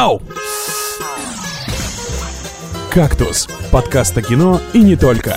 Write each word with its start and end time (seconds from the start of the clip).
Ау! 0.00 0.22
«Кактус»— 2.90 3.46
подкаст 3.70 4.16
о 4.16 4.22
кино 4.22 4.58
и 4.72 4.78
не 4.78 4.96
только. 4.96 5.36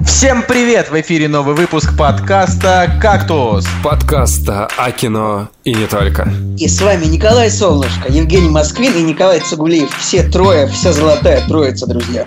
Всем 0.00 0.44
привет! 0.48 0.90
В 0.90 0.98
эфире 0.98 1.28
новый 1.28 1.54
выпуск 1.54 1.90
подкаста 1.94 2.90
«Кактус». 3.02 3.66
Подкаста 3.84 4.66
о 4.78 4.90
кино 4.92 5.50
и 5.64 5.74
не 5.74 5.86
только. 5.86 6.32
И 6.56 6.66
с 6.68 6.80
вами 6.80 7.04
Николай 7.04 7.50
Солнышко, 7.50 8.10
Евгений 8.10 8.48
Москвин 8.48 8.94
и 8.94 9.02
Николай 9.02 9.40
Цугулиев. 9.40 9.94
Все 9.98 10.22
трое, 10.22 10.68
вся 10.68 10.94
золотая 10.94 11.46
троица, 11.46 11.86
друзья. 11.86 12.24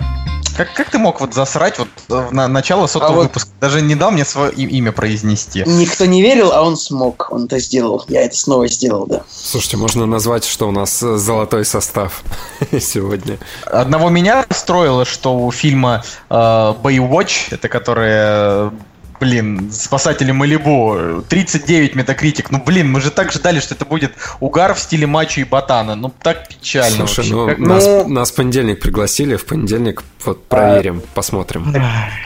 Как, 0.56 0.72
как 0.74 0.90
ты 0.90 0.98
мог 0.98 1.20
вот 1.20 1.32
засрать 1.34 1.78
вот 1.78 1.88
э, 2.10 2.28
на 2.30 2.46
начало 2.48 2.86
сотого 2.86 3.10
А 3.10 3.14
вот- 3.14 3.22
выпуска? 3.24 3.50
Даже 3.60 3.80
не 3.80 3.94
дал 3.94 4.10
мне 4.10 4.24
свое 4.24 4.52
имя 4.52 4.92
произнести. 4.92 5.62
Никто 5.66 6.04
не 6.04 6.20
верил, 6.20 6.52
а 6.52 6.62
он 6.62 6.76
смог. 6.76 7.28
Он 7.30 7.44
это 7.46 7.58
сделал. 7.58 8.04
Я 8.08 8.22
это 8.22 8.36
снова 8.36 8.66
сделал, 8.68 9.06
да. 9.06 9.22
Слушайте, 9.30 9.76
можно 9.76 10.04
назвать, 10.06 10.44
что 10.44 10.68
у 10.68 10.72
нас 10.72 11.02
э, 11.02 11.16
золотой 11.16 11.64
состав 11.64 12.22
сегодня. 12.80 13.38
Одного 13.66 14.10
меня 14.10 14.44
расстроило, 14.48 15.04
что 15.04 15.34
у 15.38 15.50
фильма 15.52 16.02
э, 16.28 16.34
Baywatch, 16.34 17.48
это 17.52 17.68
которая, 17.68 18.68
э, 18.68 18.70
блин, 19.22 19.70
спасатели 19.70 20.32
Малибу, 20.32 21.22
39 21.28 21.94
метакритик. 21.94 22.50
Ну, 22.50 22.60
блин, 22.60 22.90
мы 22.90 23.00
же 23.00 23.12
так 23.12 23.30
ждали, 23.30 23.60
что 23.60 23.74
это 23.76 23.84
будет 23.84 24.14
угар 24.40 24.74
в 24.74 24.80
стиле 24.80 25.06
мачо 25.06 25.40
и 25.40 25.44
ботана. 25.44 25.94
Ну, 25.94 26.12
так 26.22 26.48
печально 26.48 27.06
Слушай, 27.06 27.18
вообще. 27.18 27.34
ну, 27.34 27.46
Как- 27.46 27.58
нас, 27.60 27.84
ну- 27.86 28.08
нас 28.08 28.32
в 28.32 28.34
понедельник 28.34 28.80
пригласили, 28.80 29.36
в 29.36 29.46
понедельник 29.46 30.02
вот 30.24 30.44
проверим, 30.48 31.02
посмотрим. 31.14 31.72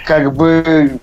Как 0.06 0.34
бы 0.34 0.98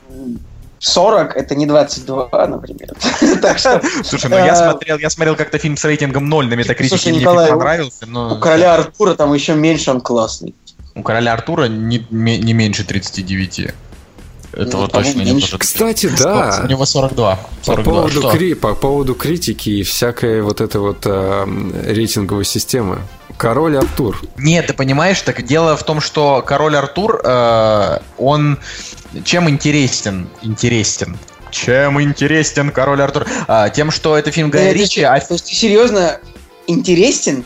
40 0.80 1.36
это 1.36 1.54
не 1.54 1.68
22, 1.68 2.48
например. 2.48 2.90
Так 3.44 3.60
что 3.60 3.80
Слушай, 4.04 4.32
ну 4.32 4.38
я 4.38 4.54
э, 4.54 4.56
смотрел, 4.56 4.98
я 4.98 5.12
смотрел 5.12 5.36
как-то 5.36 5.60
фильм 5.60 5.78
с 5.78 5.86
рейтингом 5.86 6.28
0 6.28 6.48
на 6.48 6.56
метакритике, 6.56 7.12
мне 7.12 7.20
Николай, 7.20 7.52
понравился, 7.52 8.08
но 8.08 8.34
у 8.34 8.40
короля 8.40 8.74
Артура 8.74 9.14
там 9.14 9.32
еще 9.32 9.54
меньше, 9.54 9.92
он 9.92 10.02
классный. 10.02 10.56
у 10.96 11.04
короля 11.04 11.34
Артура 11.34 11.66
не, 11.66 12.04
не 12.10 12.54
меньше 12.54 12.84
39. 12.84 13.76
Это 14.54 14.72
Ну, 14.74 14.78
вот 14.84 14.92
по-моему, 14.92 15.14
точно 15.14 15.26
не 15.28 15.34
может. 15.34 15.60
Кстати, 15.60 16.06
У 16.08 16.16
да, 16.16 16.66
него 16.70 16.86
42. 16.86 17.36
по 17.36 17.66
42. 17.66 17.94
поводу, 17.94 18.20
Что? 18.20 18.30
кри- 18.32 18.54
по 18.54 18.76
поводу 18.76 19.16
критики 19.16 19.70
и 19.70 19.84
всякой 19.84 20.42
вот 20.44 20.62
этой 20.62 20.80
вот 20.80 20.98
э, 21.06 21.46
рейтинговой 21.88 22.46
системы. 22.46 23.00
Король 23.38 23.76
Артур. 23.78 24.22
Нет, 24.38 24.68
ты 24.68 24.74
понимаешь, 24.74 25.20
так 25.22 25.44
дело 25.44 25.76
в 25.76 25.84
том, 25.84 26.00
что 26.02 26.44
король 26.46 26.76
Артур, 26.76 27.20
э, 27.24 28.00
он 28.20 28.60
чем 29.26 29.50
интересен? 29.50 30.30
Интересен. 30.44 31.18
Чем 31.50 32.00
интересен 32.02 32.70
король 32.72 33.02
Артур? 33.02 33.26
А, 33.48 33.70
тем, 33.70 33.90
что 33.92 34.16
это 34.18 34.30
фильм 34.32 34.50
Гая 34.52 34.72
ты- 34.72 34.78
Ричи, 34.80 35.02
а 35.02 35.20
То 35.20 35.34
есть 35.34 35.50
ты 35.50 35.56
серьезно 35.56 36.20
интересен? 36.68 37.44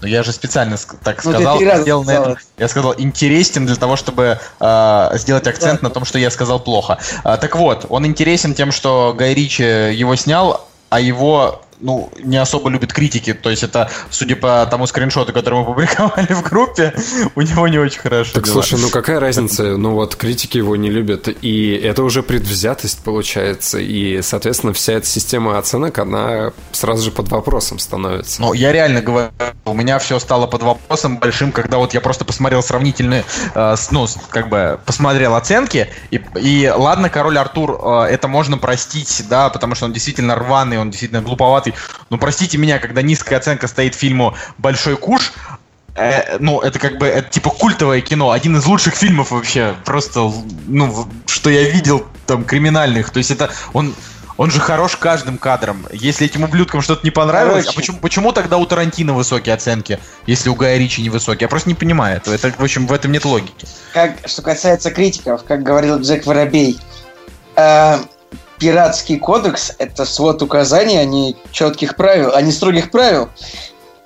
Ну, 0.00 0.08
я 0.08 0.22
же 0.22 0.32
специально 0.32 0.76
так 1.02 1.24
Ну, 1.24 1.32
сказал, 1.32 1.58
три 1.58 1.66
раза 1.66 1.82
сделал 1.82 2.04
на 2.04 2.12
сказал 2.12 2.30
этом. 2.32 2.42
Я 2.56 2.68
сказал 2.68 2.94
интересен 2.98 3.66
для 3.66 3.76
того, 3.76 3.96
чтобы 3.96 4.38
э, 4.60 5.10
сделать 5.14 5.46
акцент 5.46 5.82
на 5.82 5.90
том, 5.90 6.04
что 6.04 6.18
я 6.18 6.30
сказал 6.30 6.60
плохо. 6.60 6.98
А, 7.24 7.36
так 7.36 7.56
вот, 7.56 7.86
он 7.88 8.06
интересен 8.06 8.54
тем, 8.54 8.72
что 8.72 9.14
Гай 9.16 9.34
Ричи 9.34 9.62
его 9.62 10.14
снял, 10.16 10.66
а 10.90 11.00
его 11.00 11.62
ну, 11.80 12.10
не 12.22 12.36
особо 12.36 12.70
любят 12.70 12.92
критики. 12.92 13.34
То 13.34 13.50
есть 13.50 13.62
это, 13.62 13.90
судя 14.10 14.36
по 14.36 14.66
тому 14.66 14.86
скриншоту, 14.86 15.32
который 15.32 15.60
мы 15.60 15.64
публиковали 15.66 16.32
в 16.32 16.42
группе, 16.42 16.94
у 17.34 17.40
него 17.42 17.68
не 17.68 17.78
очень 17.78 18.00
хорошо. 18.00 18.32
Так 18.34 18.44
дела. 18.44 18.54
слушай, 18.54 18.78
ну 18.80 18.90
какая 18.90 19.20
разница? 19.20 19.76
Ну 19.76 19.92
вот 19.92 20.16
критики 20.16 20.58
его 20.58 20.76
не 20.76 20.90
любят, 20.90 21.28
и 21.42 21.74
это 21.74 22.02
уже 22.02 22.22
предвзятость 22.22 23.02
получается, 23.04 23.78
и, 23.78 24.20
соответственно, 24.22 24.72
вся 24.72 24.94
эта 24.94 25.06
система 25.06 25.58
оценок, 25.58 25.98
она 25.98 26.52
сразу 26.72 27.04
же 27.04 27.10
под 27.10 27.28
вопросом 27.28 27.78
становится. 27.78 28.40
Ну, 28.40 28.52
я 28.52 28.72
реально 28.72 29.00
говорю, 29.00 29.30
у 29.64 29.74
меня 29.74 29.98
все 29.98 30.18
стало 30.18 30.46
под 30.46 30.62
вопросом 30.62 31.18
большим, 31.18 31.52
когда 31.52 31.78
вот 31.78 31.94
я 31.94 32.00
просто 32.00 32.24
посмотрел 32.24 32.62
сравнительные, 32.62 33.24
э, 33.54 33.76
с- 33.76 33.90
ну, 33.90 34.06
как 34.30 34.48
бы 34.48 34.78
посмотрел 34.84 35.34
оценки, 35.34 35.88
и, 36.10 36.20
и 36.40 36.72
ладно, 36.74 37.10
король 37.10 37.38
Артур, 37.38 37.80
э, 37.82 38.02
это 38.10 38.28
можно 38.28 38.58
простить, 38.58 39.24
да, 39.28 39.48
потому 39.48 39.74
что 39.74 39.84
он 39.86 39.92
действительно 39.92 40.34
рваный, 40.34 40.78
он 40.78 40.90
действительно 40.90 41.22
глуповатый. 41.22 41.67
Но 42.10 42.18
простите 42.18 42.58
меня, 42.58 42.78
когда 42.78 43.02
низкая 43.02 43.38
оценка 43.38 43.68
стоит 43.68 43.94
фильму 43.94 44.34
Большой 44.58 44.96
куш, 44.96 45.32
э, 45.94 46.38
ну, 46.38 46.60
это 46.60 46.78
как 46.78 46.98
бы, 46.98 47.06
это 47.06 47.28
типа 47.30 47.50
культовое 47.50 48.00
кино, 48.00 48.30
один 48.30 48.56
из 48.56 48.66
лучших 48.66 48.94
фильмов 48.94 49.30
вообще, 49.30 49.74
просто, 49.84 50.32
ну, 50.66 51.08
что 51.26 51.50
я 51.50 51.68
видел 51.68 52.06
там 52.26 52.44
криминальных, 52.44 53.10
то 53.10 53.18
есть 53.18 53.30
это, 53.30 53.50
он, 53.72 53.94
он 54.38 54.52
же 54.52 54.60
хорош 54.60 54.96
каждым 54.96 55.36
кадром. 55.36 55.84
Если 55.92 56.26
этим 56.26 56.44
ублюдкам 56.44 56.80
что-то 56.80 57.04
не 57.04 57.10
понравилось, 57.10 57.64
а 57.64 57.72
Короче. 57.72 57.76
почему, 57.76 57.98
почему 57.98 58.32
тогда 58.32 58.56
у 58.56 58.64
Тарантино 58.66 59.12
высокие 59.12 59.54
оценки, 59.54 59.98
если 60.26 60.48
у 60.48 60.54
Гая 60.54 60.78
Ричи 60.78 61.02
невысокие? 61.02 61.46
Я 61.46 61.48
просто 61.48 61.68
не 61.68 61.74
понимаю 61.74 62.18
этого. 62.18 62.34
Это, 62.34 62.52
в 62.56 62.62
общем, 62.62 62.86
в 62.86 62.92
этом 62.92 63.10
нет 63.10 63.24
логики. 63.24 63.66
Как, 63.92 64.16
что 64.26 64.42
касается 64.42 64.92
критиков, 64.92 65.42
как 65.42 65.64
говорил 65.64 66.00
Джек 66.00 66.24
Воробей, 66.24 66.78
э, 67.56 67.98
пиратский 68.58 69.18
кодекс– 69.18 69.72
это 69.78 70.04
свод 70.04 70.42
указаний, 70.42 70.96
а 70.96 71.04
не 71.04 71.36
четких 71.50 71.96
правил, 71.96 72.32
а 72.34 72.42
не 72.42 72.52
строгих 72.52 72.90
правил. 72.90 73.28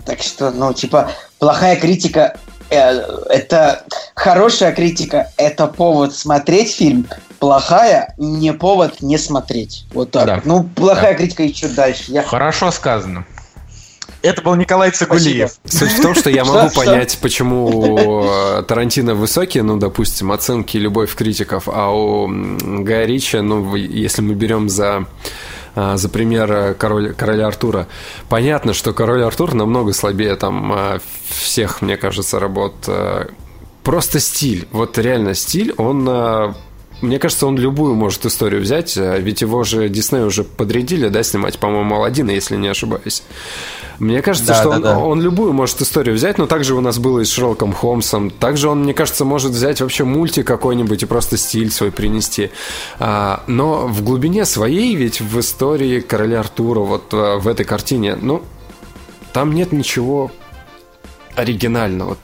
Так 0.05 0.21
что, 0.21 0.51
ну, 0.51 0.73
типа, 0.73 1.11
плохая 1.39 1.77
критика 1.77 2.37
э, 2.71 2.99
это 3.29 3.85
хорошая 4.15 4.73
критика, 4.73 5.31
это 5.37 5.67
повод 5.67 6.15
смотреть 6.15 6.75
фильм, 6.75 7.07
плохая 7.39 8.15
не 8.19 8.53
повод 8.53 9.01
не 9.01 9.19
смотреть. 9.19 9.87
Вот 9.93 10.11
так. 10.11 10.27
Да. 10.27 10.41
Ну, 10.45 10.65
плохая 10.65 11.15
критика 11.15 11.43
и 11.45 11.53
что 11.53 11.69
дальше? 11.69 12.05
Я 12.09 12.23
Хорошо 12.23 12.71
сказано. 12.71 13.25
Это 14.23 14.43
был 14.43 14.55
Николай 14.55 14.91
Цигулиев. 14.91 15.53
Суть 15.65 15.91
в 15.93 16.03
том, 16.03 16.15
что 16.15 16.31
я 16.31 16.45
могу 16.47 16.71
Что? 16.71 16.81
понять, 16.81 17.19
почему 17.21 18.25
э, 18.59 18.63
Тарантино 18.63 19.15
высокие, 19.15 19.63
ну, 19.63 19.77
допустим, 19.77 20.33
оценки 20.33 20.77
любовь 20.77 21.15
критиков, 21.15 21.69
а 21.69 21.91
у 21.91 22.29
Гая 22.29 23.07
Ричи, 23.07 23.39
ну, 23.39 23.75
если 23.75 24.23
мы 24.23 24.35
берем 24.35 24.69
за 24.69 25.07
а, 25.75 25.97
за 25.97 26.09
пример 26.11 26.53
э, 26.53 26.75
король, 26.75 27.15
короля 27.15 27.47
Артура. 27.47 27.89
Понятно, 28.29 28.75
что 28.75 28.93
король 28.93 29.23
Артур 29.23 29.55
намного 29.55 29.95
слабее 29.95 30.37
там 30.37 30.73
э, 30.73 30.99
всех, 31.29 31.81
мне 31.81 31.97
кажется, 31.97 32.39
работ. 32.39 32.75
э, 32.89 33.29
Просто 33.83 34.21
стиль. 34.21 34.69
Вот 34.71 34.99
реально 34.99 35.35
стиль, 35.35 35.73
он 35.79 36.07
э, 36.09 36.53
мне 37.03 37.19
кажется, 37.19 37.47
он 37.47 37.59
любую 37.59 37.95
может 37.95 38.25
историю 38.25 38.63
взять, 38.63 38.97
э, 38.97 39.21
ведь 39.21 39.43
его 39.43 39.65
же 39.65 39.89
Дисней 39.89 40.23
уже 40.23 40.45
подрядили, 40.45 41.09
да, 41.09 41.23
снимать, 41.23 41.59
по-моему, 41.59 41.97
Алладина, 41.97 42.31
если 42.31 42.57
не 42.57 42.69
ошибаюсь. 42.69 43.23
Мне 43.99 44.23
кажется, 44.23 44.49
Да, 44.49 44.55
что 44.55 44.71
да, 44.71 44.77
он, 44.77 44.83
да. 44.83 44.99
он 44.99 45.21
любую 45.21 45.53
может 45.53 45.81
историю 45.83 46.15
взять, 46.15 46.39
но 46.39 46.47
также 46.47 46.75
у 46.75 46.81
нас 46.81 46.99
было 46.99 47.21
и 47.21 47.25
с 47.25 47.31
Шерлоком 47.31 47.73
Холмсом. 47.73 48.31
Также 48.31 48.69
он, 48.69 48.85
мне 48.85 48.95
кажется, 48.95 49.25
может 49.25 49.53
взять 49.53 49.81
вообще 49.81 50.05
мультик 50.05 50.47
какой-нибудь 50.47 51.03
и 51.03 51.07
просто 51.07 51.37
стиль 51.37 51.71
свой 51.71 51.93
принести. 51.93 52.51
А, 52.99 53.43
но 53.47 53.87
в 53.87 54.03
глубине 54.03 54.45
своей, 54.45 54.95
ведь 54.95 55.21
в 55.21 55.39
истории 55.39 56.01
короля 56.01 56.41
Артура, 56.41 56.81
вот 56.81 57.13
э, 57.13 57.37
в 57.39 57.47
этой 57.49 57.65
картине, 57.65 58.17
ну, 58.21 58.43
там 59.33 59.53
нет 59.53 59.73
ничего 59.73 60.31
оригинального. 61.35 62.17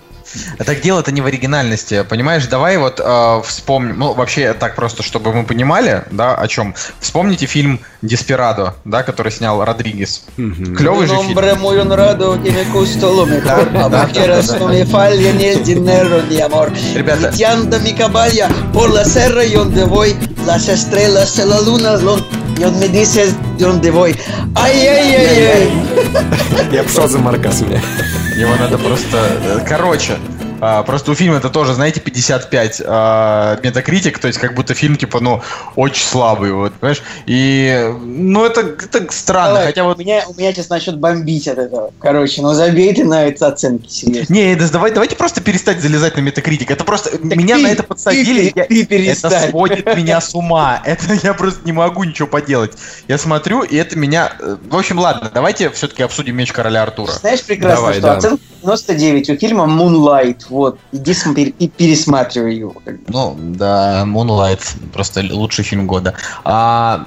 Так 0.64 0.80
дело-то 0.80 1.12
не 1.12 1.20
в 1.20 1.26
оригинальности, 1.26 2.02
понимаешь? 2.08 2.46
Давай 2.46 2.76
вот 2.76 3.00
э, 3.02 3.42
вспомним, 3.44 3.98
ну 3.98 4.14
вообще 4.14 4.52
так 4.52 4.74
просто, 4.76 5.02
чтобы 5.02 5.32
мы 5.32 5.44
понимали, 5.44 6.04
да, 6.10 6.34
о 6.34 6.46
чем. 6.48 6.74
Вспомните 7.00 7.46
фильм 7.46 7.80
«Деспирадо», 8.02 8.74
да, 8.84 9.02
который 9.02 9.32
снял 9.32 9.64
Родригес. 9.64 10.24
Клевый 10.36 11.06
же 11.06 11.14
фильм. 11.22 11.34
Ребята. 16.94 17.30
Dices 22.92 23.34
dónde 23.58 23.90
voy. 23.90 24.16
Ay, 24.54 24.86
ay, 24.88 25.14
ay, 25.14 25.46
ay. 25.54 25.70
Я 26.72 26.82
пошел 26.82 27.06
за 27.08 27.18
маркасами. 27.18 27.80
Его 28.38 28.54
надо 28.54 28.78
просто... 28.78 29.18
э, 29.42 29.64
Короче, 29.66 30.16
а, 30.60 30.82
просто 30.82 31.10
у 31.12 31.14
фильма 31.14 31.36
это 31.36 31.50
тоже, 31.50 31.74
знаете, 31.74 32.00
55 32.00 32.82
а, 32.86 33.58
метакритик, 33.62 34.18
то 34.18 34.28
есть 34.28 34.38
как 34.38 34.54
будто 34.54 34.74
фильм, 34.74 34.96
типа, 34.96 35.20
ну, 35.20 35.42
очень 35.76 36.04
слабый, 36.04 36.52
вот, 36.52 36.72
понимаешь? 36.74 37.02
И, 37.26 37.92
ну, 38.02 38.44
это, 38.44 38.60
это 38.60 39.06
странно, 39.12 39.48
Давай, 39.54 39.66
хотя 39.66 39.84
вот... 39.84 39.96
у 39.96 40.00
меня, 40.00 40.24
у 40.28 40.34
меня 40.34 40.52
сейчас 40.52 40.68
начнет 40.68 40.98
бомбить 40.98 41.48
от 41.48 41.58
этого. 41.58 41.92
Короче, 42.00 42.42
ну 42.42 42.52
забей 42.54 42.94
ты 42.94 43.04
на 43.04 43.26
эти 43.26 43.42
оценки, 43.42 43.88
серьезно. 43.88 44.32
Не, 44.32 44.54
да, 44.54 44.68
давай, 44.68 44.90
давайте 44.92 45.16
просто 45.16 45.40
перестать 45.40 45.80
залезать 45.80 46.16
на 46.16 46.20
метакритик. 46.20 46.70
Это 46.70 46.84
просто 46.84 47.18
меня 47.18 47.56
ты- 47.56 47.62
на 47.62 47.66
это 47.68 47.82
подсадили. 47.82 48.50
ты- 48.50 48.60
я- 48.60 48.64
ты 48.66 48.86
перестань. 48.86 49.32
это 49.32 49.48
сводит 49.50 49.96
меня 49.96 50.20
с 50.20 50.34
ума. 50.34 50.82
Это 50.84 51.14
я 51.22 51.34
просто 51.34 51.60
не 51.64 51.72
могу 51.72 52.04
ничего 52.04 52.28
поделать. 52.28 52.72
Я 53.06 53.18
смотрю, 53.18 53.62
и 53.62 53.76
это 53.76 53.98
меня. 53.98 54.32
э, 54.40 54.56
В 54.68 54.76
общем, 54.76 54.98
ладно, 54.98 55.30
давайте 55.32 55.70
все-таки 55.70 56.02
обсудим 56.02 56.36
меч 56.36 56.52
короля 56.52 56.82
Артура. 56.82 57.12
Знаешь 57.12 57.42
прекрасно, 57.44 57.76
Давай, 57.76 57.92
что 57.94 58.02
да. 58.02 58.16
оценка 58.16 58.42
99 58.76 59.30
у 59.30 59.36
фильма 59.36 59.64
Moonlight. 59.64 60.46
Вот, 60.50 60.78
иди 60.92 61.14
смотри 61.14 61.54
и 61.58 61.68
пересматривай 61.68 62.56
его. 62.56 62.74
Ну, 63.06 63.36
да, 63.38 64.04
Moonlight 64.06 64.60
просто 64.92 65.24
лучший 65.30 65.64
фильм 65.64 65.86
года. 65.86 66.14
А, 66.44 67.06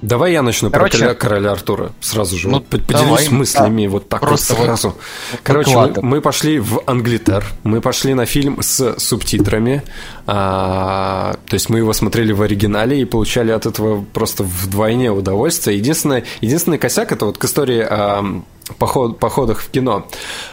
Давай 0.00 0.32
я 0.32 0.42
начну 0.42 0.70
Короче, 0.70 0.98
про 0.98 0.98
короля, 0.98 1.14
короля 1.14 1.52
Артура 1.52 1.92
сразу 2.00 2.36
же. 2.36 2.48
Ну, 2.48 2.58
вот 2.58 2.66
поделюсь 2.66 3.02
давай. 3.02 3.28
мыслями 3.30 3.86
да. 3.86 3.90
вот 3.90 4.08
так 4.08 4.20
Просто 4.20 4.54
вот 4.54 4.64
сразу. 4.66 4.88
Вот 4.88 5.40
Короче, 5.42 5.76
мы, 5.76 5.92
мы 6.02 6.20
пошли 6.20 6.60
в 6.60 6.82
Англитер, 6.86 7.44
мы 7.64 7.80
пошли 7.80 8.14
на 8.14 8.24
фильм 8.24 8.62
с 8.62 8.96
субтитрами. 8.98 9.82
А, 10.26 11.34
то 11.46 11.54
есть 11.54 11.68
мы 11.68 11.78
его 11.78 11.92
смотрели 11.92 12.30
в 12.30 12.42
оригинале 12.42 13.00
и 13.00 13.04
получали 13.04 13.50
от 13.50 13.66
этого 13.66 14.04
просто 14.04 14.44
вдвойне 14.44 15.10
удовольствие. 15.10 15.76
Единственное, 15.76 16.24
единственный 16.40 16.78
косяк 16.78 17.10
это 17.10 17.26
вот 17.26 17.38
к 17.38 17.44
истории 17.44 17.80
о 17.80 18.42
поход, 18.76 19.18
походах 19.18 19.60
в 19.60 19.70
кино. 19.70 20.06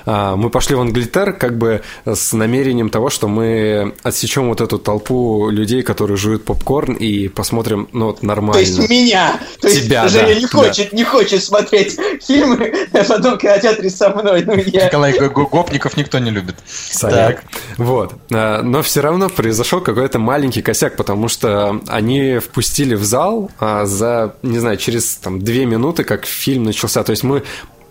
А, 0.06 0.36
мы 0.36 0.50
пошли 0.50 0.76
в 0.76 0.82
Англитер 0.82 1.34
как 1.34 1.58
бы 1.58 1.82
с 2.06 2.34
намерением 2.34 2.90
того, 2.90 3.10
что 3.10 3.28
мы 3.28 3.94
отсечем 4.04 4.50
вот 4.50 4.62
эту 4.62 4.78
толпу 4.78 5.50
людей, 5.50 5.82
которые 5.84 6.18
жуют 6.18 6.46
попкорн 6.46 6.94
и 6.94 7.28
посмотрим, 7.28 7.88
ну, 7.92 8.08
вот 8.08 8.24
нормально. 8.24 8.54
То 8.54 8.60
есть 8.60 8.90
меня! 8.90 9.40
То 9.62 9.68
есть 9.68 9.86
Тебя, 9.86 10.08
Женя 10.08 10.34
да, 10.34 10.36
не 10.36 10.48
хочет, 10.48 10.90
да. 10.92 10.98
не 10.98 11.04
хочет 11.04 11.44
смотреть 11.44 11.98
фильмы 12.26 12.88
в 12.92 13.12
одном 13.12 13.38
кинотеатре 13.38 13.90
со 13.90 14.10
мной. 14.10 14.44
Ну, 14.46 14.56
я... 14.56 14.86
Николай, 14.86 15.18
гопников 15.20 15.98
никто 15.98 16.20
не 16.20 16.32
любит. 16.32 16.56
Так. 17.00 17.44
Вот. 17.78 18.14
А, 18.32 18.62
но 18.62 18.82
все 18.82 19.02
равно 19.02 19.30
произошел 19.30 19.82
какой-то 19.82 20.20
маленький 20.20 20.62
косяк, 20.62 20.96
потому 20.96 21.28
что 21.28 21.82
они 21.88 22.40
впустили 22.40 22.96
в 22.96 23.04
зал 23.04 23.52
а, 23.60 23.86
за, 23.86 24.36
не 24.42 24.60
знаю, 24.60 24.78
через 24.78 25.16
там 25.16 25.40
две 25.40 25.66
минуты, 25.66 26.04
как 26.04 26.26
фильм 26.26 26.64
начался. 26.64 27.04
То 27.04 27.12
есть 27.12 27.24
мы 27.24 27.44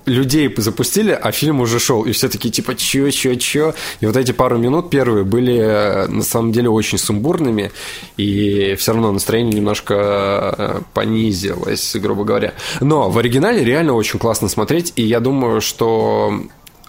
людей 0.06 0.52
запустили, 0.56 1.12
а 1.12 1.32
фильм 1.32 1.60
уже 1.60 1.78
шел, 1.78 2.02
и 2.02 2.12
все 2.12 2.28
таки 2.28 2.50
типа, 2.50 2.74
чё, 2.74 3.10
чё, 3.10 3.34
чё. 3.36 3.74
И 4.00 4.06
вот 4.06 4.16
эти 4.16 4.32
пару 4.32 4.58
минут 4.58 4.90
первые 4.90 5.24
были 5.24 5.58
э, 5.58 6.06
на 6.08 6.22
самом 6.22 6.52
деле 6.52 6.68
очень 6.68 6.98
сумбурными, 6.98 7.72
и 8.16 8.74
все 8.78 8.92
равно 8.92 9.12
настроение 9.12 9.54
немножко 9.54 9.94
э, 9.96 10.80
понизилось, 10.92 11.96
грубо 11.96 12.24
говоря. 12.24 12.54
Но 12.80 13.10
в 13.10 13.18
оригинале 13.18 13.64
реально 13.64 13.94
очень 13.94 14.18
классно 14.18 14.48
смотреть, 14.48 14.92
и 14.96 15.02
я 15.02 15.20
думаю, 15.20 15.60
что 15.60 16.40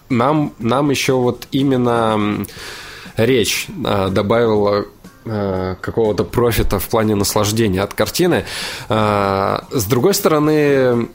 нам, 0.09 0.53
нам 0.59 0.89
еще 0.89 1.13
вот 1.13 1.47
именно 1.51 2.45
речь 3.17 3.67
э, 3.85 4.09
добавила 4.09 4.85
какого-то 5.81 6.23
профита 6.23 6.77
в 6.77 6.87
плане 6.87 7.15
наслаждения 7.15 7.81
от 7.81 7.95
картины. 7.95 8.45
С 8.87 9.85
другой 9.89 10.13
стороны, 10.13 11.07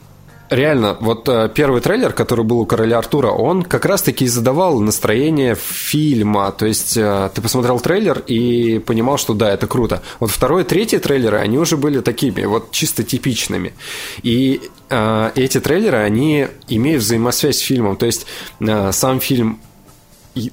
реально, 0.51 0.97
вот 0.99 1.27
э, 1.27 1.49
первый 1.53 1.81
трейлер, 1.81 2.13
который 2.13 2.45
был 2.45 2.59
у 2.59 2.65
Короля 2.65 2.99
Артура, 2.99 3.31
он 3.31 3.63
как 3.63 3.85
раз-таки 3.85 4.27
задавал 4.27 4.79
настроение 4.79 5.55
фильма. 5.55 6.51
То 6.51 6.65
есть 6.65 6.97
э, 6.97 7.29
ты 7.33 7.41
посмотрел 7.41 7.79
трейлер 7.79 8.19
и 8.19 8.79
понимал, 8.79 9.17
что 9.17 9.33
да, 9.33 9.51
это 9.51 9.65
круто. 9.67 10.03
Вот 10.19 10.29
второй 10.29 10.61
и 10.61 10.65
третий 10.65 10.99
трейлеры, 10.99 11.37
они 11.37 11.57
уже 11.57 11.77
были 11.77 12.01
такими, 12.01 12.43
вот 12.43 12.71
чисто 12.71 13.03
типичными. 13.03 13.73
И 14.21 14.61
э, 14.89 15.31
эти 15.35 15.59
трейлеры, 15.59 15.97
они 15.97 16.47
имеют 16.67 17.01
взаимосвязь 17.01 17.57
с 17.57 17.61
фильмом. 17.61 17.95
То 17.95 18.05
есть 18.05 18.27
э, 18.59 18.91
сам 18.91 19.19
фильм 19.19 19.59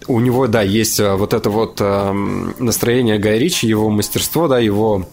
у 0.08 0.20
него, 0.20 0.46
да, 0.46 0.62
есть 0.62 0.98
э, 1.00 1.14
вот 1.14 1.34
это 1.34 1.50
вот 1.50 1.80
э, 1.80 2.12
настроение 2.58 3.18
Гая 3.18 3.38
Ричи, 3.38 3.66
его 3.66 3.90
мастерство, 3.90 4.48
да, 4.48 4.58
его 4.58 5.06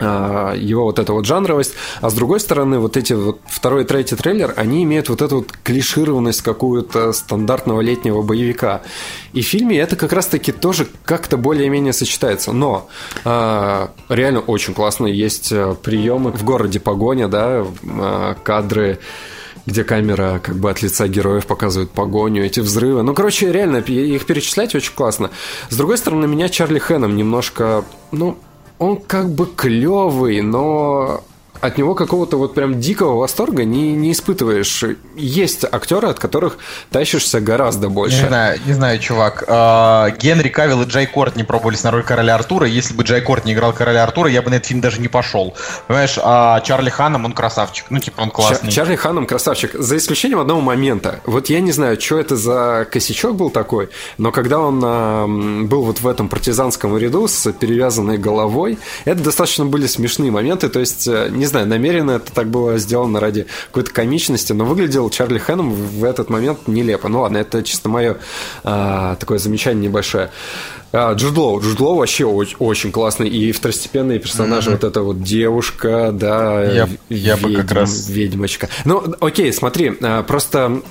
его 0.00 0.84
вот 0.84 0.98
эта 0.98 1.12
вот 1.12 1.26
жанровость, 1.26 1.74
а 2.00 2.10
с 2.10 2.14
другой 2.14 2.40
стороны, 2.40 2.78
вот 2.78 2.96
эти 2.96 3.14
вот 3.14 3.40
второй 3.46 3.82
и 3.82 3.84
третий 3.84 4.16
трейлер, 4.16 4.54
они 4.56 4.84
имеют 4.84 5.08
вот 5.08 5.22
эту 5.22 5.38
вот 5.38 5.52
клишированность 5.64 6.42
какую-то 6.42 7.12
стандартного 7.12 7.80
летнего 7.80 8.22
боевика. 8.22 8.82
И 9.32 9.42
в 9.42 9.46
фильме 9.46 9.78
это 9.78 9.96
как 9.96 10.12
раз-таки 10.12 10.52
тоже 10.52 10.86
как-то 11.04 11.36
более-менее 11.36 11.92
сочетается. 11.92 12.52
Но 12.52 12.88
э, 13.24 13.88
реально 14.08 14.40
очень 14.40 14.74
классно. 14.74 15.06
Есть 15.06 15.52
э, 15.52 15.74
приемы 15.82 16.32
в 16.32 16.44
городе 16.44 16.80
погоня, 16.80 17.28
да, 17.28 17.64
э, 17.82 18.34
кадры 18.42 18.98
где 19.66 19.84
камера 19.84 20.40
как 20.42 20.56
бы 20.56 20.70
от 20.70 20.80
лица 20.80 21.06
героев 21.08 21.44
показывает 21.44 21.90
погоню, 21.90 22.42
эти 22.42 22.60
взрывы. 22.60 23.02
Ну, 23.02 23.12
короче, 23.12 23.52
реально, 23.52 23.76
их 23.76 24.24
перечислять 24.24 24.74
очень 24.74 24.94
классно. 24.94 25.30
С 25.68 25.76
другой 25.76 25.98
стороны, 25.98 26.26
меня 26.26 26.48
Чарли 26.48 26.78
Хэном 26.78 27.14
немножко, 27.16 27.84
ну, 28.10 28.38
он 28.78 28.96
как 28.96 29.30
бы 29.30 29.46
клевый, 29.46 30.40
но 30.40 31.22
от 31.60 31.78
него 31.78 31.94
какого-то 31.94 32.36
вот 32.36 32.54
прям 32.54 32.80
дикого 32.80 33.18
восторга 33.18 33.64
не, 33.64 33.94
не 33.94 34.12
испытываешь. 34.12 34.84
Есть 35.16 35.64
актеры, 35.64 36.08
от 36.08 36.18
которых 36.18 36.58
тащишься 36.90 37.40
гораздо 37.40 37.88
больше. 37.88 38.22
Не 38.22 38.28
знаю, 38.28 38.60
не 38.66 38.72
знаю, 38.72 38.98
чувак. 38.98 39.44
А, 39.46 40.10
Генри 40.10 40.48
Кавилл 40.48 40.82
и 40.82 40.86
Джай 40.86 41.06
Корт 41.06 41.36
не 41.36 41.44
пробовались 41.44 41.82
на 41.84 41.90
роль 41.90 42.04
короля 42.04 42.34
Артура. 42.34 42.66
Если 42.66 42.94
бы 42.94 43.02
Джай 43.02 43.20
Корт 43.20 43.44
не 43.44 43.54
играл 43.54 43.72
короля 43.72 44.04
Артура, 44.04 44.28
я 44.28 44.42
бы 44.42 44.50
на 44.50 44.54
этот 44.54 44.66
фильм 44.68 44.80
даже 44.80 45.00
не 45.00 45.08
пошел. 45.08 45.54
Понимаешь, 45.86 46.18
а 46.22 46.60
Чарли 46.60 46.90
Ханом, 46.90 47.24
он 47.24 47.32
красавчик. 47.32 47.86
Ну, 47.90 47.98
типа, 47.98 48.20
он 48.20 48.30
классный. 48.30 48.70
Чарли 48.70 48.96
Ханом 48.96 49.26
красавчик. 49.26 49.72
За 49.74 49.96
исключением 49.96 50.40
одного 50.40 50.60
момента. 50.60 51.20
Вот 51.24 51.48
я 51.50 51.60
не 51.60 51.72
знаю, 51.72 52.00
что 52.00 52.18
это 52.18 52.36
за 52.36 52.86
косячок 52.90 53.36
был 53.36 53.50
такой, 53.50 53.88
но 54.16 54.32
когда 54.32 54.60
он 54.60 54.80
а, 54.84 55.26
был 55.26 55.82
вот 55.82 56.00
в 56.00 56.06
этом 56.06 56.28
партизанском 56.28 56.96
ряду 56.96 57.26
с 57.26 57.50
перевязанной 57.52 58.18
головой, 58.18 58.78
это 59.04 59.22
достаточно 59.22 59.64
были 59.64 59.86
смешные 59.86 60.30
моменты. 60.30 60.68
То 60.68 60.80
есть, 60.80 61.06
э, 61.08 61.28
не 61.30 61.46
знаю, 61.48 61.66
намеренно 61.66 62.12
это 62.12 62.32
так 62.32 62.48
было 62.48 62.78
сделано 62.78 63.20
ради 63.20 63.46
какой-то 63.68 63.90
комичности, 63.90 64.52
но 64.52 64.64
выглядел 64.64 65.10
Чарли 65.10 65.38
Хэном 65.38 65.72
в 65.72 66.04
этот 66.04 66.30
момент 66.30 66.66
нелепо. 66.66 67.08
Ну 67.08 67.22
ладно, 67.22 67.38
это 67.38 67.62
чисто 67.62 67.88
мое 67.88 68.18
а, 68.64 69.16
такое 69.16 69.38
замечание 69.38 69.88
небольшое. 69.88 70.30
А, 70.92 71.12
Джуд 71.12 71.36
Лоу. 71.36 71.60
Джуд 71.60 71.80
Лоу 71.80 71.96
вообще 71.96 72.24
очень, 72.24 72.56
очень 72.58 72.92
классный. 72.92 73.28
И 73.28 73.52
второстепенные 73.52 74.18
персонажи, 74.18 74.70
mm-hmm. 74.70 74.72
вот 74.72 74.84
эта 74.84 75.02
вот 75.02 75.22
девушка, 75.22 76.10
да, 76.12 76.64
я, 76.64 76.88
я 77.08 77.36
ведьм, 77.36 77.48
бы 77.48 77.54
как 77.54 77.72
раз... 77.72 78.08
ведьмочка. 78.08 78.68
Ну, 78.84 79.02
окей, 79.20 79.52
смотри, 79.52 79.92
а, 80.00 80.22
просто, 80.22 80.82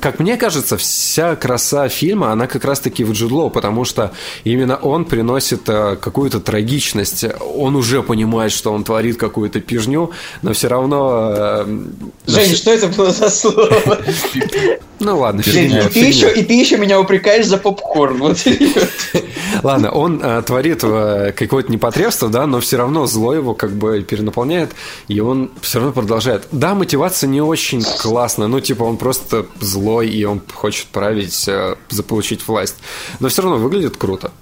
как 0.00 0.20
мне 0.20 0.36
кажется, 0.36 0.76
вся 0.76 1.34
краса 1.34 1.88
фильма, 1.88 2.30
она 2.32 2.46
как 2.46 2.64
раз-таки 2.64 3.02
в 3.04 3.12
Джуд 3.12 3.32
Лоу, 3.32 3.50
потому 3.50 3.84
что 3.84 4.12
именно 4.44 4.76
он 4.76 5.04
приносит 5.04 5.62
а, 5.68 5.96
какую-то 5.96 6.40
трагичность. 6.40 7.24
Он 7.54 7.74
уже 7.74 8.02
понимает, 8.02 8.52
что 8.52 8.72
он 8.72 8.84
творит 8.84 9.16
какую-то 9.16 9.60
пижню, 9.60 10.10
но 10.42 10.52
все 10.52 10.68
равно... 10.68 11.66
Жень, 12.26 12.54
что 12.54 12.70
это 12.72 12.86
было 12.88 13.10
за 13.10 13.28
слово? 13.28 13.98
Ну 15.00 15.18
ладно, 15.18 15.42
фигня, 15.42 15.80
и, 15.80 15.88
ты 15.88 16.00
еще, 16.00 16.32
и 16.32 16.44
ты 16.44 16.54
еще 16.54 16.76
меня 16.76 17.00
упрекаешь 17.00 17.46
за 17.46 17.58
попкорн. 17.58 18.18
Вот 18.18 18.38
Ладно, 19.62 19.90
он 19.90 20.20
э, 20.22 20.42
творит 20.42 20.80
э, 20.82 21.32
какое-то 21.36 21.70
непотребство, 21.70 22.28
да, 22.28 22.46
но 22.46 22.60
все 22.60 22.76
равно 22.76 23.06
зло 23.06 23.34
его 23.34 23.54
как 23.54 23.72
бы 23.72 24.02
перенаполняет, 24.02 24.72
и 25.08 25.20
он 25.20 25.50
все 25.60 25.78
равно 25.78 25.92
продолжает. 25.92 26.48
Да, 26.52 26.74
мотивация 26.74 27.28
не 27.28 27.40
очень 27.40 27.82
классная, 27.82 28.48
ну, 28.48 28.60
типа, 28.60 28.84
он 28.84 28.96
просто 28.96 29.46
злой, 29.60 30.08
и 30.08 30.24
он 30.24 30.40
хочет 30.52 30.86
править, 30.86 31.46
э, 31.48 31.76
заполучить 31.90 32.46
власть. 32.46 32.76
Но 33.20 33.28
все 33.28 33.42
равно 33.42 33.58
выглядит 33.58 33.96
круто 33.96 34.32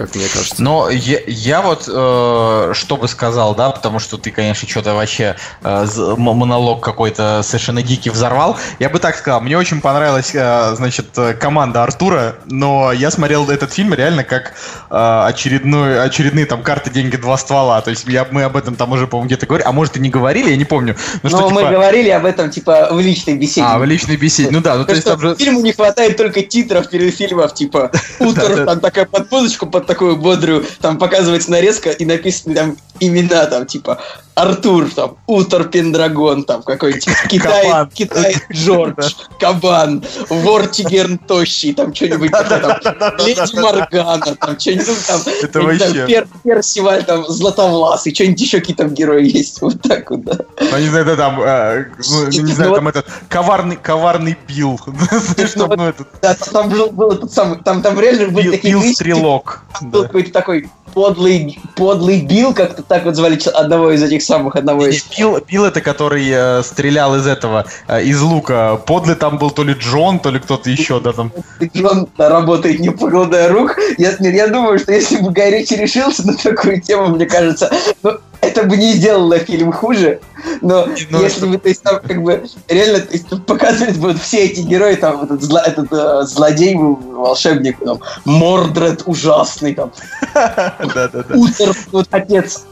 как 0.00 0.14
мне 0.14 0.24
кажется. 0.32 0.62
Но 0.62 0.88
я, 0.88 1.18
я 1.26 1.60
вот 1.60 1.84
э, 1.86 2.72
что 2.74 2.96
бы 2.96 3.06
сказал, 3.06 3.54
да, 3.54 3.68
потому 3.68 3.98
что 3.98 4.16
ты, 4.16 4.30
конечно, 4.30 4.66
что-то 4.66 4.94
вообще 4.94 5.36
э, 5.62 5.86
монолог 6.16 6.82
какой-то 6.82 7.42
совершенно 7.44 7.82
дикий 7.82 8.08
взорвал. 8.08 8.56
Я 8.78 8.88
бы 8.88 8.98
так 8.98 9.16
сказал, 9.16 9.42
мне 9.42 9.58
очень 9.58 9.82
понравилась, 9.82 10.30
э, 10.34 10.74
значит, 10.74 11.08
команда 11.38 11.82
Артура, 11.82 12.36
но 12.46 12.92
я 12.92 13.10
смотрел 13.10 13.50
этот 13.50 13.74
фильм 13.74 13.92
реально 13.92 14.24
как 14.24 14.54
э, 14.90 15.24
очередной, 15.26 16.02
очередные 16.02 16.46
там 16.46 16.62
карты, 16.62 16.88
деньги, 16.88 17.16
два 17.16 17.36
ствола. 17.36 17.82
То 17.82 17.90
есть 17.90 18.06
я, 18.06 18.26
мы 18.30 18.44
об 18.44 18.56
этом 18.56 18.76
там 18.76 18.92
уже, 18.92 19.06
по-моему, 19.06 19.26
где-то 19.26 19.44
говорили, 19.44 19.68
а 19.68 19.72
может 19.72 19.98
и 19.98 20.00
не 20.00 20.08
говорили, 20.08 20.50
я 20.50 20.56
не 20.56 20.64
помню. 20.64 20.96
Но, 21.22 21.28
но 21.28 21.36
что, 21.36 21.50
мы 21.50 21.60
типа... 21.60 21.72
говорили 21.72 22.08
об 22.08 22.24
этом, 22.24 22.50
типа, 22.50 22.88
в 22.90 23.00
личной 23.00 23.34
беседе. 23.34 23.66
А, 23.66 23.78
в 23.78 23.84
личной 23.84 24.16
беседе, 24.16 24.50
ну 24.50 24.62
да. 24.62 24.76
Ну, 24.76 24.86
то 24.86 24.92
есть, 24.92 25.04
там 25.04 25.20
же... 25.20 25.36
Фильму 25.36 25.60
не 25.60 25.72
хватает 25.72 26.16
только 26.16 26.40
титров 26.40 26.88
перед 26.88 27.14
фильмом, 27.14 27.50
типа, 27.50 27.90
утро, 28.18 28.64
там 28.64 28.80
такая 28.80 29.04
подпозочку 29.04 29.66
под 29.66 29.89
такую 29.90 30.16
бодрую, 30.16 30.64
там 30.80 30.98
показывается 30.98 31.50
нарезка 31.50 31.90
и 31.90 32.04
написаны 32.04 32.54
там 32.54 32.76
имена, 33.00 33.46
там, 33.46 33.66
типа, 33.66 33.98
Артур, 34.34 34.90
там, 34.94 35.16
Утор 35.26 35.64
Пендрагон, 35.64 36.44
там, 36.44 36.62
какой-нибудь 36.62 37.06
Китай, 37.28 37.62
Кабан. 37.66 37.90
Китай 37.92 38.36
Джордж, 38.52 39.12
Кабан, 39.38 40.04
Вортигерн 40.28 41.18
Тощий, 41.18 41.74
там, 41.74 41.94
что-нибудь 41.94 42.30
там, 42.30 42.78
Леди 43.18 43.60
Моргана, 43.60 44.36
там, 44.36 44.58
что-нибудь 44.58 45.06
там, 45.06 45.20
Это 45.42 45.60
вообще... 45.60 46.06
Пер, 46.06 46.28
Персиваль, 46.42 47.04
там, 47.04 47.26
Златовласый, 47.28 48.14
что-нибудь 48.14 48.40
еще 48.40 48.60
какие 48.60 48.76
там 48.76 48.94
герои 48.94 49.28
есть, 49.28 49.60
вот 49.60 49.80
так 49.82 50.10
вот, 50.10 50.24
да. 50.24 50.38
Ну, 50.58 50.78
не 50.78 50.88
знаю, 50.88 51.06
это 51.06 51.16
там, 51.16 51.40
э, 51.42 51.86
ну, 52.08 52.26
не 52.28 52.52
знаю, 52.52 52.74
там 52.74 52.88
этот, 52.88 53.06
коварный, 53.28 53.76
коварный 53.76 54.38
пил, 54.46 54.80
ну, 54.86 55.66
ну, 55.76 55.94
Да, 56.22 56.34
там 56.34 56.70
был 56.70 57.12
этот 57.12 57.32
самый, 57.32 57.58
там, 57.58 57.82
там 57.82 57.98
реально 57.98 58.28
были 58.28 58.50
такие 58.52 58.74
Пил-стрелок. 58.74 59.62
Был 59.82 60.02
какой-то 60.04 60.32
такой 60.32 60.70
подлый, 60.94 61.58
подлый 61.76 62.22
Билл, 62.22 62.54
как-то 62.54 62.82
так 62.90 63.04
вот 63.04 63.14
звали 63.14 63.38
одного 63.54 63.92
из 63.92 64.02
этих 64.02 64.20
самых, 64.20 64.56
одного 64.56 64.88
из... 64.88 65.04
Билл, 65.16 65.38
Билл 65.46 65.64
это 65.64 65.80
который 65.80 66.28
э, 66.28 66.62
стрелял 66.64 67.14
из 67.14 67.24
этого, 67.24 67.64
э, 67.86 68.02
из 68.02 68.20
лука. 68.20 68.80
Подлый 68.84 69.14
там 69.14 69.38
был 69.38 69.52
то 69.52 69.62
ли 69.62 69.74
Джон, 69.74 70.18
то 70.18 70.30
ли 70.30 70.40
кто-то 70.40 70.68
еще, 70.68 70.98
да, 70.98 71.12
там. 71.12 71.30
Джон 71.72 72.08
работает 72.18 72.80
не 72.80 72.90
покладая 72.90 73.48
рук. 73.48 73.78
Я, 73.96 74.16
я 74.18 74.48
думаю, 74.48 74.80
что 74.80 74.90
если 74.90 75.18
бы 75.18 75.30
Гай 75.30 75.52
Ричи 75.52 75.76
решился 75.76 76.26
на 76.26 76.34
такую 76.34 76.80
тему, 76.80 77.14
мне 77.14 77.26
кажется, 77.26 77.70
ну, 78.02 78.18
это 78.40 78.64
бы 78.64 78.76
не 78.76 78.94
сделало 78.94 79.38
фильм 79.38 79.70
хуже, 79.70 80.18
но 80.60 80.88
ну, 81.10 81.22
если 81.22 81.46
бы, 81.46 81.58
то 81.58 81.68
есть, 81.68 81.82
там, 81.84 82.00
как 82.00 82.20
бы, 82.22 82.44
реально, 82.66 83.00
то 83.00 83.12
есть, 83.12 83.26
показывать 83.46 83.98
будут 83.98 84.20
все 84.20 84.46
эти 84.46 84.62
герои, 84.62 84.96
там, 84.96 85.22
этот, 85.22 85.42
зло, 85.42 85.60
этот 85.64 85.92
э, 85.92 86.22
злодей, 86.24 86.74
волшебник, 86.74 87.78
там, 87.84 88.00
Мордред 88.24 89.04
ужасный, 89.06 89.74
там, 89.74 89.92
Утер, 91.34 91.76
вот 91.92 92.08
отец 92.10 92.64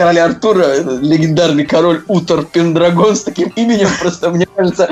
короля 0.00 0.24
Артура, 0.24 0.78
легендарный 1.02 1.66
король 1.66 2.02
Утор 2.08 2.46
Пендрагон 2.46 3.16
с 3.16 3.22
таким 3.22 3.50
именем, 3.50 3.88
просто, 4.00 4.30
мне 4.30 4.46
кажется, 4.46 4.88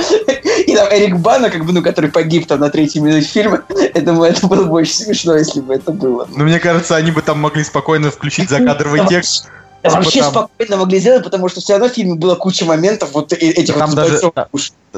и 0.67 0.77
там 0.77 0.87
Эрик 0.91 1.17
Бана, 1.17 1.49
как 1.49 1.65
бы, 1.65 1.73
ну, 1.73 1.83
который 1.83 2.11
погиб 2.11 2.47
там 2.47 2.61
на 2.61 2.69
третьей 2.69 3.01
минуте 3.01 3.27
фильма, 3.27 3.63
это, 3.71 4.13
это 4.23 4.47
было 4.47 4.65
бы 4.65 4.73
очень 4.75 4.93
смешно, 4.93 5.35
если 5.35 5.63
бы 5.63 5.73
это 5.73 5.93
было. 5.93 6.29
Ну, 6.37 6.45
мне 6.45 6.61
кажется, 6.61 6.95
они 6.95 7.11
бы 7.11 7.23
там 7.23 7.39
могли 7.39 7.65
спокойно 7.65 8.11
включить 8.11 8.51
закадровый 8.51 9.01
текст 9.09 9.49
Типа 9.91 10.03
вообще 10.03 10.21
там... 10.21 10.31
спокойно 10.31 10.77
могли 10.77 10.99
сделать, 10.99 11.25
потому 11.25 11.49
что 11.49 11.61
все 11.61 11.75
равно 11.75 11.89
в 11.89 11.93
фильме 11.93 12.15
было 12.15 12.35
куча 12.35 12.65
моментов 12.65 13.11
вот 13.13 13.33
этих 13.33 13.75
там 13.75 13.91
вот 13.91 13.97
даже, 13.97 14.33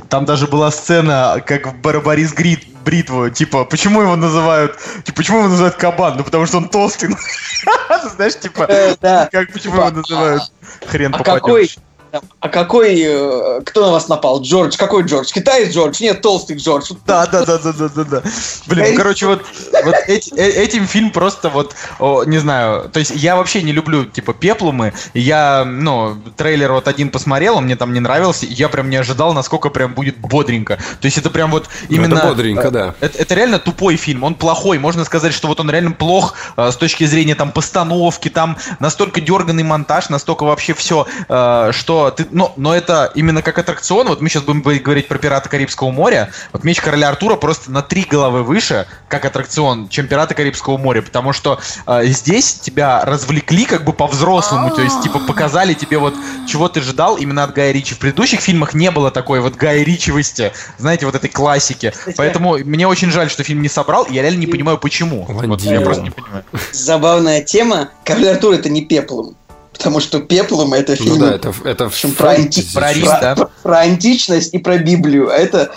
там 0.08 0.24
даже 0.24 0.46
была 0.46 0.70
сцена, 0.70 1.42
как 1.44 1.66
в 1.66 1.80
Барбарис 1.80 2.32
Грит, 2.32 2.64
бритву, 2.84 3.30
типа, 3.30 3.64
почему 3.64 4.02
его 4.02 4.16
называют, 4.16 4.78
типа, 5.04 5.16
почему 5.16 5.38
его 5.38 5.48
называют 5.48 5.76
кабан? 5.76 6.16
Ну, 6.16 6.24
потому 6.24 6.46
что 6.46 6.58
он 6.58 6.68
толстый. 6.68 7.10
Знаешь, 8.16 8.38
типа, 8.38 8.66
э, 8.68 8.96
как, 9.00 9.52
почему 9.52 9.76
его 9.76 9.90
называют 9.90 10.42
хрен 10.86 11.14
а 11.14 11.22
какой, 11.22 11.70
а 12.40 12.48
какой, 12.48 13.00
э, 13.00 13.60
кто 13.64 13.86
на 13.86 13.92
вас 13.92 14.08
напал? 14.08 14.42
Джордж, 14.42 14.76
какой 14.76 15.04
Джордж? 15.04 15.32
Китаец 15.32 15.72
Джордж? 15.72 16.00
Нет, 16.00 16.22
толстый 16.22 16.56
Джордж. 16.56 16.92
Да, 17.06 17.26
да, 17.26 17.44
да, 17.44 17.58
да, 17.58 17.72
да, 17.72 17.88
да, 17.88 18.04
да. 18.04 18.22
Блин, 18.66 18.86
ну, 18.90 18.96
короче, 18.96 19.26
вот, 19.26 19.44
вот 19.84 19.94
эти, 20.06 20.34
э, 20.34 20.48
этим 20.48 20.86
фильм 20.86 21.10
просто 21.10 21.48
вот, 21.48 21.74
о, 21.98 22.24
не 22.24 22.38
знаю, 22.38 22.88
то 22.90 22.98
есть 22.98 23.12
я 23.14 23.36
вообще 23.36 23.62
не 23.62 23.72
люблю, 23.72 24.04
типа, 24.04 24.32
пеплумы. 24.34 24.92
Я, 25.14 25.64
ну, 25.64 26.16
трейлер 26.36 26.72
вот 26.72 26.88
один 26.88 27.10
посмотрел, 27.10 27.56
он 27.56 27.64
мне 27.64 27.76
там 27.76 27.92
не 27.92 28.00
нравился, 28.00 28.46
и 28.46 28.52
я 28.52 28.68
прям 28.68 28.90
не 28.90 28.96
ожидал, 28.96 29.32
насколько 29.32 29.70
прям 29.70 29.94
будет 29.94 30.18
бодренько. 30.18 30.76
То 31.00 31.06
есть 31.06 31.18
это 31.18 31.30
прям 31.30 31.50
вот 31.50 31.68
ну, 31.88 31.96
именно... 31.96 32.14
это 32.14 32.28
бодренько, 32.28 32.68
э, 32.68 32.70
да. 32.70 32.94
Это, 33.00 33.18
это 33.18 33.34
реально 33.34 33.58
тупой 33.58 33.96
фильм, 33.96 34.24
он 34.24 34.34
плохой. 34.34 34.78
Можно 34.78 35.04
сказать, 35.04 35.32
что 35.32 35.48
вот 35.48 35.60
он 35.60 35.70
реально 35.70 35.92
плох 35.92 36.34
э, 36.56 36.70
с 36.70 36.76
точки 36.76 37.04
зрения 37.04 37.34
там 37.34 37.52
постановки, 37.52 38.28
там 38.28 38.56
настолько 38.78 39.20
дерганный 39.20 39.62
монтаж, 39.62 40.08
настолько 40.08 40.44
вообще 40.44 40.74
все, 40.74 41.06
э, 41.28 41.70
что 42.00 42.10
ты, 42.10 42.26
ну, 42.30 42.52
но 42.56 42.74
это 42.74 43.10
именно 43.14 43.42
как 43.42 43.58
аттракцион. 43.58 44.08
Вот 44.08 44.20
мы 44.20 44.28
сейчас 44.28 44.42
будем 44.42 44.62
говорить 44.62 45.08
про 45.08 45.18
«Пираты 45.18 45.48
Карибского 45.48 45.90
моря». 45.90 46.30
Вот 46.52 46.64
«Меч 46.64 46.80
короля 46.80 47.08
Артура» 47.08 47.36
просто 47.36 47.70
на 47.70 47.82
три 47.82 48.04
головы 48.04 48.42
выше, 48.42 48.86
как 49.08 49.24
аттракцион, 49.24 49.88
чем 49.88 50.06
«Пираты 50.08 50.34
Карибского 50.34 50.78
моря», 50.78 51.02
потому 51.02 51.32
что 51.32 51.60
э, 51.86 52.06
здесь 52.06 52.54
тебя 52.54 53.04
развлекли 53.04 53.64
как 53.64 53.84
бы 53.84 53.92
по-взрослому, 53.92 54.74
то 54.74 54.82
есть, 54.82 55.02
типа, 55.02 55.20
показали 55.20 55.74
тебе 55.74 55.98
вот, 55.98 56.14
чего 56.46 56.68
ты 56.68 56.80
ждал 56.80 57.16
именно 57.16 57.44
от 57.44 57.52
Гая 57.52 57.72
Ричи. 57.72 57.94
В 57.94 57.98
предыдущих 57.98 58.40
фильмах 58.40 58.74
не 58.74 58.90
было 58.90 59.10
такой 59.10 59.40
вот 59.40 59.56
Гая 59.56 59.82
Ричевости, 59.82 60.52
знаете, 60.78 61.06
вот 61.06 61.14
этой 61.14 61.28
классики. 61.28 61.92
Поэтому 62.16 62.58
мне 62.58 62.86
очень 62.86 63.10
жаль, 63.10 63.30
что 63.30 63.44
фильм 63.44 63.62
не 63.62 63.68
собрал, 63.68 64.04
и 64.04 64.14
я 64.14 64.22
реально 64.22 64.40
не 64.40 64.46
понимаю, 64.46 64.78
почему. 64.78 65.26
Вот, 65.28 65.60
я 65.62 65.80
просто 65.80 66.02
не 66.02 66.10
понимаю. 66.10 66.44
Забавная 66.72 67.42
тема. 67.42 67.90
Король 68.04 68.28
Артур 68.28 68.54
это 68.54 68.68
не 68.68 68.84
пеплом. 68.84 69.36
Потому 69.80 70.00
что 70.00 70.20
пеплом 70.20 70.74
это 70.74 70.94
фильм 70.94 71.14
ну, 71.14 71.26
да, 71.26 71.34
это, 71.36 71.54
это 71.64 71.86
общем, 71.86 72.12
про, 72.12 72.32
анти... 72.32 72.62
про, 72.74 72.92
рис, 72.92 73.08
да? 73.08 73.34
про, 73.34 73.50
про 73.62 73.78
античность 73.78 74.52
и 74.52 74.58
про 74.58 74.76
Библию. 74.76 75.30
А 75.30 75.36
это 75.36 75.70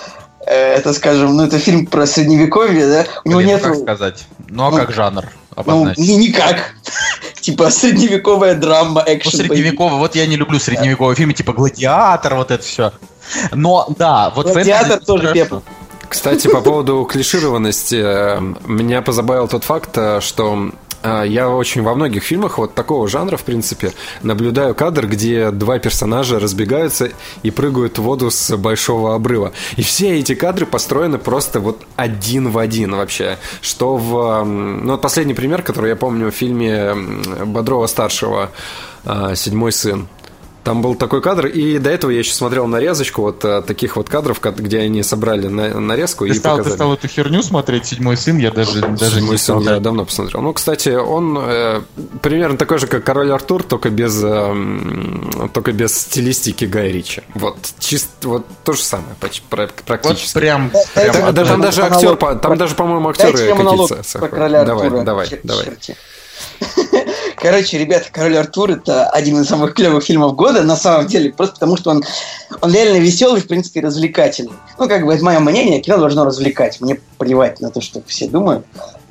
э, 0.45 0.73
это, 0.75 0.91
скажем, 0.91 1.37
ну, 1.37 1.45
это 1.45 1.57
фильм 1.57 1.85
про 1.85 2.05
средневековье, 2.05 2.85
да? 2.85 3.05
У 3.23 3.29
него 3.29 3.41
нет... 3.41 3.61
Ну, 3.63 3.69
как 3.69 3.81
сказать? 3.81 4.25
Ну, 4.49 4.65
а 4.65 4.71
ну, 4.71 4.77
как 4.77 4.91
жанр? 4.91 5.25
Обозначить? 5.55 6.05
Ну, 6.05 6.19
никак. 6.19 6.73
типа 7.39 7.69
средневековая 7.69 8.55
драма, 8.55 9.05
экшен. 9.07 9.31
Ну, 9.31 9.37
средневековый, 9.45 9.99
вот 9.99 10.15
я 10.15 10.25
не 10.25 10.35
люблю 10.35 10.59
средневековые 10.59 11.15
фильмы, 11.15 11.31
типа 11.31 11.53
Гладиатор, 11.53 12.35
вот 12.35 12.51
это 12.51 12.61
все. 12.61 12.91
Но, 13.53 13.87
да, 13.97 14.33
вот 14.35 14.47
Гладиатор 14.47 14.99
тоже 14.99 15.31
пепл. 15.31 15.59
Кстати, 16.09 16.47
по 16.47 16.59
поводу 16.59 17.07
клишированности, 17.09 17.95
э, 17.95 18.39
меня 18.67 19.01
позабавил 19.01 19.47
тот 19.47 19.63
факт, 19.63 19.91
э, 19.95 20.19
что 20.21 20.71
я 21.03 21.49
очень 21.49 21.81
во 21.81 21.95
многих 21.95 22.23
фильмах 22.23 22.57
вот 22.57 22.73
такого 22.73 23.07
жанра, 23.07 23.37
в 23.37 23.43
принципе, 23.43 23.93
наблюдаю 24.21 24.75
кадр, 24.75 25.07
где 25.07 25.51
два 25.51 25.79
персонажа 25.79 26.39
разбегаются 26.39 27.11
и 27.43 27.51
прыгают 27.51 27.99
в 27.99 28.03
воду 28.03 28.31
с 28.31 28.55
большого 28.57 29.15
обрыва. 29.15 29.53
И 29.75 29.81
все 29.81 30.19
эти 30.19 30.35
кадры 30.35 30.65
построены 30.65 31.17
просто 31.17 31.59
вот 31.59 31.83
один 31.95 32.51
в 32.51 32.57
один 32.57 32.95
вообще. 32.95 33.37
Что 33.61 33.97
в... 33.97 34.43
Ну, 34.43 34.91
вот 34.91 35.01
последний 35.01 35.33
пример, 35.33 35.61
который 35.61 35.89
я 35.89 35.95
помню 35.95 36.31
в 36.31 36.35
фильме 36.35 36.93
Бодрова-старшего 37.45 38.51
а, 39.05 39.35
«Седьмой 39.35 39.71
сын». 39.71 40.07
Там 40.63 40.81
был 40.81 40.95
такой 40.95 41.21
кадр, 41.21 41.47
и 41.47 41.77
до 41.77 41.89
этого 41.89 42.09
я 42.11 42.19
еще 42.19 42.33
смотрел 42.33 42.67
нарезочку 42.67 43.21
вот 43.21 43.43
а, 43.43 43.61
таких 43.61 43.97
вот 43.97 44.07
кадров, 44.09 44.39
где 44.41 44.79
они 44.79 45.03
собрали 45.03 45.47
на, 45.47 45.79
нарезку 45.79 46.25
ты 46.25 46.31
и 46.31 46.33
стал, 46.35 46.57
показали. 46.57 46.71
Ты 46.71 46.77
стал 46.77 46.93
эту 46.93 47.07
херню 47.09 47.43
смотреть, 47.43 47.85
«Седьмой 47.87 48.15
сын», 48.15 48.37
я 48.37 48.49
даже, 48.49 48.79
даже 48.79 49.15
«Седьмой 49.15 49.31
не 49.31 49.37
сын» 49.37 49.59
я 49.59 49.79
давно 49.81 50.05
посмотрел. 50.05 50.41
Ну, 50.41 50.53
кстати, 50.53 50.89
он 50.89 51.37
э, 51.37 51.81
примерно 52.21 52.57
такой 52.57 52.77
же, 52.77 52.87
как 52.87 53.03
«Король 53.03 53.31
Артур», 53.31 53.63
только 53.63 53.89
без, 53.89 54.21
э, 54.23 55.49
только 55.53 55.73
без 55.73 55.97
стилистики 55.97 56.63
Гая 56.63 56.91
Ричи. 56.91 57.23
Вот, 57.33 57.57
чисто, 57.79 58.29
вот 58.29 58.45
то 58.63 58.71
же 58.71 58.83
самое 58.83 59.15
практически. 59.19 60.33
Вот 60.33 60.41
прям, 60.41 60.71
прям. 60.93 61.15
Это, 61.15 61.33
да, 61.33 61.45
там 61.45 61.61
даже 61.61 61.81
актер, 61.83 62.15
там 62.15 62.57
даже, 62.57 62.75
по-моему, 62.75 63.09
актеры 63.09 63.33
какие-то. 63.33 64.01
Давай, 64.65 64.89
давай, 64.89 65.29
давай. 65.43 65.67
Короче, 67.43 67.77
ребята, 67.77 68.05
Король 68.09 68.37
Артур 68.37 68.71
это 68.71 69.09
один 69.09 69.41
из 69.41 69.49
самых 69.49 69.73
клевых 69.73 70.05
фильмов 70.05 70.33
года, 70.33 70.63
на 70.63 70.77
самом 70.77 71.07
деле, 71.07 71.33
просто 71.33 71.55
потому 71.55 71.75
что 71.75 71.89
он, 71.89 72.01
он 72.61 72.73
реально 72.73 72.99
веселый, 72.99 73.41
в 73.41 73.47
принципе, 73.47 73.81
развлекательный. 73.81 74.53
Ну, 74.79 74.87
как 74.87 75.05
бы, 75.05 75.13
это 75.13 75.25
мое 75.25 75.39
мнение, 75.39 75.81
кино 75.81 75.97
должно 75.97 76.23
развлекать. 76.23 76.79
Мне 76.79 77.01
плевать 77.17 77.59
на 77.59 77.69
то, 77.69 77.81
что 77.81 78.01
все 78.07 78.29
думают. 78.29 78.65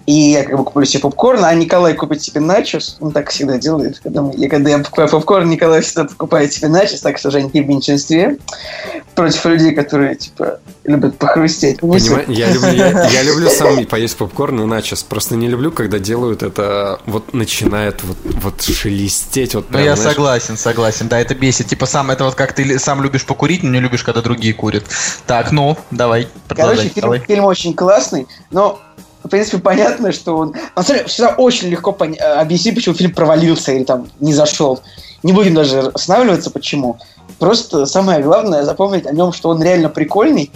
И 0.06 0.12
я 0.12 0.44
как 0.44 0.56
бы 0.56 0.64
куплю 0.64 0.84
себе 0.84 1.00
попкорн, 1.00 1.44
а 1.44 1.54
Николай 1.54 1.94
купит 1.94 2.22
себе 2.22 2.40
начос. 2.40 2.96
Он 3.00 3.12
так 3.12 3.30
всегда 3.30 3.56
делает. 3.56 4.00
Когда, 4.00 4.24
я, 4.34 4.48
когда 4.48 4.70
я 4.70 4.78
покупаю 4.78 5.08
попкорн, 5.08 5.48
Николай 5.48 5.80
всегда 5.80 6.04
покупает 6.04 6.52
себе 6.52 6.68
начос, 6.68 7.00
так 7.00 7.18
что 7.18 7.30
Жень, 7.30 7.50
ты 7.50 7.62
в 7.62 7.68
меньшинстве. 7.68 8.38
Против 9.14 9.44
людей, 9.44 9.74
которые, 9.74 10.16
типа, 10.16 10.58
любят 10.84 11.18
похрустеть. 11.18 11.80
Понимаю, 11.80 12.24
я 12.28 12.50
люблю, 12.50 12.72
я, 12.72 13.08
я 13.08 13.22
люблю 13.28 13.48
сам 13.48 13.84
поесть 13.86 14.16
попкорн 14.16 14.62
и 14.62 14.64
начос. 14.64 15.02
Просто 15.04 15.36
не 15.36 15.48
люблю, 15.48 15.70
когда 15.70 15.98
делают 15.98 16.42
это, 16.42 17.00
вот 17.06 17.32
начинает 17.32 18.02
вот, 18.02 18.16
вот 18.24 18.62
шелестеть. 18.62 19.54
Вот 19.54 19.66
ну, 19.70 19.78
я 19.78 19.94
знаешь... 19.94 20.14
согласен, 20.14 20.56
согласен. 20.56 21.08
Да, 21.08 21.20
это 21.20 21.34
бесит. 21.34 21.68
Типа 21.68 21.86
сам, 21.86 22.10
это 22.10 22.24
вот 22.24 22.34
как 22.34 22.54
ты 22.54 22.78
сам 22.78 23.02
любишь 23.02 23.24
покурить, 23.24 23.62
но 23.62 23.70
не 23.70 23.80
любишь, 23.80 24.02
когда 24.02 24.20
другие 24.20 24.54
курят. 24.54 24.84
Так, 25.26 25.52
ну, 25.52 25.76
давай, 25.90 26.28
Короче, 26.48 26.88
фильм, 26.88 27.20
фильм 27.20 27.44
очень 27.44 27.74
классный, 27.74 28.26
но 28.50 28.80
в 29.22 29.28
принципе, 29.28 29.58
понятно, 29.58 30.12
что 30.12 30.36
он... 30.36 30.54
На 30.74 30.82
самом 30.82 30.98
деле, 30.98 31.08
всегда 31.08 31.34
очень 31.36 31.68
легко 31.68 31.92
пон... 31.92 32.14
Э, 32.14 32.40
объяснить, 32.40 32.74
почему 32.74 32.94
фильм 32.94 33.12
провалился 33.12 33.72
или 33.72 33.84
там 33.84 34.08
не 34.20 34.34
зашел. 34.34 34.82
Не 35.22 35.32
будем 35.32 35.54
даже 35.54 35.80
останавливаться, 35.80 36.50
почему. 36.50 36.98
Просто 37.38 37.86
самое 37.86 38.22
главное 38.22 38.64
запомнить 38.64 39.06
о 39.06 39.12
нем, 39.12 39.32
что 39.32 39.50
он 39.50 39.62
реально 39.62 39.88
прикольный, 39.88 40.50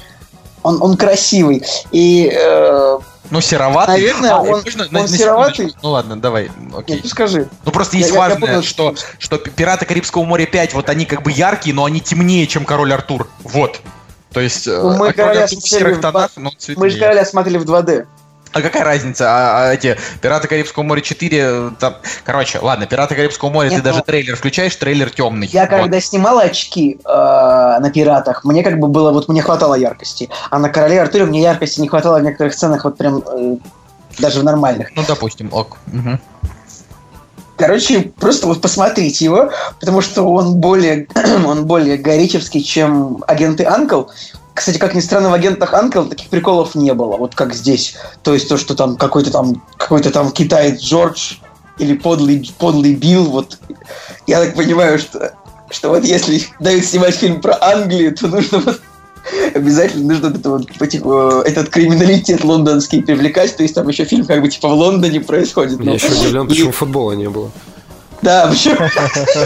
он, 0.62 0.82
он 0.82 0.96
красивый. 0.96 1.62
И... 1.92 2.30
Э, 2.32 2.98
ну, 3.30 3.40
сероватый. 3.40 3.94
Наверное, 3.94 4.34
а, 4.34 4.40
он, 4.40 4.62
можно, 4.62 4.84
он 4.84 4.92
на, 4.92 5.08
сероватый. 5.08 5.74
Ну 5.82 5.90
ладно, 5.90 6.20
давай, 6.20 6.50
окей. 6.76 6.96
Нет, 6.96 7.04
ну 7.04 7.10
скажи. 7.10 7.48
Ну 7.64 7.72
просто 7.72 7.96
есть 7.96 8.10
я, 8.12 8.18
важное, 8.18 8.48
я, 8.48 8.56
я 8.56 8.62
что, 8.62 8.94
что 9.18 9.38
«Пираты 9.38 9.84
Карибского 9.84 10.24
моря 10.24 10.46
5», 10.46 10.70
вот 10.74 10.88
они 10.88 11.06
как 11.06 11.22
бы 11.22 11.32
яркие, 11.32 11.74
но 11.74 11.84
они 11.84 12.00
темнее, 12.00 12.46
чем 12.46 12.64
«Король 12.64 12.92
Артур». 12.92 13.28
Вот. 13.42 13.80
То 14.32 14.40
есть... 14.40 14.66
Ну, 14.66 14.96
мы, 14.96 15.08
а 15.08 15.12
короля 15.12 15.48
смотрели 15.48 15.94
в... 15.94 16.00
тонах, 16.00 16.30
но 16.36 16.52
мы 16.76 16.90
же 16.90 16.98
«Короля» 16.98 17.24
смотрели 17.24 17.58
в 17.58 17.64
2D. 17.64 18.06
А 18.56 18.62
какая 18.62 18.84
разница? 18.84 19.26
А, 19.28 19.68
а 19.68 19.74
эти 19.74 19.98
Пираты 20.22 20.48
Карибского 20.48 20.82
моря 20.82 21.02
4, 21.02 21.72
там, 21.78 21.96
короче, 22.24 22.58
ладно, 22.58 22.86
Пираты 22.86 23.14
Карибского 23.14 23.50
моря, 23.50 23.68
Нет, 23.68 23.82
ты 23.82 23.86
ну, 23.86 23.92
даже 23.92 24.02
трейлер 24.02 24.34
включаешь, 24.34 24.74
трейлер 24.76 25.10
темный. 25.10 25.46
Я 25.48 25.66
вот. 25.66 25.70
когда 25.70 26.00
снимал 26.00 26.38
очки 26.38 26.98
э, 27.04 27.08
на 27.08 27.90
Пиратах, 27.92 28.44
мне 28.44 28.62
как 28.62 28.78
бы 28.78 28.88
было, 28.88 29.12
вот 29.12 29.28
мне 29.28 29.42
хватало 29.42 29.74
яркости, 29.74 30.30
а 30.50 30.58
на 30.58 30.70
Короле 30.70 31.02
Артуре 31.02 31.26
мне 31.26 31.42
яркости 31.42 31.80
не 31.82 31.88
хватало 31.88 32.18
в 32.18 32.22
некоторых 32.22 32.54
сценах, 32.54 32.84
вот 32.84 32.96
прям 32.96 33.18
э, 33.18 33.56
даже 34.18 34.40
в 34.40 34.44
нормальных. 34.44 34.88
Ну, 34.96 35.04
допустим, 35.06 35.52
ок. 35.52 35.76
Угу. 35.92 36.18
Короче, 37.58 38.12
просто 38.18 38.46
вот 38.46 38.62
посмотрите 38.62 39.24
его, 39.24 39.50
потому 39.80 40.00
что 40.00 40.22
он 40.22 40.54
более, 40.54 41.08
он 41.46 41.66
более 41.66 41.98
горичевский, 41.98 42.62
чем 42.62 43.22
агенты 43.26 43.64
Анкл. 43.64 44.04
Кстати, 44.56 44.78
как 44.78 44.94
ни 44.94 45.00
странно, 45.00 45.28
в 45.28 45.34
агентах 45.34 45.74
Анкл 45.74 46.04
таких 46.04 46.30
приколов 46.30 46.74
не 46.74 46.94
было, 46.94 47.18
вот 47.18 47.34
как 47.34 47.52
здесь. 47.52 47.94
То 48.22 48.32
есть 48.32 48.48
то, 48.48 48.56
что 48.56 48.74
там 48.74 48.96
какой-то 48.96 49.30
там 49.30 49.62
какой-то 49.76 50.10
там 50.10 50.32
китаец 50.32 50.80
Джордж 50.80 51.34
или 51.78 51.92
подлый, 51.92 52.50
подлый 52.58 52.94
Билл, 52.94 53.24
вот 53.24 53.58
я 54.26 54.40
так 54.40 54.54
понимаю, 54.54 54.98
что, 54.98 55.34
что 55.68 55.90
вот 55.90 56.04
если 56.04 56.42
дают 56.58 56.86
снимать 56.86 57.16
фильм 57.16 57.42
про 57.42 57.58
Англию, 57.60 58.16
то 58.16 58.28
нужно 58.28 58.60
вот 58.60 58.80
обязательно 59.54 60.14
нужно 60.14 60.28
это 60.28 60.48
вот, 60.48 60.88
типа, 60.88 61.42
этот 61.44 61.68
криминалитет 61.68 62.42
лондонский 62.42 63.02
привлекать, 63.02 63.54
то 63.58 63.62
есть 63.62 63.74
там 63.74 63.86
еще 63.88 64.06
фильм 64.06 64.24
как 64.24 64.40
бы 64.40 64.48
типа 64.48 64.68
в 64.68 64.72
Лондоне 64.72 65.20
происходит. 65.20 65.84
Я 65.84 65.92
еще 65.92 66.08
удивлен, 66.08 66.48
почему 66.48 66.72
футбола 66.72 67.12
не 67.12 67.28
было. 67.28 67.50
Да, 68.22 68.46
почему, 68.46 68.76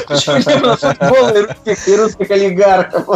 почему 0.06 0.36
не 0.36 0.60
было 0.60 0.76
футбола 0.76 1.30
и 1.30 1.40
русских, 1.40 1.88
и 1.88 1.96
русских 1.96 2.30
олигархов. 2.30 3.08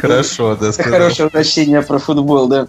Хорошо, 0.00 0.56
да, 0.56 0.72
Хорошее 0.72 1.28
уточнение 1.28 1.82
про 1.82 1.98
футбол, 1.98 2.48
да. 2.48 2.66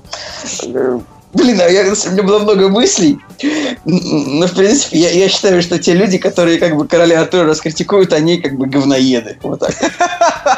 Блин, 1.34 1.60
а 1.60 1.67
я, 1.67 1.84
у 1.84 2.12
меня 2.12 2.24
было 2.24 2.39
много 2.39 2.70
мыслей. 2.70 3.20
Но, 3.86 4.48
в 4.48 4.53
принципе, 4.56 4.98
я, 4.98 5.12
я 5.12 5.27
считаю, 5.27 5.62
что 5.62 5.77
те 5.77 5.94
люди, 5.94 6.17
которые 6.17 6.58
как 6.58 6.75
бы 6.75 6.88
короля 6.88 7.22
Артура 7.22 7.44
раскритикуют, 7.46 8.13
они 8.13 8.38
как 8.38 8.56
бы 8.56 8.65
говноеды. 8.65 9.38
Вот 9.44 9.60
так. 9.60 9.75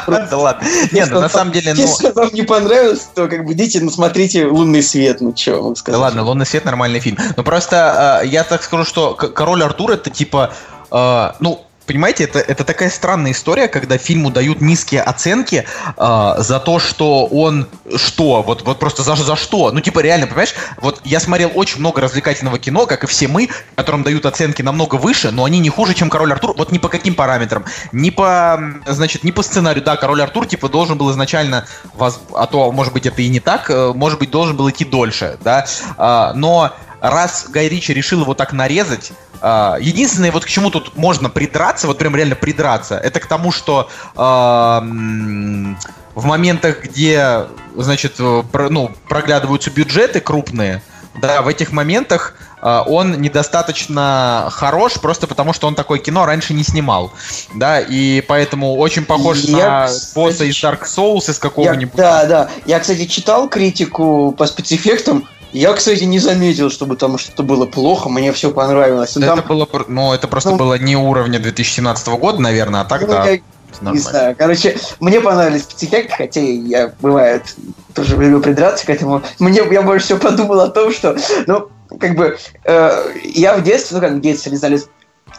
Да 0.06 0.36
ладно. 0.36 0.66
Нет, 0.92 1.08
ну, 1.10 1.20
на 1.20 1.28
самом 1.28 1.52
деле, 1.52 1.74
ну... 1.74 1.80
Если 1.80 2.12
вам 2.12 2.30
не 2.32 2.42
понравилось, 2.42 3.08
то 3.14 3.26
как 3.26 3.44
бы 3.44 3.52
идите, 3.52 3.80
ну, 3.80 3.90
смотрите 3.90 4.46
«Лунный 4.46 4.82
свет», 4.82 5.20
ну, 5.20 5.34
что 5.36 5.60
вам 5.60 5.76
сказать. 5.76 5.98
Да 5.98 6.02
ладно, 6.02 6.22
«Лунный 6.22 6.46
свет» 6.46 6.64
нормальный 6.64 7.00
фильм. 7.00 7.18
Ну, 7.36 7.42
просто 7.42 8.20
а, 8.20 8.22
я 8.22 8.44
так 8.44 8.62
скажу, 8.62 8.84
что 8.84 9.14
«Король 9.14 9.62
Артур» 9.62 9.90
это 9.90 10.08
типа, 10.08 10.54
а, 10.90 11.34
ну, 11.40 11.62
понимаете, 11.90 12.24
это, 12.24 12.38
это 12.38 12.62
такая 12.62 12.88
странная 12.88 13.32
история, 13.32 13.66
когда 13.66 13.98
фильму 13.98 14.30
дают 14.30 14.60
низкие 14.60 15.02
оценки 15.02 15.64
э, 15.96 16.34
за 16.38 16.60
то, 16.60 16.78
что 16.78 17.26
он 17.26 17.66
что, 17.96 18.42
вот, 18.42 18.62
вот 18.62 18.78
просто 18.78 19.02
за, 19.02 19.16
за 19.16 19.34
что. 19.34 19.72
Ну, 19.72 19.80
типа, 19.80 19.98
реально, 19.98 20.28
понимаешь, 20.28 20.54
вот 20.80 21.00
я 21.02 21.18
смотрел 21.18 21.50
очень 21.52 21.80
много 21.80 22.00
развлекательного 22.00 22.60
кино, 22.60 22.86
как 22.86 23.02
и 23.02 23.06
все 23.08 23.26
мы, 23.26 23.48
которым 23.74 24.04
дают 24.04 24.24
оценки 24.24 24.62
намного 24.62 24.94
выше, 24.94 25.32
но 25.32 25.44
они 25.44 25.58
не 25.58 25.68
хуже, 25.68 25.94
чем 25.94 26.10
Король 26.10 26.32
Артур, 26.32 26.54
вот 26.56 26.70
ни 26.70 26.78
по 26.78 26.88
каким 26.88 27.14
параметрам. 27.14 27.64
Ни 27.90 28.10
по, 28.10 28.60
значит, 28.86 29.24
ни 29.24 29.32
по 29.32 29.42
сценарию. 29.42 29.84
Да, 29.84 29.96
Король 29.96 30.22
Артур, 30.22 30.46
типа, 30.46 30.68
должен 30.68 30.96
был 30.96 31.10
изначально, 31.10 31.66
воз... 31.94 32.20
а 32.34 32.46
то, 32.46 32.70
может 32.70 32.92
быть, 32.92 33.06
это 33.06 33.20
и 33.20 33.28
не 33.28 33.40
так, 33.40 33.68
э, 33.68 33.92
может 33.94 34.20
быть, 34.20 34.30
должен 34.30 34.56
был 34.56 34.70
идти 34.70 34.84
дольше, 34.84 35.38
да, 35.42 35.66
э, 35.98 36.32
но 36.36 36.72
раз 37.00 37.46
Гай 37.48 37.68
Ричи 37.68 37.92
решил 37.92 38.20
его 38.22 38.34
так 38.34 38.52
нарезать, 38.52 39.12
Uh, 39.42 39.80
единственное, 39.80 40.32
вот 40.32 40.44
к 40.44 40.48
чему 40.48 40.68
тут 40.70 40.98
можно 40.98 41.30
придраться, 41.30 41.86
вот 41.86 41.96
прям 41.96 42.14
реально 42.14 42.34
придраться, 42.34 42.98
это 42.98 43.20
к 43.20 43.26
тому, 43.26 43.52
что 43.52 43.88
uh, 44.14 45.76
в 46.14 46.24
моментах, 46.26 46.82
где, 46.84 47.46
значит, 47.74 48.16
про, 48.52 48.68
ну, 48.68 48.90
проглядываются 49.08 49.70
бюджеты 49.70 50.20
крупные, 50.20 50.82
да, 51.22 51.40
в 51.40 51.48
этих 51.48 51.72
моментах 51.72 52.34
uh, 52.60 52.84
он 52.86 53.22
недостаточно 53.22 54.48
хорош, 54.52 55.00
просто 55.00 55.26
потому 55.26 55.54
что 55.54 55.68
он 55.68 55.74
такое 55.74 56.00
кино 56.00 56.26
раньше 56.26 56.52
не 56.52 56.62
снимал, 56.62 57.10
да, 57.54 57.80
и 57.80 58.20
поэтому 58.20 58.76
очень 58.76 59.06
похож 59.06 59.38
я, 59.38 59.56
на 59.56 59.86
кстати, 59.86 60.14
босса 60.16 60.44
из 60.44 60.62
Dark 60.62 60.82
Souls 60.82 61.30
из 61.30 61.38
какого-нибудь. 61.38 61.94
Да, 61.94 62.26
да, 62.26 62.50
я, 62.66 62.78
кстати, 62.78 63.06
читал 63.06 63.48
критику 63.48 64.32
по 64.36 64.44
спецэффектам, 64.44 65.26
я, 65.52 65.72
кстати, 65.72 66.04
не 66.04 66.18
заметил, 66.18 66.70
чтобы 66.70 66.96
там 66.96 67.18
что-то 67.18 67.42
было 67.42 67.66
плохо, 67.66 68.08
мне 68.08 68.32
все 68.32 68.50
понравилось. 68.50 69.16
Это 69.16 69.36
там... 69.36 69.44
было, 69.46 69.68
ну, 69.88 70.12
это 70.12 70.28
просто 70.28 70.50
ну, 70.50 70.56
было 70.56 70.78
не 70.78 70.96
уровня 70.96 71.38
2017 71.38 72.08
года, 72.08 72.40
наверное, 72.40 72.82
а 72.82 72.84
так, 72.84 73.02
ну, 73.02 73.08
да. 73.08 73.28
Я... 73.28 73.40
Не 73.80 73.98
знаю, 73.98 74.34
короче, 74.36 74.76
мне 74.98 75.20
понравились 75.20 75.62
спецэффекты, 75.62 76.12
хотя 76.14 76.40
я, 76.40 76.92
бывает, 77.00 77.54
тоже 77.94 78.12
люблю 78.12 78.40
придраться 78.40 78.84
к 78.84 78.90
этому. 78.90 79.22
Мне, 79.38 79.62
я 79.70 79.82
больше 79.82 80.06
всего 80.06 80.18
подумал 80.18 80.60
о 80.60 80.68
том, 80.68 80.92
что, 80.92 81.16
ну, 81.46 81.68
как 81.98 82.14
бы, 82.14 82.36
э, 82.64 83.12
я 83.24 83.56
в 83.56 83.62
детстве, 83.62 83.96
ну, 83.96 84.00
как 84.02 84.12
в 84.14 84.20
детстве, 84.20 84.52
не 84.52 84.58
знали 84.58 84.80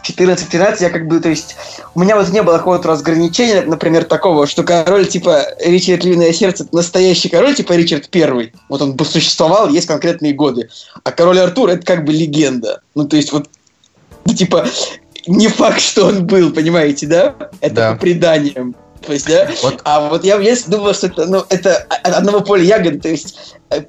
14-13 0.02 0.76
я 0.80 0.90
как 0.90 1.06
бы, 1.06 1.20
то 1.20 1.28
есть, 1.28 1.56
у 1.94 2.00
меня 2.00 2.16
вот 2.16 2.28
не 2.30 2.42
было 2.42 2.58
какого-то 2.58 2.88
разграничения, 2.88 3.62
например, 3.62 4.04
такого, 4.04 4.46
что 4.46 4.62
король 4.62 5.06
типа 5.06 5.46
Ричард 5.60 6.04
Львиное 6.04 6.32
Сердце 6.32 6.66
настоящий 6.72 7.28
король, 7.28 7.54
типа 7.54 7.72
Ричард 7.74 8.08
Первый. 8.08 8.52
Вот 8.68 8.82
он 8.82 8.94
бы 8.94 9.04
существовал, 9.04 9.68
есть 9.68 9.86
конкретные 9.86 10.32
годы. 10.32 10.68
А 11.04 11.12
король 11.12 11.40
Артур 11.40 11.70
это 11.70 11.86
как 11.86 12.04
бы 12.04 12.12
легенда. 12.12 12.82
Ну, 12.94 13.06
то 13.06 13.16
есть, 13.16 13.32
вот, 13.32 13.48
типа, 14.34 14.66
не 15.26 15.48
факт, 15.48 15.80
что 15.80 16.06
он 16.06 16.26
был, 16.26 16.52
понимаете, 16.52 17.06
да? 17.06 17.34
Это 17.60 17.74
да. 17.74 17.92
по 17.92 18.00
преданиям. 18.00 18.74
То 19.04 19.12
есть, 19.12 19.26
да? 19.26 19.50
Вот. 19.62 19.80
А 19.84 20.08
вот 20.08 20.24
я 20.24 20.36
в 20.36 20.42
детстве 20.42 20.76
думал, 20.76 20.94
что 20.94 21.08
это, 21.08 21.26
ну, 21.26 21.44
это 21.48 21.76
одного 22.02 22.40
поля 22.40 22.62
ягоды, 22.62 23.00
то 23.00 23.08
есть 23.08 23.56
э, 23.70 23.82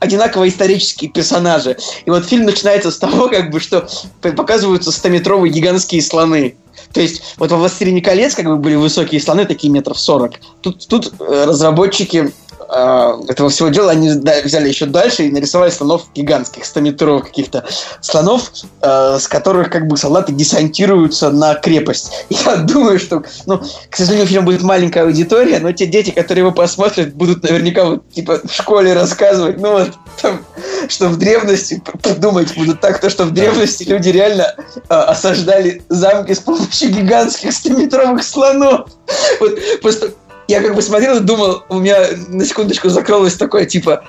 одинаковые 0.00 0.50
исторические 0.50 1.10
персонажи. 1.10 1.76
И 2.04 2.10
вот 2.10 2.26
фильм 2.26 2.44
начинается 2.44 2.90
с 2.90 2.98
того, 2.98 3.28
как 3.28 3.50
бы, 3.50 3.60
что 3.60 3.88
показываются 4.20 4.90
100-метровые 4.90 5.50
гигантские 5.50 6.02
слоны. 6.02 6.56
То 6.92 7.00
есть, 7.00 7.34
вот 7.38 7.50
во 7.50 7.58
«Властелине 7.58 8.00
колец» 8.00 8.34
как 8.34 8.46
бы 8.46 8.56
были 8.56 8.76
высокие 8.76 9.20
слоны, 9.20 9.46
такие 9.46 9.72
метров 9.72 9.98
40. 9.98 10.34
Тут, 10.60 10.86
тут 10.86 11.12
э, 11.20 11.44
разработчики 11.46 12.32
э, 12.74 13.12
этого 13.28 13.50
всего 13.50 13.68
дела 13.68 13.92
они 13.92 14.08
взяли 14.10 14.68
еще 14.68 14.86
дальше 14.86 15.24
и 15.24 15.30
нарисовали 15.30 15.70
слонов 15.70 16.06
гигантских, 16.14 16.64
100-метровых 16.64 17.24
каких-то 17.24 17.64
слонов, 18.00 18.50
э, 18.80 19.18
с 19.18 19.28
которых 19.28 19.70
как 19.70 19.86
бы 19.86 19.96
солдаты 19.96 20.32
десантируются 20.32 21.30
на 21.30 21.54
крепость. 21.54 22.12
Я 22.30 22.56
думаю, 22.56 22.98
что, 22.98 23.22
ну, 23.46 23.60
к 23.90 23.96
сожалению, 23.96 24.26
фильм 24.26 24.44
будет 24.44 24.62
маленькая 24.62 25.04
аудитория, 25.04 25.58
но 25.60 25.72
те 25.72 25.86
дети, 25.86 26.10
которые 26.10 26.42
его 26.42 26.52
посмотрят, 26.52 27.14
будут 27.14 27.42
наверняка 27.42 27.84
вот, 27.84 28.10
типа, 28.10 28.40
в 28.44 28.52
школе 28.52 28.92
рассказывать, 28.92 29.60
ну, 29.60 29.72
вот, 29.72 29.90
там, 30.20 30.44
что 30.88 31.08
в 31.08 31.18
древности, 31.18 31.82
думать 32.18 32.56
будут 32.56 32.80
так, 32.80 33.00
то, 33.00 33.10
что 33.10 33.24
в 33.24 33.32
древности 33.32 33.84
люди 33.84 34.08
реально 34.08 34.54
э, 34.74 34.94
осаждали 34.94 35.82
замки 35.88 36.34
с 36.34 36.40
помощью 36.40 36.90
гигантских 36.90 37.50
100-метровых 37.50 38.22
слонов. 38.22 38.88
Вот, 39.40 39.58
просто 39.82 40.12
я 40.52 40.60
как 40.60 40.74
бы 40.74 40.82
смотрел 40.82 41.16
и 41.16 41.20
думал, 41.20 41.64
у 41.68 41.78
меня 41.78 42.06
на 42.28 42.44
секундочку 42.44 42.90
закрылось 42.90 43.34
такое, 43.34 43.64
типа, 43.64 44.04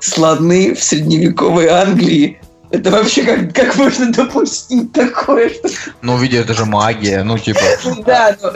слоны 0.00 0.74
в 0.74 0.82
средневековой 0.82 1.68
Англии. 1.68 2.40
Это 2.70 2.90
вообще 2.90 3.22
как, 3.22 3.54
как 3.54 3.76
можно 3.76 4.10
допустить 4.10 4.92
такое? 4.92 5.50
Что... 5.50 5.68
Ну, 6.00 6.16
видео, 6.16 6.40
это 6.40 6.54
же 6.54 6.64
магия, 6.64 7.22
ну, 7.22 7.38
типа... 7.38 7.60
Да, 8.06 8.36
ну... 8.42 8.50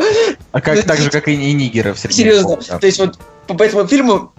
А 0.53 0.61
как, 0.61 0.83
так 0.85 0.99
же, 0.99 1.11
как 1.11 1.29
и 1.29 1.37
нигеры 1.37 1.93
в 1.93 1.99
средневековье. 1.99 2.43
Серьезно, 2.43 2.79
то 2.79 2.87
есть 2.87 2.99
вот 2.99 3.19
по 3.47 3.63
этому 3.63 3.87
фильму 3.87 4.33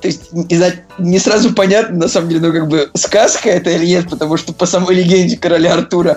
то 0.00 0.08
есть 0.08 0.32
не 0.32 1.18
сразу 1.18 1.52
понятно, 1.52 1.98
на 1.98 2.08
самом 2.08 2.30
деле, 2.30 2.40
ну 2.40 2.52
как 2.52 2.68
бы 2.68 2.90
сказка 2.94 3.50
это 3.50 3.70
или 3.70 3.86
нет, 3.86 4.08
потому 4.08 4.38
что 4.38 4.54
по 4.54 4.64
самой 4.64 4.94
легенде 4.94 5.36
короля 5.36 5.74
Артура 5.74 6.16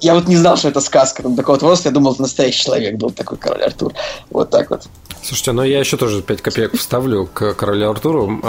я 0.00 0.14
вот 0.14 0.26
не 0.26 0.36
знал, 0.36 0.56
что 0.56 0.68
это 0.68 0.80
сказка. 0.80 1.22
Там 1.22 1.36
такого 1.36 1.56
вот 1.56 1.62
возраста 1.62 1.90
я 1.90 1.92
думал, 1.92 2.12
это 2.12 2.22
настоящий 2.22 2.64
человек 2.64 2.96
был 2.96 3.10
такой 3.10 3.36
король 3.36 3.62
Артур. 3.62 3.92
Вот 4.30 4.48
так 4.48 4.70
вот. 4.70 4.88
Слушайте, 5.22 5.52
ну 5.52 5.62
я 5.62 5.80
еще 5.80 5.96
тоже 5.96 6.22
5 6.22 6.42
копеек 6.42 6.76
вставлю 6.76 7.26
к 7.26 7.54
королю 7.54 7.90
Артуру. 7.90 8.40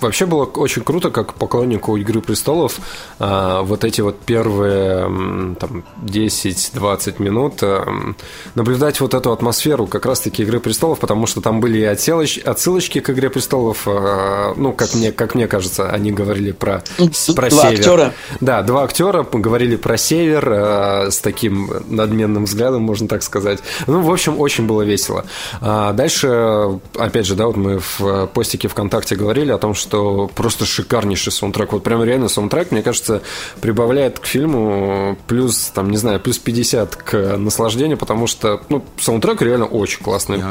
Вообще 0.00 0.26
было 0.26 0.44
очень 0.44 0.82
круто, 0.82 1.10
как 1.10 1.34
поклоннику 1.34 1.96
Игры 1.96 2.20
престолов, 2.20 2.78
а, 3.18 3.62
вот 3.62 3.84
эти 3.84 4.00
вот 4.00 4.18
первые 4.20 5.54
там, 5.58 5.84
10-20 6.02 7.22
минут 7.22 7.54
а, 7.62 7.86
наблюдать 8.54 9.00
вот 9.00 9.14
эту 9.14 9.32
атмосферу 9.32 9.86
как 9.86 10.06
раз-таки 10.06 10.42
Игры 10.42 10.60
престолов, 10.60 10.98
потому 10.98 11.26
что 11.26 11.40
там 11.40 11.60
были 11.60 11.78
и 11.78 11.84
отсылоч, 11.84 12.38
отсылочки 12.38 13.00
к 13.00 13.10
Игре 13.10 13.30
престолов, 13.30 13.82
а, 13.86 14.54
ну, 14.56 14.72
как 14.72 14.94
мне, 14.94 15.12
как 15.12 15.34
мне 15.34 15.48
кажется, 15.48 15.90
они 15.90 16.12
говорили 16.12 16.52
про, 16.52 16.82
про 17.34 17.50
два 17.50 17.62
север. 17.62 17.80
актера. 17.80 18.14
Да, 18.40 18.62
два 18.62 18.84
актера 18.84 19.26
говорили 19.32 19.76
про 19.76 19.96
север 19.96 21.10
с 21.10 21.18
таким 21.18 21.70
надменным 21.88 22.44
взглядом, 22.44 22.82
можно 22.82 23.08
так 23.08 23.22
сказать. 23.22 23.60
Ну, 23.86 24.00
в 24.00 24.10
общем, 24.10 24.38
очень 24.40 24.66
было 24.66 24.82
весело. 24.82 25.24
Дальше, 25.60 26.80
опять 26.96 27.26
же, 27.26 27.34
да, 27.34 27.46
вот 27.46 27.56
мы 27.56 27.78
в 27.78 28.26
постике 28.26 28.68
ВКонтакте 28.68 29.16
говорили 29.16 29.52
о 29.52 29.58
том, 29.58 29.74
что 29.74 29.85
что 29.86 30.28
просто 30.34 30.64
шикарнейший 30.64 31.32
саундтрек. 31.32 31.72
Вот 31.72 31.84
прям 31.84 32.02
реально 32.02 32.28
саундтрек, 32.28 32.72
мне 32.72 32.82
кажется, 32.82 33.22
прибавляет 33.60 34.18
к 34.18 34.26
фильму 34.26 35.16
плюс, 35.28 35.70
там, 35.72 35.90
не 35.90 35.96
знаю, 35.96 36.18
плюс 36.18 36.38
50 36.38 36.96
к 36.96 37.36
наслаждению, 37.36 37.96
потому 37.96 38.26
что, 38.26 38.60
ну, 38.68 38.84
саундтрек 38.98 39.42
реально 39.42 39.66
очень 39.66 40.02
классный. 40.02 40.42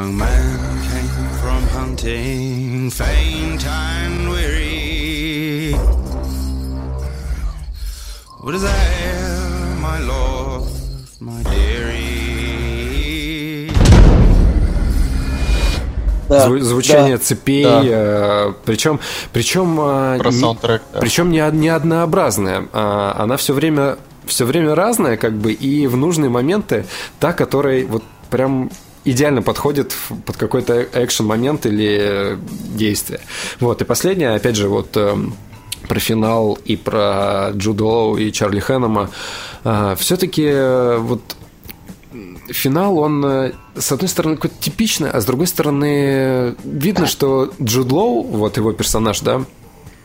What 8.42 8.54
is 8.54 8.62
that, 8.62 9.05
да, 16.28 16.48
звучание 16.60 17.16
да, 17.16 17.22
цепей, 17.22 17.64
да. 17.64 17.82
Э, 17.84 18.52
причем, 18.64 19.00
причем, 19.32 19.78
э, 19.80 20.18
Про 20.18 20.32
саундтрек, 20.32 20.82
да. 20.92 21.00
причем 21.00 21.30
не, 21.30 21.48
не 21.52 21.68
однообразная, 21.68 22.68
а 22.72 23.16
она 23.18 23.36
все 23.36 23.52
время, 23.52 23.96
все 24.26 24.44
время 24.44 24.74
разная, 24.74 25.16
как 25.16 25.34
бы, 25.34 25.52
и 25.52 25.86
в 25.86 25.96
нужные 25.96 26.30
моменты 26.30 26.86
та, 27.18 27.32
которая 27.32 27.86
вот 27.86 28.02
прям 28.30 28.70
идеально 29.04 29.40
подходит 29.42 29.94
под 30.24 30.36
какой-то 30.36 30.86
экшен 30.92 31.26
момент 31.26 31.64
или 31.64 32.38
действие. 32.74 33.20
Вот 33.60 33.80
и 33.80 33.84
последнее, 33.84 34.34
опять 34.34 34.56
же, 34.56 34.68
вот 34.68 34.96
эм, 34.96 35.34
про 35.88 36.00
финал 36.00 36.58
и 36.64 36.76
про 36.76 37.50
Джуда 37.52 37.84
Лоу 37.84 38.16
и 38.16 38.32
Чарли 38.32 38.60
Хэннема. 38.60 39.10
А, 39.64 39.94
Все-таки 39.94 40.44
э, 40.44 40.96
вот 40.98 41.20
финал, 42.48 42.98
он, 42.98 43.24
э, 43.24 43.52
с 43.74 43.92
одной 43.92 44.08
стороны, 44.08 44.36
какой-то 44.36 44.56
типичный, 44.60 45.10
а 45.10 45.20
с 45.20 45.24
другой 45.24 45.46
стороны, 45.46 46.54
видно, 46.64 47.06
что 47.06 47.52
Джуд 47.62 47.92
Лоу, 47.92 48.22
вот 48.22 48.56
его 48.56 48.72
персонаж, 48.72 49.20
да, 49.20 49.44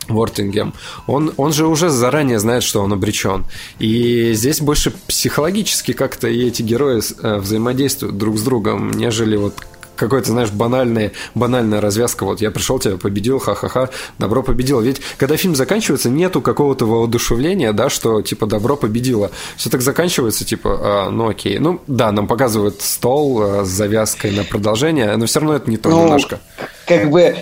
Вортингем, 0.07 0.73
он, 1.07 1.33
он 1.37 1.53
же 1.53 1.67
уже 1.67 1.89
заранее 1.89 2.39
знает, 2.39 2.63
что 2.63 2.81
он 2.81 2.93
обречен. 2.93 3.45
И 3.79 4.33
здесь 4.33 4.61
больше 4.61 4.91
психологически 5.07 5.93
как-то 5.93 6.27
и 6.27 6.47
эти 6.47 6.61
герои 6.61 7.01
э, 7.21 7.37
взаимодействуют 7.37 8.17
друг 8.17 8.37
с 8.37 8.43
другом, 8.43 8.91
нежели 8.91 9.37
вот 9.37 9.55
какой-то, 10.01 10.31
знаешь, 10.31 10.51
банальная, 10.51 11.11
банальная 11.35 11.79
развязка. 11.79 12.25
Вот 12.25 12.41
я 12.41 12.51
пришел, 12.51 12.79
тебя 12.79 12.97
победил, 12.97 13.39
ха-ха-ха, 13.39 13.89
добро 14.17 14.43
победило. 14.43 14.81
Ведь 14.81 15.01
когда 15.17 15.37
фильм 15.37 15.55
заканчивается, 15.55 16.09
нету 16.09 16.41
какого-то 16.41 16.85
воодушевления, 16.85 17.71
да, 17.71 17.89
что 17.89 18.21
типа 18.21 18.47
добро 18.47 18.75
победило. 18.75 19.31
Все 19.57 19.69
так 19.69 19.81
заканчивается, 19.81 20.43
типа, 20.43 20.79
а, 20.81 21.09
ну 21.09 21.29
окей. 21.29 21.59
Ну 21.59 21.81
да, 21.87 22.11
нам 22.11 22.27
показывают 22.27 22.81
стол 22.81 23.41
а, 23.41 23.63
с 23.63 23.69
завязкой 23.69 24.31
на 24.31 24.43
продолжение, 24.43 25.15
но 25.15 25.25
все 25.25 25.39
равно 25.39 25.55
это 25.55 25.69
не 25.69 25.77
то 25.77 25.89
ну, 25.89 26.03
немножко. 26.03 26.39
Как 26.87 27.09
бы, 27.09 27.35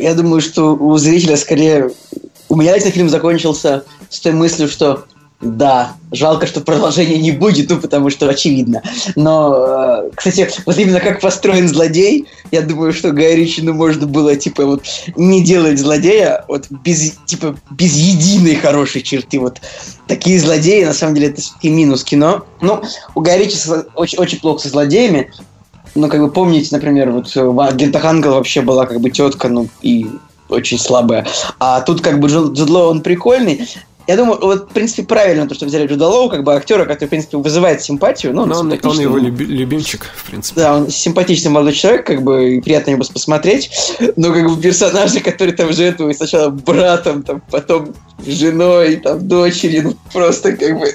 я 0.00 0.14
думаю, 0.14 0.40
что 0.40 0.74
у 0.74 0.96
зрителя 0.98 1.36
скорее... 1.36 1.90
У 2.48 2.56
меня 2.56 2.74
лично 2.74 2.90
фильм 2.90 3.08
закончился 3.08 3.84
с 4.08 4.20
той 4.20 4.32
мыслью, 4.32 4.68
что 4.68 5.04
да, 5.46 5.94
жалко, 6.12 6.46
что 6.46 6.60
продолжения 6.60 7.18
не 7.18 7.30
будет, 7.30 7.70
ну, 7.70 7.78
потому 7.78 8.10
что 8.10 8.28
очевидно. 8.28 8.82
Но, 9.14 10.04
э, 10.06 10.10
кстати, 10.14 10.50
вот 10.66 10.76
именно 10.78 11.00
как 11.00 11.20
построен 11.20 11.68
злодей, 11.68 12.26
я 12.50 12.62
думаю, 12.62 12.92
что 12.92 13.12
Гай 13.12 13.52
ну, 13.62 13.74
можно 13.74 14.06
было, 14.06 14.36
типа, 14.36 14.64
вот, 14.66 14.84
не 15.16 15.42
делать 15.42 15.78
злодея, 15.78 16.44
вот, 16.48 16.66
без, 16.70 17.14
типа, 17.26 17.56
без 17.70 17.94
единой 17.96 18.56
хорошей 18.56 19.02
черты, 19.02 19.38
вот. 19.38 19.60
Такие 20.06 20.38
злодеи, 20.38 20.84
на 20.84 20.94
самом 20.94 21.14
деле, 21.14 21.28
это 21.28 21.40
все-таки 21.40 21.68
минус 21.70 22.04
кино. 22.04 22.44
Ну, 22.60 22.82
у 23.14 23.20
Гай 23.20 23.40
очень, 23.94 24.16
очень 24.16 24.40
плохо 24.40 24.62
со 24.62 24.68
злодеями, 24.68 25.32
ну, 25.94 26.08
как 26.08 26.20
бы 26.20 26.30
помните, 26.30 26.68
например, 26.72 27.10
вот 27.10 27.34
в 27.34 27.60
Агентах 27.60 28.04
Ангел 28.04 28.32
вообще 28.32 28.60
была 28.60 28.86
как 28.86 29.00
бы 29.00 29.10
тетка, 29.10 29.48
ну, 29.48 29.68
и 29.82 30.06
очень 30.48 30.78
слабая. 30.78 31.26
А 31.58 31.80
тут 31.80 32.00
как 32.00 32.20
бы 32.20 32.28
Джудло, 32.28 32.88
он 32.88 33.00
прикольный. 33.00 33.68
Я 34.06 34.16
думаю, 34.16 34.38
вот, 34.40 34.70
в 34.70 34.72
принципе, 34.72 35.02
правильно 35.02 35.48
то, 35.48 35.54
что 35.54 35.66
взяли 35.66 35.86
Джуда 35.86 36.06
Лоу, 36.06 36.28
как 36.28 36.44
бы 36.44 36.54
актера, 36.54 36.84
который, 36.84 37.06
в 37.06 37.10
принципе, 37.10 37.36
вызывает 37.38 37.82
симпатию. 37.82 38.32
Ну, 38.34 38.42
он, 38.42 38.52
он, 38.52 38.72
он 38.82 39.00
его 39.00 39.18
люби- 39.18 39.44
любимчик, 39.46 40.06
в 40.14 40.24
принципе. 40.30 40.60
Да, 40.60 40.76
он 40.76 40.88
симпатичный 40.90 41.50
молодой 41.50 41.72
человек, 41.72 42.06
как 42.06 42.22
бы, 42.22 42.54
и 42.54 42.60
приятно 42.60 42.90
его 42.90 43.02
посмотреть. 43.04 43.70
Но, 44.16 44.32
как 44.32 44.48
бы, 44.48 44.60
персонажи, 44.60 45.20
которые 45.20 45.56
там 45.56 45.72
жертвуют 45.72 46.16
сначала 46.16 46.50
братом, 46.50 47.22
там, 47.22 47.42
потом 47.50 47.94
женой, 48.24 48.96
там, 48.96 49.26
дочерью, 49.26 49.82
ну, 49.84 49.94
просто, 50.12 50.52
как 50.56 50.78
бы, 50.78 50.94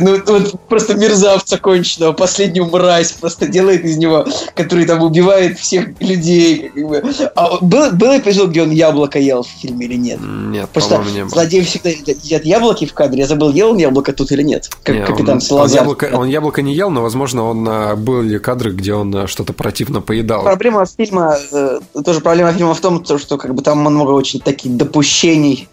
ну, 0.00 0.20
вот, 0.26 0.60
просто 0.68 0.94
мерзавца 0.94 1.58
конченого, 1.58 2.12
последнюю 2.12 2.66
мразь 2.66 3.12
просто 3.12 3.46
делает 3.46 3.84
из 3.84 3.96
него, 3.98 4.26
который 4.54 4.86
там 4.86 5.02
убивает 5.02 5.58
всех 5.58 6.00
людей, 6.00 6.70
как 6.74 6.88
бы. 6.88 7.04
А 7.34 7.58
был, 7.60 7.92
был 7.92 8.18
эпизод, 8.18 8.50
где 8.50 8.62
он 8.62 8.70
яблоко 8.70 9.18
ел 9.18 9.42
в 9.42 9.48
фильме 9.48 9.86
или 9.86 9.94
нет? 9.96 10.18
Нет, 10.20 10.68
Просто 10.70 11.02
не 11.12 11.20
было. 11.20 11.28
злодей 11.28 11.62
всегда 11.62 11.90
едят 11.90 12.44
яблоки 12.44 12.86
в 12.86 12.94
кадре. 12.94 13.20
Я 13.20 13.26
забыл, 13.26 13.52
ел 13.52 13.70
он 13.70 13.76
яблоко 13.76 14.12
тут 14.12 14.32
или 14.32 14.42
нет. 14.42 14.70
Как 14.82 14.96
не, 14.96 15.04
капитан 15.04 15.40
он. 15.50 15.60
Он 15.60 15.68
яблоко, 15.68 16.10
он 16.12 16.28
яблоко 16.28 16.62
не 16.62 16.74
ел, 16.74 16.90
но, 16.90 17.02
возможно, 17.02 17.44
он 17.44 17.66
а, 17.68 17.96
были 17.96 18.38
кадры, 18.38 18.72
где 18.72 18.94
он 18.94 19.14
а, 19.14 19.26
что-то 19.26 19.52
противно 19.52 20.00
поедал. 20.00 20.42
Проблема 20.42 20.86
фильма, 20.86 21.36
э, 21.52 21.80
тоже 22.04 22.20
проблема 22.20 22.52
фильма 22.52 22.74
в 22.74 22.80
том, 22.80 23.04
что 23.04 23.36
как 23.36 23.54
бы 23.54 23.62
там 23.62 23.78
много 23.78 24.12
очень 24.12 24.40
таких 24.40 24.76
допущений 24.76 25.68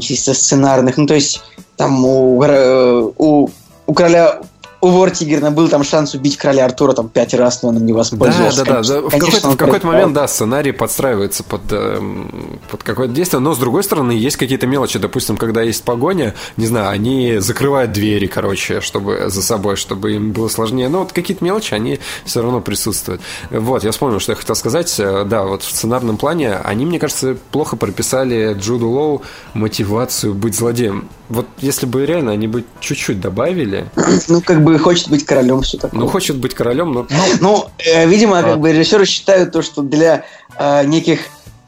чисто 0.00 0.34
сценарных. 0.34 0.96
Ну, 0.96 1.06
то 1.06 1.14
есть 1.14 1.42
там 1.76 2.04
у, 2.04 2.42
э, 2.42 3.10
у, 3.18 3.48
у 3.86 3.94
короля 3.94 4.40
у 4.84 4.90
Вортигерна 4.90 5.50
был 5.50 5.68
там 5.68 5.82
шанс 5.82 6.14
убить 6.14 6.36
короля 6.36 6.66
Артура 6.66 6.92
там 6.92 7.08
пять 7.08 7.32
раз, 7.32 7.62
но 7.62 7.70
он 7.70 7.76
не 7.86 7.94
воспользовался. 7.94 8.64
Да, 8.66 8.82
да, 8.82 8.88
да. 8.88 9.00
В 9.00 9.10
какой-то, 9.10 9.50
в 9.50 9.56
какой-то 9.56 9.86
момент, 9.86 10.12
да, 10.12 10.28
сценарий 10.28 10.72
подстраивается 10.72 11.42
под, 11.42 11.62
э, 11.70 11.98
под 12.70 12.82
какое-то 12.82 13.14
действие, 13.14 13.40
но 13.40 13.54
с 13.54 13.58
другой 13.58 13.82
стороны 13.82 14.12
есть 14.12 14.36
какие-то 14.36 14.66
мелочи. 14.66 14.98
Допустим, 14.98 15.38
когда 15.38 15.62
есть 15.62 15.82
погоня, 15.84 16.34
не 16.58 16.66
знаю, 16.66 16.90
они 16.90 17.38
закрывают 17.38 17.92
двери, 17.92 18.26
короче, 18.26 18.82
чтобы 18.82 19.30
за 19.30 19.42
собой, 19.42 19.76
чтобы 19.76 20.12
им 20.12 20.32
было 20.32 20.48
сложнее. 20.48 20.90
Но 20.90 20.98
вот 21.00 21.12
какие-то 21.12 21.42
мелочи, 21.42 21.72
они 21.72 21.98
все 22.26 22.42
равно 22.42 22.60
присутствуют. 22.60 23.22
Вот, 23.50 23.84
я 23.84 23.90
вспомнил, 23.90 24.20
что 24.20 24.32
я 24.32 24.36
хотел 24.36 24.54
сказать. 24.54 24.94
Э, 24.98 25.24
да, 25.24 25.44
вот 25.44 25.62
в 25.62 25.70
сценарном 25.70 26.18
плане 26.18 26.56
они, 26.56 26.84
мне 26.84 26.98
кажется, 26.98 27.38
плохо 27.52 27.76
прописали 27.76 28.52
Джуду 28.52 28.90
Лоу 28.90 29.22
мотивацию 29.54 30.34
быть 30.34 30.54
злодеем. 30.54 31.08
Вот 31.28 31.46
если 31.58 31.86
бы 31.86 32.04
реально 32.04 32.32
они 32.32 32.46
бы 32.46 32.64
чуть-чуть 32.80 33.20
добавили... 33.20 33.86
Ну, 34.28 34.40
как 34.40 34.62
бы 34.62 34.78
хочет 34.78 35.08
быть 35.08 35.24
королем, 35.24 35.62
все 35.62 35.78
такое. 35.78 36.00
Ну, 36.00 36.08
хочет 36.08 36.36
быть 36.36 36.54
королем, 36.54 36.92
но... 36.92 37.06
Ну, 37.08 37.24
ну 37.40 37.66
э, 37.78 38.06
видимо, 38.06 38.38
а. 38.38 38.42
как 38.42 38.60
бы 38.60 38.72
режиссеры 38.72 39.06
считают 39.06 39.52
то, 39.52 39.62
что 39.62 39.82
для 39.82 40.24
э, 40.58 40.84
неких 40.84 41.20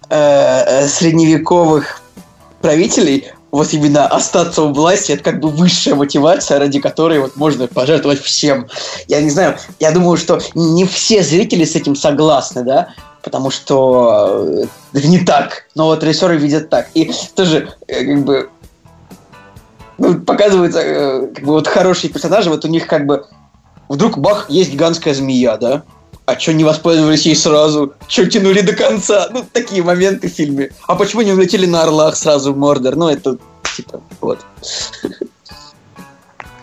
э, 0.08 0.16
э, 0.16 0.88
средневековых 0.88 2.02
правителей 2.60 3.32
вот 3.50 3.72
именно 3.72 4.06
остаться 4.06 4.62
у 4.62 4.72
власти, 4.72 5.12
это 5.12 5.22
как 5.22 5.40
бы 5.40 5.48
высшая 5.48 5.94
мотивация, 5.94 6.58
ради 6.58 6.80
которой 6.80 7.20
вот 7.20 7.36
можно 7.36 7.66
пожертвовать 7.66 8.20
всем. 8.20 8.68
Я 9.08 9.22
не 9.22 9.30
знаю, 9.30 9.56
я 9.80 9.92
думаю, 9.92 10.16
что 10.16 10.40
не 10.54 10.84
все 10.84 11.22
зрители 11.22 11.64
с 11.64 11.74
этим 11.74 11.96
согласны, 11.96 12.64
да, 12.64 12.88
потому 13.22 13.50
что 13.50 14.46
э, 14.92 14.98
это 14.98 15.08
не 15.08 15.20
так, 15.20 15.64
но 15.74 15.86
вот 15.86 16.02
режиссеры 16.02 16.36
видят 16.36 16.68
так. 16.68 16.88
И 16.94 17.10
тоже, 17.34 17.70
э, 17.88 18.04
как 18.04 18.24
бы, 18.24 18.50
ну, 19.98 20.20
показывается, 20.20 20.80
э, 20.80 21.26
как 21.34 21.44
бы 21.44 21.52
вот 21.52 21.66
хорошие 21.66 22.12
персонажи, 22.12 22.50
вот 22.50 22.64
у 22.64 22.68
них 22.68 22.86
как 22.86 23.06
бы 23.06 23.26
вдруг 23.88 24.18
бах, 24.18 24.50
есть 24.50 24.72
гигантская 24.72 25.14
змея, 25.14 25.56
да? 25.56 25.84
А 26.26 26.38
что 26.38 26.52
не 26.52 26.64
воспользовались 26.64 27.24
ей 27.24 27.36
сразу? 27.36 27.94
Что 28.08 28.26
тянули 28.26 28.60
до 28.60 28.74
конца? 28.74 29.28
Ну, 29.30 29.44
такие 29.52 29.82
моменты 29.82 30.28
в 30.28 30.32
фильме. 30.32 30.70
А 30.88 30.96
почему 30.96 31.22
не 31.22 31.32
улетели 31.32 31.66
на 31.66 31.84
орлах 31.84 32.16
сразу 32.16 32.52
в 32.52 32.56
Мордор? 32.56 32.96
Ну, 32.96 33.08
это 33.08 33.38
типа, 33.76 34.00
вот. 34.20 34.40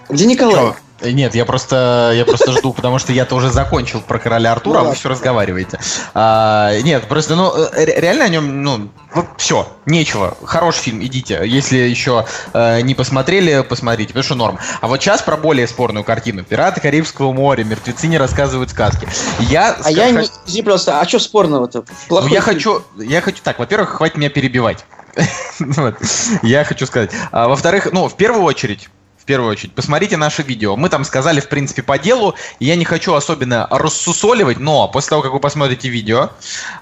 Где 0.10 0.26
Николай? 0.26 0.56
Чё? 0.56 0.76
Нет, 1.04 1.36
я 1.36 1.46
просто, 1.46 2.14
я 2.16 2.26
просто 2.26 2.52
жду, 2.54 2.74
потому 2.74 3.00
что 3.00 3.14
я 3.14 3.26
тоже 3.26 3.50
закончил 3.50 4.02
про 4.02 4.20
короля 4.20 4.52
Артура, 4.52 4.80
ну, 4.80 4.86
а 4.86 4.90
вы 4.90 4.96
все 4.96 5.10
разговариваете. 5.10 5.80
А, 6.14 6.80
нет, 6.82 7.08
просто, 7.08 7.36
ну, 7.36 7.54
реально 7.76 8.26
о 8.26 8.30
нем, 8.30 8.64
ну, 8.64 8.90
все, 9.38 9.68
нечего. 9.86 10.38
Хороший 10.44 10.80
фильм, 10.80 11.04
идите. 11.04 11.42
Если 11.46 11.78
еще 11.78 12.26
э, 12.54 12.82
не 12.82 12.96
посмотрели, 12.96 13.62
посмотрите, 13.62 14.10
потому 14.10 14.24
что 14.24 14.36
норм. 14.36 14.60
А 14.82 14.88
вот 14.88 15.02
сейчас 15.02 15.22
про 15.22 15.38
более 15.38 15.68
спорную 15.68 16.04
картину. 16.04 16.44
Пираты 16.44 16.82
Карибского 16.82 17.32
моря, 17.34 17.64
мертвецы 17.64 18.08
не 18.08 18.18
рассказывают 18.18 18.70
сказки. 18.70 19.08
Я, 19.40 19.78
а 19.84 19.92
я 19.92 20.10
не, 20.12 20.28
извини, 20.48 20.64
просто, 20.64 21.00
а 21.00 21.08
что 21.08 21.20
спорного-то? 21.20 21.86
Ну, 22.10 22.28
я 22.28 22.42
хочу, 22.42 22.84
я 22.98 23.22
хочу, 23.22 23.40
так, 23.44 23.60
во-первых, 23.60 23.90
хватит 23.98 24.18
меня 24.18 24.30
перебивать. 24.30 24.86
Я 26.42 26.64
хочу 26.64 26.88
сказать. 26.88 27.12
А, 27.32 27.48
во-вторых, 27.48 27.90
ну, 27.92 28.08
в 28.08 28.16
первую 28.16 28.44
очередь, 28.44 28.90
в 29.24 29.26
первую 29.26 29.52
очередь. 29.52 29.74
Посмотрите 29.74 30.18
наше 30.18 30.44
видео. 30.44 30.76
Мы 30.76 30.90
там 30.90 31.06
сказали, 31.06 31.40
в 31.40 31.48
принципе, 31.48 31.82
по 31.82 31.98
делу. 31.98 32.36
Я 32.60 32.76
не 32.76 32.84
хочу 32.84 33.14
особенно 33.14 33.70
рассусоливать, 33.72 34.60
но 34.60 34.90
после 34.90 35.12
того, 35.12 35.22
как 35.22 35.32
вы 35.32 35.40
посмотрите 35.40 35.88
видео, 35.88 36.30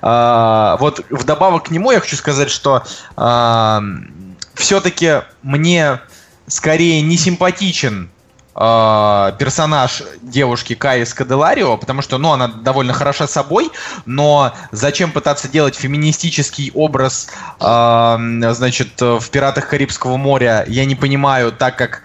э, 0.01 0.77
вот 0.79 1.05
вдобавок 1.11 1.65
к 1.65 1.69
нему 1.69 1.91
я 1.91 1.99
хочу 1.99 2.15
сказать, 2.15 2.49
что 2.49 2.83
э, 3.15 3.79
все-таки 4.55 5.21
мне 5.43 5.99
скорее 6.47 7.03
не 7.03 7.15
симпатичен 7.15 8.09
э, 8.55 9.33
персонаж 9.37 10.01
девушки 10.23 10.73
Каи 10.73 11.03
Скаделарио, 11.03 11.77
потому 11.77 12.01
что, 12.01 12.17
ну, 12.17 12.31
она 12.31 12.47
довольно 12.47 12.93
хороша 12.93 13.27
собой, 13.27 13.69
но 14.07 14.51
зачем 14.71 15.11
пытаться 15.11 15.47
делать 15.47 15.75
феминистический 15.75 16.71
образ, 16.73 17.29
э, 17.59 18.17
значит, 18.53 18.99
в 18.99 19.29
«Пиратах 19.29 19.69
Карибского 19.69 20.17
моря», 20.17 20.65
я 20.67 20.85
не 20.85 20.95
понимаю, 20.95 21.51
так 21.51 21.75
как 21.75 22.01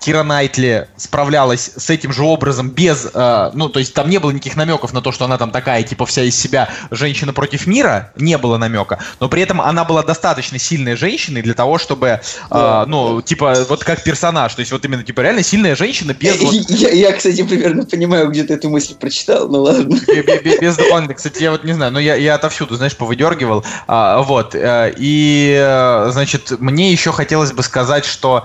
Кира 0.00 0.22
Найтли 0.22 0.88
справлялась 0.96 1.72
с 1.76 1.90
этим 1.90 2.12
же 2.12 2.22
образом 2.22 2.70
без, 2.70 3.06
э, 3.12 3.50
ну, 3.52 3.68
то 3.68 3.78
есть 3.78 3.92
там 3.92 4.08
не 4.08 4.18
было 4.18 4.30
никаких 4.30 4.56
намеков 4.56 4.92
на 4.92 5.02
то, 5.02 5.12
что 5.12 5.26
она 5.26 5.36
там 5.36 5.50
такая, 5.50 5.82
типа, 5.82 6.06
вся 6.06 6.22
из 6.22 6.36
себя 6.36 6.70
женщина 6.90 7.32
против 7.34 7.66
мира, 7.66 8.10
не 8.16 8.38
было 8.38 8.56
намека, 8.56 8.98
но 9.20 9.28
при 9.28 9.42
этом 9.42 9.60
она 9.60 9.84
была 9.84 10.02
достаточно 10.02 10.58
сильной 10.58 10.96
женщиной 10.96 11.42
для 11.42 11.54
того, 11.54 11.78
чтобы, 11.78 12.20
э, 12.50 12.84
ну, 12.86 13.20
типа, 13.20 13.66
вот 13.68 13.84
как 13.84 14.02
персонаж, 14.02 14.54
то 14.54 14.60
есть 14.60 14.72
вот 14.72 14.84
именно, 14.84 15.02
типа, 15.02 15.20
реально 15.20 15.42
сильная 15.42 15.76
женщина 15.76 16.14
без... 16.14 16.40
Вот... 16.40 16.54
Я, 16.70 16.90
я, 16.90 17.12
кстати, 17.12 17.42
примерно 17.42 17.84
понимаю, 17.84 18.30
где 18.30 18.44
ты 18.44 18.54
эту 18.54 18.70
мысль 18.70 18.94
прочитал, 18.94 19.48
ну 19.48 19.62
ладно. 19.62 20.00
Без, 20.06 20.60
без 20.60 20.76
дополнительных, 20.76 21.18
кстати, 21.18 21.42
я 21.42 21.50
вот 21.50 21.64
не 21.64 21.74
знаю, 21.74 21.92
но 21.92 22.00
я, 22.00 22.14
я 22.14 22.34
отовсюду, 22.36 22.76
знаешь, 22.76 22.96
повыдергивал, 22.96 23.64
а, 23.86 24.22
вот, 24.22 24.54
э, 24.54 24.94
и, 24.96 25.54
э, 25.60 26.10
значит, 26.10 26.58
мне 26.58 26.90
еще 26.90 27.12
хотелось 27.12 27.52
бы 27.52 27.62
сказать, 27.62 28.06
что 28.06 28.44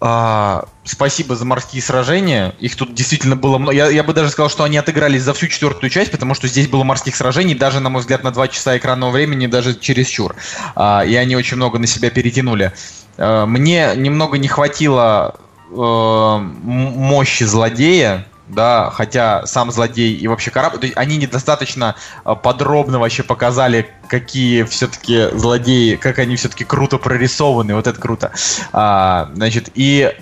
А, 0.00 0.66
спасибо 0.84 1.36
за 1.36 1.44
морские 1.44 1.82
сражения. 1.82 2.54
Их 2.58 2.76
тут 2.76 2.94
действительно 2.94 3.36
было 3.36 3.58
много. 3.58 3.74
Я, 3.74 3.88
я 3.88 4.02
бы 4.02 4.12
даже 4.12 4.30
сказал, 4.30 4.50
что 4.50 4.64
они 4.64 4.76
отыгрались 4.76 5.22
за 5.22 5.34
всю 5.34 5.46
четвертую 5.46 5.90
часть, 5.90 6.10
потому 6.10 6.34
что 6.34 6.48
здесь 6.48 6.68
было 6.68 6.84
морских 6.84 7.16
сражений, 7.16 7.54
даже, 7.54 7.80
на 7.80 7.88
мой 7.88 8.00
взгляд, 8.00 8.24
на 8.24 8.30
два 8.30 8.48
часа 8.48 8.76
экранного 8.76 9.10
времени, 9.10 9.46
даже 9.46 9.74
чересчур. 9.74 10.34
А, 10.74 11.04
и 11.04 11.14
они 11.14 11.36
очень 11.36 11.56
много 11.56 11.78
на 11.78 11.86
себя 11.86 12.10
перетянули. 12.10 12.72
А, 13.16 13.46
мне 13.46 13.92
немного 13.96 14.38
не 14.38 14.48
хватило 14.48 15.36
э, 15.70 15.74
мощи 15.74 17.44
злодея, 17.44 18.26
да, 18.48 18.90
хотя 18.92 19.46
сам 19.46 19.70
злодей 19.70 20.14
и 20.14 20.28
вообще 20.28 20.50
корабль, 20.50 20.78
то 20.78 20.86
есть 20.86 20.96
они 20.96 21.16
недостаточно 21.16 21.96
э, 22.24 22.34
подробно 22.42 22.98
вообще 22.98 23.22
показали, 23.22 23.90
какие 24.08 24.64
все-таки 24.64 25.28
злодеи, 25.32 25.96
как 25.96 26.18
они 26.18 26.36
все-таки 26.36 26.64
круто 26.64 26.98
прорисованы, 26.98 27.74
вот 27.74 27.86
это 27.86 28.00
круто. 28.00 28.32
А, 28.72 29.30
значит, 29.34 29.70
и 29.74 30.14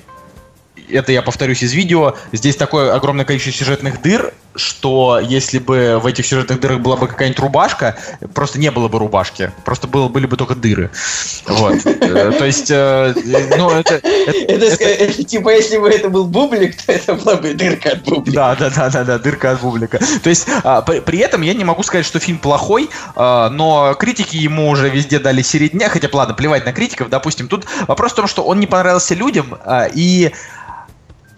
это 0.90 1.12
я 1.12 1.22
повторюсь 1.22 1.62
из 1.62 1.72
видео, 1.72 2.16
здесь 2.32 2.56
такое 2.56 2.94
огромное 2.94 3.24
количество 3.24 3.64
сюжетных 3.64 4.02
дыр, 4.02 4.32
что 4.54 5.18
если 5.22 5.58
бы 5.58 5.98
в 6.02 6.06
этих 6.06 6.26
сюжетных 6.26 6.60
дырах 6.60 6.80
была 6.80 6.96
бы 6.96 7.08
какая-нибудь 7.08 7.40
рубашка, 7.40 7.96
просто 8.34 8.58
не 8.58 8.70
было 8.70 8.88
бы 8.88 8.98
рубашки, 8.98 9.52
просто 9.64 9.86
было, 9.86 10.08
были 10.08 10.26
бы 10.26 10.36
только 10.36 10.54
дыры. 10.54 10.90
Вот. 11.46 11.86
Э, 11.86 12.32
то 12.32 12.44
есть, 12.44 12.70
э, 12.70 13.14
ну, 13.56 13.70
это... 13.70 14.00
Это, 14.52 15.24
типа, 15.24 15.50
если 15.50 15.78
бы 15.78 15.88
это 15.88 16.08
был 16.08 16.26
бублик, 16.26 16.80
то 16.82 16.92
это 16.92 17.14
была 17.14 17.36
бы 17.36 17.54
дырка 17.54 17.90
от 17.90 18.02
бублика. 18.02 18.34
Да, 18.34 18.56
да, 18.56 18.70
да, 18.70 18.90
да, 18.90 19.04
да, 19.04 19.18
дырка 19.18 19.52
от 19.52 19.60
бублика. 19.60 19.98
То 20.22 20.30
есть, 20.30 20.46
а, 20.62 20.82
при 20.82 21.18
этом 21.18 21.42
я 21.42 21.54
не 21.54 21.64
могу 21.64 21.82
сказать, 21.82 22.06
что 22.06 22.18
фильм 22.18 22.38
плохой, 22.38 22.88
а, 23.16 23.48
но 23.50 23.94
критики 23.94 24.36
ему 24.36 24.68
уже 24.68 24.88
везде 24.90 25.18
дали 25.18 25.42
середня, 25.42 25.88
хотя, 25.88 26.08
ладно, 26.12 26.34
плевать 26.34 26.64
на 26.64 26.72
критиков, 26.72 27.08
допустим. 27.08 27.48
Тут 27.48 27.66
вопрос 27.88 28.12
в 28.12 28.16
том, 28.16 28.26
что 28.26 28.42
он 28.44 28.60
не 28.60 28.66
понравился 28.66 29.14
людям, 29.14 29.58
а, 29.64 29.88
и 29.92 30.32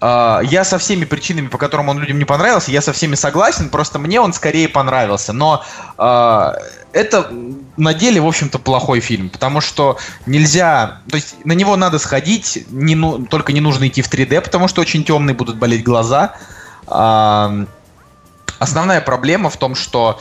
я 0.06 0.64
со 0.64 0.76
всеми 0.78 1.04
причинами, 1.04 1.46
по 1.46 1.56
которым 1.56 1.88
он 1.88 1.98
людям 1.98 2.18
не 2.18 2.26
понравился, 2.26 2.70
я 2.70 2.82
со 2.82 2.92
всеми 2.92 3.14
согласен, 3.14 3.70
просто 3.70 3.98
мне 3.98 4.20
он 4.20 4.34
скорее 4.34 4.68
понравился. 4.68 5.32
Но 5.32 5.64
э, 5.96 6.52
это 6.92 7.30
на 7.76 7.94
деле, 7.94 8.20
в 8.20 8.26
общем-то, 8.26 8.58
плохой 8.58 9.00
фильм, 9.00 9.30
потому 9.30 9.62
что 9.62 9.96
нельзя... 10.26 11.00
То 11.08 11.16
есть 11.16 11.36
на 11.46 11.52
него 11.52 11.76
надо 11.76 11.98
сходить, 11.98 12.66
не, 12.70 12.94
ну, 12.94 13.24
только 13.24 13.52
не 13.52 13.60
нужно 13.60 13.88
идти 13.88 14.02
в 14.02 14.12
3D, 14.12 14.42
потому 14.42 14.68
что 14.68 14.82
очень 14.82 15.04
темные 15.04 15.34
будут 15.34 15.56
болеть 15.56 15.82
глаза. 15.82 16.34
Э, 16.86 17.64
основная 18.58 19.00
проблема 19.00 19.48
в 19.48 19.56
том, 19.56 19.74
что... 19.74 20.20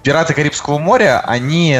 Э, 0.00 0.04
Пираты 0.04 0.34
Карибского 0.34 0.78
моря, 0.78 1.20
они 1.20 1.78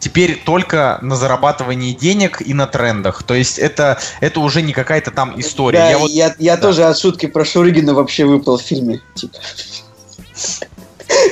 теперь 0.00 0.40
только 0.44 0.98
на 1.02 1.16
зарабатывании 1.16 1.92
денег 1.92 2.40
и 2.40 2.54
на 2.54 2.66
трендах. 2.66 3.22
То 3.22 3.34
есть 3.34 3.58
это, 3.58 3.98
это 4.20 4.40
уже 4.40 4.62
не 4.62 4.72
какая-то 4.72 5.10
там 5.10 5.38
история. 5.38 5.78
Да, 5.78 5.90
я, 5.90 5.98
вот, 5.98 6.10
я, 6.10 6.34
я 6.38 6.56
да. 6.56 6.62
тоже 6.62 6.84
от 6.84 6.98
шутки 6.98 7.26
про 7.26 7.44
Шуригина 7.44 7.94
вообще 7.94 8.24
выпал 8.24 8.58
в 8.58 8.62
фильме. 8.62 9.00
Типа. 9.14 9.38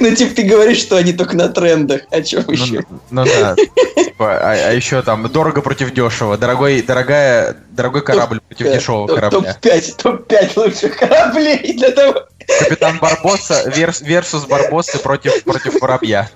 Ну, 0.01 0.14
типа, 0.14 0.35
ты 0.35 0.42
говоришь, 0.42 0.79
что 0.79 0.96
они 0.96 1.12
только 1.12 1.37
на 1.37 1.49
трендах. 1.49 2.03
О 2.11 2.22
чем 2.22 2.44
ну, 2.46 2.53
еще? 2.53 2.85
Ну, 3.11 3.25
да. 3.25 3.55
Типа, 3.94 4.38
а, 4.38 4.53
а 4.53 4.72
еще 4.72 5.03
там 5.03 5.29
дорого 5.31 5.62
против 5.62 5.92
дешево. 5.92 6.38
Дорогой, 6.38 6.83
дорогая, 6.83 7.57
дорогой 7.70 8.03
корабль 8.03 8.40
против 8.40 8.72
дешевого 8.72 9.07
корабля. 9.07 9.55
Топ-5, 9.55 10.03
топ-5 10.03 10.53
лучших 10.57 10.96
кораблей 10.96 11.75
для 11.75 11.90
того. 11.90 12.27
Капитан 12.61 12.98
Барбосса 12.98 13.64
versus 13.68 14.46
Барбоссы 14.46 14.98
против, 14.98 15.42
против 15.44 15.80
воробья. 15.80 16.30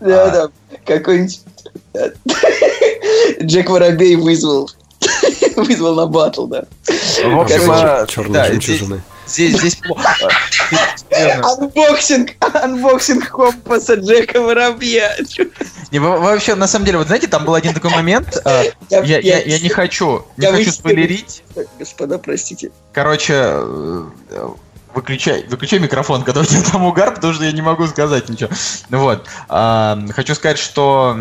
Да, 0.00 0.24
а. 0.24 0.30
да. 0.30 0.48
Какой-нибудь... 0.84 1.40
Джек 3.42 3.70
Воробей 3.70 4.16
вызвал. 4.16 4.70
вызвал 5.56 5.94
на 5.94 6.06
батл, 6.06 6.46
да. 6.46 6.64
В 6.86 7.40
общем, 7.40 7.70
а, 7.70 8.06
черные 8.06 8.44
жемчужины. 8.44 9.02
Здесь, 9.26 9.58
здесь 9.58 9.76
плохо. 9.76 10.28
Unboxing, 11.10 12.30
unboxing 12.40 13.28
компаса 13.28 13.94
Джека 13.94 14.40
Воробья. 14.40 15.16
Не, 15.90 15.98
вообще, 15.98 16.54
на 16.54 16.66
самом 16.66 16.86
деле, 16.86 16.98
вот 16.98 17.06
знаете, 17.08 17.26
там 17.26 17.44
был 17.44 17.54
один 17.54 17.74
такой 17.74 17.90
момент. 17.90 18.40
А, 18.44 18.62
я, 18.88 19.02
я, 19.02 19.18
я, 19.18 19.38
я 19.40 19.58
не 19.58 19.68
хочу, 19.68 20.24
не 20.36 20.46
хочу 20.46 20.72
спойлерить. 20.72 21.42
Господа, 21.78 22.18
простите. 22.18 22.70
Короче, 22.92 23.34
э, 23.34 24.04
выключай, 24.94 25.46
выключай 25.48 25.78
микрофон, 25.78 26.22
когда 26.22 26.40
у 26.40 26.44
тебя 26.44 26.62
там 26.62 26.84
угар, 26.84 27.14
потому 27.14 27.34
что 27.34 27.44
я 27.44 27.52
не 27.52 27.62
могу 27.62 27.86
сказать 27.86 28.28
ничего. 28.28 28.50
Ну 28.88 28.98
вот. 28.98 29.26
А, 29.48 29.98
хочу 30.14 30.34
сказать, 30.34 30.58
что 30.58 31.16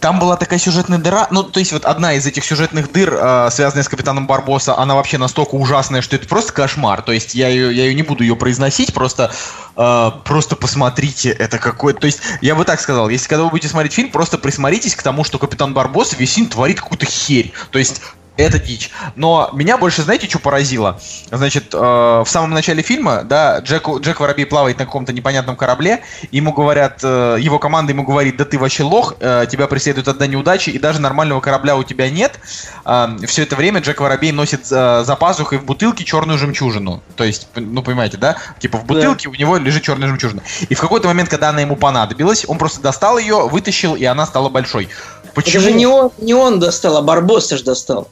там 0.00 0.18
была 0.18 0.36
такая 0.36 0.58
сюжетная 0.58 0.98
дыра. 0.98 1.28
Ну, 1.30 1.44
то 1.44 1.60
есть, 1.60 1.72
вот 1.72 1.86
одна 1.86 2.12
из 2.12 2.26
этих 2.26 2.44
сюжетных 2.44 2.92
дыр, 2.92 3.14
э, 3.18 3.48
связанная 3.50 3.84
с 3.84 3.88
капитаном 3.88 4.26
Барбоса, 4.26 4.76
она 4.76 4.94
вообще 4.94 5.16
настолько 5.16 5.54
ужасная, 5.54 6.02
что 6.02 6.16
это 6.16 6.28
просто 6.28 6.52
кошмар. 6.52 7.00
То 7.00 7.12
есть, 7.12 7.34
я 7.34 7.48
ее, 7.48 7.74
я 7.74 7.84
ее 7.84 7.94
не 7.94 8.02
буду 8.02 8.22
ее 8.22 8.36
произносить, 8.36 8.92
просто, 8.92 9.32
э, 9.76 10.10
просто 10.24 10.56
посмотрите, 10.56 11.30
это 11.30 11.58
какой-то. 11.58 12.00
То 12.00 12.06
есть, 12.06 12.20
я 12.42 12.54
бы 12.54 12.66
так 12.66 12.80
сказал, 12.80 13.08
если 13.08 13.28
когда 13.28 13.44
вы 13.44 13.50
будете 13.50 13.68
смотреть 13.68 13.94
фильм, 13.94 14.10
просто 14.10 14.36
присмотритесь 14.36 14.94
к 14.94 15.02
тому, 15.02 15.24
что 15.24 15.38
капитан 15.38 15.72
Барбос 15.72 16.14
весь 16.18 16.34
творит 16.50 16.80
какую-то 16.80 17.06
херь. 17.06 17.52
То 17.70 17.78
есть, 17.78 18.02
это 18.36 18.58
дичь. 18.58 18.90
Но 19.14 19.50
меня 19.52 19.78
больше, 19.78 20.02
знаете, 20.02 20.28
что 20.28 20.38
поразило? 20.38 21.00
Значит, 21.30 21.72
э, 21.72 21.78
в 21.78 22.26
самом 22.26 22.50
начале 22.50 22.82
фильма, 22.82 23.22
да, 23.22 23.58
Джек, 23.60 23.88
Джек 24.00 24.20
Воробей 24.20 24.46
плавает 24.46 24.78
на 24.78 24.86
каком-то 24.86 25.12
непонятном 25.12 25.56
корабле, 25.56 26.02
ему 26.32 26.52
говорят, 26.52 27.00
э, 27.02 27.36
его 27.40 27.58
команда 27.58 27.92
ему 27.92 28.02
говорит, 28.02 28.36
да 28.36 28.44
ты 28.44 28.58
вообще 28.58 28.82
лох, 28.82 29.14
э, 29.20 29.46
тебя 29.50 29.66
преследует 29.66 30.08
одна 30.08 30.26
неудача, 30.26 30.70
и 30.70 30.78
даже 30.78 31.00
нормального 31.00 31.40
корабля 31.40 31.76
у 31.76 31.84
тебя 31.84 32.10
нет. 32.10 32.40
Э, 32.84 33.16
все 33.26 33.42
это 33.42 33.56
время 33.56 33.80
Джек 33.80 34.00
Воробей 34.00 34.32
носит 34.32 34.66
э, 34.70 35.04
за 35.04 35.16
пазухой 35.16 35.58
в 35.58 35.64
бутылке 35.64 36.04
черную 36.04 36.38
жемчужину. 36.38 37.02
То 37.16 37.24
есть, 37.24 37.48
ну, 37.54 37.82
понимаете, 37.82 38.16
да? 38.16 38.36
Типа 38.58 38.78
в 38.78 38.84
бутылке 38.84 39.28
да. 39.28 39.30
у 39.30 39.34
него 39.34 39.56
лежит 39.56 39.82
черная 39.84 40.08
жемчужина. 40.08 40.42
И 40.68 40.74
в 40.74 40.80
какой-то 40.80 41.06
момент, 41.06 41.28
когда 41.28 41.50
она 41.50 41.60
ему 41.60 41.76
понадобилась, 41.76 42.44
он 42.48 42.58
просто 42.58 42.80
достал 42.80 43.18
ее, 43.18 43.48
вытащил, 43.48 43.94
и 43.94 44.04
она 44.04 44.26
стала 44.26 44.48
большой. 44.48 44.88
Почему? 45.34 45.62
Это 45.62 45.70
же 45.70 45.72
не 45.72 45.86
он, 45.86 46.10
не 46.18 46.34
он 46.34 46.60
достал, 46.60 46.96
а 46.96 47.02
Барбосса 47.02 47.56
же 47.56 47.64
достал. 47.64 48.08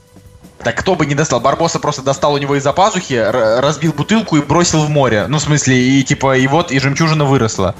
Так 0.64 0.76
кто 0.76 0.94
бы 0.94 1.06
не 1.06 1.14
достал. 1.14 1.40
Барбоса 1.40 1.78
просто 1.78 2.02
достал 2.02 2.34
у 2.34 2.38
него 2.38 2.56
из-за 2.56 2.72
пазухи, 2.72 3.14
разбил 3.14 3.92
бутылку 3.92 4.36
и 4.36 4.42
бросил 4.42 4.84
в 4.84 4.90
море. 4.90 5.26
Ну, 5.28 5.38
в 5.38 5.42
смысле, 5.42 5.76
и 5.76 6.02
типа, 6.02 6.36
и 6.36 6.46
вот, 6.46 6.70
и 6.70 6.78
жемчужина 6.78 7.24
выросла. 7.24 7.74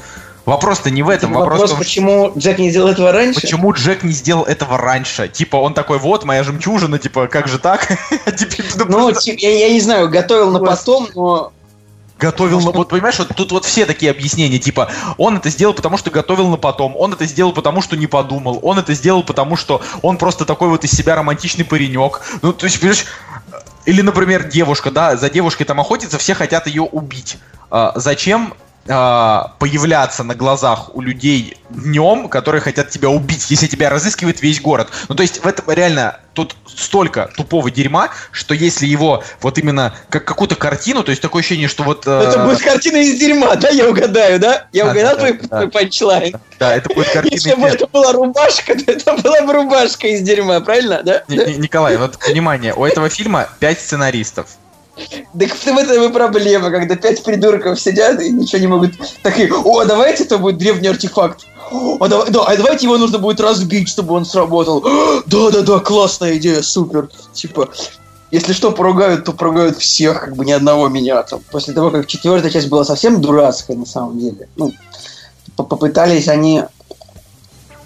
Вопрос-то 0.44 0.90
не 0.90 1.04
в 1.04 1.08
этом. 1.08 1.32
Вопрос, 1.32 1.52
вопрос 1.52 1.70
том, 1.70 1.78
почему 1.78 2.32
Джек 2.36 2.58
не 2.58 2.70
сделал 2.70 2.88
этого 2.88 3.12
раньше? 3.12 3.40
Почему 3.40 3.72
Джек 3.72 4.02
не 4.02 4.12
сделал 4.12 4.42
этого 4.42 4.76
раньше? 4.76 5.28
Типа, 5.28 5.56
он 5.56 5.72
такой, 5.72 5.98
вот, 5.98 6.24
моя 6.24 6.42
жемчужина, 6.42 6.98
типа, 6.98 7.28
как 7.28 7.46
же 7.46 7.58
так? 7.58 7.88
Ну, 8.88 9.12
типа, 9.12 9.38
я 9.40 9.70
не 9.70 9.80
знаю, 9.80 10.08
готовил 10.08 10.50
на 10.50 10.58
потом, 10.58 11.08
но 11.14 11.52
готовил 12.22 12.60
на... 12.60 12.70
Вот 12.70 12.88
понимаешь, 12.88 13.18
вот 13.18 13.28
тут 13.34 13.50
вот 13.50 13.64
все 13.64 13.84
такие 13.84 14.10
объяснения, 14.10 14.60
типа, 14.60 14.88
он 15.18 15.36
это 15.36 15.50
сделал, 15.50 15.74
потому 15.74 15.96
что 15.96 16.10
готовил 16.10 16.48
на 16.48 16.56
потом, 16.56 16.94
он 16.96 17.12
это 17.12 17.26
сделал, 17.26 17.52
потому 17.52 17.82
что 17.82 17.96
не 17.96 18.06
подумал, 18.06 18.60
он 18.62 18.78
это 18.78 18.94
сделал, 18.94 19.24
потому 19.24 19.56
что 19.56 19.82
он 20.02 20.18
просто 20.18 20.44
такой 20.44 20.68
вот 20.68 20.84
из 20.84 20.92
себя 20.92 21.16
романтичный 21.16 21.64
паренек. 21.64 22.20
Ну, 22.40 22.52
то 22.52 22.66
есть, 22.66 22.78
понимаешь, 22.78 23.06
или, 23.86 24.02
например, 24.02 24.44
девушка, 24.44 24.92
да, 24.92 25.16
за 25.16 25.28
девушкой 25.28 25.64
там 25.64 25.80
охотится, 25.80 26.18
все 26.18 26.34
хотят 26.34 26.68
ее 26.68 26.82
убить. 26.82 27.38
А, 27.70 27.92
зачем 27.96 28.54
появляться 28.84 30.24
на 30.24 30.34
глазах 30.34 30.94
у 30.94 31.00
людей 31.00 31.56
днем, 31.70 32.28
которые 32.28 32.60
хотят 32.60 32.90
тебя 32.90 33.10
убить, 33.10 33.50
если 33.50 33.66
тебя 33.66 33.90
разыскивает 33.90 34.42
весь 34.42 34.60
город. 34.60 34.88
Ну, 35.08 35.14
то 35.14 35.22
есть, 35.22 35.44
в 35.44 35.46
этом 35.46 35.70
реально 35.70 36.18
тут 36.34 36.56
столько 36.66 37.30
тупого 37.36 37.70
дерьма, 37.70 38.10
что 38.30 38.54
если 38.54 38.86
его 38.86 39.22
вот 39.40 39.58
именно 39.58 39.94
как 40.08 40.24
какую-то 40.24 40.54
картину, 40.54 41.04
то 41.04 41.10
есть 41.10 41.22
такое 41.22 41.40
ощущение, 41.40 41.68
что 41.68 41.82
вот... 41.84 42.06
Э... 42.06 42.22
Это 42.28 42.44
будет 42.44 42.60
картина 42.60 42.96
из 42.96 43.18
дерьма, 43.18 43.54
да, 43.56 43.68
я 43.68 43.88
угадаю, 43.88 44.40
да? 44.40 44.66
Я 44.72 44.86
да, 44.86 44.90
угадал 44.90 45.14
да, 45.14 45.18
твой, 45.18 45.32
да, 45.32 45.56
твой 45.58 45.70
панчлайн. 45.70 46.36
Да, 46.58 46.74
это 46.74 46.92
будет 46.94 47.08
картина 47.12 47.34
Если 47.34 47.54
бы 47.54 47.66
это 47.66 47.86
была 47.86 48.12
рубашка, 48.12 48.74
то 48.74 48.90
это 48.90 49.16
была 49.18 49.42
бы 49.42 49.52
рубашка 49.52 50.08
из 50.08 50.22
дерьма, 50.22 50.60
правильно, 50.60 51.02
да? 51.02 51.22
Николай, 51.28 51.96
вот 51.96 52.18
внимание, 52.26 52.74
у 52.74 52.84
этого 52.84 53.08
фильма 53.08 53.48
пять 53.60 53.80
сценаристов. 53.80 54.46
Так 54.94 55.54
в 55.54 55.66
этом 55.66 56.04
и 56.04 56.12
проблема, 56.12 56.70
когда 56.70 56.96
пять 56.96 57.22
придурков 57.22 57.80
сидят 57.80 58.20
и 58.20 58.30
ничего 58.30 58.58
не 58.60 58.66
могут. 58.66 58.92
Такие, 59.22 59.52
о, 59.52 59.84
давайте 59.84 60.24
это 60.24 60.38
будет 60.38 60.58
древний 60.58 60.88
артефакт. 60.88 61.46
А, 62.00 62.08
давай, 62.08 62.30
да, 62.30 62.44
а 62.44 62.56
давайте 62.56 62.86
его 62.86 62.98
нужно 62.98 63.18
будет 63.18 63.40
разбить, 63.40 63.88
чтобы 63.88 64.14
он 64.14 64.26
сработал. 64.26 64.82
Да-да-да, 65.26 65.78
классная 65.80 66.36
идея, 66.36 66.60
супер. 66.60 67.08
Типа, 67.32 67.70
если 68.30 68.52
что, 68.52 68.72
поругают, 68.72 69.24
то 69.24 69.32
поругают 69.32 69.78
всех, 69.78 70.20
как 70.20 70.36
бы 70.36 70.44
ни 70.44 70.52
одного 70.52 70.88
меня. 70.88 71.22
Там, 71.22 71.40
после 71.50 71.72
того, 71.72 71.90
как 71.90 72.06
четвертая 72.06 72.50
часть 72.50 72.68
была 72.68 72.84
совсем 72.84 73.20
дурацкая 73.20 73.76
на 73.76 73.86
самом 73.86 74.18
деле. 74.18 74.48
Ну, 74.56 74.72
попытались 75.56 76.28
они 76.28 76.64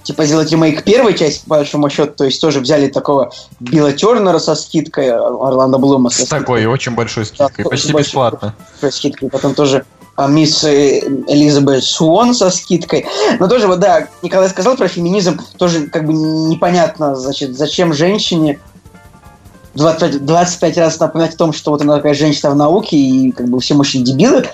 типа 0.06 0.24
сделать 0.24 0.50
ремейк 0.52 0.84
первой 0.84 1.14
части, 1.14 1.42
по 1.48 1.56
большому 1.56 1.90
счету, 1.90 2.12
то 2.16 2.24
есть 2.24 2.40
тоже 2.40 2.60
взяли 2.60 2.86
такого 2.86 3.32
Билла 3.58 3.92
Тернера 3.92 4.38
со 4.38 4.54
скидкой, 4.54 5.10
Орландо 5.10 5.78
Блума 5.78 6.10
со 6.10 6.18
скидкой. 6.18 6.40
Такой 6.40 6.66
очень 6.66 6.94
большой 6.94 7.26
скидкой, 7.26 7.64
да, 7.64 7.70
почти 7.70 7.92
бесплатно. 7.92 8.54
Большой 8.80 8.96
скидкой, 8.96 9.30
потом 9.30 9.54
тоже 9.54 9.84
а, 10.14 10.28
мисс 10.28 10.62
э, 10.62 11.00
Элизабет 11.26 11.82
Суон 11.82 12.34
со 12.34 12.50
скидкой. 12.50 13.06
Но 13.40 13.48
тоже, 13.48 13.66
вот 13.66 13.80
да, 13.80 14.06
Николай 14.22 14.48
сказал 14.48 14.76
про 14.76 14.86
феминизм, 14.86 15.40
тоже 15.58 15.88
как 15.88 16.06
бы 16.06 16.12
непонятно, 16.12 17.16
значит, 17.16 17.56
зачем 17.56 17.92
женщине 17.92 18.60
25, 19.74 20.24
25 20.24 20.78
раз 20.78 21.00
напоминать 21.00 21.34
о 21.34 21.38
том, 21.38 21.52
что 21.52 21.72
вот 21.72 21.82
она 21.82 21.96
такая 21.96 22.14
женщина 22.14 22.52
в 22.52 22.56
науке, 22.56 22.96
и 22.96 23.32
как 23.32 23.48
бы 23.48 23.58
все 23.58 23.74
мужчины 23.74 24.04
дебилы, 24.04 24.46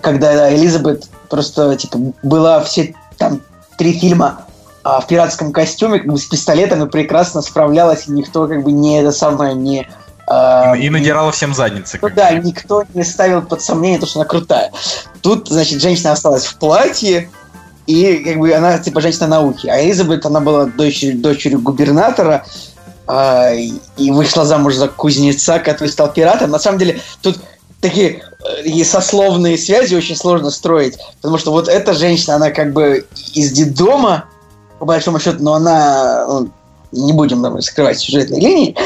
когда 0.00 0.54
Элизабет 0.54 1.04
просто, 1.28 1.76
типа, 1.76 1.98
была 2.22 2.60
все 2.60 2.94
там 3.18 3.42
три 3.76 3.92
фильма 3.92 4.46
а, 4.84 5.00
в 5.00 5.06
пиратском 5.06 5.50
костюме, 5.50 5.98
как 5.98 6.12
бы 6.12 6.18
с 6.18 6.26
пистолетом 6.26 6.84
и 6.84 6.90
прекрасно 6.90 7.40
справлялась, 7.40 8.06
и 8.06 8.12
никто 8.12 8.46
как 8.46 8.62
бы 8.62 8.70
не 8.70 9.00
это 9.00 9.12
самое, 9.12 9.54
не... 9.54 9.88
А, 10.26 10.74
и, 10.76 10.86
и 10.86 10.90
надирала 10.90 11.32
всем 11.32 11.54
задницы. 11.54 11.98
Ну 12.02 12.10
да, 12.14 12.30
никто 12.32 12.84
не 12.92 13.02
ставил 13.02 13.40
под 13.40 13.62
сомнение 13.62 13.98
то, 13.98 14.06
что 14.06 14.20
она 14.20 14.28
крутая. 14.28 14.72
Тут, 15.22 15.48
значит, 15.48 15.80
женщина 15.80 16.12
осталась 16.12 16.44
в 16.44 16.56
платье, 16.56 17.30
и 17.86 18.16
как 18.18 18.38
бы 18.38 18.52
она 18.52 18.78
типа 18.78 19.00
женщина 19.00 19.26
науки. 19.26 19.66
А 19.68 19.82
Элизабет, 19.82 20.26
она 20.26 20.40
была 20.40 20.66
дочерью, 20.66 21.18
дочерью 21.18 21.60
губернатора, 21.60 22.44
а, 23.06 23.52
и 23.52 24.10
вышла 24.10 24.44
замуж 24.44 24.74
за 24.74 24.88
кузнеца, 24.88 25.60
который 25.60 25.88
стал 25.88 26.12
пиратом. 26.12 26.50
На 26.50 26.58
самом 26.58 26.78
деле, 26.78 27.00
тут 27.22 27.38
такие 27.80 28.22
и 28.64 28.84
сословные 28.84 29.56
связи 29.56 29.94
очень 29.94 30.16
сложно 30.16 30.50
строить, 30.50 30.98
потому 31.22 31.38
что 31.38 31.52
вот 31.52 31.68
эта 31.68 31.94
женщина, 31.94 32.36
она 32.36 32.50
как 32.50 32.72
бы 32.74 33.06
из 33.32 33.50
детдома, 33.52 34.26
по 34.84 34.88
большому 34.88 35.18
счету, 35.18 35.42
но 35.42 35.54
она, 35.54 36.26
ну, 36.28 36.50
не 36.92 37.14
будем 37.14 37.40
наверное, 37.40 37.62
скрывать 37.62 37.98
сюжетной 37.98 38.38
линии, 38.38 38.76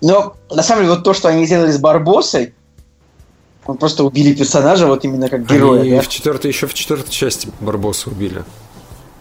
но 0.00 0.36
на 0.52 0.62
самом 0.62 0.82
деле 0.82 0.94
вот 0.94 1.02
то, 1.02 1.12
что 1.12 1.26
они 1.26 1.46
сделали 1.46 1.72
с 1.72 1.78
Барбосой, 1.78 2.54
он 3.66 3.76
просто 3.76 4.04
убили 4.04 4.34
персонажа 4.34 4.86
вот 4.86 5.04
именно 5.04 5.28
как 5.28 5.44
героя. 5.46 5.82
И 5.82 5.90
да? 5.90 6.00
в 6.00 6.06
четвертой, 6.06 6.52
еще 6.52 6.68
в 6.68 6.74
четвертой 6.74 7.10
части 7.10 7.48
Барбоса 7.58 8.08
убили. 8.08 8.44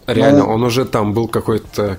Реально, 0.06 0.44
ну, 0.44 0.54
он 0.54 0.64
уже 0.64 0.86
там 0.86 1.12
был 1.12 1.28
какой-то 1.28 1.98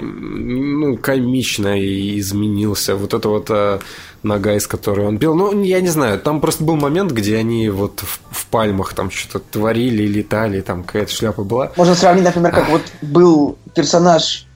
ну, 0.00 0.96
комично 0.96 1.80
и 1.80 2.18
изменился. 2.18 2.96
Вот 2.96 3.14
это 3.14 3.28
вот 3.28 3.46
а, 3.50 3.78
нога, 4.22 4.54
из 4.54 4.66
которой 4.66 5.06
он 5.06 5.18
бил. 5.18 5.34
Ну, 5.34 5.62
я 5.62 5.80
не 5.80 5.88
знаю, 5.88 6.18
там 6.18 6.40
просто 6.40 6.64
был 6.64 6.76
момент, 6.76 7.12
где 7.12 7.36
они 7.36 7.68
вот 7.68 8.00
в, 8.00 8.20
в 8.30 8.46
пальмах 8.46 8.94
там 8.94 9.10
что-то 9.10 9.44
творили, 9.50 10.06
летали, 10.06 10.60
там 10.60 10.84
какая-то 10.84 11.12
шляпа 11.12 11.44
была. 11.44 11.70
Можно 11.76 11.94
сравнить, 11.94 12.24
например, 12.24 12.52
как 12.52 12.68
вот 12.68 12.82
был 13.02 13.58
персонаж 13.74 14.46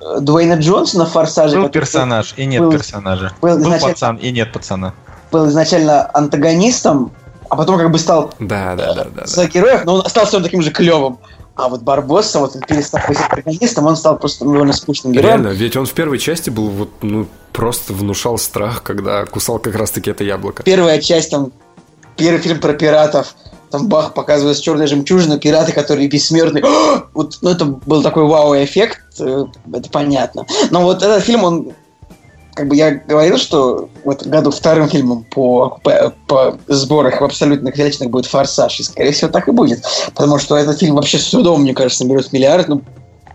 э, 0.00 0.20
Дуэйна 0.20 0.54
Джонсона 0.54 1.06
в 1.06 1.10
«Форсаже». 1.10 1.60
Был 1.60 1.68
персонаж 1.68 2.34
и 2.36 2.46
нет 2.46 2.62
был, 2.62 2.72
персонажа. 2.72 3.32
Был, 3.40 3.58
был 3.58 3.78
пацан 3.78 4.16
и 4.16 4.30
нет 4.30 4.52
пацана. 4.52 4.94
Был 5.30 5.48
изначально 5.48 6.10
антагонистом, 6.14 7.12
а 7.50 7.56
потом 7.56 7.78
как 7.78 7.90
бы 7.90 7.98
стал 7.98 8.32
да, 8.38 8.74
да, 8.74 8.94
да, 8.94 9.06
да, 9.14 9.26
за 9.26 9.46
героев, 9.46 9.84
но 9.84 9.94
он 9.96 10.06
остался 10.06 10.40
таким 10.40 10.62
же 10.62 10.70
клевым. 10.70 11.18
А 11.56 11.68
вот 11.68 11.82
Барбосса, 11.82 12.40
вот 12.40 12.56
он 12.56 12.62
перестал 12.62 13.00
быть 13.06 13.18
антагонистом, 13.18 13.86
он 13.86 13.96
стал 13.96 14.18
просто 14.18 14.44
довольно 14.44 14.72
скучным 14.72 15.12
героем. 15.12 15.42
Реально, 15.42 15.48
ведь 15.48 15.76
он 15.76 15.86
в 15.86 15.92
первой 15.92 16.18
части 16.18 16.50
был 16.50 16.68
вот, 16.68 16.90
ну, 17.02 17.28
просто 17.52 17.92
внушал 17.92 18.38
страх, 18.38 18.82
когда 18.82 19.24
кусал 19.24 19.60
как 19.60 19.76
раз-таки 19.76 20.10
это 20.10 20.24
яблоко. 20.24 20.64
Первая 20.64 21.00
часть, 21.00 21.30
там, 21.30 21.52
первый 22.16 22.40
фильм 22.40 22.60
про 22.60 22.72
пиратов, 22.72 23.36
там 23.70 23.88
Бах 23.88 24.14
показывает 24.14 24.60
черная 24.60 24.88
жемчужина, 24.88 25.38
пираты, 25.38 25.72
которые 25.72 26.08
бессмертны. 26.08 26.62
вот, 27.14 27.38
ну, 27.40 27.50
это 27.50 27.64
был 27.64 28.02
такой 28.02 28.24
вау-эффект, 28.24 29.00
э, 29.20 29.44
это 29.72 29.90
понятно. 29.90 30.46
Но 30.70 30.82
вот 30.82 31.02
этот 31.02 31.22
фильм, 31.22 31.44
он 31.44 31.72
как 32.54 32.68
бы 32.68 32.76
я 32.76 32.92
говорил, 32.92 33.36
что 33.36 33.88
в 34.04 34.10
этом 34.10 34.30
году 34.30 34.50
вторым 34.50 34.88
фильмом 34.88 35.24
по, 35.24 35.78
по, 35.82 36.14
по 36.26 36.58
сборах 36.68 37.20
в 37.20 37.24
абсолютных 37.24 37.76
величинах 37.76 38.10
будет 38.10 38.26
«Форсаж», 38.26 38.80
и, 38.80 38.82
скорее 38.84 39.10
всего, 39.10 39.30
так 39.30 39.48
и 39.48 39.52
будет. 39.52 39.84
Потому 40.14 40.38
что 40.38 40.56
этот 40.56 40.78
фильм 40.78 40.94
вообще 40.94 41.18
с 41.18 41.30
трудом, 41.30 41.62
мне 41.62 41.74
кажется, 41.74 42.04
наберет 42.04 42.32
миллиард, 42.32 42.68
ну, 42.68 42.82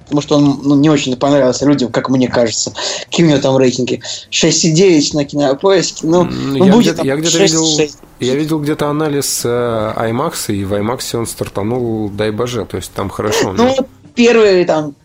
потому 0.03 0.21
что 0.21 0.37
он 0.37 0.61
ну, 0.63 0.75
не 0.75 0.89
очень 0.89 1.15
понравился 1.17 1.65
людям, 1.65 1.91
как 1.91 2.09
мне 2.09 2.27
кажется. 2.27 2.73
Какие 3.05 3.25
у 3.25 3.29
него 3.29 3.39
там 3.39 3.57
рейтинги? 3.57 4.01
6,9 4.31 5.15
на 5.15 5.25
кинопоиске. 5.25 6.07
Ну, 6.07 6.23
ну 6.23 6.65
я 6.65 6.71
будет 6.71 6.99
где 6.99 7.07
я 7.09 7.15
где-то 7.17 7.37
6, 7.37 7.53
видел, 7.53 7.65
6. 7.65 7.97
я 8.21 8.35
видел 8.35 8.59
где-то 8.59 8.87
анализ 8.87 9.41
э, 9.43 9.47
IMAX, 9.49 10.53
и 10.53 10.63
в 10.63 10.73
IMAX 10.73 11.15
он 11.17 11.27
стартанул, 11.27 12.09
дай 12.09 12.31
боже, 12.31 12.65
то 12.65 12.77
есть 12.77 12.91
там 12.93 13.09
хорошо. 13.09 13.51
Ну, 13.51 13.75
первые 14.15 14.65
там 14.65 14.95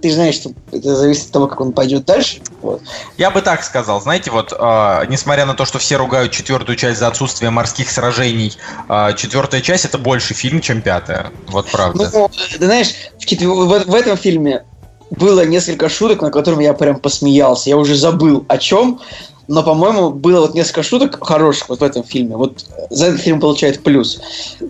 ты 0.00 0.12
знаешь, 0.12 0.36
что 0.36 0.50
это 0.72 0.96
зависит 0.96 1.26
от 1.26 1.32
того, 1.32 1.46
как 1.46 1.60
он 1.60 1.72
пойдет 1.72 2.04
дальше. 2.04 2.40
Вот. 2.62 2.82
Я 3.16 3.30
бы 3.30 3.40
так 3.42 3.64
сказал, 3.64 4.00
знаете, 4.00 4.30
вот, 4.30 4.52
э, 4.52 5.04
несмотря 5.08 5.46
на 5.46 5.54
то, 5.54 5.64
что 5.64 5.78
все 5.78 5.96
ругают 5.96 6.32
четвертую 6.32 6.76
часть 6.76 6.98
за 7.00 7.08
отсутствие 7.08 7.50
морских 7.50 7.90
сражений, 7.90 8.56
э, 8.88 9.10
четвертая 9.16 9.60
часть 9.60 9.84
это 9.84 9.98
больше 9.98 10.34
фильм, 10.34 10.60
чем 10.60 10.82
пятая. 10.82 11.32
Вот 11.48 11.70
правда. 11.70 12.10
Ну, 12.12 12.30
ты 12.58 12.64
знаешь, 12.64 12.94
в, 13.18 13.26
четвер... 13.26 13.48
в, 13.50 13.84
в 13.86 13.94
этом 13.94 14.16
фильме 14.16 14.64
было 15.10 15.44
несколько 15.44 15.88
шуток, 15.88 16.22
на 16.22 16.30
которых 16.30 16.60
я 16.60 16.74
прям 16.74 17.00
посмеялся. 17.00 17.70
Я 17.70 17.76
уже 17.76 17.96
забыл 17.96 18.44
о 18.48 18.58
чем, 18.58 19.00
но, 19.48 19.62
по-моему, 19.62 20.10
было 20.10 20.42
вот 20.42 20.54
несколько 20.54 20.82
шуток 20.82 21.26
хороших 21.26 21.70
вот 21.70 21.80
в 21.80 21.82
этом 21.82 22.04
фильме. 22.04 22.36
Вот 22.36 22.66
за 22.90 23.06
этот 23.06 23.20
фильм 23.20 23.40
получает 23.40 23.82
плюс. 23.82 24.20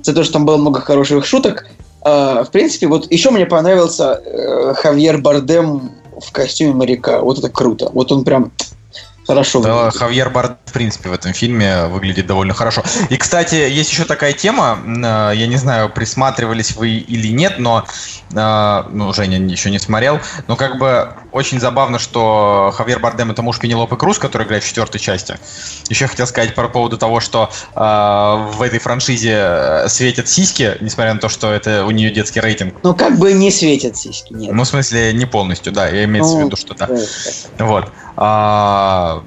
За 0.03 0.15
то, 0.15 0.23
что 0.23 0.35
там 0.35 0.47
было 0.47 0.57
много 0.57 0.81
хороших 0.81 1.27
шуток, 1.27 1.67
а, 1.67 1.73
в 2.45 2.49
принципе, 2.53 2.87
вот 2.87 3.11
еще 3.11 3.31
мне 3.31 3.47
понравился 3.47 4.23
э, 4.25 4.75
Хавьер 4.75 5.19
Бардем 5.19 5.91
в 6.21 6.33
костюме 6.33 6.75
моряка. 6.75 7.21
Вот 7.21 7.39
это 7.39 7.49
круто. 7.49 7.91
Вот 7.93 8.13
он 8.13 8.25
прям 8.25 8.53
хорошо 9.29 9.61
да, 9.61 9.75
выглядит. 9.75 9.99
Хавьер 9.99 10.31
Бард, 10.31 10.59
в 10.65 10.73
принципе, 10.73 11.11
в 11.11 11.13
этом 11.13 11.35
фильме 11.35 11.85
выглядит 11.87 12.27
довольно 12.27 12.55
хорошо. 12.55 12.83
И, 13.11 13.17
кстати, 13.17 13.55
есть 13.55 13.91
еще 13.93 14.05
такая 14.05 14.33
тема, 14.33 14.79
э, 14.85 15.33
я 15.37 15.47
не 15.47 15.57
знаю, 15.57 15.91
присматривались 15.91 16.75
вы 16.75 16.93
или 16.93 17.29
нет, 17.29 17.59
но, 17.59 17.85
э, 18.33 18.85
ну, 18.91 19.13
Женя 19.13 19.39
еще 19.39 19.71
не 19.71 19.79
смотрел, 19.79 20.21
но 20.47 20.57
как 20.57 20.79
бы 20.79 21.13
очень 21.31 21.61
забавно, 21.61 21.99
что 21.99 22.73
Хавьер 22.75 23.01
Бардем 23.01 23.31
это 23.31 23.43
муж 23.43 23.59
Пенелопы 23.59 23.97
Круз, 23.97 24.19
который 24.19 24.47
играет 24.47 24.65
в 24.65 24.67
четвертой 24.67 25.01
части. 25.01 25.39
Еще 25.91 26.07
хотел 26.07 26.27
сказать 26.27 26.55
по 26.55 26.67
поводу 26.69 26.97
того, 26.97 27.21
что 27.21 27.51
э, 27.75 27.79
в 27.79 28.63
этой 28.63 28.79
франшизе 28.79 29.85
светят 29.89 30.29
сиськи, 30.29 30.79
несмотря 30.81 31.13
на 31.13 31.21
то, 31.21 31.29
что 31.29 31.53
это 31.53 31.85
у 31.85 31.91
нее 31.91 32.11
детский 32.11 32.41
рейтинг. 32.41 32.77
Ну, 32.83 32.95
как 32.95 33.19
бы 33.19 33.35
не 33.35 33.51
светят 33.51 33.99
сиськи, 33.99 34.33
нет. 34.33 34.55
Ну, 34.55 34.65
в 34.65 34.67
смысле, 34.69 35.13
не 35.13 35.27
полностью, 35.27 35.71
да, 35.71 35.89
я 35.89 36.05
имею 36.05 36.25
ну, 36.25 36.37
в 36.37 36.45
виду, 36.47 36.57
что 36.57 36.75
да. 36.75 36.89
Вот. 37.59 37.93
А, 38.21 39.23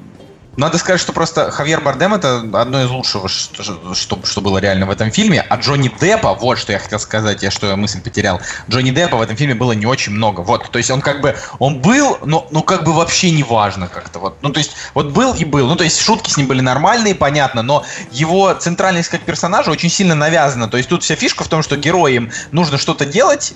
надо 0.58 0.78
сказать, 0.78 1.00
что 1.00 1.14
просто 1.14 1.50
Хавьер 1.50 1.80
Бардем 1.80 2.14
это 2.14 2.40
одно 2.60 2.84
из 2.84 2.90
лучшего, 2.90 3.30
что, 3.30 3.64
что, 3.96 4.20
что 4.26 4.42
было 4.42 4.58
реально 4.58 4.86
в 4.86 4.90
этом 4.90 5.10
фильме. 5.10 5.40
А 5.40 5.56
Джонни 5.56 5.90
Деппа, 6.02 6.34
вот 6.34 6.58
что 6.58 6.74
я 6.74 6.80
хотел 6.80 7.00
сказать, 7.00 7.42
я 7.42 7.52
что 7.52 7.68
я 7.68 7.78
мысль 7.78 8.02
потерял. 8.02 8.42
Джонни 8.70 8.92
Деппа 8.92 9.16
в 9.16 9.22
этом 9.22 9.38
фильме 9.38 9.56
было 9.56 9.72
не 9.72 9.86
очень 9.86 10.12
много. 10.12 10.42
Вот, 10.42 10.70
то 10.70 10.78
есть 10.78 10.92
он 10.92 11.00
как 11.00 11.22
бы, 11.22 11.38
он 11.60 11.80
был, 11.80 12.18
но, 12.26 12.46
но 12.52 12.64
как 12.64 12.84
бы 12.84 12.92
вообще 12.92 13.32
не 13.32 13.44
важно 13.44 13.88
как-то. 13.88 14.20
Вот. 14.20 14.40
Ну, 14.42 14.50
то 14.50 14.58
есть, 14.58 14.74
вот 14.94 15.12
был 15.12 15.34
и 15.34 15.46
был. 15.46 15.68
Ну, 15.68 15.78
то 15.78 15.86
есть 15.86 16.02
шутки 16.02 16.30
с 16.30 16.36
ним 16.36 16.48
были 16.48 16.60
нормальные, 16.60 17.16
понятно, 17.16 17.62
но 17.62 17.86
его 18.12 18.54
центральность 18.54 19.08
как 19.08 19.22
персонажа 19.22 19.72
очень 19.72 19.90
сильно 19.90 20.16
навязана. 20.16 20.68
То 20.68 20.76
есть 20.76 20.90
тут 20.90 21.04
вся 21.04 21.16
фишка 21.16 21.46
в 21.46 21.48
том, 21.48 21.64
что 21.64 21.78
героям 21.78 22.30
нужно 22.52 22.78
что-то 22.78 23.06
делать, 23.06 23.54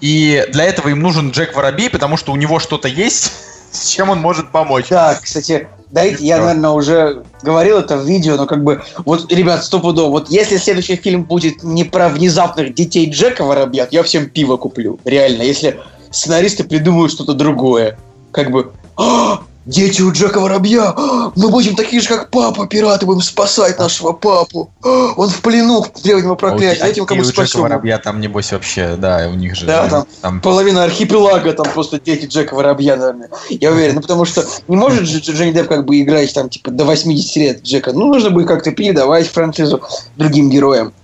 и 0.00 0.46
для 0.52 0.64
этого 0.64 0.88
им 0.88 1.00
нужен 1.00 1.32
Джек 1.32 1.54
Воробей, 1.54 1.90
потому 1.90 2.16
что 2.16 2.32
у 2.32 2.36
него 2.36 2.58
что-то 2.60 2.88
есть, 2.88 3.32
с 3.70 3.88
чем 3.88 4.10
он 4.10 4.20
может 4.20 4.50
помочь. 4.50 4.86
Да, 4.88 5.18
кстати, 5.20 5.68
дайте, 5.90 6.24
я, 6.24 6.38
наверное, 6.38 6.70
уже 6.70 7.24
говорил 7.42 7.78
это 7.78 7.96
в 7.96 8.06
видео, 8.06 8.36
но 8.36 8.46
как 8.46 8.64
бы, 8.64 8.82
вот, 9.04 9.30
ребят, 9.32 9.64
стопудово, 9.64 10.10
вот 10.10 10.30
если 10.30 10.56
следующий 10.56 10.96
фильм 10.96 11.24
будет 11.24 11.62
не 11.62 11.84
про 11.84 12.08
внезапных 12.08 12.74
детей 12.74 13.10
Джека 13.10 13.44
Воробьят, 13.44 13.92
я 13.92 14.02
всем 14.02 14.28
пиво 14.28 14.56
куплю, 14.56 14.98
реально, 15.04 15.42
если 15.42 15.80
сценаристы 16.10 16.64
придумают 16.64 17.12
что-то 17.12 17.34
другое. 17.34 17.98
Как 18.32 18.50
бы, 18.50 18.72
«А, 18.96 19.42
Дети 19.66 20.00
у 20.00 20.10
Джека 20.10 20.40
Воробья! 20.40 20.94
Мы 21.36 21.48
будем 21.50 21.76
такие 21.76 22.00
же, 22.00 22.08
как 22.08 22.30
папа, 22.30 22.66
пираты, 22.66 23.04
будем 23.04 23.20
спасать 23.20 23.78
нашего 23.78 24.12
папу! 24.12 24.72
Он 24.82 25.28
в 25.28 25.40
плену 25.42 25.82
в 25.82 26.02
древнего 26.02 26.34
проклятия, 26.34 26.82
этим 26.84 27.04
кому 27.04 27.24
спасем. 27.24 27.44
Джека 27.44 27.60
Воробья 27.60 27.98
там, 27.98 28.20
небось, 28.20 28.52
вообще, 28.52 28.96
да, 28.96 29.28
у 29.30 29.34
них 29.34 29.54
же... 29.54 29.66
Да, 29.66 29.86
там, 29.88 30.06
там 30.22 30.40
половина 30.40 30.84
архипелага, 30.84 31.52
там 31.52 31.66
просто 31.72 32.00
дети 32.00 32.24
Джека 32.26 32.54
Воробья, 32.54 32.96
наверное. 32.96 33.28
Я 33.50 33.70
уверен, 33.70 33.96
ну 33.96 34.00
потому 34.00 34.24
что 34.24 34.46
не 34.66 34.76
может 34.76 35.06
же 35.06 35.18
Джонни 35.18 35.52
Депп 35.52 35.68
как 35.68 35.84
бы 35.84 36.00
играть 36.00 36.32
там, 36.32 36.48
типа, 36.48 36.70
до 36.70 36.84
80 36.84 37.36
лет 37.36 37.62
Джека. 37.62 37.92
Ну, 37.92 38.06
нужно 38.06 38.30
будет 38.30 38.48
как-то 38.48 38.72
передавать 38.72 39.28
франшизу 39.28 39.82
другим 40.16 40.48
героям. 40.48 40.94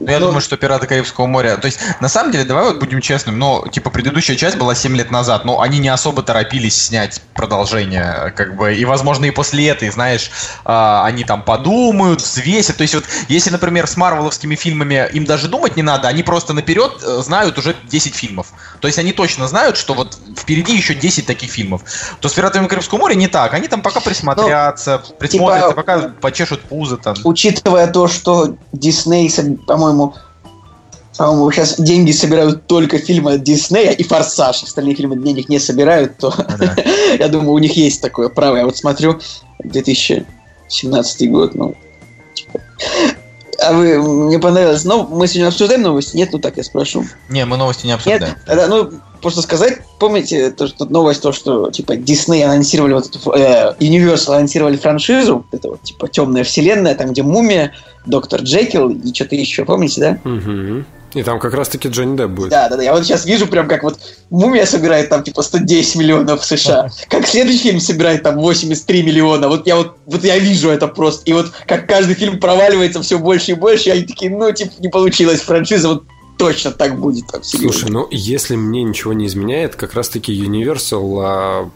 Ну, 0.00 0.10
я 0.10 0.18
но... 0.18 0.26
думаю, 0.26 0.40
что 0.40 0.56
«Пираты 0.56 0.86
Карибского 0.86 1.26
моря...» 1.26 1.56
То 1.56 1.66
есть, 1.66 1.78
на 2.00 2.08
самом 2.08 2.32
деле, 2.32 2.44
давай 2.44 2.64
вот 2.64 2.78
будем 2.78 3.00
честным, 3.00 3.38
но, 3.38 3.66
типа, 3.70 3.90
предыдущая 3.90 4.36
часть 4.36 4.56
была 4.56 4.74
7 4.74 4.96
лет 4.96 5.10
назад, 5.10 5.44
но 5.44 5.60
они 5.60 5.78
не 5.78 5.88
особо 5.88 6.22
торопились 6.22 6.80
снять 6.80 7.20
продолжение, 7.34 8.32
как 8.36 8.56
бы, 8.56 8.74
и, 8.74 8.84
возможно, 8.84 9.26
и 9.26 9.30
после 9.30 9.68
этой, 9.68 9.90
знаешь, 9.90 10.30
а, 10.64 11.04
они 11.04 11.24
там 11.24 11.42
подумают, 11.42 12.20
взвесят. 12.20 12.76
То 12.76 12.82
есть, 12.82 12.94
вот, 12.94 13.04
если, 13.28 13.50
например, 13.50 13.86
с 13.86 13.96
марвеловскими 13.96 14.54
фильмами 14.54 15.08
им 15.12 15.24
даже 15.24 15.48
думать 15.48 15.76
не 15.76 15.82
надо, 15.82 16.08
они 16.08 16.22
просто 16.22 16.52
наперед 16.52 17.02
э, 17.02 17.22
знают 17.22 17.58
уже 17.58 17.76
10 17.84 18.14
фильмов. 18.14 18.48
То 18.82 18.88
есть, 18.88 18.98
они 18.98 19.12
точно 19.12 19.46
знают, 19.46 19.76
что 19.76 19.94
вот 19.94 20.18
впереди 20.36 20.74
еще 20.74 20.96
10 20.96 21.24
таких 21.24 21.52
фильмов. 21.52 21.82
То 22.18 22.28
с 22.28 22.32
«Пиратами 22.32 22.66
Карибского 22.66 22.98
моря» 22.98 23.14
не 23.14 23.28
так. 23.28 23.54
Они 23.54 23.68
там 23.68 23.80
пока 23.80 24.00
присмотрятся, 24.00 25.00
ну, 25.08 25.16
присмотрятся, 25.18 25.68
типа, 25.68 25.82
пока 25.82 25.98
почешут 26.20 26.62
пузо 26.62 26.96
там. 26.96 27.14
Учитывая 27.22 27.86
то, 27.86 28.08
что 28.08 28.56
Дисней 28.72 29.32
по-моему, 29.68 30.16
по-моему, 31.16 31.52
сейчас 31.52 31.78
деньги 31.78 32.10
собирают 32.10 32.66
только 32.66 32.98
фильмы 32.98 33.34
от 33.34 33.44
Диснея 33.44 33.92
и 33.92 34.02
Форсаж. 34.02 34.64
Остальные 34.64 34.96
фильмы 34.96 35.16
денег 35.16 35.48
не 35.48 35.60
собирают, 35.60 36.18
то 36.18 36.34
Да. 36.58 36.74
я 37.18 37.28
думаю, 37.28 37.52
у 37.52 37.58
них 37.58 37.76
есть 37.76 38.02
такое 38.02 38.30
право. 38.30 38.56
Я 38.56 38.64
вот 38.64 38.76
смотрю 38.76 39.20
2017 39.60 41.30
год, 41.30 41.54
ну, 41.54 41.76
типа. 42.34 42.60
А 43.62 43.72
вы, 43.72 44.02
мне 44.02 44.38
понравилось, 44.38 44.84
ну, 44.84 45.06
мы 45.06 45.26
сегодня 45.26 45.48
обсуждаем 45.48 45.82
новости? 45.82 46.16
Нет, 46.16 46.30
ну 46.32 46.38
так 46.38 46.56
я 46.56 46.64
спрошу. 46.64 47.04
Не, 47.28 47.44
мы 47.44 47.56
новости 47.56 47.86
не 47.86 47.92
Нет, 47.92 47.98
обсуждаем. 47.98 48.34
тогда, 48.46 48.66
ну, 48.68 48.90
просто 49.20 49.42
сказать, 49.42 49.78
помните, 49.98 50.50
то, 50.50 50.66
что 50.66 50.84
новость, 50.84 51.22
то, 51.22 51.32
что, 51.32 51.70
типа, 51.70 51.96
Дисней 51.96 52.44
анонсировали 52.44 52.94
вот 52.94 53.06
эту, 53.06 53.30
э, 53.32 53.74
Universal 53.78 54.34
анонсировали 54.34 54.76
франшизу, 54.76 55.46
это 55.52 55.68
вот, 55.68 55.82
типа, 55.82 56.08
темная 56.08 56.44
вселенная, 56.44 56.94
там, 56.94 57.12
где 57.12 57.22
Мумия, 57.22 57.72
Доктор 58.04 58.42
Джекил 58.42 58.90
и 58.90 59.14
что-то 59.14 59.36
еще, 59.36 59.64
помните, 59.64 60.00
да? 60.00 60.18
Мгм. 60.28 60.84
И 61.14 61.22
там 61.22 61.38
как 61.38 61.54
раз-таки 61.54 61.88
Джонни 61.88 62.16
Депп 62.16 62.30
будет. 62.30 62.50
Да, 62.50 62.68
да, 62.68 62.76
да. 62.76 62.82
Я 62.82 62.94
вот 62.94 63.04
сейчас 63.04 63.26
вижу 63.26 63.46
прям 63.46 63.68
как 63.68 63.82
вот 63.82 63.98
Мумия 64.30 64.64
собирает 64.64 65.08
там 65.10 65.22
типа 65.22 65.42
110 65.42 65.96
миллионов 65.96 66.40
в 66.40 66.44
США. 66.44 66.88
Как 67.08 67.26
следующий 67.26 67.64
фильм 67.64 67.80
собирает 67.80 68.22
там 68.22 68.36
83 68.36 69.02
миллиона. 69.02 69.48
Вот 69.48 69.66
я 69.66 69.76
вот, 69.76 69.96
вот 70.06 70.24
я 70.24 70.38
вижу 70.38 70.70
это 70.70 70.88
просто. 70.88 71.22
И 71.26 71.32
вот 71.32 71.52
как 71.66 71.86
каждый 71.86 72.14
фильм 72.14 72.40
проваливается 72.40 73.02
все 73.02 73.18
больше 73.18 73.52
и 73.52 73.54
больше, 73.54 73.90
и 73.90 73.92
они 73.92 74.02
такие, 74.02 74.30
ну, 74.30 74.50
типа, 74.52 74.72
не 74.78 74.88
получилось 74.88 75.40
франшиза, 75.40 75.88
вот 75.88 76.04
точно 76.38 76.70
так 76.70 76.98
будет 76.98 77.26
серьезно. 77.42 77.72
Слушай, 77.72 77.90
ну 77.90 78.08
если 78.10 78.56
мне 78.56 78.82
ничего 78.82 79.12
не 79.12 79.26
изменяет, 79.26 79.76
как 79.76 79.94
раз-таки 79.94 80.32
Universal 80.32 81.20
а, 81.22 81.70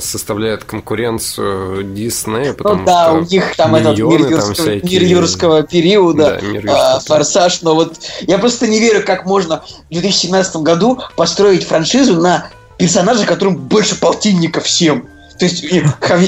составляет 0.00 0.64
конкуренцию 0.64 1.84
Disney, 1.94 2.52
потому 2.52 2.80
ну 2.80 2.86
да, 2.86 3.06
что 3.06 3.14
у 3.14 3.20
них 3.22 3.56
там 3.56 3.74
этот 3.74 3.98
мир 3.98 4.38
там 4.38 4.52
всякие. 4.52 5.00
мир 5.00 5.02
юрского 5.02 5.62
периода, 5.62 6.38
Да, 6.40 6.46
мир 6.46 6.64
а, 6.68 6.70
юрского 6.70 7.00
форсаж, 7.00 7.62
но 7.62 7.74
вот 7.74 7.98
я 8.20 8.38
просто 8.38 8.66
не 8.66 8.80
верю, 8.80 9.02
как 9.04 9.24
можно 9.24 9.62
в 9.88 9.92
2017 9.92 10.56
году 10.56 11.00
построить 11.16 11.66
франшизу 11.66 12.20
на 12.20 12.48
персонажа, 12.76 13.24
которым 13.24 13.56
больше 13.56 13.98
полтинника 13.98 14.60
всем. 14.60 15.08
То 15.38 15.46
есть 15.46 15.64
э, 15.64 15.82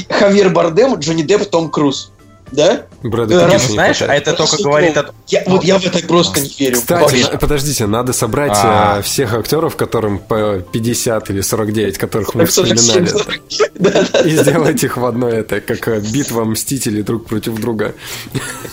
Хавьер 0.09 0.49
Бардем, 0.49 0.95
Джонни 0.95 1.21
Депп, 1.21 1.49
Том 1.49 1.69
Круз. 1.69 2.12
Да? 2.53 2.85
Брэда 3.01 3.39
Да, 3.39 3.47
Не, 3.47 3.53
раз 3.53 3.67
знаешь, 3.67 4.01
а 4.01 4.13
это 4.13 4.33
только 4.33 4.61
говорит 4.61 4.95
о... 4.95 5.09
Я, 5.27 5.43
вот 5.47 5.63
я 5.63 5.79
в 5.79 5.85
это 5.85 6.05
просто 6.07 6.39
не 6.39 6.49
верю. 6.57 6.75
Кстати, 6.75 7.01
Вообще. 7.01 7.31
на- 7.31 7.37
подождите, 7.39 7.87
надо 7.87 8.13
собрать 8.13 8.51
А. 8.55 8.99
э, 8.99 9.01
всех 9.01 9.33
актеров, 9.33 9.75
которым 9.75 10.19
по 10.19 10.59
50 10.71 11.29
или 11.31 11.41
49, 11.41 11.97
которых 11.97 12.35
мы 12.35 12.45
47, 12.45 13.05
вспоминали, 13.05 14.25
и 14.27 14.37
сделать 14.37 14.83
их 14.83 14.97
в 14.97 15.05
одно 15.05 15.29
это, 15.29 15.61
как 15.61 15.87
э, 15.87 15.99
битва 15.99 16.45
мстителей 16.45 17.01
друг 17.01 17.25
против 17.25 17.59
друга. 17.59 17.95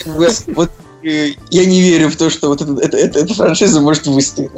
Вот, 0.04 0.44
э, 0.46 0.89
я 1.02 1.64
не 1.64 1.80
верю 1.80 2.08
в 2.10 2.16
то, 2.16 2.30
что 2.30 2.48
вот 2.48 2.60
это- 2.60 2.72
это- 2.80 2.96
это- 2.96 3.18
эта 3.20 3.34
франшиза 3.34 3.80
может 3.80 4.06
выстрелить. 4.06 4.50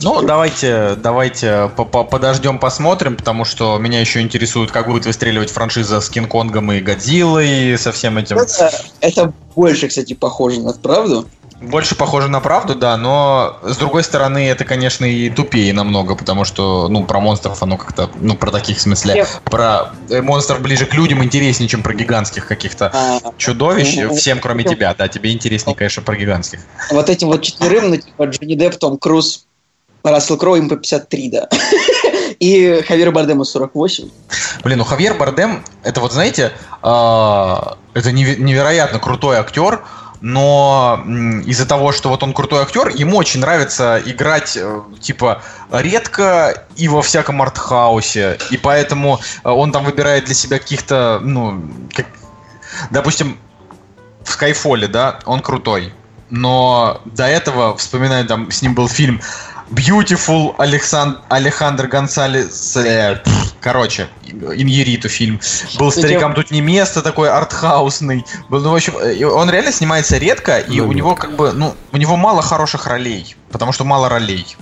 Ну, 0.00 0.22
давайте, 0.22 0.96
давайте 0.96 1.70
по- 1.76 1.84
по- 1.84 2.04
подождем, 2.04 2.58
посмотрим, 2.58 3.16
потому 3.16 3.44
что 3.44 3.78
меня 3.78 4.00
еще 4.00 4.20
интересует, 4.20 4.70
как 4.70 4.88
будет 4.88 5.06
выстреливать 5.06 5.50
франшиза 5.50 6.00
с 6.00 6.10
Кинг-Конгом 6.10 6.72
и 6.72 6.80
Годзиллой, 6.80 7.78
со 7.78 7.92
всем 7.92 8.18
этим. 8.18 8.38
Это, 8.38 8.72
это 9.00 9.32
больше, 9.54 9.88
кстати, 9.88 10.14
похоже 10.14 10.60
на 10.60 10.72
правду. 10.72 11.28
Больше 11.60 11.94
похоже 11.94 12.28
на 12.28 12.40
правду, 12.40 12.74
да, 12.74 12.96
но 12.96 13.58
с 13.62 13.76
другой 13.76 14.02
стороны, 14.02 14.48
это, 14.48 14.64
конечно, 14.64 15.04
и 15.04 15.30
тупее 15.30 15.72
намного, 15.72 16.14
потому 16.14 16.44
что, 16.44 16.88
ну, 16.88 17.04
про 17.04 17.20
монстров 17.20 17.62
оно 17.62 17.76
как-то, 17.76 18.10
ну, 18.20 18.36
про 18.36 18.50
таких 18.50 18.78
в 18.78 18.80
смысле, 18.80 19.14
Нет. 19.14 19.40
про 19.44 19.92
э, 20.10 20.20
монстров 20.20 20.60
ближе 20.60 20.84
к 20.86 20.94
людям 20.94 21.22
интереснее, 21.24 21.68
чем 21.68 21.82
про 21.82 21.94
гигантских 21.94 22.46
каких-то 22.46 22.90
А, 22.92 23.20
чудовищ, 23.38 23.96
ну, 23.96 24.14
всем 24.14 24.40
кроме 24.40 24.64
ну, 24.64 24.70
тебя, 24.70 24.94
да, 24.94 25.08
тебе 25.08 25.32
интереснее, 25.32 25.74
конечно, 25.74 26.02
про 26.02 26.16
гигантских. 26.16 26.60
вот 26.90 27.08
этим 27.08 27.28
вот 27.28 27.42
четверым, 27.42 27.90
ну, 27.90 27.96
типа 27.96 28.24
Джонни 28.24 28.54
Депп, 28.54 28.76
Том 28.76 28.98
Круз, 28.98 29.46
Рассел 30.02 30.36
Кроу, 30.36 30.56
им 30.56 30.68
по 30.68 30.76
53, 30.76 31.30
да. 31.30 31.48
И 32.40 32.82
Хавьер 32.86 33.10
Бардему 33.10 33.44
48. 33.44 34.08
Блин, 34.64 34.78
ну 34.78 34.84
Хавьер 34.84 35.14
Бардем, 35.14 35.64
это 35.82 36.00
вот, 36.00 36.12
знаете, 36.12 36.52
а, 36.82 37.76
это 37.94 38.10
неве- 38.10 38.36
невероятно 38.36 38.98
крутой 38.98 39.36
актер, 39.38 39.82
но 40.24 41.04
из-за 41.44 41.66
того, 41.66 41.92
что 41.92 42.08
вот 42.08 42.22
он 42.22 42.32
крутой 42.32 42.62
актер, 42.62 42.88
ему 42.88 43.18
очень 43.18 43.40
нравится 43.40 44.00
играть, 44.06 44.56
э, 44.56 44.80
типа, 44.98 45.42
редко 45.70 46.64
и 46.76 46.88
во 46.88 47.02
всяком 47.02 47.42
артхаусе, 47.42 48.38
и 48.50 48.56
поэтому 48.56 49.20
э, 49.44 49.50
он 49.50 49.70
там 49.70 49.84
выбирает 49.84 50.24
для 50.24 50.34
себя 50.34 50.58
каких-то, 50.58 51.20
ну, 51.22 51.62
как- 51.94 52.06
допустим, 52.90 53.36
в 54.24 54.30
Скайфоле, 54.30 54.88
да, 54.88 55.18
он 55.26 55.40
крутой, 55.40 55.92
но 56.30 57.02
до 57.04 57.26
этого, 57.26 57.76
вспоминаю, 57.76 58.26
там 58.26 58.50
с 58.50 58.62
ним 58.62 58.74
был 58.74 58.88
фильм 58.88 59.20
Beautiful 59.70 60.54
Александ... 60.58 61.18
Алехандро 61.28 61.86
Гонсалес... 61.86 62.76
э, 62.76 63.22
короче, 63.60 64.08
Иньериту 64.26 65.08
фильм. 65.08 65.40
Был 65.78 65.90
старикам 65.90 66.34
тут 66.34 66.50
не 66.50 66.60
место, 66.60 67.02
такой 67.02 67.30
артхаусный. 67.30 68.24
Был, 68.48 68.60
ну, 68.60 68.70
в 68.70 68.74
общем, 68.74 68.96
э, 68.98 69.24
он 69.24 69.50
реально 69.50 69.72
снимается 69.72 70.18
редко, 70.18 70.58
и 70.58 70.80
Ну, 70.80 70.88
у 70.88 70.92
него 70.92 71.14
как 71.14 71.34
бы, 71.36 71.52
ну, 71.52 71.74
у 71.92 71.96
него 71.96 72.16
мало 72.16 72.42
хороших 72.42 72.86
ролей, 72.86 73.36
потому 73.50 73.72
что 73.72 73.84
мало 73.84 74.08
ролей. 74.08 74.56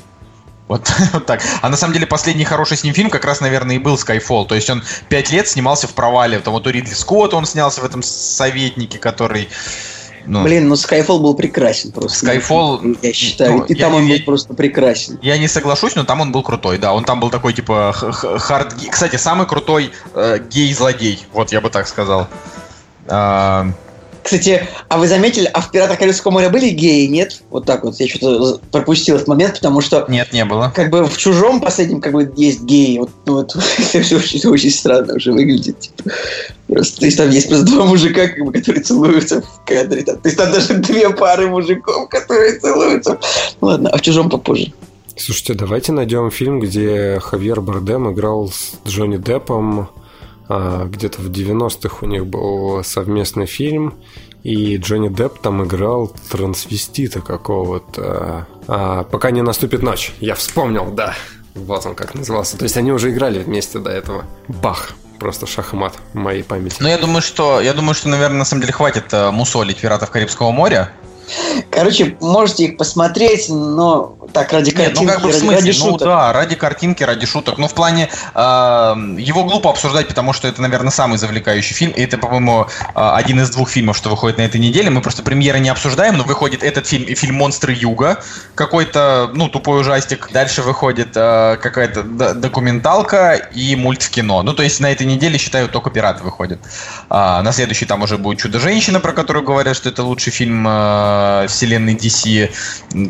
Вот, 0.68 0.90
вот 1.12 1.26
так. 1.26 1.42
А 1.60 1.68
на 1.68 1.76
самом 1.76 1.92
деле 1.92 2.06
последний 2.06 2.44
хороший 2.44 2.76
с 2.76 2.84
ним 2.84 2.94
фильм 2.94 3.10
как 3.10 3.24
раз, 3.24 3.40
наверное, 3.40 3.76
и 3.76 3.78
был 3.78 3.96
Skyfall. 3.96 4.46
То 4.46 4.54
есть 4.54 4.70
он 4.70 4.82
пять 5.08 5.30
лет 5.30 5.48
снимался 5.48 5.86
в 5.86 5.94
провале. 5.94 6.38
Там 6.38 6.52
вот 6.54 6.66
у 6.66 6.70
Ридли 6.70 6.94
Скотта 6.94 7.36
он 7.36 7.44
снялся 7.44 7.80
в 7.80 7.84
этом 7.84 8.02
советнике, 8.02 8.98
который... 8.98 9.48
Ну, 10.26 10.42
Блин, 10.42 10.68
ну 10.68 10.74
Skyfall 10.74 11.18
был 11.20 11.34
прекрасен 11.34 11.92
просто. 11.92 12.26
Skyfall, 12.26 12.98
Я 13.02 13.12
считаю. 13.12 13.58
ну, 13.58 13.64
и 13.64 13.74
я- 13.74 13.84
там 13.86 13.94
он 13.94 14.06
я- 14.06 14.16
был 14.18 14.24
просто 14.24 14.54
прекрасен. 14.54 15.18
Я 15.22 15.38
не 15.38 15.48
соглашусь, 15.48 15.94
но 15.94 16.04
там 16.04 16.20
он 16.20 16.32
был 16.32 16.42
крутой, 16.42 16.78
да. 16.78 16.92
Он 16.92 17.04
там 17.04 17.20
был 17.20 17.30
такой, 17.30 17.52
типа, 17.52 17.92
хард... 17.92 18.74
Кстати, 18.90 19.16
самый 19.16 19.46
крутой 19.46 19.92
э, 20.14 20.38
гей-злодей. 20.50 21.24
Вот, 21.32 21.52
я 21.52 21.60
бы 21.60 21.70
так 21.70 21.88
сказал. 21.88 22.28
А, 23.08 23.66
Кстати, 24.22 24.68
а 24.88 24.98
вы 24.98 25.08
заметили, 25.08 25.50
а 25.52 25.60
в 25.60 25.70
«Пиратах 25.70 25.98
Карибского 25.98 26.32
моря» 26.32 26.48
были 26.48 26.68
геи, 26.68 27.06
нет? 27.06 27.42
Вот 27.50 27.66
так 27.66 27.82
вот, 27.82 27.98
я 27.98 28.08
что-то 28.08 28.60
пропустил 28.70 29.16
этот 29.16 29.26
момент, 29.26 29.54
потому 29.54 29.80
что 29.80 30.06
нет, 30.08 30.32
не 30.32 30.44
было. 30.44 30.72
как 30.74 30.90
бы 30.90 31.04
в 31.04 31.16
чужом 31.18 31.60
последнем 31.60 32.00
как 32.00 32.12
бы 32.12 32.32
есть 32.36 32.62
геи. 32.62 32.98
Вот, 32.98 33.10
ну, 33.26 33.34
вот 33.34 33.56
это 33.78 34.02
все 34.02 34.16
очень, 34.16 34.48
очень 34.48 34.70
странно 34.70 35.14
уже 35.14 35.32
выглядит. 35.32 35.78
Типа. 35.80 36.10
Просто, 36.68 37.00
то 37.00 37.06
есть 37.06 37.18
там 37.18 37.30
есть 37.30 37.48
просто 37.48 37.66
два 37.66 37.84
мужика, 37.84 38.28
как 38.28 38.44
бы, 38.44 38.52
которые 38.52 38.82
целуются 38.82 39.42
в 39.42 39.64
кадре. 39.66 40.02
Там. 40.02 40.16
То 40.18 40.28
есть 40.28 40.38
там 40.38 40.52
даже 40.52 40.74
две 40.74 41.10
пары 41.10 41.48
мужиков, 41.48 42.08
которые 42.08 42.58
целуются. 42.58 43.18
Ну, 43.60 43.68
ладно, 43.68 43.90
а 43.90 43.98
в 43.98 44.00
чужом 44.02 44.30
попозже. 44.30 44.72
Слушайте, 45.16 45.54
давайте 45.54 45.92
найдем 45.92 46.30
фильм, 46.30 46.60
где 46.60 47.18
Хавьер 47.20 47.60
Бардем 47.60 48.10
играл 48.12 48.48
с 48.48 48.72
Джонни 48.88 49.18
Деппом. 49.18 49.88
А, 50.54 50.84
Где-то 50.84 51.22
в 51.22 51.30
90-х 51.30 51.98
у 52.02 52.06
них 52.06 52.26
был 52.26 52.84
совместный 52.84 53.46
фильм, 53.46 53.94
и 54.42 54.76
Джонни 54.76 55.08
Депп 55.08 55.38
там 55.40 55.64
играл 55.64 56.12
трансвестита 56.30 57.22
какого-то. 57.22 58.46
А, 58.68 59.04
«Пока 59.04 59.30
не 59.30 59.40
наступит 59.40 59.82
ночь». 59.82 60.12
Я 60.20 60.34
вспомнил, 60.34 60.90
да. 60.92 61.14
Вот 61.54 61.86
он 61.86 61.94
как 61.94 62.14
назывался. 62.14 62.58
То 62.58 62.64
есть 62.64 62.76
они 62.76 62.92
уже 62.92 63.10
играли 63.10 63.38
вместе 63.38 63.78
до 63.78 63.90
этого. 63.90 64.24
Бах! 64.48 64.92
Просто 65.18 65.46
шахмат 65.46 65.94
в 66.12 66.16
моей 66.16 66.42
памяти. 66.42 66.76
Ну, 66.80 66.88
я 66.88 66.98
думаю, 66.98 67.22
что, 67.22 67.60
я 67.60 67.72
думаю, 67.72 67.94
что, 67.94 68.08
наверное, 68.08 68.38
на 68.38 68.44
самом 68.44 68.62
деле 68.62 68.72
хватит 68.74 69.04
э, 69.12 69.30
мусолить 69.30 69.78
«Пиратов 69.78 70.10
Карибского 70.10 70.50
моря». 70.50 70.92
Короче, 71.70 72.16
можете 72.20 72.64
их 72.64 72.76
посмотреть, 72.76 73.48
но 73.48 74.16
так, 74.32 74.52
ради 74.52 74.70
Нет, 74.70 74.76
картинки, 74.76 75.04
ну 75.04 75.08
как 75.08 75.22
бы 75.22 75.28
в 75.28 75.32
ради, 75.32 75.40
смысле, 75.40 75.56
ради 75.56 75.78
ну 75.78 75.90
шуток. 75.90 76.08
да, 76.08 76.32
ради 76.32 76.54
картинки, 76.56 77.02
ради 77.02 77.26
шуток. 77.26 77.58
Ну 77.58 77.68
в 77.68 77.74
плане 77.74 78.08
э, 78.34 78.38
его 79.18 79.44
глупо 79.44 79.70
обсуждать, 79.70 80.08
потому 80.08 80.32
что 80.32 80.48
это, 80.48 80.62
наверное, 80.62 80.90
самый 80.90 81.18
завлекающий 81.18 81.74
фильм. 81.74 81.92
И 81.92 82.02
это, 82.02 82.18
по-моему, 82.18 82.66
э, 82.94 83.10
один 83.14 83.40
из 83.40 83.50
двух 83.50 83.70
фильмов, 83.70 83.96
что 83.96 84.10
выходит 84.10 84.38
на 84.38 84.42
этой 84.42 84.60
неделе. 84.60 84.90
Мы 84.90 85.00
просто 85.00 85.22
премьеры 85.22 85.60
не 85.60 85.68
обсуждаем, 85.68 86.16
но 86.16 86.24
выходит 86.24 86.62
этот 86.62 86.86
фильм 86.86 87.04
и 87.04 87.14
фильм 87.14 87.36
«Монстры 87.36 87.72
Юга». 87.72 88.22
Какой-то, 88.54 89.30
ну, 89.34 89.48
тупой 89.48 89.80
ужастик. 89.80 90.30
Дальше 90.32 90.62
выходит 90.62 91.10
э, 91.14 91.56
какая-то 91.60 92.02
документалка 92.34 93.34
и 93.34 93.76
мульт 93.76 94.02
в 94.02 94.10
кино. 94.10 94.42
Ну, 94.42 94.52
то 94.54 94.62
есть 94.62 94.80
на 94.80 94.90
этой 94.90 95.06
неделе, 95.06 95.38
считаю, 95.38 95.68
только 95.68 95.90
«Пираты» 95.90 96.22
выходят. 96.22 96.60
А, 97.08 97.42
на 97.42 97.52
следующий 97.52 97.86
там 97.86 98.02
уже 98.02 98.18
будет 98.18 98.38
«Чудо-женщина», 98.38 99.00
про 99.00 99.12
которую 99.12 99.44
говорят, 99.44 99.76
что 99.76 99.88
это 99.88 100.02
лучший 100.02 100.32
фильм 100.32 100.66
э, 100.66 101.21
вселенной 101.48 101.94
DC. 101.94 102.50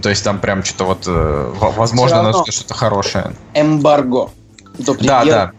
То 0.03 0.09
есть 0.09 0.25
там 0.25 0.39
прям 0.39 0.65
что-то 0.65 0.85
вот, 0.85 1.05
э, 1.07 1.53
во- 1.55 1.71
возможно, 1.71 2.33
что- 2.33 2.53
что-то 2.53 2.75
хорошее. 2.75 3.33
Эмбарго. 3.55 4.31
До 4.79 4.95
Да, 4.95 5.25
да. 5.25 5.53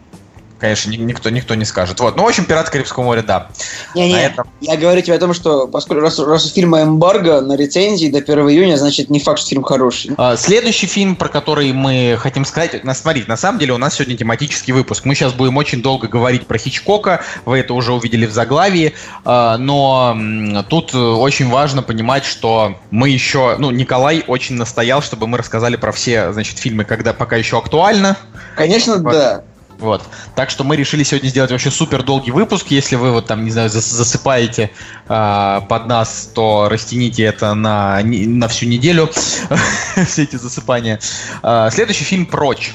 Конечно, 0.64 0.92
никто, 0.92 1.30
никто 1.30 1.56
не 1.56 1.66
скажет. 1.66 2.00
Вот. 2.00 2.16
Ну, 2.16 2.24
в 2.24 2.28
общем, 2.28 2.46
«Пираты 2.46 2.72
Карибского 2.72 3.04
моря», 3.04 3.22
да. 3.22 3.50
Не-не, 3.96 4.28
этом... 4.28 4.48
я 4.62 4.78
говорю 4.78 5.02
тебе 5.02 5.16
о 5.16 5.20
том, 5.20 5.34
что 5.34 5.68
поскольку 5.68 6.02
раз, 6.02 6.18
раз 6.20 6.46
у 6.46 6.50
фильма 6.50 6.84
эмбарго 6.84 7.42
на 7.42 7.58
рецензии 7.58 8.08
до 8.08 8.20
1 8.20 8.50
июня, 8.50 8.78
значит, 8.78 9.10
не 9.10 9.20
факт, 9.20 9.40
что 9.40 9.50
фильм 9.50 9.64
хороший. 9.64 10.12
А, 10.18 10.38
следующий 10.38 10.88
фильм, 10.88 11.18
про 11.18 11.28
который 11.28 11.74
мы 11.74 12.16
хотим 12.18 12.46
сказать, 12.46 12.82
на, 12.86 12.94
смотрите, 12.94 13.28
на 13.28 13.36
самом 13.36 13.60
деле 13.60 13.74
у 13.74 13.78
нас 13.78 13.96
сегодня 13.96 14.16
тематический 14.16 14.72
выпуск. 14.72 15.04
Мы 15.04 15.16
сейчас 15.16 15.34
будем 15.34 15.58
очень 15.58 15.82
долго 15.82 16.08
говорить 16.08 16.48
про 16.48 16.58
Хичкока, 16.58 17.20
вы 17.44 17.60
это 17.60 17.74
уже 17.74 17.92
увидели 17.92 18.26
в 18.26 18.32
заглавии, 18.32 18.94
а, 19.26 19.58
но 19.58 20.64
тут 20.70 20.96
очень 20.96 21.50
важно 21.50 21.84
понимать, 21.84 22.24
что 22.24 22.78
мы 22.90 23.10
еще, 23.10 23.58
ну, 23.60 23.70
Николай 23.70 24.24
очень 24.28 24.56
настоял, 24.56 25.02
чтобы 25.02 25.28
мы 25.28 25.40
рассказали 25.40 25.76
про 25.76 25.92
все, 25.92 26.32
значит, 26.32 26.58
фильмы, 26.58 26.86
когда 26.86 27.12
пока 27.12 27.36
еще 27.36 27.58
актуально. 27.58 28.16
Конечно, 28.56 28.94
вот. 28.94 29.12
да. 29.12 29.44
Вот. 29.84 30.02
Так 30.34 30.50
что 30.50 30.64
мы 30.64 30.78
решили 30.78 31.04
сегодня 31.04 31.28
сделать 31.28 31.52
вообще 31.52 31.70
супер 31.70 32.04
долгий 32.04 32.32
выпуск. 32.32 32.68
Если 32.70 32.96
вы 32.96 33.12
вот 33.12 33.26
там, 33.26 33.44
не 33.44 33.52
знаю, 33.52 33.70
засыпаете 33.70 34.72
э, 35.10 35.62
под 35.68 35.88
нас, 35.88 36.32
то 36.34 36.70
растяните 36.72 37.24
это 37.24 37.54
на, 37.54 38.00
на 38.02 38.48
всю 38.48 38.66
неделю. 38.66 39.10
Все 40.08 40.24
эти 40.24 40.38
засыпания. 40.38 41.02
Э, 41.44 41.68
следующий 41.70 42.06
фильм 42.06 42.26
«Прочь». 42.26 42.74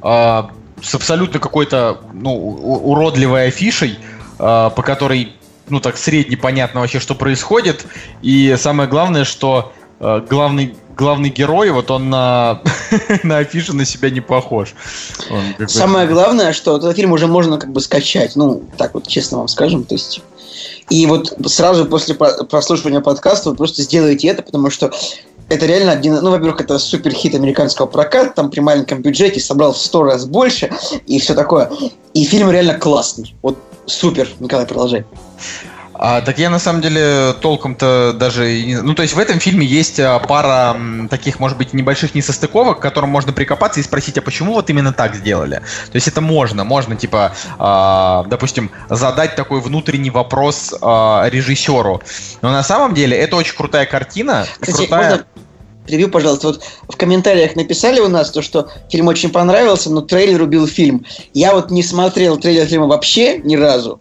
Э, 0.00 0.44
с 0.80 0.94
абсолютно 0.94 1.40
какой-то 1.40 2.02
ну, 2.12 2.30
уродливой 2.36 3.48
афишей, 3.48 3.98
по 4.36 4.70
которой 4.70 5.32
ну 5.68 5.80
так 5.80 5.96
средне 5.96 6.36
понятно 6.36 6.78
вообще, 6.78 7.00
что 7.00 7.16
происходит. 7.16 7.84
И 8.22 8.54
самое 8.56 8.88
главное, 8.88 9.24
что 9.24 9.72
главный 10.00 10.74
главный 10.98 11.30
герой, 11.30 11.70
вот 11.70 11.90
он 11.92 12.10
на, 12.10 12.60
на 13.22 13.38
афише 13.38 13.72
на 13.72 13.84
себя 13.84 14.10
не 14.10 14.20
похож. 14.20 14.74
Он 15.30 15.68
Самое 15.68 16.08
главное, 16.08 16.52
что 16.52 16.76
этот 16.76 16.96
фильм 16.96 17.12
уже 17.12 17.28
можно 17.28 17.56
как 17.56 17.72
бы 17.72 17.80
скачать, 17.80 18.34
ну, 18.34 18.64
так 18.76 18.94
вот 18.94 19.06
честно 19.06 19.38
вам 19.38 19.48
скажем, 19.48 19.84
то 19.84 19.94
есть... 19.94 20.20
И 20.90 21.06
вот 21.06 21.34
сразу 21.46 21.86
после 21.86 22.14
прослушивания 22.16 23.00
подкаста 23.00 23.50
вы 23.50 23.56
просто 23.56 23.82
сделаете 23.82 24.26
это, 24.28 24.42
потому 24.42 24.70
что 24.70 24.90
это 25.48 25.66
реально 25.66 25.92
один, 25.92 26.14
ну, 26.14 26.30
во-первых, 26.30 26.60
это 26.62 26.78
супер 26.78 27.12
хит 27.12 27.34
американского 27.34 27.86
проката, 27.86 28.32
там 28.34 28.50
при 28.50 28.60
маленьком 28.60 29.00
бюджете 29.00 29.38
собрал 29.40 29.72
в 29.72 29.78
сто 29.78 30.02
раз 30.02 30.24
больше 30.24 30.70
и 31.06 31.20
все 31.20 31.34
такое. 31.34 31.70
И 32.12 32.24
фильм 32.24 32.50
реально 32.50 32.74
классный. 32.74 33.34
Вот 33.42 33.56
супер. 33.86 34.28
Николай, 34.40 34.66
продолжай. 34.66 35.04
А, 35.98 36.20
так 36.20 36.38
я 36.38 36.48
на 36.48 36.60
самом 36.60 36.80
деле 36.80 37.34
толком-то 37.40 38.12
даже... 38.14 38.48
Ну, 38.82 38.94
то 38.94 39.02
есть 39.02 39.14
в 39.14 39.18
этом 39.18 39.40
фильме 39.40 39.66
есть 39.66 39.98
а, 39.98 40.20
пара 40.20 40.76
таких, 41.10 41.40
может 41.40 41.58
быть, 41.58 41.74
небольших 41.74 42.14
несостыковок, 42.14 42.78
к 42.78 42.82
которым 42.82 43.10
можно 43.10 43.32
прикопаться 43.32 43.80
и 43.80 43.82
спросить, 43.82 44.16
а 44.16 44.22
почему 44.22 44.52
вот 44.54 44.70
именно 44.70 44.92
так 44.92 45.16
сделали? 45.16 45.56
То 45.56 45.96
есть 45.96 46.06
это 46.06 46.20
можно, 46.20 46.62
можно, 46.64 46.94
типа, 46.94 47.32
э, 47.58 48.28
допустим, 48.28 48.70
задать 48.88 49.34
такой 49.34 49.60
внутренний 49.60 50.10
вопрос 50.10 50.72
э, 50.72 51.30
режиссеру. 51.30 52.00
Но 52.42 52.52
на 52.52 52.62
самом 52.62 52.94
деле 52.94 53.16
это 53.16 53.36
очень 53.36 53.56
крутая 53.56 53.86
картина. 53.86 54.46
Кстати, 54.60 54.86
крутая... 54.86 55.10
можно 55.10 55.24
превью, 55.86 56.10
пожалуйста. 56.10 56.48
Вот 56.48 56.64
в 56.88 56.96
комментариях 56.96 57.56
написали 57.56 57.98
у 57.98 58.08
нас 58.08 58.30
то, 58.30 58.42
что 58.42 58.70
фильм 58.90 59.08
очень 59.08 59.30
понравился, 59.30 59.90
но 59.90 60.02
трейлер 60.02 60.42
убил 60.42 60.66
фильм. 60.68 61.04
Я 61.34 61.54
вот 61.54 61.70
не 61.70 61.82
смотрел 61.82 62.36
трейлер 62.36 62.66
фильма 62.66 62.86
вообще 62.86 63.38
ни 63.38 63.56
разу 63.56 64.00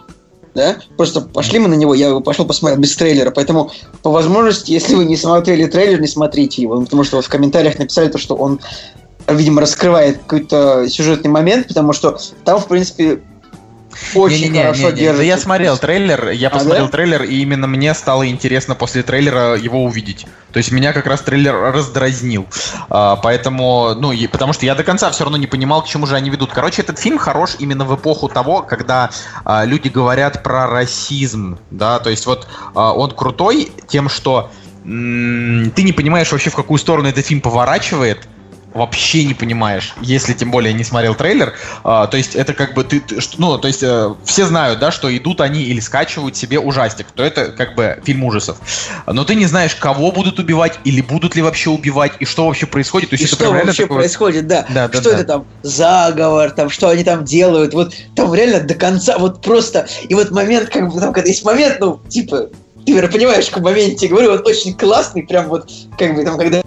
да, 0.58 0.78
просто 0.98 1.22
пошли 1.22 1.60
мы 1.60 1.70
на 1.70 1.76
него, 1.76 1.94
я 1.94 2.20
пошел 2.20 2.46
посмотреть 2.46 2.80
без 2.80 2.96
трейлера, 2.96 3.30
поэтому 3.30 3.72
по 4.02 4.10
возможности, 4.10 4.72
если 4.72 4.96
вы 4.96 5.06
не 5.06 5.16
смотрели 5.16 5.68
трейлер, 5.68 6.02
не 6.02 6.08
смотрите 6.08 6.64
его, 6.64 6.82
потому 6.82 7.04
что 7.04 7.18
вот 7.18 7.26
в 7.26 7.30
комментариях 7.30 7.78
написали 7.78 8.10
то, 8.10 8.18
что 8.18 8.36
он, 8.36 8.60
видимо, 9.28 9.62
раскрывает 9.62 10.18
какой-то 10.18 10.90
сюжетный 10.90 11.30
момент, 11.30 11.68
потому 11.68 11.94
что 11.94 12.18
там, 12.44 12.60
в 12.60 12.68
принципе, 12.68 13.22
очень 14.16 14.44
не, 14.44 14.50
не, 14.50 14.60
хорошо 14.62 14.82
не, 14.82 14.92
не, 14.92 15.00
держится. 15.00 15.24
Я 15.24 15.38
смотрел 15.38 15.78
трейлер, 15.78 16.30
я 16.30 16.50
посмотрел 16.50 16.86
а, 16.86 16.88
да? 16.88 16.92
трейлер, 16.92 17.24
и 17.24 17.42
именно 17.42 17.68
мне 17.68 17.94
стало 17.94 18.28
интересно 18.28 18.76
после 18.76 19.04
трейлера 19.04 19.56
его 19.56 19.84
увидеть. 19.84 20.26
То 20.52 20.58
есть 20.58 20.72
меня 20.72 20.94
как 20.94 21.06
раз 21.06 21.22
трейлер 21.22 21.54
раздразнил. 21.54 22.48
А, 22.90 23.16
поэтому, 23.18 23.96
ну, 23.96 24.12
и, 24.12 24.28
потому 24.28 24.54
что 24.54 24.66
я 24.66 24.76
до 24.76 24.84
конца 24.84 25.12
все 25.12 25.24
равно 25.24 25.38
не 25.38 25.48
понимал, 25.48 25.84
к 25.84 25.88
чему 25.88 26.06
же 26.06 26.16
они 26.16 26.30
ведут. 26.30 26.52
Короче, 26.52 26.82
этот 26.82 27.00
фильм 27.00 27.18
хорош 27.18 27.56
именно 27.60 27.86
в 27.86 27.96
эпоху 27.96 28.30
того, 28.30 28.62
когда 28.62 29.10
а, 29.44 29.66
люди 29.66 29.90
говорят 29.90 30.44
про 30.44 30.68
расизм, 30.68 31.60
да, 31.72 32.00
то 32.00 32.10
есть 32.10 32.26
вот 32.26 32.48
а, 32.74 32.94
он 32.94 33.12
крутой 33.12 33.72
тем, 33.88 34.10
что 34.10 34.50
ты 34.84 34.90
не 35.84 35.92
понимаешь 35.92 36.32
вообще, 36.32 36.50
в 36.50 36.56
какую 36.56 36.78
сторону 36.78 37.10
этот 37.10 37.26
фильм 37.26 37.42
поворачивает, 37.42 38.26
вообще 38.74 39.24
не 39.24 39.34
понимаешь, 39.34 39.94
если 40.02 40.34
тем 40.34 40.52
более 40.52 40.74
не 40.74 40.84
смотрел 40.84 41.16
трейлер. 41.16 41.54
А, 41.84 42.08
то 42.08 42.18
есть 42.18 42.36
это 42.36 42.54
как 42.54 42.74
бы 42.74 42.84
ты, 42.84 43.00
ты 43.00 43.20
ну, 43.38 43.58
то 43.58 43.68
есть 43.68 43.84
э, 43.84 44.14
все 44.24 44.46
знают, 44.46 44.80
да, 44.80 44.92
что 44.92 45.16
идут 45.16 45.42
они 45.42 45.64
или 45.64 45.80
скачивают 45.80 46.36
себе 46.36 46.60
ужастик, 46.60 47.08
то 47.12 47.24
это 47.24 47.52
как 47.52 47.76
бы 47.76 48.00
фильм 48.04 48.24
ужасов. 48.24 48.58
Но 49.06 49.24
ты 49.24 49.36
не 49.36 49.46
знаешь, 49.46 49.76
кого 49.76 50.12
будут 50.12 50.40
убивать 50.40 50.80
или 50.84 51.02
будут 51.02 51.36
ли 51.36 51.42
вообще 51.42 51.70
убивать 51.70 52.14
и 52.20 52.26
что 52.26 52.48
вообще 52.48 52.66
происходит. 52.66 53.10
То 53.10 53.16
есть 53.16 53.24
и 53.24 53.28
это 53.28 53.46
что 53.46 53.52
вообще 53.52 53.84
такое... 53.84 54.00
происходит, 54.00 54.48
да. 54.48 54.66
да, 54.70 54.88
да 54.88 55.00
что 55.00 55.12
да. 55.12 55.16
это 55.16 55.26
там 55.26 55.48
заговор, 55.64 56.52
там 56.52 56.70
что 56.70 56.90
они 56.90 57.04
там 57.04 57.24
делают, 57.24 57.74
вот 57.74 57.94
там 58.16 58.34
реально 58.34 58.62
до 58.62 58.76
конца, 58.76 59.18
вот 59.18 59.42
просто 59.42 59.88
и 60.08 60.14
вот 60.14 60.32
момент 60.32 60.70
как 60.70 60.92
бы 60.92 61.00
там 61.00 61.14
когда 61.14 61.30
есть 61.30 61.44
момент, 61.44 61.78
ну 61.80 62.00
типа 62.10 62.50
ты 62.86 63.08
понимаешь, 63.10 63.50
в 63.50 63.60
моменте, 63.60 64.08
говорю, 64.08 64.32
вот 64.32 64.48
очень 64.48 64.74
классный, 64.74 65.24
прям 65.24 65.50
вот, 65.50 65.70
как 65.98 66.16
бы 66.16 66.24
там, 66.24 66.38
когда 66.38 66.62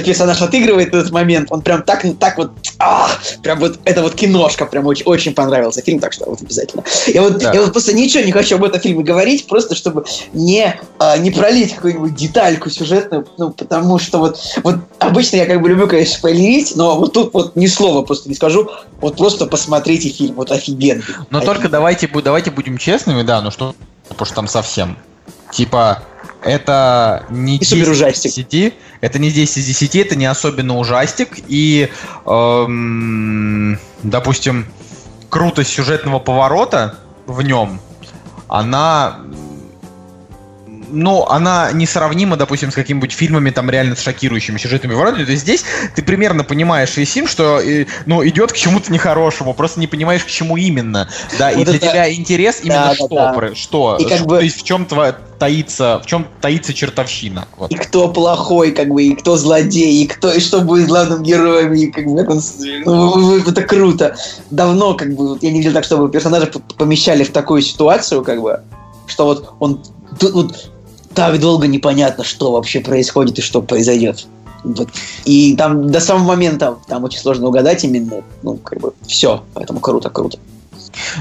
персонаж 0.00 0.40
отыгрывает 0.42 0.88
этот 0.88 1.10
момент, 1.10 1.48
он 1.50 1.62
прям 1.62 1.82
так, 1.82 2.04
так 2.18 2.38
вот, 2.38 2.52
ах, 2.78 3.20
прям 3.42 3.58
вот, 3.58 3.78
это 3.84 4.02
вот 4.02 4.14
киношка, 4.14 4.66
прям 4.66 4.86
очень, 4.86 5.04
очень 5.04 5.34
понравился 5.34 5.82
фильм, 5.82 6.00
так 6.00 6.12
что 6.12 6.26
вот 6.26 6.40
обязательно. 6.42 6.84
Я 7.06 7.22
вот, 7.22 7.38
да. 7.38 7.52
я 7.52 7.62
вот 7.62 7.72
просто 7.72 7.94
ничего 7.94 8.24
не 8.24 8.32
хочу 8.32 8.56
об 8.56 8.64
этом 8.64 8.80
фильме 8.80 9.02
говорить, 9.02 9.46
просто 9.46 9.74
чтобы 9.74 10.04
не, 10.32 10.78
а, 10.98 11.16
не 11.18 11.30
пролить 11.30 11.74
какую-нибудь 11.74 12.14
детальку 12.14 12.70
сюжетную, 12.70 13.26
ну, 13.38 13.50
потому 13.50 13.98
что 13.98 14.18
вот, 14.18 14.38
вот 14.62 14.76
обычно 14.98 15.36
я 15.36 15.46
как 15.46 15.60
бы 15.60 15.68
люблю, 15.68 15.86
конечно, 15.88 16.16
спойлерить, 16.16 16.74
но 16.76 16.98
вот 16.98 17.12
тут 17.12 17.32
вот 17.34 17.56
ни 17.56 17.66
слова 17.66 18.02
просто 18.02 18.28
не 18.28 18.34
скажу, 18.34 18.70
вот 19.00 19.16
просто 19.16 19.46
посмотрите 19.46 20.08
фильм, 20.08 20.34
вот 20.34 20.50
офигенный. 20.50 21.02
Но 21.30 21.38
офигенный. 21.38 21.46
только 21.46 21.68
давайте, 21.68 22.08
давайте 22.08 22.50
будем 22.50 22.78
честными, 22.78 23.22
да, 23.22 23.40
ну 23.40 23.50
что, 23.50 23.74
потому 24.08 24.26
что 24.26 24.34
там 24.34 24.48
совсем, 24.48 24.96
типа, 25.56 26.02
это 26.42 27.24
не 27.30 27.56
и 27.56 27.58
10 27.60 28.26
из 28.26 28.34
10, 28.34 28.74
это 29.00 29.18
не 29.18 29.30
10 29.30 29.56
из 29.56 29.66
10, 29.66 29.96
это 29.96 30.16
не 30.16 30.26
особенно 30.26 30.76
ужастик, 30.76 31.38
и, 31.48 31.88
эм, 32.26 33.78
допустим, 34.02 34.66
крутость 35.30 35.70
сюжетного 35.70 36.18
поворота 36.18 36.98
в 37.26 37.40
нем, 37.40 37.80
она 38.48 39.20
ну, 40.88 41.26
она 41.26 41.70
несравнима, 41.72 42.36
допустим, 42.36 42.70
с 42.70 42.74
какими-нибудь 42.74 43.12
фильмами, 43.12 43.50
там, 43.50 43.70
реально 43.70 43.96
с 43.96 44.00
шокирующими 44.00 44.58
сюжетами 44.58 44.94
вроде. 44.94 45.24
То 45.24 45.30
есть 45.30 45.42
здесь 45.42 45.64
ты 45.94 46.02
примерно 46.02 46.44
понимаешь, 46.44 46.96
Исим, 46.96 47.26
что, 47.26 47.60
ну, 48.06 48.26
идет 48.26 48.52
к 48.52 48.56
чему-то 48.56 48.92
нехорошему, 48.92 49.54
просто 49.54 49.80
не 49.80 49.86
понимаешь, 49.86 50.24
к 50.24 50.28
чему 50.28 50.56
именно. 50.56 51.08
Да, 51.38 51.50
вот 51.50 51.60
и 51.60 51.64
для 51.64 51.78
тебя 51.78 52.12
интерес 52.12 52.60
именно 52.62 52.88
да, 52.88 52.94
что, 52.94 53.08
да, 53.08 53.34
да. 53.34 53.54
что, 53.54 53.96
и 53.98 54.04
как 54.04 54.18
что 54.18 54.26
бы... 54.26 54.36
то 54.36 54.42
есть 54.42 54.60
в 54.60 54.62
чем 54.62 54.86
твоя 54.86 55.16
таится, 55.38 56.00
в 56.02 56.06
чем 56.06 56.26
таится 56.40 56.72
чертовщина. 56.72 57.46
Вот. 57.56 57.70
И 57.70 57.74
кто 57.74 58.08
плохой, 58.08 58.72
как 58.72 58.88
бы, 58.88 59.02
и 59.02 59.14
кто 59.14 59.36
злодей, 59.36 60.02
и 60.02 60.06
кто, 60.06 60.32
и 60.32 60.40
что 60.40 60.60
будет 60.60 60.88
главным 60.88 61.22
героем, 61.22 61.74
и 61.74 61.86
как 61.86 62.06
бы, 62.06 62.26
он, 62.26 62.40
ну, 62.84 63.38
это 63.38 63.62
круто. 63.62 64.16
Давно, 64.50 64.94
как 64.94 65.14
бы, 65.14 65.28
вот, 65.28 65.42
я 65.42 65.50
не 65.50 65.58
видел 65.58 65.72
так, 65.72 65.84
чтобы 65.84 66.10
персонажа 66.10 66.50
помещали 66.78 67.24
в 67.24 67.32
такую 67.32 67.62
ситуацию, 67.62 68.22
как 68.22 68.40
бы, 68.40 68.60
что 69.06 69.26
вот 69.26 69.54
он 69.60 69.82
тут 70.18 70.32
вот 70.32 70.70
так 71.16 71.40
долго 71.40 71.66
непонятно, 71.66 72.22
что 72.22 72.52
вообще 72.52 72.80
происходит 72.80 73.38
и 73.38 73.42
что 73.42 73.62
произойдет. 73.62 74.26
Вот. 74.62 74.88
И 75.24 75.56
там 75.56 75.90
до 75.90 75.98
самого 75.98 76.28
момента 76.28 76.76
там 76.86 77.04
очень 77.04 77.18
сложно 77.18 77.48
угадать 77.48 77.84
именно, 77.84 78.22
ну, 78.42 78.56
как 78.56 78.80
бы, 78.80 78.92
все. 79.06 79.42
Поэтому 79.54 79.80
круто, 79.80 80.10
круто. 80.10 80.38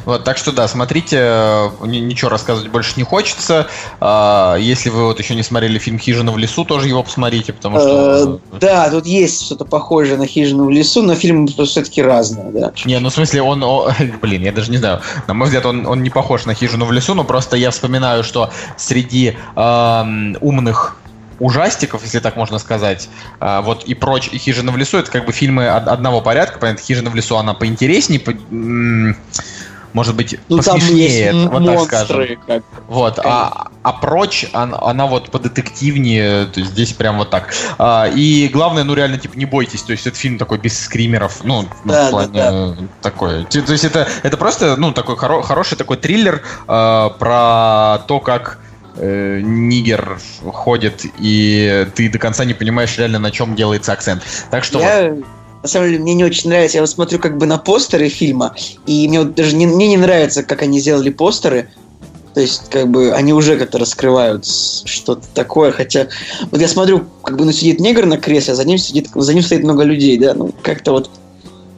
Вот, 0.06 0.24
так 0.24 0.38
что 0.38 0.52
да, 0.52 0.68
смотрите, 0.68 1.18
э, 1.20 1.70
ничего 1.86 2.30
рассказывать 2.30 2.72
больше 2.72 2.94
не 2.98 3.04
хочется. 3.04 3.68
А, 4.00 4.56
если 4.56 4.90
вы 4.90 5.06
вот 5.06 5.20
еще 5.20 5.36
не 5.36 5.44
смотрели 5.44 5.80
фильм 5.80 6.00
«Хижина 6.00 6.32
в 6.32 6.38
лесу», 6.38 6.66
тоже 6.66 6.88
его 6.88 7.04
посмотрите, 7.04 7.54
потому 7.54 7.80
что... 7.80 8.40
Э, 8.54 8.58
да, 8.60 8.90
тут 8.90 9.06
есть 9.06 9.46
что-то 9.46 9.66
похожее 9.66 10.18
на 10.18 10.28
«Хижину 10.28 10.66
в 10.66 10.70
лесу», 10.70 11.02
но 11.02 11.16
фильм 11.16 11.48
все-таки 11.48 12.02
разный, 12.02 12.52
да. 12.52 12.72
Не, 12.86 13.00
ну 13.00 13.10
в 13.10 13.14
смысле 13.14 13.42
он... 13.42 13.64
блин, 14.22 14.44
я 14.44 14.52
даже 14.52 14.72
не 14.72 14.78
знаю. 14.78 15.02
На 15.28 15.34
мой 15.34 15.46
взгляд, 15.46 15.66
он, 15.66 15.86
он 15.86 16.04
не 16.04 16.10
похож 16.10 16.46
на 16.46 16.54
«Хижину 16.54 16.86
в 16.86 16.92
лесу», 16.92 17.14
но 17.14 17.24
просто 17.24 17.58
я 17.58 17.72
вспоминаю, 17.72 18.24
что 18.24 18.52
среди 18.78 19.38
умных 19.56 20.98
ужастиков, 21.40 22.04
если 22.04 22.20
так 22.20 22.36
можно 22.36 22.60
сказать, 22.60 23.10
а, 23.40 23.62
вот 23.62 23.84
и 23.84 23.94
прочь, 23.94 24.30
и 24.32 24.38
«Хижина 24.38 24.72
в 24.72 24.78
лесу»— 24.78 24.98
это 25.00 25.12
как 25.12 25.26
бы 25.26 25.32
фильмы 25.32 25.68
одного 25.68 26.22
порядка, 26.22 26.60
понятно, 26.60 26.84
«Хижина 26.84 27.10
в 27.10 27.16
лесу» 27.16 27.38
она 27.38 27.54
поинтереснее, 27.54 28.20
по 28.20 28.34
может 29.96 30.14
быть, 30.14 30.38
Ну, 30.50 30.58
там 30.60 30.76
посмешнее, 30.76 31.08
есть 31.08 31.34
м- 31.34 31.50
вот 31.50 31.66
так 31.66 31.80
скажем. 31.84 32.38
как 32.46 32.64
Вот, 32.90 33.18
а, 33.20 33.70
а 33.82 33.94
прочь, 33.94 34.46
она, 34.52 34.78
она 34.82 35.06
вот 35.08 35.32
подетективнее, 35.32 36.48
то 36.48 36.60
есть 36.60 36.74
здесь 36.74 36.92
прям 36.92 37.18
вот 37.18 37.30
так. 37.30 37.54
А, 37.78 38.10
и 38.14 38.50
главное, 38.50 38.84
ну 38.84 38.94
реально, 38.94 39.18
типа, 39.18 39.38
не 39.38 39.46
бойтесь, 39.46 39.84
то 39.84 39.94
есть 39.94 40.06
это 40.06 40.18
фильм 40.18 40.38
такой 40.38 40.58
без 40.58 40.78
скримеров, 40.78 41.46
ну, 41.46 41.66
Да, 41.86 42.08
в 42.08 42.10
плане 42.10 42.32
да, 42.34 42.50
э, 42.52 42.74
такой. 43.02 43.46
То 43.46 43.72
есть 43.72 43.86
это, 43.86 44.06
это 44.22 44.36
просто, 44.36 44.76
ну, 44.76 44.92
такой 44.92 45.16
хоро- 45.16 45.42
хороший 45.44 45.78
такой 45.78 45.96
триллер 45.96 46.42
э, 46.68 47.10
про 47.18 48.00
то, 48.06 48.20
как 48.20 48.60
э, 48.98 49.40
нигер 49.42 50.20
ходит, 50.52 51.06
и 51.20 51.88
ты 51.96 52.10
до 52.10 52.20
конца 52.20 52.44
не 52.44 52.54
понимаешь 52.54 52.98
реально, 52.98 53.20
на 53.20 53.32
чем 53.32 53.56
делается 53.56 53.94
акцент. 53.94 54.24
Так 54.52 54.66
что 54.66 54.80
вот. 54.80 55.26
На 55.66 55.70
самом 55.70 55.88
деле, 55.88 56.00
мне 56.00 56.14
не 56.14 56.24
очень 56.24 56.52
нравится. 56.52 56.78
Я 56.78 56.84
вот 56.84 56.92
смотрю 56.92 57.18
как 57.18 57.40
бы 57.40 57.48
на 57.48 57.58
постеры 57.58 58.08
фильма, 58.08 58.54
и 58.86 59.08
мне 59.08 59.22
вот 59.22 59.34
даже 59.34 59.56
не, 59.56 59.66
мне 59.66 59.88
не 59.88 59.98
нравится, 59.98 60.44
как 60.44 60.62
они 60.62 60.80
сделали 60.80 61.10
постеры. 61.10 61.72
То 62.36 62.42
есть, 62.42 62.70
как 62.70 62.92
бы, 62.92 63.12
они 63.14 63.34
уже 63.34 63.58
как-то 63.58 63.80
раскрывают 63.80 64.46
что-то 64.46 65.24
такое, 65.34 65.72
хотя... 65.72 66.08
Вот 66.52 66.62
я 66.62 66.68
смотрю, 66.68 67.06
как 67.24 67.38
бы, 67.38 67.46
ну, 67.46 67.52
сидит 67.52 67.80
негр 67.80 68.06
на 68.06 68.18
кресле, 68.18 68.54
а 68.54 68.56
за 68.56 68.64
ним 68.64 68.78
сидит, 68.78 69.10
за 69.16 69.34
ним 69.34 69.42
стоит 69.42 69.64
много 69.64 69.82
людей, 69.82 70.20
да, 70.20 70.36
ну, 70.36 70.54
как-то 70.62 70.92
вот... 70.92 71.10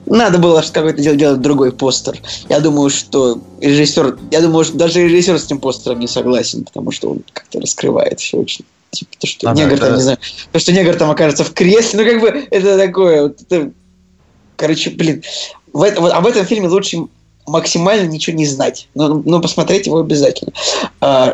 Надо 0.05 0.37
было 0.37 0.61
какой-то 0.61 1.01
делать, 1.01 1.19
делать 1.19 1.39
другой 1.39 1.71
постер. 1.71 2.19
Я 2.49 2.59
думаю, 2.59 2.89
что 2.89 3.39
режиссер... 3.61 4.19
Я 4.31 4.41
думаю, 4.41 4.65
что 4.65 4.77
даже 4.77 5.01
режиссер 5.01 5.39
с 5.39 5.45
этим 5.45 5.59
постером 5.59 6.01
не 6.01 6.09
согласен, 6.09 6.65
потому 6.65 6.91
что 6.91 7.11
он 7.11 7.23
как-то 7.31 7.61
раскрывает 7.61 8.19
все 8.19 8.37
очень. 8.37 8.65
Типа, 8.91 9.11
то, 9.19 9.27
что 9.27 9.49
А, 9.49 9.53
да, 9.53 9.63
негр 9.63 9.77
там, 9.77 9.87
это- 9.89 9.97
не 9.97 10.03
знаю, 10.03 10.17
то, 10.51 10.59
что 10.59 10.71
негр 10.71 10.95
там 10.95 11.09
окажется 11.11 11.43
в 11.43 11.53
кресле, 11.53 12.03
ну, 12.03 12.09
как 12.09 12.21
бы, 12.21 12.47
это 12.49 12.77
такое, 12.77 13.23
вот 13.23 13.41
это... 13.41 13.71
Короче, 14.55 14.89
блин, 14.91 15.23
в 15.73 15.83
это- 15.83 16.01
вот 16.01 16.11
об 16.11 16.25
этом 16.25 16.45
фильме 16.45 16.67
лучше 16.67 16.97
максимально 17.45 18.07
ничего 18.07 18.35
не 18.35 18.45
знать. 18.45 18.89
Но, 18.93 19.21
но 19.25 19.39
посмотреть 19.39 19.87
его 19.87 19.99
обязательно. 19.99 20.51
А, 20.99 21.33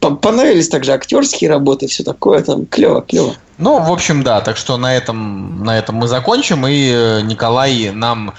по- 0.00 0.14
понравились 0.16 0.68
также 0.68 0.92
актерские 0.92 1.50
работы, 1.50 1.86
все 1.86 2.02
такое, 2.02 2.42
там 2.42 2.66
клево, 2.66 3.02
клево. 3.02 3.34
Ну, 3.58 3.78
в 3.78 3.92
общем, 3.92 4.22
да, 4.22 4.40
так 4.40 4.56
что 4.56 4.78
на 4.78 4.96
этом, 4.96 5.62
на 5.64 5.78
этом 5.78 5.96
мы 5.96 6.08
закончим, 6.08 6.66
и 6.66 6.90
э, 6.90 7.20
Николай 7.22 7.90
нам 7.92 8.32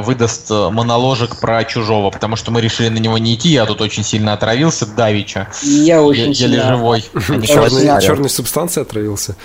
выдаст 0.00 0.50
э, 0.50 0.70
моноложек 0.70 1.40
про 1.40 1.64
чужого, 1.64 2.10
потому 2.10 2.36
что 2.36 2.50
мы 2.50 2.60
решили 2.60 2.88
на 2.88 2.98
него 2.98 3.18
не 3.18 3.34
идти, 3.34 3.50
я 3.50 3.66
тут 3.66 3.80
очень 3.80 4.04
сильно 4.04 4.32
отравился 4.32 4.86
давича. 4.86 5.48
Я 5.62 6.02
очень 6.02 6.22
Еле 6.24 6.34
сильно... 6.34 6.68
живой. 6.68 7.04
Черный- 7.14 7.46
красный. 7.46 8.02
Черной, 8.02 8.30
субстанцией 8.30 8.86
отравился. 8.86 9.36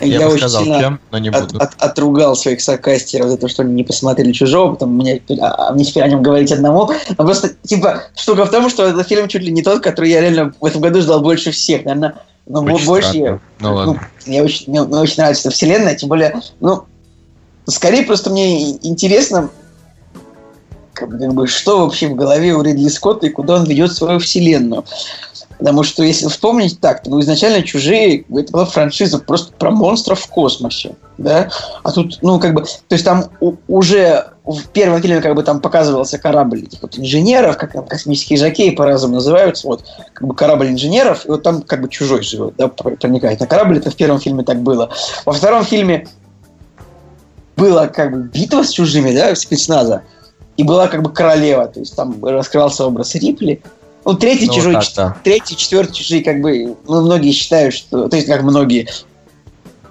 Я, 0.00 0.28
очень 0.28 0.48
сильно 0.48 0.98
отругал 1.78 2.36
своих 2.36 2.60
сокастеров 2.60 3.28
за 3.28 3.36
то, 3.36 3.48
что 3.48 3.62
они 3.62 3.74
не 3.74 3.84
посмотрели 3.84 4.32
«Чужого», 4.32 4.72
потом 4.72 4.94
мне, 4.94 5.18
теперь- 5.18 5.40
а, 5.40 5.68
а 5.68 5.72
мне 5.72 5.84
теперь 5.84 6.02
о 6.02 6.08
нем 6.08 6.22
говорить 6.22 6.52
одному. 6.52 6.90
Но 7.16 7.24
просто, 7.24 7.50
типа, 7.62 8.04
штука 8.16 8.46
в 8.46 8.50
том, 8.50 8.68
что 8.68 8.84
этот 8.84 9.06
фильм 9.08 9.28
чуть 9.28 9.42
ли 9.42 9.52
не 9.52 9.62
тот, 9.62 9.82
который 9.82 10.10
я 10.10 10.20
реально 10.20 10.52
в 10.60 10.64
этом 10.64 10.80
году 10.80 11.00
ждал 11.00 11.20
больше 11.20 11.50
всех. 11.50 11.84
Наверное, 11.84 12.14
ну, 12.46 12.62
Очень 12.62 12.86
больше... 12.86 13.08
странно. 13.10 13.40
Ну 13.60 13.74
ладно. 13.74 14.08
мне 14.26 14.42
очень, 14.42 14.70
мне, 14.70 14.82
мне 14.82 14.98
очень 14.98 15.16
нравится 15.18 15.48
эта 15.48 15.54
вселенная, 15.54 15.94
тем 15.94 16.08
более, 16.08 16.40
ну, 16.60 16.84
скорее 17.68 18.02
просто 18.02 18.30
мне 18.30 18.72
интересно, 18.86 19.50
как 20.92 21.10
бы, 21.10 21.46
что 21.46 21.80
вообще 21.80 22.08
в 22.08 22.16
голове 22.16 22.54
у 22.54 22.62
Ридли 22.62 22.88
Скотта 22.88 23.26
и 23.26 23.30
куда 23.30 23.56
он 23.56 23.64
ведет 23.64 23.92
свою 23.92 24.18
вселенную. 24.18 24.84
Потому 25.58 25.82
что, 25.82 26.04
если 26.04 26.28
вспомнить 26.28 26.80
так, 26.80 27.02
то 27.02 27.10
ну, 27.10 27.20
изначально 27.20 27.62
«Чужие» 27.62 28.24
это 28.32 28.52
была 28.52 28.64
франшиза 28.64 29.18
просто 29.18 29.52
про 29.52 29.72
монстров 29.72 30.20
в 30.20 30.28
космосе, 30.28 30.94
да? 31.18 31.50
А 31.82 31.90
тут, 31.90 32.18
ну, 32.22 32.38
как 32.38 32.54
бы, 32.54 32.62
то 32.62 32.92
есть 32.92 33.04
там 33.04 33.24
уже 33.66 34.28
в 34.44 34.68
первом 34.68 35.02
фильме 35.02 35.20
как 35.20 35.34
бы 35.34 35.42
там 35.42 35.60
показывался 35.60 36.16
корабль 36.16 36.62
этих 36.62 36.80
вот 36.80 36.96
инженеров, 36.96 37.58
как 37.58 37.72
там 37.72 37.86
космические 37.86 38.38
жакеи 38.38 38.70
по-разному 38.70 39.16
называются, 39.16 39.66
вот, 39.66 39.84
как 40.12 40.28
бы 40.28 40.34
корабль 40.34 40.68
инженеров, 40.68 41.26
и 41.26 41.28
вот 41.28 41.42
там 41.42 41.62
как 41.62 41.82
бы 41.82 41.88
чужой 41.88 42.22
живет, 42.22 42.54
да, 42.56 42.68
проникает 42.68 43.40
на 43.40 43.48
корабль, 43.48 43.78
это 43.78 43.90
в 43.90 43.96
первом 43.96 44.20
фильме 44.20 44.44
так 44.44 44.62
было. 44.62 44.90
Во 45.26 45.32
втором 45.32 45.64
фильме 45.64 46.06
была 47.58 47.88
как 47.88 48.12
бы 48.12 48.22
битва 48.22 48.62
с 48.62 48.70
чужими, 48.70 49.12
да, 49.12 49.34
спецназа, 49.34 50.02
и 50.56 50.62
была 50.62 50.88
как 50.88 51.02
бы 51.02 51.10
королева, 51.12 51.66
то 51.66 51.80
есть 51.80 51.94
там 51.96 52.24
раскрывался 52.24 52.86
образ 52.86 53.14
Рипли. 53.16 53.60
Ну, 54.04 54.14
третий 54.14 54.46
Ну, 54.46 54.54
чужой, 54.54 54.74
так, 54.74 54.84
да. 54.96 55.16
третий, 55.22 55.56
четвертый 55.56 55.92
чужие, 55.92 56.22
как 56.24 56.40
бы, 56.40 56.76
ну, 56.86 57.02
многие 57.02 57.32
считают, 57.32 57.74
что, 57.74 58.08
то 58.08 58.16
есть 58.16 58.28
как 58.28 58.42
многие, 58.42 58.88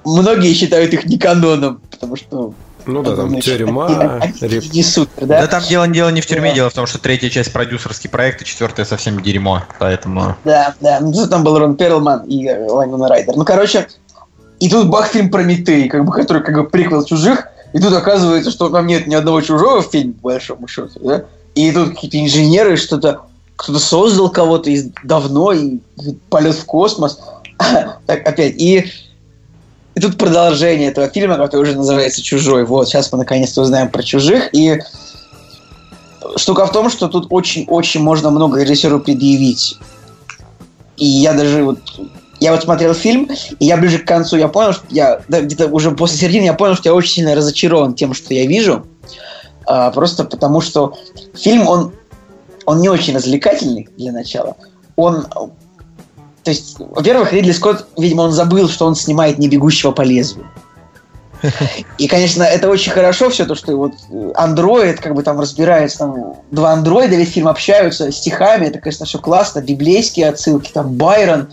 многие 0.06 0.54
считают 0.54 0.94
их 0.94 1.06
не 1.06 1.18
каноном, 1.20 1.82
потому 1.92 2.16
что 2.16 2.54
Ну 2.86 3.04
да, 3.04 3.16
там 3.18 3.40
тюрьма, 3.42 4.20
реп- 4.42 4.74
не 4.74 4.82
супер, 4.82 5.26
Да? 5.26 5.42
да? 5.42 5.48
там 5.48 5.64
дело, 5.64 5.88
дело 5.88 6.10
не 6.10 6.22
в 6.22 6.26
тюрьме, 6.26 6.50
Да. 6.50 6.56
дело 6.56 6.70
в 6.70 6.74
том, 6.74 6.88
что 6.88 7.00
третья 7.00 7.30
часть 7.30 7.52
продюсерский 7.52 8.10
проект, 8.10 8.42
и 8.42 8.46
четвертая 8.46 8.86
совсем 8.86 9.22
дерьмо, 9.22 9.64
поэтому... 9.78 10.36
Да, 10.46 10.74
да. 10.80 11.00
Ну, 11.02 11.12
тут 11.12 11.30
там 11.30 11.44
был 11.44 11.60
Рон 11.60 11.76
Перлман 11.76 12.24
и 12.28 12.48
Лаймон 12.50 13.04
Райдер. 13.04 13.36
Ну, 13.36 13.44
короче, 13.46 13.88
и 14.60 14.70
тут 14.70 14.88
бах 14.90 15.08
фильм 15.10 15.30
Прометей, 15.30 15.90
как 15.90 16.06
бы, 16.06 16.12
который 16.12 16.42
как 16.42 16.56
бы 16.56 16.64
приквел 16.68 17.04
чужих, 17.04 17.48
и 17.74 17.80
тут 17.80 17.94
оказывается, 17.94 18.52
что 18.52 18.70
там 18.70 18.88
нет 18.88 19.08
ни 19.08 19.16
одного 19.16 19.42
чужого 19.42 19.82
в 19.82 19.92
фильме, 19.92 20.14
по 20.14 20.30
большому 20.30 20.68
счету, 20.68 21.00
да? 21.00 21.26
И 21.56 21.72
тут 21.72 21.90
какие-то 21.90 22.20
инженеры 22.20 22.78
что-то, 22.78 23.22
кто-то 23.56 23.80
создал 23.80 24.30
кого-то 24.30 24.70
из 24.70 24.90
давно, 25.04 25.52
и, 25.52 25.80
полет 26.30 26.56
в 26.56 26.66
космос. 26.66 27.20
так, 28.06 28.28
опять. 28.28 28.62
И, 28.62 28.86
и 29.96 30.00
тут 30.00 30.18
продолжение 30.18 30.90
этого 30.90 31.10
фильма, 31.10 31.36
который 31.38 31.64
уже 31.64 31.76
называется 31.76 32.22
«Чужой». 32.22 32.64
Вот, 32.64 32.88
сейчас 32.88 33.12
мы 33.12 33.18
наконец-то 33.18 33.62
узнаем 33.62 33.90
про 33.90 34.04
чужих. 34.04 34.54
И 34.54 34.80
штука 36.36 36.68
в 36.68 36.72
том, 36.72 36.90
что 36.90 37.08
тут 37.08 37.28
очень-очень 37.32 38.02
можно 38.02 38.30
много 38.30 38.62
режиссеру 38.62 39.00
предъявить. 39.00 39.80
И 40.98 41.06
я 41.06 41.34
даже 41.34 41.64
вот... 41.64 41.80
Я 42.40 42.52
вот 42.52 42.64
смотрел 42.64 42.94
фильм, 42.94 43.30
и 43.60 43.66
я 43.66 43.78
ближе 43.78 44.00
к 44.00 44.08
концу, 44.08 44.38
я 44.38 44.48
понял, 44.48 44.74
что 44.74 44.84
я... 44.90 45.22
да, 45.28 45.42
где-то 45.42 45.68
уже 45.68 45.92
после 45.92 46.18
середины 46.18 46.46
я 46.46 46.54
понял, 46.54 46.76
что 46.76 46.90
я 46.90 46.94
очень 46.94 47.14
сильно 47.14 47.36
разочарован 47.36 47.96
тем, 47.96 48.14
что 48.14 48.34
я 48.34 48.46
вижу. 48.46 48.86
А, 49.66 49.92
просто 49.92 50.24
потому 50.24 50.62
что 50.62 50.98
фильм, 51.36 51.68
он, 51.68 51.94
он 52.66 52.80
не 52.80 52.90
очень 52.90 53.16
развлекательный 53.16 53.90
для 53.98 54.12
начала. 54.12 54.56
Он... 54.96 55.26
То 56.44 56.52
есть, 56.52 56.78
во-первых, 56.80 57.34
Ридли 57.34 57.52
Скотт, 57.52 57.88
видимо, 57.98 58.22
он 58.22 58.32
забыл, 58.32 58.70
что 58.70 58.86
он 58.86 58.96
снимает 58.96 59.38
не 59.38 59.50
бегущего 59.50 59.92
по 59.92 60.04
лезвию. 60.04 60.48
И, 61.98 62.08
конечно, 62.08 62.44
это 62.44 62.70
очень 62.70 62.92
хорошо 62.92 63.30
все, 63.30 63.46
то, 63.46 63.56
что 63.56 63.76
вот 63.76 63.94
андроид 64.36 65.00
как 65.00 65.14
бы 65.14 65.24
там 65.24 65.40
разбирается, 65.40 66.00
там 66.00 66.36
два 66.52 66.72
андроида 66.72 67.16
весь 67.16 67.32
фильм 67.32 67.48
общаются 67.48 68.12
стихами, 68.12 68.68
это, 68.68 68.80
конечно, 68.80 69.06
все 69.06 69.20
классно, 69.20 69.62
библейские 69.62 70.30
отсылки, 70.30 70.72
там 70.72 70.94
Байрон, 70.94 71.50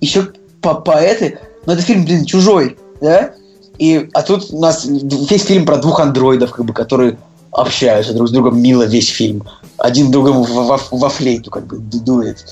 еще 0.00 0.28
по 0.60 0.74
поэты, 0.74 1.38
но 1.66 1.72
это 1.74 1.82
фильм, 1.82 2.04
блин, 2.04 2.24
чужой, 2.24 2.76
да? 3.00 3.32
И, 3.78 4.08
а 4.14 4.22
тут 4.22 4.52
у 4.52 4.60
нас 4.60 4.84
весь 4.86 5.44
фильм 5.44 5.66
про 5.66 5.78
двух 5.78 6.00
андроидов, 6.00 6.52
как 6.52 6.64
бы, 6.64 6.72
которые 6.72 7.18
общаются 7.50 8.12
друг 8.14 8.28
с 8.28 8.30
другом 8.32 8.60
мило 8.60 8.84
весь 8.84 9.08
фильм. 9.08 9.44
Один 9.78 10.10
другому 10.10 10.44
во, 10.44 10.62
во- 10.62 10.80
во 10.90 11.08
флейту 11.08 11.50
как 11.50 11.66
бы 11.66 11.78
ду- 11.78 12.00
дует. 12.00 12.44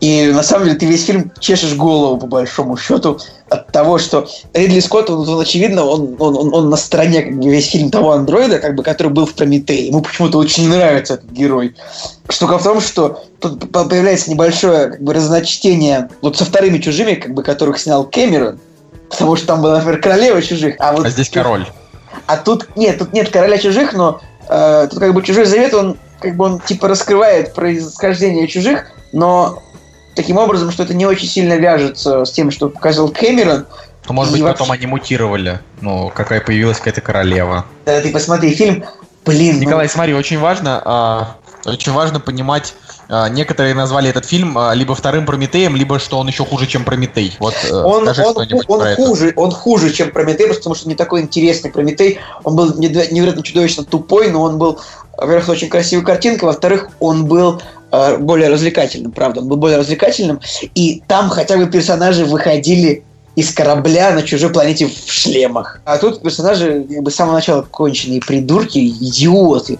И 0.00 0.30
на 0.32 0.42
самом 0.42 0.66
деле 0.66 0.78
ты 0.78 0.86
весь 0.86 1.04
фильм 1.04 1.32
чешешь 1.38 1.74
голову, 1.74 2.18
по 2.18 2.26
большому 2.26 2.76
счету, 2.76 3.18
от 3.48 3.70
того, 3.72 3.98
что 3.98 4.26
Ридли 4.52 4.80
Скотт, 4.80 5.10
он, 5.10 5.28
он, 5.28 5.40
очевидно, 5.40 5.84
он, 5.84 6.16
он, 6.18 6.36
он, 6.36 6.54
он 6.54 6.70
на 6.70 6.76
стороне 6.76 7.22
как 7.22 7.38
бы, 7.38 7.48
весь 7.50 7.70
фильм 7.70 7.90
того 7.90 8.12
андроида, 8.12 8.58
как 8.58 8.74
бы, 8.74 8.82
который 8.82 9.08
был 9.12 9.26
в 9.26 9.34
Прометее. 9.34 9.86
Ему 9.88 10.00
почему-то 10.00 10.38
очень 10.38 10.68
нравится 10.68 11.14
этот 11.14 11.30
герой. 11.30 11.74
Штука 12.28 12.58
в 12.58 12.62
том, 12.62 12.80
что 12.80 13.24
тут 13.40 13.70
по- 13.70 13.84
появляется 13.84 14.30
небольшое 14.30 14.90
как 14.90 15.02
бы, 15.02 15.12
разночтение 15.12 16.08
вот 16.22 16.36
со 16.36 16.44
вторыми 16.44 16.78
чужими, 16.78 17.14
как 17.14 17.34
бы, 17.34 17.42
которых 17.42 17.78
снял 17.78 18.04
Кэмерон, 18.04 18.58
потому 19.10 19.36
что 19.36 19.46
там 19.46 19.62
была, 19.62 19.76
например, 19.76 20.00
королева 20.00 20.40
чужих, 20.42 20.76
а 20.78 20.92
вот 20.92 21.06
А 21.06 21.10
здесь 21.10 21.28
король. 21.28 21.66
а 22.26 22.36
тут 22.36 22.68
нет, 22.76 22.98
тут 22.98 23.12
нет 23.12 23.28
короля 23.30 23.58
чужих, 23.58 23.92
но 23.92 24.20
э, 24.48 24.88
тут 24.90 24.98
как 24.98 25.12
бы 25.14 25.22
чужой 25.22 25.44
завет, 25.44 25.74
он 25.74 25.98
как 26.20 26.36
бы 26.36 26.44
он 26.44 26.60
типа 26.60 26.88
раскрывает 26.88 27.54
происхождение 27.54 28.46
чужих, 28.48 28.86
но 29.12 29.62
таким 30.14 30.36
образом, 30.38 30.70
что 30.70 30.82
это 30.84 30.94
не 30.94 31.06
очень 31.06 31.28
сильно 31.28 31.54
вяжется 31.54 32.24
с 32.24 32.32
тем, 32.32 32.50
что 32.50 32.68
показал 32.68 33.08
Кэмерон. 33.08 33.66
Ну, 34.06 34.12
может 34.14 34.32
И 34.32 34.34
быть, 34.34 34.42
вообще- 34.42 34.58
потом 34.58 34.72
они 34.72 34.86
мутировали. 34.86 35.60
Ну, 35.80 36.10
какая 36.14 36.40
появилась 36.40 36.78
какая-то 36.78 37.00
королева. 37.00 37.64
Да, 37.86 38.00
ты 38.00 38.10
посмотри 38.10 38.54
фильм, 38.54 38.84
блин, 39.24 39.56
ну, 39.56 39.62
Николай, 39.62 39.88
смотри, 39.88 40.14
очень 40.14 40.38
важно, 40.38 40.80
а, 40.84 41.36
очень 41.64 41.92
важно 41.92 42.20
понимать. 42.20 42.74
а, 43.10 43.28
некоторые 43.28 43.74
назвали 43.74 44.08
этот 44.08 44.24
фильм 44.24 44.56
а, 44.56 44.72
либо 44.72 44.94
вторым 44.94 45.26
Прометеем, 45.26 45.76
либо 45.76 45.98
что 45.98 46.18
он 46.18 46.26
еще 46.26 46.42
хуже, 46.46 46.66
чем 46.66 46.84
Прометей. 46.84 47.36
Вот 47.38 47.54
э, 47.70 47.74
он, 47.74 48.04
скажи 48.04 48.22
он, 48.22 48.32
что-нибудь 48.32 48.64
он 48.66 48.80
про 48.80 48.90
это. 48.90 49.02
хуже, 49.02 49.32
он 49.36 49.50
хуже, 49.50 49.92
чем 49.92 50.10
Прометей, 50.10 50.48
потому 50.48 50.74
что 50.74 50.88
не 50.88 50.94
такой 50.94 51.20
интересный 51.20 51.70
Прометей. 51.70 52.18
Он 52.44 52.56
был 52.56 52.72
неверо- 52.78 53.12
невероятно 53.12 53.42
чудовищно 53.42 53.84
тупой, 53.84 54.30
но 54.30 54.40
он 54.40 54.56
был, 54.56 54.80
во-первых, 55.16 55.48
очень 55.48 55.68
красивая 55.68 56.04
картинка, 56.04 56.44
во-вторых, 56.44 56.88
он 57.00 57.26
был 57.26 57.60
э, 57.92 58.16
более 58.18 58.48
развлекательным, 58.48 59.12
правда, 59.12 59.40
он 59.40 59.48
был 59.48 59.56
более 59.56 59.78
развлекательным, 59.78 60.40
и 60.74 61.02
там 61.06 61.28
хотя 61.28 61.56
бы 61.56 61.66
персонажи 61.66 62.24
выходили 62.24 63.04
из 63.36 63.52
корабля 63.52 64.12
на 64.12 64.22
чужой 64.22 64.50
планете 64.50 64.86
в 64.86 65.12
шлемах. 65.12 65.80
А 65.84 65.98
тут 65.98 66.22
персонажи 66.22 66.86
как 66.88 67.02
бы 67.02 67.10
с 67.10 67.16
самого 67.16 67.34
начала 67.34 67.62
конченые 67.62 68.20
придурки, 68.20 68.78
идиоты. 68.78 69.78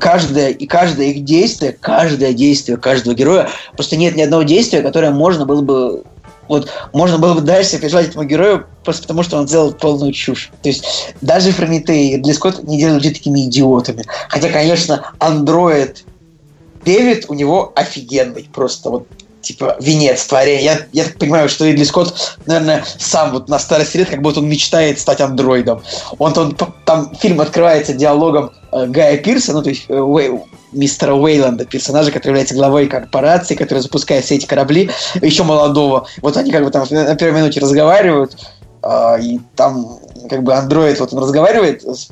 Каждое 0.00 0.48
и 0.48 0.66
каждое 0.66 1.08
их 1.08 1.24
действие, 1.24 1.76
каждое 1.78 2.32
действие 2.32 2.78
каждого 2.78 3.14
героя, 3.14 3.48
просто 3.76 3.96
нет 3.96 4.16
ни 4.16 4.22
одного 4.22 4.42
действия, 4.42 4.80
которое 4.80 5.10
можно 5.10 5.44
было 5.44 5.60
бы 5.60 6.04
вот 6.48 6.68
можно 6.92 7.18
было 7.18 7.34
бы 7.34 7.40
дальше 7.40 7.70
сопереживать 7.70 8.08
этому 8.08 8.24
герою 8.24 8.66
просто 8.84 9.02
потому, 9.02 9.22
что 9.22 9.38
он 9.38 9.48
сделал 9.48 9.72
полную 9.72 10.12
чушь. 10.12 10.50
То 10.62 10.68
есть 10.68 11.14
даже 11.20 11.52
Прометей 11.52 12.10
и 12.10 12.16
Ридли 12.16 12.32
Скотт 12.32 12.62
не 12.64 12.78
делают 12.78 13.02
людей 13.02 13.14
такими 13.14 13.40
идиотами. 13.46 14.04
Хотя, 14.28 14.48
конечно, 14.50 15.12
андроид 15.18 16.04
Дэвид 16.84 17.26
у 17.28 17.34
него 17.34 17.72
офигенный. 17.74 18.48
Просто 18.52 18.90
вот 18.90 19.08
типа 19.40 19.76
венец 19.80 20.24
творения. 20.26 20.62
Я, 20.62 21.04
я 21.04 21.04
понимаю, 21.18 21.48
что 21.48 21.66
Ридли 21.66 21.84
Скотт, 21.84 22.38
наверное, 22.46 22.84
сам 22.98 23.32
вот 23.32 23.48
на 23.48 23.58
старости 23.58 23.98
лет, 23.98 24.10
как 24.10 24.22
будто 24.22 24.40
он 24.40 24.48
мечтает 24.48 24.98
стать 24.98 25.20
андроидом. 25.20 25.82
Он, 26.18 26.36
он 26.36 26.56
там 26.84 27.14
фильм 27.16 27.40
открывается 27.40 27.92
диалогом 27.92 28.52
Гая 28.74 29.18
Пирса, 29.18 29.52
ну 29.52 29.62
то 29.62 29.70
есть 29.70 29.84
э, 29.88 29.98
Уэй, 29.98 30.40
мистера 30.72 31.14
Уэйланда, 31.14 31.64
персонажа, 31.64 32.10
который 32.10 32.32
является 32.32 32.54
главой 32.54 32.86
корпорации, 32.88 33.54
который 33.54 33.80
запускает 33.80 34.24
все 34.24 34.36
эти 34.36 34.46
корабли, 34.46 34.90
еще 35.22 35.44
молодого. 35.44 36.06
Вот 36.22 36.36
они 36.36 36.50
как 36.50 36.64
бы 36.64 36.70
там 36.70 36.86
на 36.90 37.14
первой 37.14 37.38
минуте 37.38 37.60
разговаривают, 37.60 38.36
э, 38.82 39.20
и 39.22 39.40
там 39.56 39.98
как 40.28 40.42
бы 40.42 40.54
андроид, 40.54 40.98
вот 41.00 41.12
он 41.12 41.20
разговаривает 41.20 41.82
с, 41.84 42.08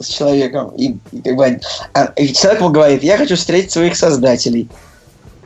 с 0.00 0.06
человеком, 0.06 0.70
и, 0.76 0.96
и 1.12 1.20
как 1.22 1.36
бы 1.36 1.60
а, 1.92 2.04
и 2.16 2.32
человек 2.32 2.60
ему 2.60 2.70
говорит, 2.70 3.02
я 3.02 3.18
хочу 3.18 3.36
встретить 3.36 3.70
своих 3.70 3.96
создателей. 3.96 4.68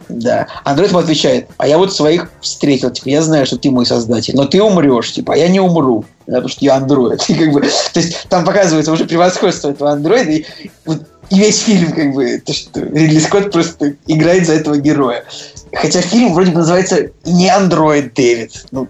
Да. 0.08 0.46
Андроид 0.64 0.90
ему 0.90 1.00
отвечает, 1.00 1.48
а 1.56 1.66
я 1.66 1.78
вот 1.78 1.94
своих 1.94 2.30
встретил, 2.40 2.90
типа, 2.90 3.08
я 3.08 3.22
знаю, 3.22 3.46
что 3.46 3.58
ты 3.58 3.70
мой 3.70 3.86
создатель, 3.86 4.34
но 4.36 4.44
ты 4.44 4.62
умрешь, 4.62 5.12
типа, 5.12 5.34
а 5.34 5.36
я 5.36 5.48
не 5.48 5.60
умру, 5.60 6.04
потому 6.26 6.48
что 6.48 6.64
я 6.64 6.76
андроид. 6.76 7.22
И, 7.28 7.34
как 7.34 7.52
бы, 7.52 7.60
то 7.60 8.00
есть 8.00 8.28
там 8.28 8.44
показывается 8.44 8.92
уже 8.92 9.04
превосходство 9.04 9.70
этого 9.70 9.92
андроида, 9.92 10.30
и, 10.30 10.44
вот, 10.84 11.02
и 11.30 11.38
весь 11.38 11.60
фильм, 11.60 11.92
как 11.92 12.12
бы, 12.12 12.42
то, 12.44 12.52
что 12.52 12.80
Ридли 12.80 13.18
Скотт 13.18 13.50
просто 13.50 13.94
играет 14.06 14.46
за 14.46 14.54
этого 14.54 14.76
героя. 14.76 15.24
Хотя 15.72 16.00
фильм 16.02 16.34
вроде 16.34 16.52
бы 16.52 16.58
называется 16.58 17.10
не 17.24 17.48
Андроид 17.48 18.14
Дэвид. 18.14 18.66
Ну, 18.70 18.88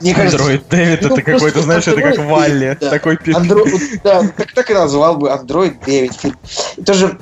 мне 0.00 0.14
кажется, 0.14 0.38
Андроид 0.38 0.68
Дэвид, 0.70 1.02
ну, 1.02 1.08
это 1.08 1.22
какой-то, 1.22 1.62
знаешь, 1.62 1.86
это 1.86 2.00
как 2.00 2.18
Валли. 2.18 2.76
Да. 2.80 2.90
Такой 2.90 3.18
Андро... 3.34 3.64
Да, 4.04 4.22
так, 4.36 4.52
так 4.52 4.70
и 4.70 4.74
назвал 4.74 5.16
бы 5.16 5.30
Андроид 5.30 5.80
Дэвид. 5.84 6.12
Тоже 6.84 7.18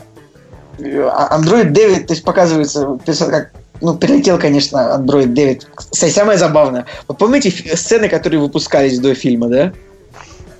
Android 0.78 1.70
9, 1.70 2.06
то 2.06 2.12
есть 2.12 2.24
показывается, 2.24 2.98
как 3.04 3.50
ну, 3.80 3.96
прилетел, 3.96 4.38
конечно, 4.38 4.98
Android 4.98 5.28
9. 5.28 5.66
Кстати, 5.74 6.12
самое 6.12 6.38
забавное. 6.38 6.86
Вы 7.06 7.14
помните 7.14 7.50
сцены, 7.76 8.08
которые 8.08 8.40
выпускались 8.40 8.98
до 8.98 9.14
фильма, 9.14 9.48
да? 9.48 9.72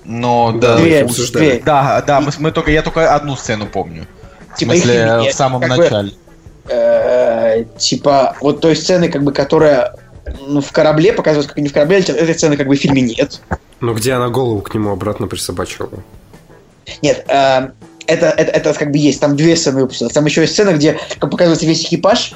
Ну, 0.05 0.57
да, 0.59 0.77
две, 0.77 1.03
две. 1.03 1.61
да, 1.63 2.01
да, 2.01 2.21
мы, 2.21 2.31
мы 2.39 2.51
только, 2.51 2.71
я 2.71 2.81
только 2.81 3.13
одну 3.13 3.35
сцену 3.35 3.67
помню. 3.67 4.07
Типа 4.57 4.73
в 4.73 4.77
смысле, 4.77 5.29
в 5.29 5.33
самом 5.33 5.61
начале. 5.61 6.09
Бы, 6.09 6.15
э, 6.69 7.65
типа, 7.77 8.35
вот 8.41 8.61
той 8.61 8.75
сцены, 8.75 9.09
как 9.09 9.23
бы, 9.23 9.31
которая 9.31 9.95
ну, 10.47 10.61
в 10.61 10.71
корабле 10.71 11.13
показывается, 11.13 11.53
как 11.53 11.61
не 11.61 11.69
в 11.69 11.73
корабле, 11.73 11.99
этой 11.99 12.33
сцены 12.33 12.57
как 12.57 12.67
бы 12.67 12.75
в 12.75 12.79
фильме 12.79 13.01
нет. 13.01 13.41
Ну, 13.81 13.93
где 13.93 14.13
она 14.13 14.29
голову 14.29 14.61
к 14.61 14.73
нему 14.73 14.91
обратно 14.91 15.27
присобачила? 15.27 15.89
Нет, 17.01 17.25
э, 17.27 17.69
это, 18.09 18.27
это, 18.27 18.51
это 18.51 18.73
как 18.73 18.91
бы 18.91 18.97
есть. 18.97 19.21
Там 19.21 19.35
две 19.35 19.55
сцены 19.55 19.81
выпустилось. 19.81 20.13
Там 20.13 20.25
еще 20.25 20.41
есть 20.41 20.53
сцена, 20.53 20.71
где 20.71 20.99
показывается 21.19 21.65
весь 21.65 21.85
экипаж, 21.85 22.33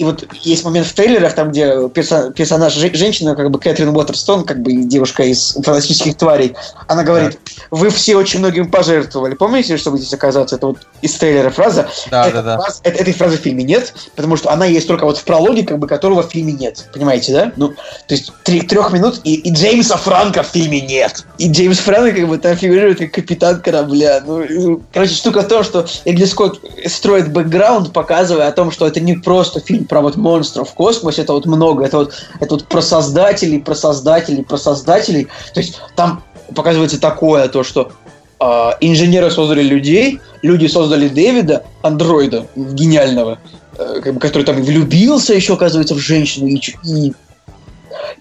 и 0.00 0.04
вот 0.04 0.24
есть 0.40 0.64
момент 0.64 0.86
в 0.86 0.94
трейлерах, 0.94 1.34
там, 1.34 1.50
где 1.50 1.64
персо- 1.88 2.32
персонаж 2.32 2.72
женщина, 2.72 3.36
как 3.36 3.50
бы 3.50 3.58
Кэтрин 3.58 3.94
Уотерстон, 3.94 4.44
как 4.44 4.62
бы 4.62 4.72
девушка 4.72 5.24
из 5.24 5.52
фантастических 5.52 6.16
тварей, 6.16 6.54
она 6.88 7.04
говорит, 7.04 7.38
вы 7.70 7.90
все 7.90 8.16
очень 8.16 8.38
многим 8.38 8.70
пожертвовали. 8.70 9.34
Помните, 9.34 9.76
чтобы 9.76 9.98
здесь 9.98 10.14
оказаться? 10.14 10.56
Это 10.56 10.68
вот 10.68 10.78
из 11.02 11.14
трейлера 11.16 11.50
фраза. 11.50 11.90
Да, 12.10 12.26
Эта 12.26 12.42
да, 12.42 12.56
да. 12.56 12.66
Это, 12.82 12.98
этой 12.98 13.12
фразы 13.12 13.36
в 13.36 13.42
фильме 13.42 13.62
нет, 13.62 13.92
потому 14.16 14.38
что 14.38 14.50
она 14.50 14.64
есть 14.64 14.88
только 14.88 15.04
вот 15.04 15.18
в 15.18 15.24
прологе, 15.24 15.64
как 15.66 15.78
бы 15.78 15.86
которого 15.86 16.22
в 16.22 16.30
фильме 16.30 16.54
нет. 16.54 16.88
Понимаете, 16.94 17.34
да? 17.34 17.52
Ну, 17.56 17.68
то 17.68 18.14
есть 18.14 18.32
три, 18.42 18.62
трех 18.62 18.92
минут, 18.92 19.20
и, 19.24 19.34
и 19.34 19.52
Джеймса 19.52 19.98
Франка 19.98 20.42
в 20.42 20.46
фильме 20.46 20.80
нет. 20.80 21.26
И 21.36 21.50
Джеймс 21.50 21.78
Франк 21.78 22.16
как 22.16 22.26
бы 22.26 22.38
там 22.38 22.56
фигурирует 22.56 23.00
как 23.00 23.12
капитан 23.12 23.60
корабля. 23.60 24.22
Ну, 24.24 24.80
короче, 24.94 25.12
штука 25.12 25.42
в 25.42 25.48
том, 25.48 25.62
что 25.62 25.86
Эдли 26.06 26.24
Скотт 26.24 26.58
строит 26.86 27.30
бэкграунд, 27.30 27.92
показывая 27.92 28.48
о 28.48 28.52
том, 28.52 28.70
что 28.70 28.86
это 28.86 29.00
не 29.00 29.16
просто 29.16 29.60
фильм 29.60 29.89
про 29.90 30.00
вот 30.00 30.16
монстров 30.16 30.70
в 30.70 30.74
космосе, 30.74 31.22
это 31.22 31.32
вот 31.32 31.46
много, 31.46 31.84
это 31.84 31.98
вот, 31.98 32.14
это 32.38 32.54
вот 32.54 32.68
про 32.68 32.80
создателей, 32.80 33.60
про 33.60 33.74
создателей, 33.74 34.44
про 34.44 34.56
создателей. 34.56 35.26
То 35.52 35.60
есть 35.60 35.80
там 35.96 36.22
показывается 36.54 37.00
такое, 37.00 37.48
то, 37.48 37.64
что 37.64 37.90
э, 38.38 38.44
инженеры 38.80 39.32
создали 39.32 39.62
людей, 39.62 40.20
люди 40.42 40.68
создали 40.68 41.08
Дэвида, 41.08 41.64
андроида 41.82 42.46
гениального, 42.54 43.40
э, 43.76 44.00
как 44.02 44.14
бы, 44.14 44.20
который 44.20 44.44
там 44.44 44.62
влюбился 44.62 45.34
еще, 45.34 45.54
оказывается, 45.54 45.96
в 45.96 45.98
женщину, 45.98 46.46
и, 46.46 46.60
и, 46.84 47.12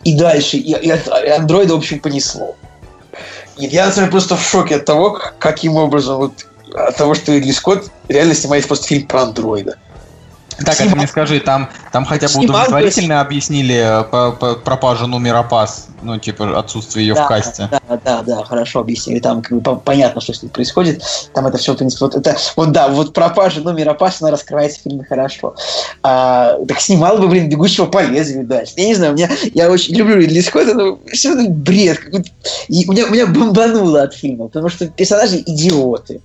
и 0.03 0.17
дальше, 0.17 0.57
и, 0.57 0.72
и, 0.72 0.88
и 0.88 1.30
андроида, 1.30 1.76
в 1.76 1.78
общем, 1.78 1.99
понесло. 1.99 2.55
И 3.57 3.67
я, 3.67 3.86
например, 3.86 4.09
просто 4.09 4.36
в 4.36 4.43
шоке 4.43 4.78
от 4.78 4.86
того, 4.86 5.20
каким 5.38 5.76
образом 5.76 6.17
вот 6.17 6.34
от 6.74 6.95
того, 6.97 7.13
что 7.13 7.32
Ридли 7.32 7.51
Скотт 7.51 7.91
реально 8.07 8.34
снимает 8.34 8.65
просто 8.65 8.88
фильм 8.88 9.05
про 9.05 9.22
андроида. 9.22 9.78
Так, 10.66 10.76
Снимал... 10.76 10.89
это 10.89 10.97
мне 10.97 11.07
скажи, 11.07 11.39
там, 11.39 11.70
там 11.91 12.05
хотя 12.05 12.28
бы 12.28 12.43
удовлетворительно 12.43 13.22
объяснили 13.22 13.76
э, 13.76 14.03
по, 14.03 14.32
по 14.32 14.55
пропажу 14.55 15.07
номера 15.07 15.43
пас, 15.43 15.88
ну, 16.01 16.18
типа, 16.18 16.57
отсутствие 16.57 17.07
ее 17.07 17.14
да, 17.14 17.26
в 17.26 17.28
касте. 17.28 17.70
Да, 17.72 17.99
да, 18.03 18.22
да, 18.22 18.43
хорошо 18.43 18.80
объяснили. 18.80 19.20
Там 19.20 19.41
как 19.41 19.62
бы, 19.62 19.76
понятно, 19.78 20.22
что 20.22 20.34
с 20.34 20.41
ним 20.41 20.51
происходит. 20.51 21.03
Там 21.34 21.47
это 21.47 21.57
все, 21.57 21.74
в 21.74 21.78
принципе, 21.78 22.05
вот 22.05 22.16
это, 22.16 22.38
вот 22.55 22.72
да, 22.72 22.88
вот 22.88 23.14
пропажа 23.14 23.62
номера 23.62 23.93
пас, 23.93 24.22
она 24.22 24.32
раскрывается 24.32 24.80
в 24.80 24.84
фильме 24.84 25.03
хорошо. 25.03 25.55
А, 26.03 26.57
так 26.68 26.80
снимал 26.80 27.18
бы, 27.18 27.28
блин, 27.28 27.49
бегущего 27.49 27.86
по 27.86 28.03
лезвию 28.03 28.45
дальше. 28.45 28.74
Я 28.78 28.86
не 28.86 28.95
знаю, 28.95 29.14
у 29.14 29.16
меня, 29.16 29.30
я 29.53 29.70
очень 29.70 29.95
люблю 29.95 30.18
Ридли 30.18 30.41
Скотта, 30.41 30.74
но 30.74 30.99
все 31.12 31.34
это 31.34 31.49
бред. 31.49 31.99
И 32.68 32.86
у 32.88 32.91
меня, 32.91 33.05
у 33.05 33.10
меня 33.10 33.28
бомбануло 33.28 34.03
от 34.03 34.14
фильма, 34.14 34.47
потому 34.47 34.70
что 34.70 34.88
персонажи 34.88 35.38
идиоты. 35.45 36.22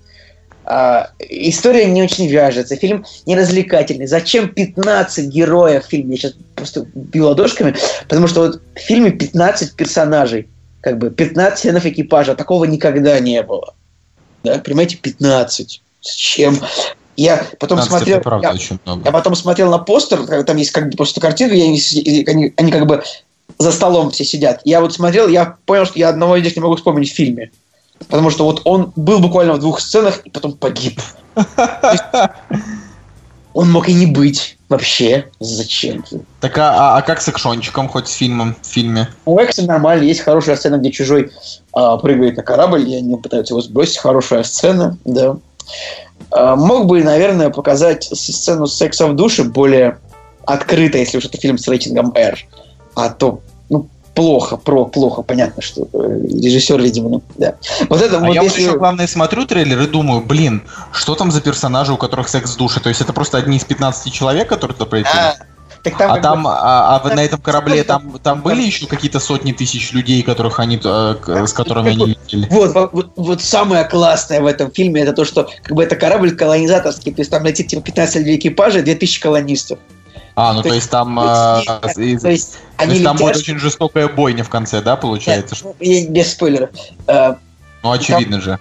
Uh, 0.64 1.08
история 1.18 1.84
не 1.84 2.02
очень 2.02 2.26
вяжется, 2.26 2.76
фильм 2.76 3.04
не 3.26 3.36
развлекательный. 3.36 4.06
Зачем 4.06 4.48
15 4.48 5.26
героев 5.26 5.84
в 5.84 5.88
фильме? 5.88 6.12
Я 6.12 6.16
сейчас 6.16 6.34
просто 6.54 6.86
бью 6.94 7.26
ладошками, 7.26 7.76
потому 8.08 8.28
что 8.28 8.40
вот 8.40 8.62
в 8.74 8.78
фильме 8.78 9.10
15 9.10 9.74
персонажей, 9.74 10.48
как 10.80 10.96
бы 10.96 11.10
15 11.10 11.62
членов 11.62 11.84
экипажа, 11.84 12.34
такого 12.34 12.64
никогда 12.64 13.20
не 13.20 13.42
было. 13.42 13.74
Да, 14.42 14.58
понимаете, 14.58 14.96
15. 14.96 15.82
Зачем? 16.00 16.58
Я 17.16 17.46
потом 17.58 17.78
15 17.78 17.88
смотрел, 17.90 18.20
правда, 18.20 18.48
я, 18.48 18.54
очень 18.54 18.78
много. 18.84 19.02
я 19.04 19.12
потом 19.12 19.34
смотрел 19.34 19.70
на 19.70 19.78
постер, 19.78 20.44
там 20.44 20.56
есть 20.56 20.70
как 20.70 20.88
бы 20.88 20.96
просто 20.96 21.20
картинка, 21.20 21.54
я, 21.54 21.64
они, 21.64 22.52
они 22.56 22.72
как 22.72 22.86
бы 22.86 23.02
за 23.58 23.70
столом 23.70 24.10
все 24.10 24.24
сидят. 24.24 24.60
Я 24.64 24.80
вот 24.80 24.94
смотрел, 24.94 25.28
я 25.28 25.56
понял, 25.66 25.84
что 25.86 25.98
я 25.98 26.08
одного 26.08 26.36
из 26.36 26.44
них 26.44 26.56
не 26.56 26.62
могу 26.62 26.76
вспомнить 26.76 27.12
в 27.12 27.14
фильме. 27.14 27.50
Потому 27.98 28.30
что 28.30 28.44
вот 28.44 28.62
он 28.64 28.92
был 28.96 29.20
буквально 29.20 29.54
в 29.54 29.60
двух 29.60 29.80
сценах 29.80 30.20
и 30.24 30.30
потом 30.30 30.52
погиб. 30.52 31.00
Он 33.54 33.70
мог 33.70 33.88
и 33.88 33.94
не 33.94 34.06
быть 34.06 34.58
вообще. 34.68 35.30
Зачем? 35.38 36.04
Так 36.40 36.58
а, 36.58 36.96
а, 36.96 36.98
а 36.98 37.02
как 37.02 37.22
с 37.22 37.28
экшончиком 37.28 37.88
хоть 37.88 38.08
с 38.08 38.12
фильмом, 38.12 38.56
в 38.60 38.66
фильме? 38.66 39.08
У 39.24 39.38
Экса 39.38 39.62
нормально. 39.62 40.02
Есть 40.02 40.20
хорошая 40.20 40.56
сцена, 40.56 40.76
где 40.76 40.90
чужой 40.90 41.30
а, 41.72 41.96
прыгает 41.96 42.36
на 42.36 42.42
корабль, 42.42 42.88
и 42.88 42.96
они 42.96 43.16
пытаются 43.16 43.54
его 43.54 43.60
сбросить. 43.60 43.98
Хорошая 43.98 44.42
сцена, 44.42 44.98
да. 45.04 45.36
А, 46.32 46.56
мог 46.56 46.86
бы, 46.86 47.02
наверное, 47.04 47.50
показать 47.50 48.04
сцену 48.04 48.66
секса 48.66 49.06
в 49.06 49.14
душе 49.14 49.44
более 49.44 49.98
открыто, 50.44 50.98
если 50.98 51.18
уж 51.18 51.26
это 51.26 51.38
фильм 51.38 51.56
с 51.56 51.68
рейтингом 51.68 52.12
R. 52.14 52.38
А 52.96 53.10
то 53.10 53.40
плохо, 54.14 54.56
про 54.56 54.84
плохо, 54.86 55.22
понятно, 55.22 55.62
что 55.62 55.88
э, 55.92 56.20
режиссер, 56.42 56.80
видимо, 56.80 57.08
ну, 57.08 57.22
да. 57.36 57.54
Вот 57.88 58.00
это 58.00 58.18
а 58.18 58.20
вот 58.20 58.34
я 58.34 58.42
если... 58.42 58.62
еще, 58.62 58.78
главное, 58.78 59.06
смотрю 59.06 59.44
трейлер 59.46 59.80
и 59.82 59.86
думаю, 59.86 60.20
блин, 60.20 60.62
что 60.92 61.14
там 61.14 61.30
за 61.30 61.40
персонажи, 61.40 61.92
у 61.92 61.96
которых 61.96 62.28
секс 62.28 62.54
в 62.54 62.56
душе? 62.56 62.80
То 62.80 62.88
есть 62.88 63.00
это 63.00 63.12
просто 63.12 63.38
одни 63.38 63.56
из 63.56 63.64
15 63.64 64.12
человек, 64.12 64.48
которые 64.48 64.76
туда 64.76 64.88
прилетели? 64.88 65.16
А, 65.16 65.36
так 65.82 65.98
там, 65.98 66.12
а 66.12 66.20
там, 66.20 66.42
бы... 66.44 66.50
а, 66.50 67.02
а 67.02 67.14
на 67.14 67.22
этом 67.22 67.40
корабле 67.40 67.84
там, 67.84 68.18
там 68.22 68.40
были 68.40 68.62
еще 68.62 68.86
какие-то 68.86 69.20
сотни 69.20 69.52
тысяч 69.52 69.92
людей, 69.92 70.22
которых 70.22 70.58
они, 70.58 70.80
э, 70.82 71.44
с 71.46 71.52
которыми 71.52 71.90
они 71.90 72.06
летели? 72.06 72.46
Вот, 72.50 72.92
вот, 72.92 73.12
вот 73.16 73.42
самое 73.42 73.84
классное 73.84 74.40
в 74.40 74.46
этом 74.46 74.70
фильме 74.70 75.02
это 75.02 75.12
то, 75.12 75.24
что 75.24 75.50
как 75.62 75.76
бы 75.76 75.82
это 75.82 75.96
корабль 75.96 76.34
колонизаторский, 76.34 77.12
то 77.12 77.20
есть 77.20 77.30
там 77.30 77.44
летит 77.44 77.68
типа 77.68 77.82
15 77.82 78.16
людей 78.16 78.36
экипажа, 78.36 78.82
2000 78.82 79.20
колонистов. 79.20 79.78
А, 80.36 80.52
ну 80.52 80.62
то, 80.62 80.70
то 80.70 80.74
есть 80.74 80.90
там, 80.90 81.14
то 81.16 81.80
есть, 81.96 82.22
то 82.22 82.30
есть, 82.30 82.58
они 82.76 83.02
там 83.04 83.16
будет 83.16 83.36
очень 83.36 83.58
жестокая 83.58 84.08
бойня 84.08 84.42
в 84.42 84.50
конце, 84.50 84.80
да, 84.80 84.96
получается? 84.96 85.56
Нет, 85.80 86.10
без 86.10 86.32
спойлеров. 86.32 86.70
Ну, 87.06 87.92
очевидно 87.92 88.38
там, 88.38 88.42
же. 88.42 88.58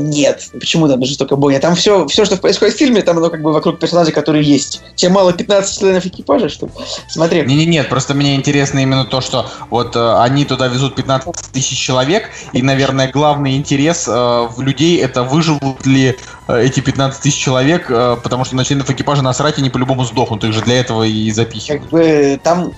Нет, 0.00 0.48
почему 0.52 0.88
там 0.88 1.04
жестокая 1.04 1.38
бойня? 1.38 1.60
Там 1.60 1.74
все, 1.74 2.06
все, 2.06 2.24
что 2.24 2.36
происходит 2.36 2.74
в 2.74 2.78
фильме, 2.78 3.02
там 3.02 3.18
оно 3.18 3.28
как 3.28 3.42
бы 3.42 3.52
вокруг 3.52 3.78
персонажей, 3.78 4.12
которые 4.12 4.42
есть. 4.44 4.80
Тебе 4.96 5.10
мало 5.10 5.32
15 5.32 5.78
членов 5.78 6.06
экипажа, 6.06 6.48
что 6.48 6.66
ли? 6.66 6.72
Смотри. 7.08 7.42
Не, 7.42 7.54
не, 7.54 7.66
нет, 7.66 7.88
просто 7.88 8.14
мне 8.14 8.34
интересно 8.34 8.78
именно 8.78 9.04
то, 9.04 9.20
что 9.20 9.50
вот 9.68 9.94
э, 9.94 10.16
они 10.20 10.44
туда 10.44 10.68
везут 10.68 10.94
15 10.94 11.52
тысяч 11.52 11.78
человек, 11.78 12.30
и, 12.52 12.62
наверное, 12.62 13.10
главный 13.10 13.56
интерес 13.56 14.08
э, 14.08 14.12
в 14.12 14.60
людей 14.60 14.98
это 15.00 15.22
выживут 15.22 15.84
ли 15.86 16.16
э, 16.48 16.62
эти 16.62 16.80
15 16.80 17.22
тысяч 17.22 17.38
человек, 17.38 17.90
э, 17.90 18.16
потому 18.22 18.44
что 18.44 18.56
на 18.56 18.64
членов 18.64 18.88
экипажа 18.90 19.22
насрать 19.22 19.58
они 19.58 19.68
по-любому 19.68 20.04
сдохнут, 20.04 20.42
их 20.44 20.52
же 20.54 20.62
для 20.62 20.80
этого 20.80 21.04
и 21.04 21.30
запихивают. 21.30 21.82
Как 21.82 21.90
бы 21.90 22.40
там, 22.42 22.72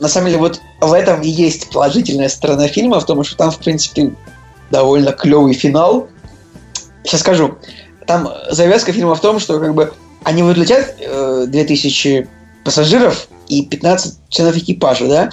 на 0.00 0.08
самом 0.08 0.28
деле, 0.28 0.38
вот 0.38 0.60
в 0.80 0.92
этом 0.92 1.20
и 1.20 1.28
есть 1.28 1.70
положительная 1.70 2.28
сторона 2.28 2.66
фильма, 2.68 2.98
в 2.98 3.06
том, 3.06 3.22
что 3.24 3.36
там, 3.36 3.50
в 3.50 3.58
принципе, 3.58 4.12
довольно 4.72 5.12
клевый 5.12 5.54
финал, 5.54 6.08
Сейчас 7.04 7.20
скажу. 7.20 7.58
Там 8.06 8.28
завязка 8.50 8.92
фильма 8.92 9.14
в 9.14 9.20
том, 9.20 9.38
что 9.38 9.60
как 9.60 9.74
бы 9.74 9.92
они 10.24 10.42
вот 10.42 10.56
э, 11.00 11.44
2000 11.46 12.28
пассажиров 12.64 13.28
и 13.48 13.64
15 13.66 14.28
членов 14.28 14.56
экипажа, 14.56 15.08
да, 15.08 15.30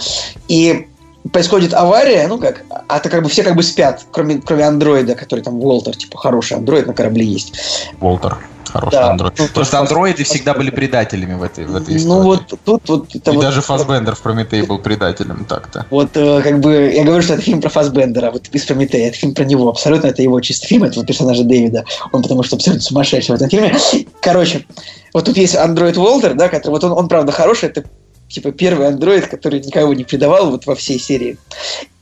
и 0.48 0.88
происходит 1.32 1.74
авария, 1.74 2.26
ну 2.28 2.38
как, 2.38 2.62
а 2.88 2.98
то 3.00 3.08
как 3.08 3.22
бы 3.22 3.28
все 3.28 3.42
как 3.42 3.54
бы 3.54 3.62
спят, 3.62 4.04
кроме, 4.10 4.40
кроме 4.40 4.64
андроида, 4.64 5.14
который 5.14 5.40
там 5.40 5.60
Волтер, 5.60 5.96
типа 5.96 6.18
хороший 6.18 6.56
андроид 6.56 6.86
на 6.86 6.94
корабле 6.94 7.24
есть. 7.24 7.54
Волтер. 8.00 8.38
Хороший 8.70 8.96
да, 8.96 9.10
андроид. 9.10 9.34
Ну, 9.38 9.46
Потому 9.48 9.66
что 9.66 9.78
андроиды 9.80 10.24
всегда 10.24 10.54
были 10.54 10.70
предателями 10.70 11.34
в 11.34 11.42
этой, 11.42 11.66
в 11.66 11.74
этой 11.74 11.90
ну, 11.90 11.96
истории. 11.96 12.18
Ну 12.18 12.22
вот 12.22 12.46
тут 12.64 12.88
вот... 12.88 13.14
Это 13.14 13.30
И 13.32 13.34
вот, 13.34 13.42
даже 13.42 13.62
Фасбендер 13.62 14.14
в 14.14 14.20
Прометее 14.20 14.64
был 14.64 14.78
предателем 14.78 15.44
так-то. 15.44 15.86
Вот 15.90 16.10
э, 16.14 16.40
как 16.42 16.60
бы 16.60 16.92
я 16.94 17.04
говорю, 17.04 17.22
что 17.22 17.34
это 17.34 17.42
фильм 17.42 17.60
про 17.60 17.68
Фасбендера, 17.68 18.30
вот 18.30 18.46
из 18.52 18.64
Прометея. 18.64 19.08
Это 19.08 19.16
фильм 19.16 19.34
про 19.34 19.44
него. 19.44 19.68
Абсолютно 19.68 20.06
это 20.06 20.22
его 20.22 20.40
чистый 20.40 20.68
фильм, 20.68 20.84
этого 20.84 21.04
персонажа 21.04 21.42
Дэвида. 21.42 21.84
Он 22.12 22.22
потому 22.22 22.44
что 22.44 22.56
абсолютно 22.56 22.82
сумасшедший 22.82 23.34
в 23.34 23.36
этом 23.36 23.50
фильме. 23.50 23.74
Короче, 24.22 24.64
вот 25.12 25.24
тут 25.24 25.36
есть 25.36 25.56
андроид 25.56 25.96
Волтер, 25.96 26.34
да, 26.34 26.48
который 26.48 26.70
вот 26.70 26.84
он, 26.84 26.92
он 26.92 27.08
правда 27.08 27.32
хороший, 27.32 27.70
это 27.70 27.84
типа 28.30 28.52
первый 28.52 28.88
андроид, 28.88 29.26
который 29.26 29.60
никого 29.60 29.92
не 29.92 30.04
предавал 30.04 30.50
вот 30.50 30.64
во 30.66 30.74
всей 30.74 30.98
серии. 30.98 31.36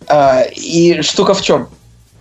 А, 0.07 0.43
и 0.43 1.01
штука 1.03 1.35
в 1.35 1.43
чем? 1.43 1.69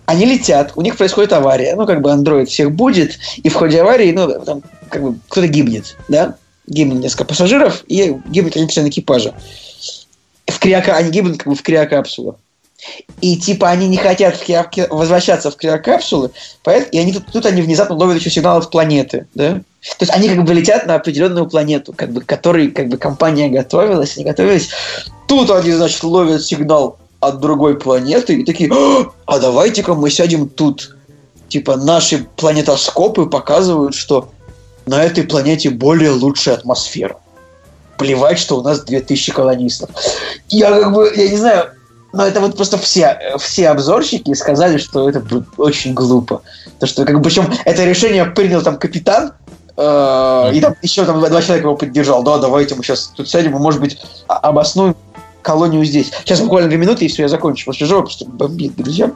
Они 0.06 0.24
летят, 0.24 0.72
у 0.74 0.80
них 0.80 0.96
происходит 0.96 1.34
авария, 1.34 1.76
ну, 1.76 1.86
как 1.86 2.00
бы 2.00 2.10
андроид 2.10 2.48
всех 2.48 2.72
будет, 2.72 3.18
и 3.36 3.48
в 3.50 3.54
ходе 3.54 3.82
аварии, 3.82 4.10
ну, 4.10 4.42
там, 4.42 4.62
как 4.88 5.02
бы 5.02 5.18
кто-то 5.28 5.46
гибнет, 5.46 5.96
да? 6.08 6.36
Гибнет 6.66 7.00
несколько 7.00 7.26
пассажиров, 7.26 7.84
и 7.86 8.16
гибнет 8.26 8.56
один 8.56 8.68
член 8.68 8.88
экипажа. 8.88 9.34
В 10.46 10.58
криока... 10.58 10.96
Они 10.96 11.10
гибнут 11.10 11.36
как 11.36 11.48
бы 11.48 11.54
в 11.54 11.62
криокапсулах. 11.62 12.36
И 13.20 13.36
типа 13.36 13.68
они 13.68 13.86
не 13.88 13.98
хотят 13.98 14.36
в 14.36 14.44
крио... 14.44 14.86
возвращаться 14.88 15.50
в 15.50 15.56
криокапсулы, 15.56 16.30
поэтому... 16.62 16.90
и 16.92 16.98
они 16.98 17.12
тут, 17.12 17.26
тут 17.30 17.44
они 17.44 17.60
внезапно 17.60 17.94
ловят 17.96 18.18
еще 18.18 18.30
сигнал 18.30 18.58
от 18.58 18.70
планеты, 18.70 19.26
да? 19.34 19.60
То 19.80 20.04
есть 20.04 20.12
они 20.12 20.28
как 20.28 20.44
бы 20.44 20.54
летят 20.54 20.86
на 20.86 20.96
определенную 20.96 21.48
планету, 21.48 21.92
как 21.92 22.10
бы, 22.10 22.20
которой 22.20 22.70
как 22.70 22.88
бы 22.88 22.96
компания 22.96 23.48
готовилась, 23.48 24.16
не 24.16 24.24
готовилась. 24.24 24.70
Тут 25.28 25.50
они, 25.50 25.72
значит, 25.72 26.02
ловят 26.02 26.42
сигнал 26.42 26.98
от 27.20 27.40
другой 27.40 27.78
планеты 27.78 28.40
и 28.40 28.44
такие, 28.44 28.70
а 29.26 29.38
давайте-ка 29.38 29.94
мы 29.94 30.10
сядем 30.10 30.48
тут. 30.48 30.96
Типа 31.48 31.76
наши 31.76 32.26
планетоскопы 32.36 33.26
показывают, 33.26 33.94
что 33.94 34.30
на 34.86 35.02
этой 35.02 35.24
планете 35.24 35.70
более 35.70 36.10
лучшая 36.10 36.56
атмосфера. 36.56 37.16
Плевать, 37.96 38.38
что 38.38 38.58
у 38.58 38.62
нас 38.62 38.80
2000 38.80 39.32
колонистов. 39.32 39.90
Я 40.48 40.70
как 40.70 40.92
бы, 40.92 41.12
я 41.14 41.28
не 41.28 41.36
знаю, 41.36 41.70
но 42.12 42.26
это 42.26 42.40
вот 42.40 42.56
просто 42.56 42.78
все, 42.78 43.36
все 43.38 43.68
обзорщики 43.68 44.32
сказали, 44.34 44.78
что 44.78 45.08
это 45.08 45.22
очень 45.56 45.94
глупо. 45.94 46.42
То, 46.78 46.86
что, 46.86 47.04
как 47.04 47.16
бы, 47.16 47.22
причем 47.22 47.52
это 47.64 47.84
решение 47.84 48.24
принял 48.24 48.62
там 48.62 48.78
капитан, 48.78 49.32
и 49.78 50.60
там 50.60 50.74
еще 50.82 51.04
там 51.04 51.20
два 51.20 51.40
человека 51.40 51.68
его 51.68 51.76
поддержал. 51.76 52.24
Да, 52.24 52.38
давайте 52.38 52.74
мы 52.74 52.82
сейчас 52.82 53.12
тут 53.14 53.28
сядем, 53.28 53.54
и, 53.54 53.60
может 53.60 53.80
быть, 53.80 53.98
обоснуем 54.26 54.96
колонию 55.42 55.84
здесь. 55.84 56.10
Сейчас 56.24 56.40
буквально 56.40 56.68
две 56.68 56.78
минуты, 56.78 57.04
и 57.04 57.08
все, 57.08 57.22
я 57.22 57.28
закончу. 57.28 57.64
После 57.64 57.86
жопы 57.86 58.06
просто 58.06 58.24
бомбит, 58.26 58.74
друзья. 58.76 59.12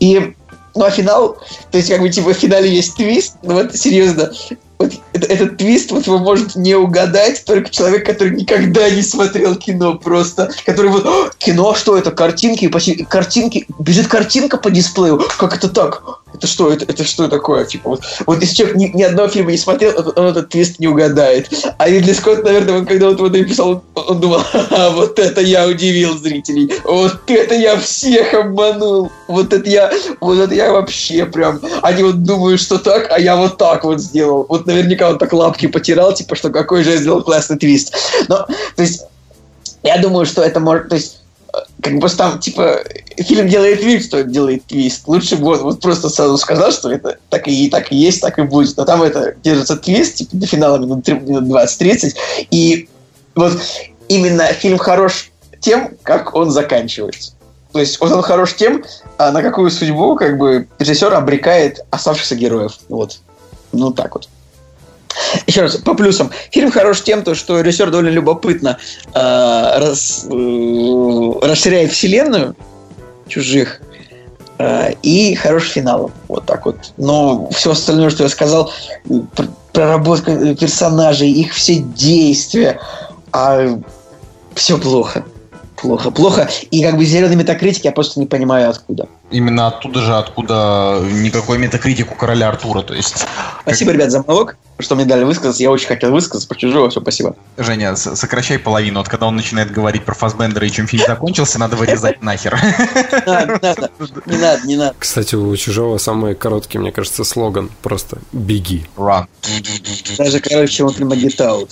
И 0.00 0.34
ну 0.74 0.84
а 0.84 0.90
финал, 0.90 1.36
то 1.70 1.78
есть 1.78 1.90
как 1.90 2.00
бы 2.00 2.08
типа 2.08 2.32
в 2.32 2.36
финале 2.36 2.72
есть 2.72 2.96
твист, 2.96 3.36
ну 3.42 3.54
вот 3.54 3.74
серьезно, 3.74 4.32
вот 4.78 4.92
этот 5.12 5.56
твист 5.56 5.90
вот 5.90 6.06
его 6.06 6.18
может 6.18 6.54
не 6.54 6.74
угадать 6.74 7.44
только 7.44 7.70
человек, 7.70 8.06
который 8.06 8.34
никогда 8.34 8.88
не 8.90 9.02
смотрел 9.02 9.56
кино 9.56 9.94
просто, 9.94 10.50
который 10.64 10.90
вот 10.90 11.34
кино, 11.38 11.74
что 11.74 11.96
это, 11.96 12.12
картинки, 12.12 12.68
почти, 12.68 13.04
картинки, 13.04 13.66
бежит 13.78 14.06
картинка 14.06 14.56
по 14.56 14.70
дисплею, 14.70 15.20
как 15.38 15.56
это 15.56 15.68
так? 15.68 16.02
Это 16.34 16.46
что, 16.46 16.70
это, 16.70 16.84
это 16.84 17.04
что 17.04 17.26
такое? 17.28 17.64
Типа 17.64 17.90
вот, 17.90 18.02
вот 18.26 18.40
если 18.40 18.54
человек 18.54 18.76
ни, 18.76 18.86
ни 18.88 19.02
одного 19.02 19.28
фильма 19.28 19.50
не 19.50 19.56
смотрел, 19.56 19.94
он, 19.98 20.12
он 20.14 20.26
этот 20.26 20.50
твист 20.50 20.78
не 20.78 20.86
угадает. 20.86 21.50
А 21.78 21.88
Ридли 21.88 22.12
Скотт, 22.12 22.44
наверное, 22.44 22.78
он, 22.78 22.86
когда 22.86 23.08
вот 23.08 23.18
его 23.18 23.28
написал, 23.28 23.68
он, 23.70 23.82
он 23.94 24.20
думал, 24.20 24.42
а 24.52 24.90
вот 24.90 25.18
это 25.18 25.40
я 25.40 25.66
удивил 25.66 26.16
зрителей, 26.18 26.72
вот 26.84 27.18
это 27.26 27.54
я 27.54 27.76
всех 27.78 28.34
обманул, 28.34 29.10
вот 29.26 29.52
это 29.52 29.68
я, 29.68 29.90
вот 30.20 30.38
это 30.38 30.54
я 30.54 30.70
вообще 30.72 31.24
прям, 31.24 31.60
они 31.82 32.02
вот 32.02 32.22
думают, 32.22 32.60
что 32.60 32.78
так, 32.78 33.10
а 33.10 33.18
я 33.18 33.36
вот 33.36 33.56
так 33.56 33.84
вот 33.84 34.00
сделал. 34.00 34.46
Вот 34.48 34.67
наверняка 34.68 35.08
он 35.10 35.18
так 35.18 35.32
лапки 35.32 35.66
потирал, 35.66 36.14
типа, 36.14 36.36
что 36.36 36.50
какой 36.50 36.84
же 36.84 36.92
я 36.92 36.96
сделал 36.98 37.22
классный 37.22 37.58
твист. 37.58 37.94
Но, 38.28 38.46
то 38.76 38.82
есть, 38.82 39.04
я 39.82 39.98
думаю, 39.98 40.26
что 40.26 40.42
это 40.42 40.60
может, 40.60 40.88
то 40.88 40.96
есть, 40.96 41.20
э, 41.52 41.58
как 41.82 41.98
бы 41.98 42.08
там, 42.08 42.38
типа, 42.38 42.84
фильм 43.16 43.48
делает 43.48 43.82
вид, 43.82 44.04
что 44.04 44.22
делает 44.22 44.66
твист. 44.66 45.08
Лучше 45.08 45.36
бы 45.36 45.44
вот, 45.44 45.62
вот 45.62 45.80
просто 45.80 46.08
сразу 46.08 46.36
сказал, 46.36 46.70
что 46.70 46.92
это 46.92 47.16
так 47.30 47.48
и, 47.48 47.68
так 47.70 47.90
и 47.90 47.96
есть, 47.96 48.20
так 48.20 48.38
и 48.38 48.42
будет. 48.42 48.76
Но 48.76 48.84
там 48.84 49.02
это 49.02 49.34
держится 49.42 49.76
твист, 49.76 50.16
типа, 50.16 50.36
до 50.36 50.46
финала 50.46 50.78
минут, 50.78 51.04
3, 51.04 51.14
минут 51.20 51.44
20-30. 51.44 52.14
И 52.50 52.88
вот 53.34 53.58
именно 54.08 54.44
фильм 54.52 54.78
хорош 54.78 55.30
тем, 55.60 55.96
как 56.02 56.34
он 56.34 56.50
заканчивается. 56.50 57.32
То 57.72 57.80
есть 57.80 58.00
он 58.00 58.22
хорош 58.22 58.54
тем, 58.54 58.84
а 59.18 59.30
на 59.30 59.42
какую 59.42 59.70
судьбу 59.70 60.16
как 60.16 60.38
бы 60.38 60.68
режиссер 60.78 61.12
обрекает 61.12 61.80
оставшихся 61.90 62.34
героев. 62.34 62.78
Вот. 62.88 63.18
Ну 63.72 63.92
так 63.92 64.14
вот. 64.14 64.28
Еще 65.46 65.62
раз, 65.62 65.76
по 65.76 65.94
плюсам. 65.94 66.30
Фильм 66.50 66.70
хорош 66.70 67.02
тем, 67.02 67.22
то, 67.22 67.34
что 67.34 67.60
режиссер 67.60 67.90
довольно 67.90 68.10
любопытно 68.10 68.78
э, 69.06 69.10
рас, 69.14 70.26
э, 70.30 71.32
расширяет 71.42 71.92
вселенную 71.92 72.54
чужих 73.26 73.80
э, 74.58 74.92
и 75.02 75.34
хороший 75.34 75.70
финал. 75.70 76.10
Вот 76.28 76.46
так 76.46 76.66
вот. 76.66 76.92
Но 76.96 77.48
все 77.50 77.72
остальное, 77.72 78.10
что 78.10 78.24
я 78.24 78.28
сказал, 78.28 78.72
проработка 79.72 80.54
персонажей, 80.54 81.30
их 81.30 81.52
все 81.52 81.76
действия, 81.76 82.80
а 83.32 83.78
все 84.54 84.78
плохо 84.78 85.24
плохо, 85.80 86.10
плохо. 86.10 86.48
И 86.70 86.82
как 86.82 86.96
бы 86.96 87.04
зеленый 87.04 87.36
метакритик 87.36 87.84
я 87.84 87.92
просто 87.92 88.20
не 88.20 88.26
понимаю 88.26 88.70
откуда. 88.70 89.08
Именно 89.30 89.68
оттуда 89.68 90.00
же, 90.00 90.16
откуда 90.16 91.00
никакой 91.10 91.58
метакритик 91.58 92.12
у 92.12 92.14
короля 92.14 92.48
Артура, 92.48 92.82
то 92.82 92.94
есть... 92.94 93.24
Спасибо, 93.62 93.92
ребят, 93.92 94.10
за 94.10 94.22
монолог, 94.22 94.56
что 94.78 94.94
мне 94.94 95.04
дали 95.04 95.24
высказаться. 95.24 95.62
Я 95.62 95.70
очень 95.70 95.88
хотел 95.88 96.10
высказаться 96.10 96.48
про 96.48 96.56
чужого, 96.56 96.90
все, 96.90 97.00
спасибо. 97.00 97.36
Женя, 97.56 97.96
сокращай 97.96 98.58
половину. 98.58 99.00
Вот 99.00 99.08
когда 99.08 99.26
он 99.26 99.36
начинает 99.36 99.70
говорить 99.70 100.04
про 100.04 100.14
Фасбендера 100.14 100.66
и 100.66 100.70
чем 100.70 100.86
фильм 100.86 101.04
закончился, 101.06 101.58
надо 101.58 101.76
вырезать 101.76 102.22
нахер. 102.22 102.58
Не 103.18 103.60
надо, 103.60 103.90
не 104.26 104.36
надо, 104.36 104.66
не 104.66 104.76
надо. 104.76 104.94
Кстати, 104.98 105.34
у 105.34 105.56
чужого 105.56 105.98
самый 105.98 106.34
короткий, 106.34 106.78
мне 106.78 106.92
кажется, 106.92 107.24
слоган. 107.24 107.70
Просто 107.82 108.18
«Беги». 108.32 108.86
Run. 108.96 109.26
Даже 110.16 110.40
короче, 110.40 110.72
чем 110.72 110.86
он 110.86 110.94
прямо 110.94 111.14
get 111.14 111.36
out. 111.38 111.70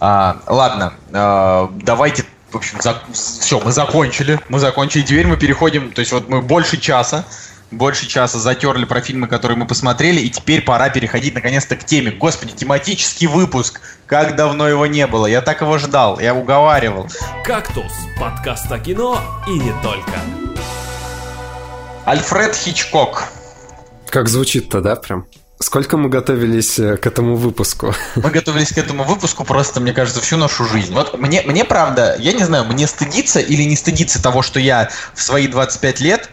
А, 0.00 0.42
ладно, 0.46 0.94
а, 1.12 1.70
давайте 1.82 2.24
в 2.50 2.56
общем, 2.56 2.80
за... 2.82 3.02
все, 3.12 3.60
мы 3.60 3.72
закончили. 3.72 4.38
Мы 4.48 4.58
закончили. 4.58 5.02
Теперь 5.02 5.26
мы 5.26 5.36
переходим, 5.36 5.90
то 5.90 6.00
есть 6.00 6.12
вот 6.12 6.28
мы 6.28 6.42
больше 6.42 6.76
часа, 6.76 7.24
больше 7.72 8.06
часа 8.06 8.38
затерли 8.38 8.84
про 8.84 9.00
фильмы, 9.00 9.26
которые 9.26 9.58
мы 9.58 9.66
посмотрели, 9.66 10.20
и 10.20 10.30
теперь 10.30 10.62
пора 10.62 10.90
переходить 10.90 11.34
наконец-то 11.34 11.76
к 11.76 11.84
теме. 11.84 12.12
Господи, 12.12 12.52
тематический 12.52 13.26
выпуск. 13.26 13.80
Как 14.06 14.36
давно 14.36 14.68
его 14.68 14.86
не 14.86 15.06
было. 15.06 15.26
Я 15.26 15.40
так 15.40 15.62
его 15.62 15.78
ждал, 15.78 16.20
я 16.20 16.34
уговаривал. 16.34 17.08
«Кактус»— 17.44 17.92
подкаст 18.20 18.70
о 18.70 18.78
кино 18.78 19.20
и 19.48 19.58
не 19.58 19.72
только. 19.82 20.20
Альфред 22.04 22.54
Хичкок. 22.54 23.24
Как 24.08 24.28
звучит-то, 24.28 24.80
да, 24.80 24.96
прям? 24.96 25.26
Сколько 25.62 25.96
мы 25.96 26.08
готовились 26.08 26.78
э, 26.80 26.96
к 26.96 27.06
этому 27.06 27.36
выпуску? 27.36 27.94
Мы 28.16 28.30
готовились 28.30 28.72
к 28.72 28.78
этому 28.78 29.04
выпуску 29.04 29.44
просто, 29.44 29.80
мне 29.80 29.92
кажется, 29.92 30.20
всю 30.20 30.36
нашу 30.36 30.64
жизнь. 30.64 30.92
Вот 30.92 31.16
мне, 31.16 31.42
мне 31.42 31.64
правда, 31.64 32.16
я 32.18 32.32
не 32.32 32.42
знаю, 32.42 32.64
мне 32.64 32.88
стыдиться 32.88 33.38
или 33.38 33.62
не 33.62 33.76
стыдиться 33.76 34.20
того, 34.20 34.42
что 34.42 34.58
я 34.58 34.90
в 35.14 35.22
свои 35.22 35.46
25 35.46 36.00
лет 36.00 36.30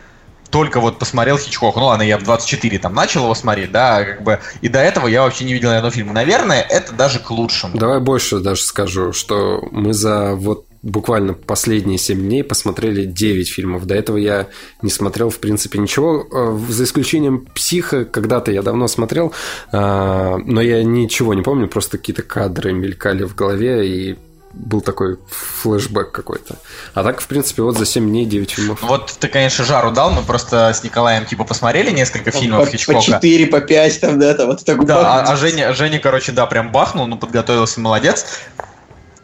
только 0.50 0.80
вот 0.80 1.00
посмотрел 1.00 1.38
Хичкок. 1.38 1.76
Ну 1.76 1.86
ладно, 1.86 2.04
я 2.04 2.18
в 2.18 2.24
24 2.24 2.80
там 2.80 2.93
начал 2.93 3.24
его 3.24 3.36
смотреть, 3.36 3.72
да, 3.72 4.04
как 4.04 4.24
бы, 4.24 4.39
и 4.62 4.68
до 4.68 4.80
этого 4.80 5.08
я 5.08 5.24
вообще 5.24 5.45
не 5.45 5.54
видел 5.54 5.72
ни 5.72 5.76
одного 5.76 5.91
фильма. 5.91 6.14
Наверное, 6.14 6.62
это 6.62 6.93
даже 6.93 7.20
к 7.20 7.30
лучшему. 7.32 7.78
Давай 7.78 8.00
больше 8.00 8.39
даже 8.39 8.62
скажу, 8.62 9.14
что 9.14 9.68
мы 9.72 9.93
за 9.93 10.36
вот 10.36 10.66
буквально 10.82 11.34
последние 11.34 11.97
7 11.97 12.20
дней 12.20 12.43
посмотрели 12.43 13.06
9 13.06 13.50
фильмов. 13.50 13.86
До 13.86 13.95
этого 13.95 14.18
я 14.18 14.47
не 14.82 14.89
смотрел, 14.89 15.30
в 15.30 15.39
принципе, 15.39 15.80
ничего, 15.80 16.26
э, 16.32 16.60
за 16.72 16.86
исключением 16.86 17.45
«Психа». 17.54 18.06
Когда-то 18.06 18.52
я 18.52 18.62
давно 18.62 18.88
смотрел, 18.88 19.34
э, 19.72 19.78
но 19.78 20.62
я 20.62 20.84
ничего 20.84 21.34
не 21.34 21.41
помню, 21.41 21.68
просто 21.68 21.97
какие-то 21.97 22.24
кадры 22.24 22.72
мелькали 22.72 23.24
в 23.24 23.36
голове, 23.36 23.88
и 23.88 24.18
был 24.54 24.82
такой 24.82 25.20
флешбэк 25.62 26.12
какой-то. 26.12 26.56
А 26.93 27.04
так, 27.04 27.22
в 27.22 27.28
принципе, 27.28 27.62
вот 27.62 27.78
за 27.78 27.86
7 27.86 28.08
дней 28.08 28.26
9 28.26 28.52
фильмов. 28.52 28.80
Вот 28.82 29.16
ты, 29.20 29.28
конечно, 29.28 29.64
жару 29.64 29.91
дал, 29.91 30.12
мы 30.12 30.24
просто 30.24 30.74
с 30.74 30.84
Николаем 30.84 31.26
типа 31.26 31.43
посмотрели 31.43 31.91
несколько 31.91 32.32
фильмов 32.32 32.66
по, 32.66 32.72
Хичкока. 32.72 33.00
По 33.00 33.06
4, 33.06 33.47
по 33.47 33.62
5 33.62 34.02
там, 34.02 34.20
да, 34.20 34.34
там 34.34 34.47
вот 34.47 34.66
так 34.66 34.86
Да, 34.86 35.20
а, 35.20 35.32
а 35.32 35.36
Женя, 35.36 35.74
Женя, 35.74 36.00
короче, 36.00 36.32
да, 36.32 36.45
прям 36.45 36.72
бахнул, 36.72 37.06
ну, 37.08 37.18
подготовился, 37.18 37.80
молодец. 37.80 38.26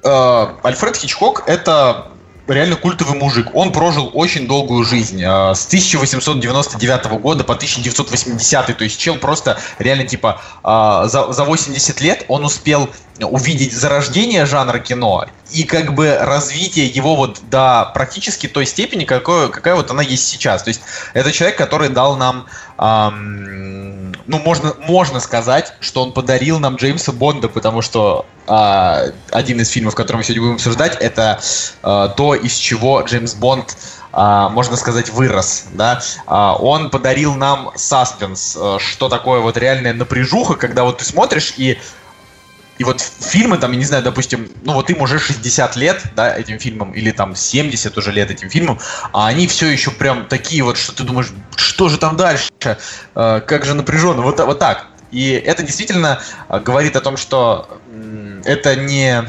Э, 0.03 0.47
Альфред 0.63 0.97
Хичкок— 0.97 1.43
это 1.47 2.11
реально 2.47 2.75
культовый 2.75 3.17
мужик. 3.17 3.47
Он 3.53 3.71
прожил 3.71 4.11
очень 4.13 4.47
долгую 4.47 4.83
жизнь. 4.83 5.21
Э, 5.21 5.55
с 5.55 5.65
1899 5.65 7.05
года 7.19 7.43
по 7.43 7.53
1980. 7.53 8.77
То 8.77 8.83
есть 8.83 8.99
чел 8.99 9.15
просто 9.15 9.57
реально 9.79 10.05
типа 10.05 10.41
э, 10.63 11.07
за, 11.09 11.31
за 11.31 11.43
80 11.43 12.01
лет 12.01 12.25
он 12.27 12.45
успел 12.45 12.89
увидеть 13.21 13.73
зарождение 13.73 14.45
жанра 14.45 14.79
кино 14.79 15.25
и 15.51 15.63
как 15.63 15.93
бы 15.93 16.17
развитие 16.19 16.87
его 16.87 17.15
вот 17.15 17.39
до 17.49 17.91
практически 17.93 18.47
той 18.47 18.65
степени, 18.65 19.05
какой, 19.05 19.49
какая 19.49 19.75
вот 19.75 19.89
она 19.89 20.01
есть 20.01 20.27
сейчас. 20.27 20.63
То 20.63 20.69
есть 20.69 20.81
это 21.13 21.31
человек, 21.31 21.57
который 21.57 21.89
дал 21.89 22.17
нам, 22.17 22.47
эм, 22.77 24.13
ну 24.25 24.39
можно, 24.39 24.73
можно 24.79 25.19
сказать, 25.19 25.73
что 25.79 26.03
он 26.03 26.11
подарил 26.11 26.59
нам 26.59 26.75
Джеймса 26.75 27.13
Бонда, 27.13 27.47
потому 27.47 27.81
что 27.81 28.25
э, 28.47 29.11
один 29.31 29.61
из 29.61 29.69
фильмов, 29.69 29.95
который 29.95 30.17
мы 30.17 30.23
сегодня 30.23 30.41
будем 30.41 30.55
обсуждать, 30.55 30.97
это 30.99 31.39
э, 31.83 32.09
то, 32.17 32.35
из 32.35 32.55
чего 32.55 33.01
Джеймс 33.01 33.33
Бонд 33.33 33.77
Uh, 34.15 34.49
можно 34.49 34.77
сказать, 34.77 35.09
вырос, 35.09 35.65
да, 35.73 36.01
он 36.25 36.89
подарил 36.89 37.35
нам 37.35 37.71
саспенс, 37.75 38.55
uh, 38.55 38.79
что 38.79 39.09
такое 39.09 39.41
вот 39.41 39.57
реальная 39.57 39.93
напряжуха, 39.93 40.55
когда 40.55 40.85
вот 40.85 40.99
ты 40.99 41.03
смотришь 41.03 41.53
и 41.57 41.77
и 42.77 42.83
вот 42.83 43.01
фильмы, 43.01 43.57
там, 43.57 43.71
я 43.71 43.77
не 43.77 43.85
знаю, 43.85 44.03
допустим, 44.03 44.49
ну 44.63 44.73
вот 44.73 44.89
им 44.89 45.01
уже 45.01 45.19
60 45.19 45.75
лет, 45.77 46.03
да, 46.15 46.35
этим 46.37 46.59
фильмам, 46.59 46.91
или 46.91 47.11
там 47.11 47.35
70 47.35 47.97
уже 47.97 48.11
лет 48.11 48.31
этим 48.31 48.49
фильмам, 48.49 48.79
а 49.13 49.27
они 49.27 49.47
все 49.47 49.67
еще 49.67 49.91
прям 49.91 50.27
такие 50.27 50.63
вот, 50.63 50.77
что 50.77 50.93
ты 50.93 51.03
думаешь, 51.03 51.31
что 51.55 51.89
же 51.89 51.97
там 51.97 52.17
дальше, 52.17 52.51
э, 52.61 53.41
как 53.47 53.65
же 53.65 53.73
напряженно, 53.73 54.21
вот, 54.21 54.39
вот 54.39 54.59
так. 54.59 54.87
И 55.11 55.31
это 55.31 55.63
действительно 55.63 56.21
э, 56.49 56.59
говорит 56.59 56.95
о 56.97 57.01
том, 57.01 57.15
что 57.15 57.79
это 58.43 58.75
не 58.75 59.23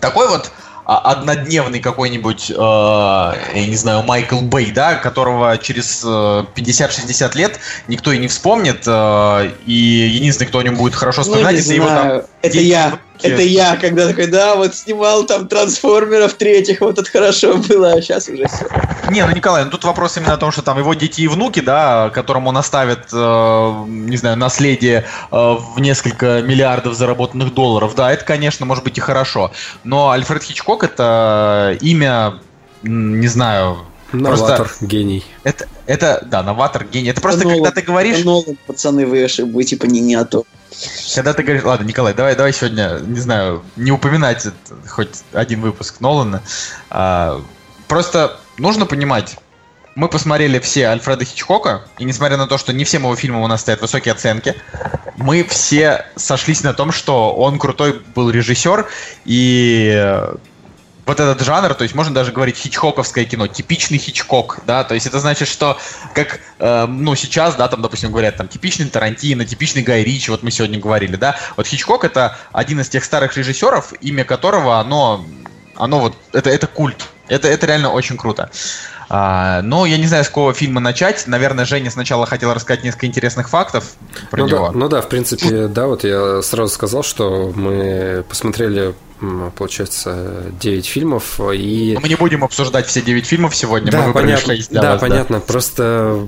такой 0.00 0.28
вот 0.28 0.52
однодневный 0.84 1.80
какой-нибудь, 1.80 2.50
э, 2.50 2.54
я 2.54 3.66
не 3.66 3.76
знаю, 3.76 4.02
Майкл 4.02 4.40
Бэй, 4.40 4.72
да, 4.72 4.94
которого 4.94 5.56
через 5.58 6.04
50-60 6.04 7.30
э, 7.34 7.38
лет 7.38 7.58
никто 7.88 8.12
и 8.12 8.18
не 8.18 8.28
вспомнит, 8.28 8.82
э, 8.86 9.50
и 9.66 9.72
единственный, 9.72 10.48
кто 10.48 10.58
о 10.58 10.62
нем 10.62 10.76
будет 10.76 10.94
хорошо 10.94 11.22
вспоминать, 11.22 11.52
ну, 11.52 11.58
если 11.58 11.74
его 11.74 11.86
там... 11.86 12.22
Это 12.42 12.58
я. 12.58 12.98
Это 13.22 13.42
я, 13.42 13.76
когда 13.76 14.06
такой, 14.08 14.26
да, 14.26 14.54
вот 14.56 14.74
снимал 14.74 15.24
там 15.24 15.48
трансформеров 15.48 16.34
третьих, 16.34 16.80
вот 16.80 16.98
это 16.98 17.10
хорошо 17.10 17.56
было, 17.56 17.92
а 17.92 18.02
сейчас 18.02 18.28
уже 18.28 18.46
все. 18.48 18.66
Не, 19.10 19.24
ну 19.24 19.34
Николай, 19.34 19.64
ну 19.64 19.70
тут 19.70 19.84
вопрос 19.84 20.16
именно 20.16 20.34
о 20.34 20.36
том, 20.36 20.52
что 20.52 20.62
там 20.62 20.78
его 20.78 20.94
дети 20.94 21.22
и 21.22 21.28
внуки, 21.28 21.60
да, 21.60 22.10
которым 22.10 22.46
он 22.46 22.56
оставит, 22.56 23.08
э, 23.12 23.84
не 23.86 24.16
знаю, 24.16 24.36
наследие 24.36 25.04
э, 25.30 25.36
в 25.36 25.78
несколько 25.78 26.42
миллиардов 26.42 26.94
заработанных 26.94 27.54
долларов, 27.54 27.94
да, 27.94 28.12
это, 28.12 28.24
конечно, 28.24 28.66
может 28.66 28.84
быть 28.84 28.98
и 28.98 29.00
хорошо. 29.00 29.52
Но 29.84 30.10
Альфред 30.10 30.42
Хичкок 30.42 30.84
это 30.84 31.76
имя, 31.80 32.40
не 32.82 33.28
знаю, 33.28 33.86
Новатор, 34.12 34.66
Просто 34.66 34.86
гений. 34.86 35.24
Это, 35.42 35.66
это, 35.86 36.26
да, 36.30 36.42
новатор, 36.42 36.84
гений. 36.84 37.08
Это 37.08 37.20
просто, 37.22 37.44
Нолан, 37.44 37.62
когда 37.62 37.80
ты 37.80 37.86
говоришь... 37.86 38.22
Нолан, 38.24 38.58
пацаны, 38.66 39.06
вы 39.06 39.24
ошибаетесь, 39.24 39.70
типа 39.70 39.86
не, 39.86 40.00
не 40.00 40.14
а 40.16 40.24
то. 40.24 40.44
Когда 41.14 41.34
ты 41.34 41.42
говоришь, 41.42 41.64
ладно, 41.64 41.84
Николай, 41.84 42.14
давай, 42.14 42.34
давай 42.34 42.52
сегодня, 42.52 42.98
не 43.00 43.20
знаю, 43.20 43.62
не 43.76 43.90
упоминать 43.92 44.46
хоть 44.88 45.22
один 45.32 45.60
выпуск 45.60 46.00
Нолана. 46.00 46.42
А, 46.90 47.42
просто 47.88 48.38
нужно 48.58 48.86
понимать, 48.86 49.36
мы 49.94 50.08
посмотрели 50.08 50.58
все 50.58 50.86
Альфреда 50.86 51.24
Хичкока, 51.24 51.82
и 51.98 52.04
несмотря 52.04 52.36
на 52.36 52.46
то, 52.46 52.56
что 52.56 52.72
не 52.72 52.84
всем 52.84 53.02
его 53.02 53.14
фильмам 53.16 53.42
у 53.42 53.46
нас 53.46 53.60
стоят 53.60 53.82
высокие 53.82 54.12
оценки, 54.12 54.54
мы 55.16 55.44
все 55.44 56.06
сошлись 56.16 56.62
на 56.62 56.72
том, 56.72 56.92
что 56.92 57.34
он 57.34 57.58
крутой 57.58 58.00
был 58.14 58.30
режиссер, 58.30 58.86
и 59.24 60.16
вот 61.04 61.20
этот 61.20 61.44
жанр, 61.44 61.74
то 61.74 61.82
есть 61.82 61.94
можно 61.94 62.14
даже 62.14 62.32
говорить 62.32 62.56
хичкоковское 62.56 63.24
кино, 63.24 63.48
типичный 63.48 63.98
хичкок, 63.98 64.60
да, 64.66 64.84
то 64.84 64.94
есть 64.94 65.06
это 65.06 65.18
значит, 65.18 65.48
что 65.48 65.78
как, 66.14 66.40
э, 66.62 66.86
ну, 66.86 67.14
сейчас, 67.14 67.56
да, 67.56 67.68
там, 67.68 67.82
допустим, 67.82 68.10
говорят, 68.10 68.36
там, 68.36 68.48
типичный 68.48 68.86
Тарантино, 68.86 69.44
типичный 69.44 69.82
Гай 69.82 70.02
Ричи, 70.04 70.30
вот 70.30 70.42
мы 70.42 70.50
сегодня 70.50 70.78
говорили, 70.78 71.16
да, 71.16 71.36
вот 71.56 71.66
Хичкок 71.66 72.04
это 72.04 72.36
один 72.52 72.80
из 72.80 72.88
тех 72.88 73.04
старых 73.04 73.36
режиссеров, 73.36 73.92
имя 74.00 74.24
которого, 74.24 74.78
оно, 74.78 75.24
оно 75.76 75.98
вот, 75.98 76.16
это, 76.32 76.50
это 76.50 76.66
культ, 76.66 77.08
это, 77.28 77.48
это 77.48 77.66
реально 77.66 77.90
очень 77.90 78.16
круто. 78.16 78.50
А, 79.14 79.60
но 79.60 79.84
я 79.84 79.98
не 79.98 80.06
знаю, 80.06 80.24
с 80.24 80.28
какого 80.28 80.54
фильма 80.54 80.80
начать. 80.80 81.26
Наверное, 81.26 81.66
Женя 81.66 81.90
сначала 81.90 82.24
хотел 82.24 82.54
рассказать 82.54 82.82
несколько 82.82 83.04
интересных 83.04 83.50
фактов 83.50 83.92
про 84.30 84.40
ну 84.40 84.48
него. 84.48 84.66
Да, 84.68 84.72
ну 84.72 84.88
да, 84.88 85.02
в 85.02 85.08
принципе, 85.10 85.66
да, 85.68 85.86
вот 85.86 86.02
я 86.02 86.40
сразу 86.40 86.72
сказал, 86.72 87.02
что 87.02 87.52
мы 87.54 88.24
посмотрели 88.26 88.94
получается, 89.56 90.46
9 90.60 90.86
фильмов. 90.86 91.38
И... 91.54 91.92
Но 91.94 92.00
мы 92.00 92.08
не 92.08 92.16
будем 92.16 92.42
обсуждать 92.42 92.86
все 92.86 93.02
9 93.02 93.26
фильмов 93.26 93.54
сегодня, 93.54 93.92
да, 93.92 94.06
мы 94.08 94.12
понятно, 94.12 94.54
да, 94.70 94.92
вас, 94.92 95.00
понятно. 95.00 95.38
Да. 95.38 95.44
Просто 95.44 96.26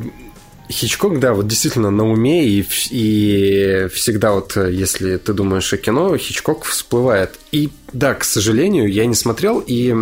Хичкок, 0.70 1.20
да, 1.20 1.34
вот 1.34 1.46
действительно 1.46 1.90
на 1.90 2.10
уме, 2.10 2.46
и, 2.46 2.66
и 2.90 3.88
всегда 3.92 4.32
вот, 4.32 4.56
если 4.56 5.18
ты 5.18 5.32
думаешь 5.32 5.72
о 5.72 5.76
кино, 5.76 6.16
Хичкок 6.16 6.64
всплывает. 6.64 7.38
И 7.52 7.70
да, 7.92 8.14
к 8.14 8.24
сожалению, 8.24 8.90
я 8.90 9.06
не 9.06 9.14
смотрел, 9.14 9.62
и 9.66 9.94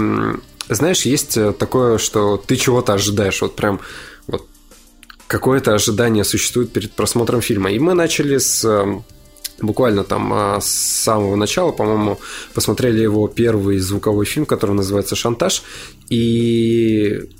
знаешь, 0.68 1.02
есть 1.02 1.36
такое, 1.58 1.98
что 1.98 2.36
ты 2.36 2.56
чего-то 2.56 2.94
ожидаешь, 2.94 3.42
вот 3.42 3.56
прям 3.56 3.80
вот 4.28 4.46
какое-то 5.26 5.74
ожидание 5.74 6.24
существует 6.24 6.72
перед 6.72 6.92
просмотром 6.92 7.40
фильма. 7.40 7.72
И 7.72 7.78
мы 7.78 7.94
начали 7.94 8.38
с 8.38 8.64
буквально 9.60 10.04
там 10.04 10.58
с 10.60 10.66
самого 10.66 11.36
начала, 11.36 11.72
по-моему, 11.72 12.18
посмотрели 12.54 13.00
его 13.00 13.28
первый 13.28 13.78
звуковой 13.78 14.26
фильм, 14.26 14.46
который 14.46 14.74
называется 14.74 15.16
«Шантаж», 15.16 15.62
и 16.08 17.30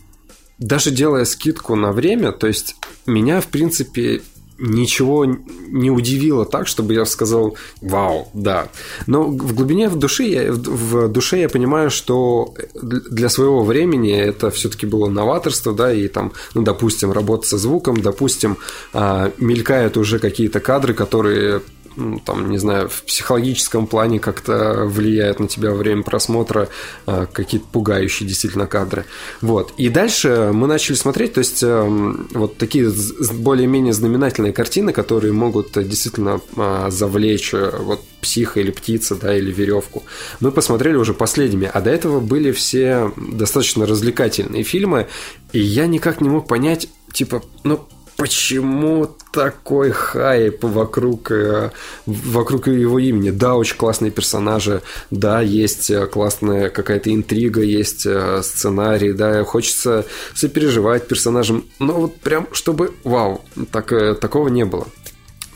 даже 0.58 0.90
делая 0.90 1.24
скидку 1.24 1.74
на 1.74 1.92
время, 1.92 2.32
то 2.32 2.46
есть 2.46 2.76
меня, 3.06 3.40
в 3.40 3.48
принципе, 3.48 4.22
ничего 4.62 5.24
не 5.24 5.90
удивило 5.90 6.46
так, 6.46 6.66
чтобы 6.68 6.94
я 6.94 7.04
сказал 7.04 7.56
«Вау, 7.80 8.28
да». 8.32 8.68
Но 9.06 9.24
в 9.24 9.54
глубине 9.54 9.88
в 9.88 9.96
душе, 9.96 10.24
я, 10.28 10.52
в 10.52 11.08
душе 11.08 11.40
я 11.40 11.48
понимаю, 11.48 11.90
что 11.90 12.54
для 12.74 13.28
своего 13.28 13.64
времени 13.64 14.12
это 14.12 14.50
все-таки 14.50 14.86
было 14.86 15.08
новаторство, 15.08 15.72
да, 15.72 15.92
и 15.92 16.06
там, 16.06 16.32
ну, 16.54 16.62
допустим, 16.62 17.10
работа 17.10 17.48
со 17.48 17.58
звуком, 17.58 18.00
допустим, 18.00 18.56
а, 18.92 19.32
мелькают 19.38 19.96
уже 19.96 20.18
какие-то 20.20 20.60
кадры, 20.60 20.94
которые 20.94 21.62
ну, 21.96 22.18
там, 22.18 22.50
не 22.50 22.58
знаю, 22.58 22.88
в 22.88 23.02
психологическом 23.02 23.86
плане 23.86 24.18
как-то 24.18 24.84
влияет 24.86 25.40
на 25.40 25.48
тебя 25.48 25.70
во 25.70 25.76
время 25.76 26.02
просмотра 26.02 26.68
э, 27.06 27.26
какие-то 27.32 27.66
пугающие 27.70 28.28
действительно 28.28 28.66
кадры. 28.66 29.04
Вот. 29.40 29.72
И 29.76 29.88
дальше 29.88 30.50
мы 30.52 30.66
начали 30.66 30.96
смотреть, 30.96 31.34
то 31.34 31.38
есть 31.38 31.62
э, 31.62 32.14
вот 32.32 32.56
такие 32.58 32.90
более-менее 33.32 33.92
знаменательные 33.92 34.52
картины, 34.52 34.92
которые 34.92 35.32
могут 35.32 35.72
действительно 35.72 36.40
э, 36.56 36.86
завлечь 36.90 37.54
э, 37.54 37.76
вот 37.78 38.00
психа 38.20 38.60
или 38.60 38.70
птица, 38.70 39.16
да, 39.16 39.36
или 39.36 39.52
веревку. 39.52 40.04
Мы 40.40 40.52
посмотрели 40.52 40.96
уже 40.96 41.12
последними, 41.12 41.70
а 41.72 41.80
до 41.80 41.90
этого 41.90 42.20
были 42.20 42.52
все 42.52 43.12
достаточно 43.16 43.84
развлекательные 43.84 44.62
фильмы, 44.62 45.08
и 45.52 45.60
я 45.60 45.86
никак 45.86 46.20
не 46.20 46.28
мог 46.28 46.46
понять, 46.46 46.88
типа, 47.12 47.42
ну, 47.64 47.86
почему 48.22 49.16
такой 49.32 49.90
хайп 49.90 50.62
вокруг, 50.62 51.32
э, 51.32 51.72
вокруг 52.06 52.68
его 52.68 53.00
имени. 53.00 53.30
Да, 53.30 53.56
очень 53.56 53.76
классные 53.76 54.12
персонажи, 54.12 54.80
да, 55.10 55.40
есть 55.40 55.90
э, 55.90 56.06
классная 56.06 56.68
какая-то 56.68 57.12
интрига, 57.12 57.62
есть 57.62 58.06
э, 58.06 58.42
сценарий, 58.44 59.12
да, 59.12 59.42
хочется 59.42 60.06
сопереживать 60.36 61.08
персонажам, 61.08 61.64
но 61.80 61.94
вот 61.94 62.20
прям, 62.20 62.46
чтобы, 62.52 62.94
вау, 63.02 63.44
так, 63.72 63.88
такого 64.20 64.46
не 64.46 64.64
было. 64.64 64.86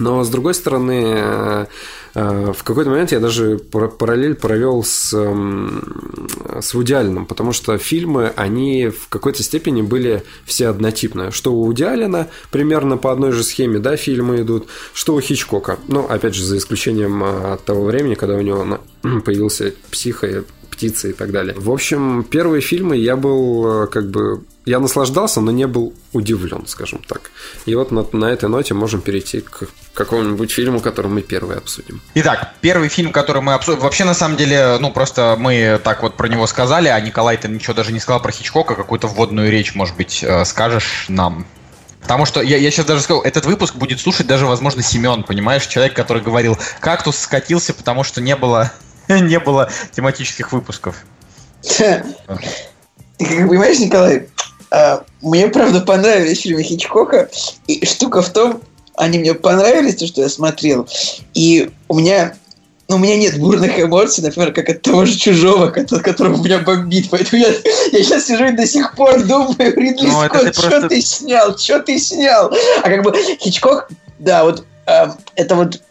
Но, 0.01 0.25
с 0.25 0.29
другой 0.29 0.55
стороны, 0.55 1.69
в 2.17 2.62
какой-то 2.64 2.89
момент 2.89 3.12
я 3.12 3.21
даже 3.21 3.59
параллель 3.59 4.35
провел 4.35 4.83
с, 4.83 5.12
эм, 5.12 6.29
с 6.62 6.73
Вуди 6.73 6.95
Алленом, 6.95 7.27
потому 7.27 7.53
что 7.53 7.77
фильмы, 7.77 8.33
они 8.37 8.89
в 8.89 9.09
какой-то 9.11 9.43
степени 9.43 9.83
были 9.83 10.23
все 10.47 10.69
однотипные. 10.69 11.31
Что 11.31 11.53
у 11.53 11.64
Вуди 11.64 11.83
Аллена 11.83 12.29
примерно 12.51 12.97
по 12.97 13.12
одной 13.12 13.33
же 13.33 13.45
схеме, 13.45 13.81
да, 13.81 13.97
фильмы 13.97 14.41
идут, 14.41 14.67
что 14.95 15.14
у 15.14 15.21
Хичкока. 15.21 15.79
Ну, 15.89 16.07
опять 16.07 16.35
же, 16.35 16.43
за 16.43 16.57
исключением 16.57 17.23
э, 17.23 17.59
того 17.67 17.85
времени, 17.85 18.14
когда 18.14 18.37
у 18.37 18.41
него 18.41 18.81
появился 19.25 19.75
психо 19.91 20.45
птицы 20.77 21.11
и 21.11 21.12
так 21.12 21.33
далее. 21.33 21.55
В 21.57 21.70
общем, 21.70 22.22
первые 22.22 22.61
фильмы 22.61 22.97
я 22.97 23.16
был 23.16 23.85
э, 23.85 23.87
как 23.87 24.11
бы 24.11 24.45
я 24.66 24.81
наслаждался, 24.81 25.41
но 25.41 25.53
не 25.53 25.66
был 25.66 25.95
удивлен, 26.12 26.66
скажем 26.66 27.01
так. 27.09 27.31
И 27.66 27.74
вот 27.74 27.93
на, 27.93 28.05
на 28.12 28.27
этой 28.27 28.49
ноте 28.49 28.74
можем 28.74 29.01
перейти 29.01 29.41
к 29.41 29.68
какому-нибудь 29.95 30.51
фильму, 30.51 30.81
который 30.81 31.07
мы 31.07 31.22
первый 31.22 31.57
обсудим. 31.57 32.03
Итак, 32.14 32.53
первый 32.61 32.89
фильм, 32.89 33.12
который 33.12 33.43
мы 33.43 33.55
обсудим... 33.55 33.81
Вообще, 33.81 34.05
на 34.05 34.14
самом 34.14 34.37
деле, 34.37 34.77
ну, 34.81 34.91
просто 34.91 35.37
мы 35.39 35.81
так 35.83 36.03
вот 36.03 36.16
про 36.16 36.27
него 36.29 36.47
сказали, 36.49 36.89
а 36.89 37.01
Николай, 37.01 37.37
ты 37.37 37.49
ничего 37.49 37.74
даже 37.74 37.93
не 37.93 38.01
сказал 38.01 38.20
про 38.20 38.33
Хичкока, 38.33 38.74
какую-то 38.74 39.07
вводную 39.07 39.51
речь, 39.51 39.74
может 39.74 39.97
быть, 39.97 40.24
э, 40.24 40.45
скажешь 40.45 41.07
нам? 41.09 41.47
Потому 42.03 42.27
что 42.27 42.41
я, 42.41 42.57
я 42.57 42.70
сейчас 42.70 42.87
даже 42.87 43.03
сказал, 43.03 43.22
этот 43.22 43.47
выпуск 43.47 43.77
будет 43.77 44.01
слушать 44.01 44.27
даже, 44.27 44.47
возможно, 44.47 44.83
Семен, 44.83 45.22
понимаешь? 45.22 45.66
Человек, 45.66 45.95
который 45.95 46.22
говорил, 46.22 46.59
кактус 46.81 47.16
скатился, 47.18 47.72
потому 47.72 48.03
что 48.03 48.20
не 48.20 48.35
было, 48.35 48.72
не 49.20 49.38
было 49.38 49.70
тематических 49.92 50.52
выпусков. 50.52 51.04
Ты 51.62 53.24
как 53.24 53.48
понимаешь, 53.48 53.78
Николай, 53.78 54.28
а, 54.70 55.04
мне, 55.22 55.48
правда, 55.48 55.80
понравились 55.80 56.42
фильмы 56.42 56.62
Хичкока. 56.62 57.30
И 57.66 57.84
штука 57.86 58.22
в 58.22 58.30
том, 58.30 58.61
они 58.96 59.18
мне 59.18 59.34
понравились, 59.34 59.96
то, 59.96 60.07
что 60.07 60.20
я 60.20 60.28
смотрел. 60.28 60.88
И 61.34 61.70
у 61.88 61.98
меня 61.98 62.34
ну, 62.88 62.96
у 62.96 62.98
меня 63.00 63.16
нет 63.16 63.38
бурных 63.38 63.80
эмоций, 63.80 64.22
например, 64.22 64.52
как 64.52 64.68
от 64.68 64.82
того 64.82 65.04
же 65.04 65.16
чужого, 65.16 65.70
который, 65.70 66.02
которого 66.02 66.36
меня 66.36 66.61
бомбит. 66.61 67.09
Поэтому 67.11 67.42
я, 67.42 67.48
я 67.48 68.02
сейчас 68.04 68.26
сижу 68.26 68.44
и 68.44 68.52
до 68.52 68.64
сих 68.64 68.94
пор 68.94 69.24
думаю, 69.24 69.57
Ридли 69.59 70.07
ну, 70.07 70.24
Скотт, 70.24 70.54
что 70.54 70.68
просто... 70.68 70.88
ты 70.88 71.00
снял, 71.00 71.59
что 71.59 71.80
ты 71.80 71.98
снял? 71.98 72.52
А 72.82 72.88
как 72.88 73.02
бы 73.02 73.12
Хичкок, 73.40 73.88
да, 74.20 74.44
вот 74.44 74.64
э, 74.86 75.07
это 75.34 75.54
вот 75.57 75.82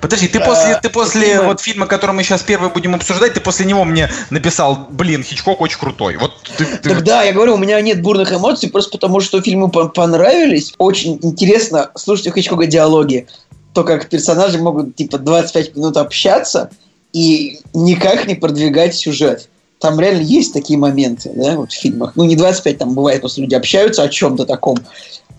Подожди, 0.00 0.28
ты 0.28 0.40
после, 0.40 0.78
ты 0.80 0.88
после 0.88 1.26
фильма... 1.26 1.44
вот 1.44 1.60
фильма, 1.60 1.86
который 1.86 2.12
мы 2.12 2.22
сейчас 2.22 2.42
первый 2.42 2.70
будем 2.70 2.94
обсуждать, 2.94 3.34
ты 3.34 3.40
после 3.40 3.66
него 3.66 3.84
мне 3.84 4.10
написал, 4.30 4.86
блин, 4.90 5.22
Хичкок 5.22 5.60
очень 5.60 5.78
крутой. 5.78 6.16
Вот 6.16 6.32
ты, 6.56 6.64
ты... 6.64 6.90
Так 6.90 7.04
да, 7.04 7.22
я 7.22 7.32
говорю, 7.32 7.54
у 7.54 7.58
меня 7.58 7.80
нет 7.80 8.02
бурных 8.02 8.32
эмоций, 8.32 8.70
просто 8.70 8.92
потому 8.92 9.20
что 9.20 9.40
фильмы 9.40 9.70
понравились. 9.70 10.74
Очень 10.78 11.18
интересно 11.22 11.90
слушать 11.94 12.28
у 12.28 12.32
Хичкока 12.32 12.66
диалоги. 12.66 13.26
То, 13.74 13.84
как 13.84 14.08
персонажи 14.08 14.58
могут, 14.58 14.96
типа, 14.96 15.18
25 15.18 15.76
минут 15.76 15.96
общаться 15.96 16.70
и 17.12 17.60
никак 17.72 18.26
не 18.26 18.34
продвигать 18.34 18.94
сюжет. 18.94 19.48
Там 19.80 19.98
реально 19.98 20.20
есть 20.20 20.52
такие 20.52 20.78
моменты, 20.78 21.32
да, 21.34 21.56
вот 21.56 21.72
в 21.72 21.80
фильмах. 21.80 22.12
Ну, 22.14 22.24
не 22.24 22.36
25, 22.36 22.78
там 22.78 22.94
бывает, 22.94 23.20
просто 23.20 23.40
люди 23.40 23.54
общаются 23.54 24.02
о 24.02 24.08
чем-то 24.08 24.44
таком. 24.44 24.78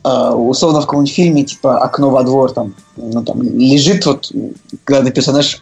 Uh, 0.04 0.34
условно 0.34 0.82
в 0.82 0.86
каком-нибудь 0.86 1.14
фильме, 1.14 1.44
типа 1.44 1.78
«Окно 1.78 2.10
во 2.10 2.24
двор», 2.24 2.52
там, 2.52 2.74
ну, 2.96 3.24
там 3.24 3.40
лежит 3.44 4.04
вот 4.08 4.32
главный 4.88 5.12
персонаж 5.12 5.62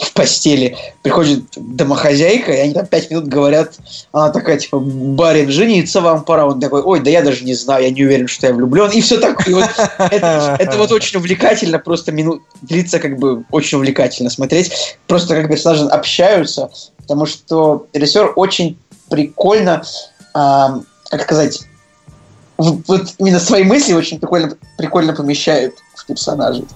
в 0.00 0.12
постели, 0.12 0.76
приходит 1.02 1.44
домохозяйка, 1.56 2.52
и 2.52 2.58
они 2.58 2.74
там 2.74 2.86
пять 2.86 3.10
минут 3.10 3.26
говорят, 3.26 3.74
она 4.12 4.30
такая, 4.30 4.58
типа, 4.58 4.78
барин, 4.78 5.50
жениться 5.50 6.00
вам 6.00 6.24
пора. 6.24 6.46
Он 6.46 6.60
такой, 6.60 6.82
ой, 6.82 7.00
да 7.00 7.10
я 7.10 7.22
даже 7.22 7.44
не 7.44 7.54
знаю, 7.54 7.84
я 7.84 7.90
не 7.90 8.04
уверен, 8.04 8.28
что 8.28 8.46
я 8.46 8.54
влюблен. 8.54 8.90
И 8.90 9.00
все 9.00 9.18
такое. 9.18 9.54
Вот, 9.54 9.70
это, 9.98 10.56
это 10.58 10.78
вот 10.78 10.92
очень 10.92 11.18
увлекательно, 11.18 11.78
просто 11.78 12.12
минут, 12.12 12.42
длится 12.62 12.98
как 12.98 13.18
бы 13.18 13.44
очень 13.50 13.76
увлекательно 13.78 14.30
смотреть. 14.30 14.96
Просто 15.06 15.34
как 15.34 15.48
персонажи 15.48 15.84
общаются, 15.86 16.70
потому 16.98 17.26
что 17.26 17.86
режиссер 17.92 18.34
очень 18.36 18.78
прикольно, 19.08 19.82
а, 20.34 20.80
как 21.10 21.22
сказать, 21.22 21.60
вот 22.58 23.14
именно 23.18 23.38
свои 23.38 23.64
мысли 23.64 23.92
очень 23.92 24.18
прикольно, 24.18 24.56
прикольно 24.76 25.14
помещает 25.14 25.78
в 25.94 26.04
персонажей. 26.06 26.66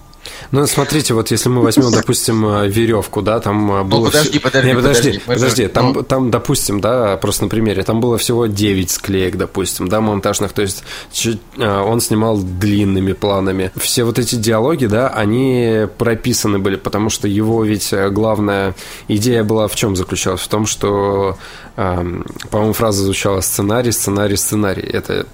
Ну, 0.51 0.67
смотрите, 0.67 1.15
вот 1.15 1.31
если 1.31 1.49
мы 1.49 1.63
возьмем, 1.63 1.91
допустим, 1.93 2.47
э, 2.47 2.69
веревку, 2.69 3.23
да, 3.23 3.41
там 3.41 3.71
э, 3.73 3.83
ну, 3.83 3.85
было... 3.85 4.05
Ну, 4.05 4.07
подожди, 4.07 4.39
подожди, 4.39 4.69
Не, 4.69 4.75
подожди, 4.75 5.11
подожди, 5.19 5.23
подожди. 5.27 5.69
Там, 5.69 5.93
ну... 5.93 6.03
там, 6.03 6.31
допустим, 6.31 6.81
да, 6.81 7.17
просто 7.17 7.45
на 7.45 7.49
примере, 7.49 7.83
там 7.83 8.01
было 8.01 8.19
всего 8.19 8.47
9 8.47 8.91
склеек, 8.91 9.37
допустим, 9.37 9.89
да, 9.89 10.01
монтажных, 10.01 10.53
то 10.53 10.63
есть 10.63 10.85
чуть, 11.13 11.41
э, 11.57 11.81
он 11.81 12.01
снимал 12.01 12.39
длинными 12.39 13.13
планами. 13.13 13.73
Все 13.77 14.05
вот 14.05 14.19
эти 14.19 14.37
диалоги, 14.37 14.87
да, 14.87 15.09
они 15.09 15.87
прописаны 15.99 16.59
были, 16.59 16.77
потому 16.77 17.11
что 17.11 17.27
его 17.27 17.65
ведь 17.65 17.93
главная 18.11 18.75
идея 19.09 19.45
была 19.45 19.69
в 19.69 19.75
чем 19.75 19.97
заключалась? 19.97 20.41
В 20.41 20.49
том, 20.49 20.67
что, 20.67 21.37
по-моему, 21.75 22.73
фраза 22.73 23.03
звучала 23.03 23.41
сценарий, 23.41 23.93
сценарий, 23.93 24.37
сценарий. 24.37 24.83
Это 24.83 25.27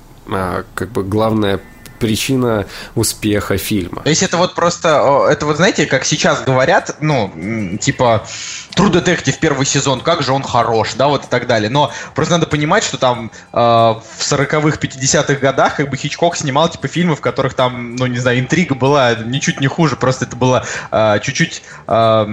как 0.75 0.91
бы 0.91 1.05
главная 1.05 1.61
причина 1.99 2.67
успеха 2.95 3.59
фильма. 3.59 4.03
То 4.03 4.11
есть 4.11 4.23
это 4.23 4.37
вот 4.37 4.55
просто, 4.55 5.27
это 5.31 5.47
вот 5.47 5.57
знаете, 5.57 5.87
как 5.87 6.05
сейчас 6.05 6.43
говорят, 6.43 6.97
ну, 7.01 7.79
типа, 7.81 8.27
True 8.75 8.91
Detective 8.91 9.37
первый 9.41 9.67
сезон, 9.67 10.01
как 10.01 10.23
же 10.23 10.33
он 10.33 10.43
хорош, 10.43 10.95
да, 10.95 11.09
вот 11.09 11.25
и 11.25 11.29
так 11.29 11.47
далее. 11.47 11.69
Но 11.69 11.93
просто 12.15 12.35
надо 12.35 12.47
понимать, 12.47 12.85
что 12.85 12.97
там 12.97 13.31
э, 13.53 13.59
в 13.59 14.21
40-х, 14.21 14.79
50-х 14.79 15.35
годах 15.35 15.77
как 15.77 15.91
бы 15.91 15.97
Хичкок 15.97 16.37
снимал 16.37 16.69
типа 16.69 16.89
фильмы, 16.89 17.17
в 17.17 17.21
которых 17.21 17.55
там, 17.55 17.97
ну, 17.97 18.07
не 18.07 18.19
знаю, 18.19 18.39
интрига 18.39 18.75
была 18.75 19.15
ничуть 19.15 19.61
не 19.61 19.67
хуже, 19.67 19.97
просто 19.97 20.25
это 20.25 20.37
было 20.37 20.65
э, 20.91 21.19
чуть-чуть... 21.23 21.63
Э, 21.87 22.27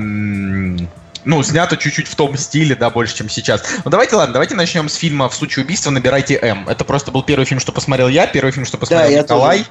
ну, 1.25 1.41
снято 1.43 1.75
чуть-чуть 1.75 2.07
в 2.07 2.15
том 2.15 2.37
стиле, 2.37 2.75
да, 2.75 2.89
больше, 2.89 3.15
чем 3.15 3.29
сейчас. 3.29 3.63
Ну, 3.83 3.91
давайте, 3.91 4.15
ладно, 4.15 4.33
давайте 4.33 4.55
начнем 4.55 4.87
с 4.87 4.95
фильма 4.95 5.27
«В 5.27 5.35
случае 5.35 5.65
убийства 5.65 5.89
набирайте 5.89 6.39
М». 6.41 6.69
Это 6.69 6.85
просто 6.85 7.11
был 7.11 7.23
первый 7.23 7.45
фильм, 7.45 7.59
что 7.59 7.71
посмотрел 7.71 8.07
я, 8.07 8.27
первый 8.27 8.51
фильм, 8.51 8.65
что 8.65 8.77
посмотрел 8.77 9.11
да, 9.11 9.23
Николай. 9.23 9.65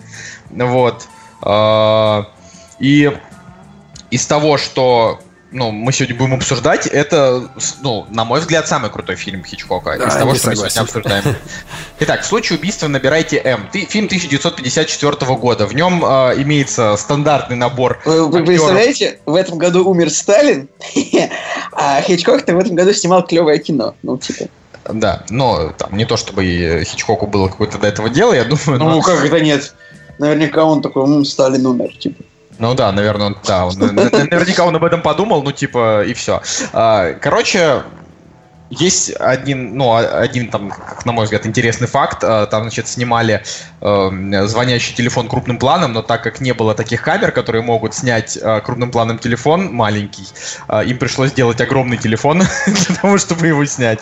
Вот. 0.51 1.07
А, 1.41 2.29
и 2.79 3.17
из 4.11 4.27
того, 4.27 4.59
что 4.59 5.21
ну, 5.55 5.71
мы 5.71 5.93
сегодня 5.93 6.17
будем 6.17 6.35
обсуждать, 6.35 6.89
это, 6.89 7.49
ну, 7.81 8.07
на 8.11 8.25
мой 8.25 8.41
взгляд, 8.41 8.67
самый 8.67 8.91
крутой 8.91 9.15
фильм 9.15 9.45
Хичкока 9.45 9.97
да, 9.97 10.09
из 10.09 10.15
того, 10.15 10.35
что 10.35 10.51
согласен. 10.51 10.65
мы 10.65 10.71
сегодня 10.71 10.81
обсуждаем. 10.83 11.37
Итак, 12.01 12.23
в 12.23 12.27
случае 12.27 12.59
убийства 12.59 12.89
набирайте 12.89 13.41
М. 13.45 13.69
Ты, 13.73 13.85
фильм 13.85 14.07
1954 14.07 15.37
года. 15.37 15.67
В 15.67 15.75
нем 15.75 16.05
э, 16.05 16.43
имеется 16.43 16.97
стандартный 16.97 17.55
набор. 17.55 18.01
Вы, 18.05 18.27
вы 18.27 18.45
представляете, 18.45 19.21
в 19.27 19.37
этом 19.37 19.57
году 19.57 19.89
умер 19.89 20.11
Сталин, 20.11 20.69
а 21.73 22.03
Хичкок-то 22.03 22.53
в 22.53 22.59
этом 22.59 22.75
году 22.75 22.93
снимал 22.93 23.25
клевое 23.25 23.61
кино. 23.61 23.95
Ну, 24.03 24.19
типа. 24.19 24.47
Да, 24.93 25.25
но 25.31 25.73
там 25.79 25.97
не 25.97 26.05
то, 26.05 26.17
чтобы 26.17 26.83
Хичкоку 26.85 27.29
было 27.29 27.47
какое-то 27.47 27.79
до 27.79 27.87
этого 27.87 28.11
дело, 28.11 28.33
я 28.33 28.45
думаю. 28.45 28.81
Ну, 28.81 28.91
но... 28.91 29.03
как 29.03 29.25
это 29.25 29.39
нет? 29.39 29.73
Наверняка 30.19 30.65
он 30.65 30.83
такой, 30.83 31.07
ну, 31.07 31.25
Сталин 31.25 31.65
умер, 31.65 31.97
типа. 31.97 32.25
Ну 32.59 32.75
да, 32.75 32.93
наверное, 32.93 33.29
он, 33.29 33.39
да, 33.47 33.67
он, 33.67 33.79
наверняка 33.79 34.65
он 34.65 34.77
об 34.77 34.85
этом 34.85 35.03
подумал, 35.03 35.43
ну 35.43 35.53
типа 35.53 36.05
и 36.05 36.15
все. 36.15 36.43
А, 36.73 37.13
короче, 37.15 37.83
есть 38.79 39.13
один, 39.19 39.77
ну, 39.77 39.95
один 39.95 40.51
там, 40.51 40.71
как 40.71 41.05
на 41.05 41.13
мой 41.13 41.25
взгляд, 41.25 41.47
интересный 41.47 41.87
факт. 41.87 42.23
А, 42.23 42.47
там, 42.47 42.63
значит, 42.63 42.89
снимали 42.89 43.43
э, 43.81 44.47
звонящий 44.47 44.95
телефон 44.95 45.29
крупным 45.29 45.59
планом, 45.59 45.93
но 45.93 46.03
так 46.03 46.23
как 46.23 46.41
не 46.41 46.53
было 46.53 46.75
таких 46.75 47.03
камер, 47.03 47.33
которые 47.33 47.63
могут 47.63 47.95
снять 47.95 48.37
э, 48.41 48.61
крупным 48.61 48.91
планом 48.91 49.19
телефон 49.19 49.73
маленький, 49.73 50.27
э, 50.69 50.85
им 50.87 50.99
пришлось 50.99 51.31
сделать 51.31 51.61
огромный 51.61 51.97
телефон 51.97 52.43
для 52.67 52.97
того, 52.97 53.19
чтобы 53.19 53.47
его 53.47 53.65
снять. 53.65 54.01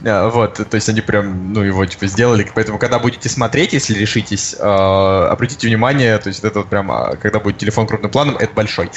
Вот, 0.00 0.54
то 0.54 0.74
есть 0.74 0.88
они 0.88 1.00
прям, 1.00 1.52
ну, 1.52 1.62
его 1.62 1.84
типа 1.86 2.06
сделали. 2.06 2.48
Поэтому, 2.54 2.78
когда 2.78 2.98
будете 2.98 3.28
смотреть, 3.28 3.72
если 3.72 3.94
решитесь, 3.94 4.54
э, 4.58 5.28
обратите 5.30 5.66
внимание, 5.66 6.18
то 6.18 6.28
есть 6.28 6.44
это 6.44 6.60
вот 6.60 6.68
прям, 6.68 6.88
когда 7.20 7.40
будет 7.40 7.58
телефон 7.58 7.86
крупным 7.86 8.10
планом, 8.10 8.36
это 8.36 8.52
большой. 8.54 8.90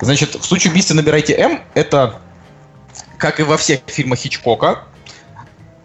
Значит, 0.00 0.34
в 0.34 0.44
случае 0.44 0.70
убийства 0.70 0.94
набирайте 0.94 1.34
М, 1.34 1.60
это 1.74 2.20
как 3.24 3.40
и 3.40 3.42
во 3.42 3.56
всех 3.56 3.80
фильмах 3.86 4.18
Хичкока, 4.18 4.80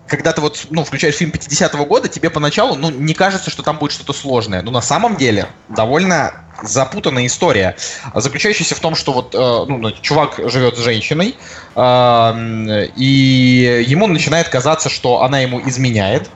когда 0.08 0.34
ты 0.34 0.42
вот, 0.42 0.68
ну, 0.72 0.84
включаешь 0.84 1.16
фильм 1.16 1.32
50-го 1.32 1.86
года, 1.86 2.10
тебе 2.10 2.30
поначалу, 2.30 2.76
ну, 2.76 2.90
не 2.90 3.14
кажется, 3.14 3.50
что 3.50 3.64
там 3.64 3.78
будет 3.78 3.94
что-то 3.94 4.12
сложное. 4.12 4.62
Но 4.62 4.72
на 4.72 4.82
самом 4.82 5.16
деле 5.16 5.48
довольно 5.70 6.34
запутанная 6.62 7.28
история, 7.28 7.78
заключающаяся 8.14 8.76
в 8.76 8.82
том, 8.82 8.94
что 8.94 9.14
вот, 9.14 9.34
э, 9.34 9.38
ну, 9.38 9.78
ну 9.78 9.92
чувак 10.02 10.42
живет 10.52 10.76
с 10.76 10.82
женщиной, 10.82 11.38
э, 11.76 12.88
и 12.98 13.86
ему 13.88 14.08
начинает 14.08 14.50
казаться, 14.50 14.90
что 14.90 15.22
она 15.22 15.40
ему 15.40 15.62
изменяет, 15.66 16.30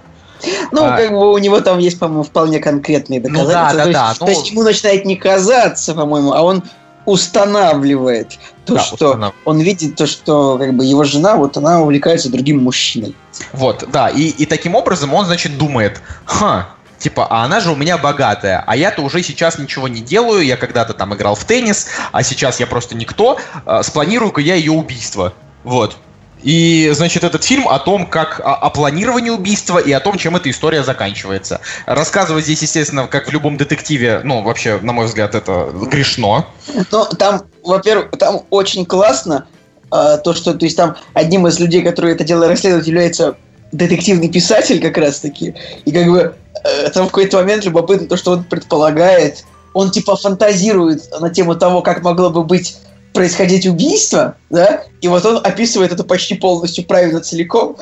ну, 0.71 0.85
а, 0.85 0.97
как 0.97 1.11
бы 1.11 1.33
у 1.33 1.37
него 1.37 1.59
там 1.59 1.79
есть, 1.79 1.99
по-моему, 1.99 2.23
вполне 2.23 2.59
конкретные 2.59 3.19
доказательства. 3.19 3.59
Ну, 3.59 3.73
да, 3.73 3.73
да, 3.73 3.83
то, 3.83 3.91
да, 3.91 4.09
есть, 4.09 4.21
ну... 4.21 4.25
то 4.25 4.31
есть 4.31 4.51
ему 4.51 4.63
начинает 4.63 5.05
не 5.05 5.17
казаться, 5.17 5.93
по-моему, 5.93 6.31
а 6.31 6.41
он 6.41 6.63
устанавливает 7.05 8.39
то, 8.65 8.75
да, 8.75 8.81
что 8.81 9.33
он 9.45 9.59
видит 9.59 9.95
то, 9.95 10.07
что 10.07 10.57
как 10.57 10.73
бы 10.73 10.85
его 10.85 11.03
жена, 11.03 11.35
вот 11.35 11.57
она 11.57 11.81
увлекается 11.81 12.29
другим 12.31 12.63
мужчиной. 12.63 13.15
Вот, 13.51 13.83
да, 13.91 14.09
и, 14.09 14.21
и 14.21 14.45
таким 14.45 14.75
образом 14.75 15.13
он, 15.13 15.25
значит, 15.25 15.57
думает, 15.57 16.01
ха, 16.25 16.69
типа, 16.97 17.27
а 17.29 17.43
она 17.43 17.59
же 17.59 17.71
у 17.71 17.75
меня 17.75 17.97
богатая, 17.97 18.63
а 18.65 18.75
я-то 18.75 19.01
уже 19.01 19.21
сейчас 19.23 19.57
ничего 19.57 19.87
не 19.87 20.01
делаю, 20.01 20.45
я 20.45 20.55
когда-то 20.55 20.93
там 20.93 21.13
играл 21.13 21.35
в 21.35 21.43
теннис, 21.43 21.87
а 22.11 22.23
сейчас 22.23 22.59
я 22.59 22.67
просто 22.67 22.95
никто, 22.95 23.39
а, 23.65 23.83
спланирую-ка 23.83 24.39
я 24.41 24.55
ее 24.55 24.71
убийство. 24.71 25.33
Вот. 25.63 25.97
И, 26.43 26.91
значит, 26.93 27.23
этот 27.23 27.43
фильм 27.43 27.67
о 27.67 27.79
том, 27.79 28.05
как 28.05 28.39
о, 28.39 28.55
о 28.55 28.69
планировании 28.69 29.29
убийства 29.29 29.79
и 29.79 29.91
о 29.91 29.99
том, 29.99 30.17
чем 30.17 30.35
эта 30.35 30.49
история 30.49 30.83
заканчивается. 30.83 31.61
Рассказывать 31.85 32.43
здесь, 32.43 32.61
естественно, 32.61 33.07
как 33.07 33.27
в 33.27 33.31
любом 33.31 33.57
детективе, 33.57 34.21
ну, 34.23 34.41
вообще, 34.43 34.79
на 34.81 34.93
мой 34.93 35.05
взгляд, 35.05 35.35
это 35.35 35.69
грешно. 35.73 36.45
Ну, 36.91 37.05
там, 37.17 37.43
во-первых, 37.63 38.11
там 38.11 38.41
очень 38.49 38.85
классно 38.85 39.47
а, 39.89 40.17
то, 40.17 40.33
что, 40.33 40.53
то 40.53 40.65
есть 40.65 40.75
там 40.75 40.97
одним 41.13 41.47
из 41.47 41.59
людей, 41.59 41.81
которые 41.81 42.15
это 42.15 42.23
дело 42.23 42.47
расследуют, 42.47 42.87
является 42.87 43.35
детективный 43.71 44.29
писатель 44.29 44.81
как 44.81 44.97
раз-таки. 44.97 45.55
И 45.85 45.91
как 45.91 46.07
бы 46.07 46.35
э, 46.63 46.89
там 46.89 47.05
в 47.05 47.07
какой-то 47.07 47.37
момент 47.37 47.65
любопытно 47.65 48.07
то, 48.07 48.17
что 48.17 48.31
он 48.31 48.43
предполагает, 48.43 49.45
он 49.73 49.91
типа 49.91 50.15
фантазирует 50.15 51.03
на 51.19 51.29
тему 51.29 51.55
того, 51.55 51.81
как 51.81 52.03
могло 52.03 52.29
бы 52.29 52.43
быть 52.43 52.77
происходить 53.13 53.65
убийство, 53.65 54.35
да, 54.49 54.83
и 55.01 55.07
вот 55.07 55.25
он 55.25 55.37
описывает 55.37 55.91
это 55.91 56.03
почти 56.03 56.35
полностью 56.35 56.85
правильно 56.85 57.21
целиком, 57.21 57.77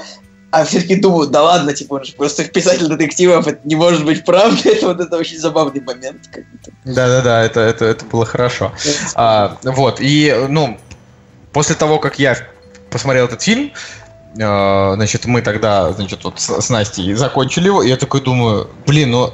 а 0.51 0.65
все-таки 0.65 0.97
думают, 0.97 1.31
да 1.31 1.43
ладно, 1.43 1.73
типа, 1.73 1.95
он 1.95 2.03
же 2.03 2.13
просто 2.13 2.43
писатель 2.43 2.87
детективов, 2.87 3.47
это 3.47 3.59
не 3.63 3.75
может 3.75 4.03
быть 4.03 4.25
правдой, 4.25 4.73
это 4.75 4.87
вот 4.87 4.99
это 4.99 5.17
очень 5.17 5.39
забавный 5.39 5.81
момент. 5.81 6.29
Да-да-да, 6.83 7.43
это, 7.43 7.61
это, 7.61 7.85
это 7.85 8.05
было 8.05 8.25
хорошо. 8.25 8.73
А, 9.15 9.57
вот, 9.63 10.01
и, 10.01 10.47
ну, 10.49 10.77
после 11.53 11.75
того, 11.75 11.99
как 11.99 12.19
я 12.19 12.37
посмотрел 12.89 13.25
этот 13.25 13.41
фильм, 13.41 13.71
э, 14.37 14.93
значит, 14.95 15.25
мы 15.25 15.41
тогда, 15.41 15.93
значит, 15.93 16.23
вот 16.25 16.39
с, 16.41 16.61
с 16.61 16.69
Настей 16.69 17.13
закончили 17.13 17.67
его, 17.67 17.81
и 17.81 17.87
я 17.87 17.95
такой 17.95 18.19
думаю, 18.19 18.69
блин, 18.85 19.11
ну, 19.11 19.33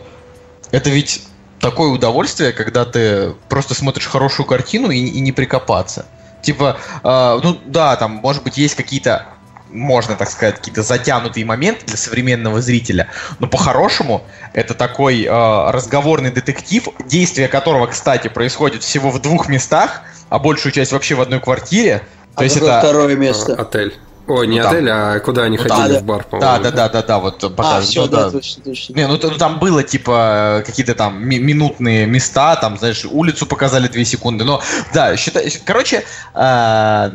это 0.72 0.91
ведь 0.91 1.24
такое 1.59 1.89
удовольствие, 1.89 2.51
когда 2.51 2.85
ты 2.85 3.34
просто 3.49 3.73
смотришь 3.73 4.07
хорошую 4.07 4.45
картину 4.45 4.89
и, 4.89 4.97
и 4.97 5.19
не 5.19 5.31
прикопаться. 5.31 6.05
Типа, 6.41 6.77
э, 7.03 7.39
ну 7.43 7.57
да, 7.65 7.95
там, 7.95 8.11
может 8.11 8.43
быть, 8.43 8.57
есть 8.57 8.75
какие-то 8.75 9.25
можно, 9.69 10.15
так 10.15 10.29
сказать, 10.29 10.55
какие-то 10.55 10.81
затянутые 10.81 11.45
моменты 11.45 11.85
для 11.85 11.97
современного 11.97 12.61
зрителя. 12.61 13.09
Но 13.39 13.47
по-хорошему, 13.47 14.23
это 14.53 14.73
такой 14.73 15.25
э, 15.25 15.71
разговорный 15.71 16.31
детектив, 16.31 16.88
действие 17.05 17.47
которого, 17.47 17.88
кстати, 17.88 18.27
происходит 18.27 18.84
всего 18.84 19.11
в 19.11 19.21
двух 19.21 19.49
местах, 19.49 20.01
а 20.29 20.39
большую 20.39 20.71
часть 20.71 20.91
вообще 20.91 21.15
в 21.15 21.21
одной 21.21 21.39
квартире. 21.39 21.99
То 22.35 22.41
а 22.41 22.43
есть 22.43 22.57
это 22.57 22.79
второе 22.79 23.15
место. 23.15 23.55
Отель. 23.55 23.97
Ой, 24.28 24.48
не 24.48 24.62
ну, 24.62 24.68
отель, 24.68 24.90
а 24.90 25.20
куда 25.20 25.44
они 25.44 25.58
ну, 25.58 25.64
ходили 25.64 25.94
да, 25.94 25.99
в 25.99 26.04
бар, 26.04 26.24
по-моему. 26.26 26.41
Да, 26.41 26.60
да, 26.60 26.72
да, 26.72 26.90
да, 26.90 27.02
да, 27.02 27.20
вот 27.20 27.40
пока. 27.56 27.78
А, 27.78 27.82
все, 27.82 28.02
ну, 28.02 28.08
да, 28.08 28.26
да, 28.26 28.32
точно, 28.32 28.64
точно. 28.64 28.94
Не, 28.94 29.08
ну, 29.08 29.18
там 29.18 29.60
было 29.60 29.84
типа 29.84 30.64
какие-то 30.66 30.95
там 30.95 31.26
минутные 31.26 32.06
места, 32.06 32.58
там, 32.58 32.78
знаешь, 32.78 33.06
улицу 33.06 33.45
показали 33.45 33.88
две 33.88 34.04
секунды, 34.04 34.44
но 34.44 34.62
да, 34.94 35.16
считай, 35.16 35.49
короче, 35.66 36.04
э, 36.34 37.12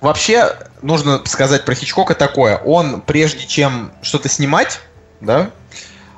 вообще 0.00 0.54
нужно 0.82 1.22
сказать 1.24 1.64
про 1.64 1.74
Хичкока 1.74 2.14
такое. 2.14 2.58
Он, 2.58 3.00
прежде 3.00 3.46
чем 3.46 3.92
что-то 4.02 4.28
снимать, 4.28 4.80
да, 5.20 5.50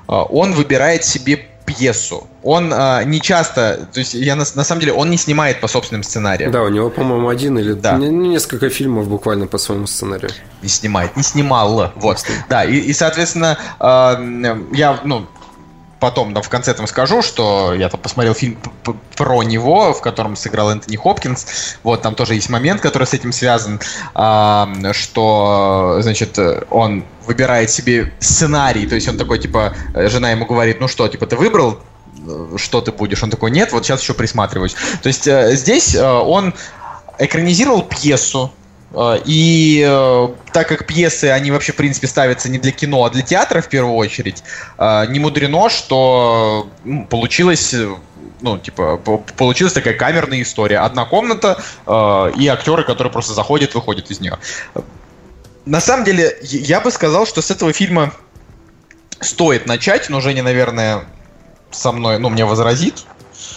а, 0.09 0.25
он 0.25 0.55
выбирает 0.55 1.05
себе 1.05 1.47
пьесу. 1.73 2.27
Он 2.43 2.73
а, 2.73 3.03
не 3.05 3.21
часто, 3.21 3.89
то 3.93 4.01
есть 4.01 4.15
я 4.15 4.35
на, 4.35 4.45
на 4.55 4.65
самом 4.65 4.81
деле, 4.81 4.93
он 4.93 5.11
не 5.11 5.17
снимает 5.17 5.61
по 5.61 5.69
собственным 5.69 6.03
сценариям. 6.03 6.51
Да, 6.51 6.63
у 6.63 6.69
него, 6.69 6.91
по-моему, 6.91 7.29
один 7.29 7.59
или 7.59 7.73
да. 7.73 7.97
несколько 7.97 8.71
фильмов 8.71 9.09
буквально 9.09 9.47
по 9.47 9.59
своему 9.59 9.87
сценарию. 9.87 10.31
Не 10.63 10.69
снимает, 10.69 11.17
не 11.17 11.23
снимал, 11.23 11.93
вот. 11.97 12.25
Да, 12.49 12.65
и, 12.65 12.77
и 12.77 12.93
соответственно, 12.93 13.59
э, 13.79 14.57
я, 14.73 15.01
ну, 15.05 15.27
потом 16.01 16.35
да, 16.35 16.41
в 16.41 16.49
конце 16.49 16.75
там 16.75 16.87
скажу, 16.87 17.23
что 17.23 17.75
я 17.75 17.89
там 17.89 18.01
посмотрел 18.01 18.35
фильм 18.35 18.59
про 19.17 19.43
него, 19.43 19.93
в 19.93 20.01
котором 20.01 20.35
сыграл 20.35 20.71
Энтони 20.71 20.97
Хопкинс. 20.97 21.77
Вот 21.83 22.03
там 22.03 22.15
тоже 22.15 22.35
есть 22.35 22.49
момент, 22.49 22.81
который 22.81 23.07
с 23.07 23.15
этим 23.15 23.33
связан, 23.33 23.81
а, 24.15 24.69
что, 24.93 25.99
значит, 26.01 26.39
он 26.71 27.05
выбирает 27.27 27.71
себе 27.71 28.13
сценарий, 28.19 28.87
то 28.87 28.95
есть 28.95 29.09
он 29.09 29.19
такой, 29.19 29.39
типа, 29.39 29.75
жена 29.95 30.31
ему 30.31 30.47
говорит, 30.47 30.81
ну 30.81 30.89
что, 30.89 31.07
типа, 31.07 31.27
ты 31.27 31.37
выбрал 31.37 31.79
что 32.57 32.83
ты 32.83 32.93
будешь? 32.93 33.23
Он 33.23 33.31
такой, 33.31 33.51
нет, 33.51 33.73
вот 33.73 33.87
сейчас 33.87 34.03
еще 34.03 34.13
присматриваюсь. 34.13 34.75
То 35.03 35.07
есть 35.07 35.27
э, 35.27 35.57
здесь 35.57 35.95
э, 35.95 36.05
он 36.05 36.53
экранизировал 37.19 37.83
пьесу, 37.83 38.53
Э, 38.53 38.60
и 39.25 39.85
э, 39.87 40.29
так 40.53 40.69
как 40.69 40.87
пьесы, 40.87 41.27
они 41.27 41.51
вообще, 41.53 41.73
в 41.73 41.77
принципе, 41.77 42.09
ставятся 42.09 42.49
не 42.49 42.59
для 42.59 42.73
кино, 42.73 43.05
а 43.05 43.11
для 43.11 43.23
театра 43.23 43.61
в 43.61 43.69
первую 43.69 43.95
очередь, 43.95 44.43
э, 44.79 45.07
не 45.09 45.21
мудрено, 45.21 45.69
что 45.69 46.69
получилось 47.09 47.75
ну, 48.43 48.59
типа, 48.59 48.97
получилась 49.37 49.75
такая 49.75 49.95
камерная 49.95 50.43
история. 50.43 50.79
Одна 50.79 51.05
комната 51.05 51.63
э, 51.87 52.33
и 52.37 52.47
актеры, 52.49 52.85
которые 52.85 53.13
просто 53.13 53.35
заходят, 53.35 53.75
выходят 53.75 54.11
из 54.11 54.21
нее. 54.21 54.39
На 55.67 55.81
самом 55.81 56.05
деле, 56.05 56.39
я 56.43 56.81
бы 56.81 56.91
сказал, 56.91 57.27
что 57.27 57.43
с 57.43 57.51
этого 57.51 57.73
фильма 57.73 58.13
стоит 59.21 59.67
начать, 59.67 60.09
но 60.09 60.21
Женя, 60.21 60.43
наверное, 60.43 61.05
со 61.71 61.93
мной, 61.93 62.19
ну, 62.19 62.31
мне 62.31 62.45
возразит, 62.47 63.05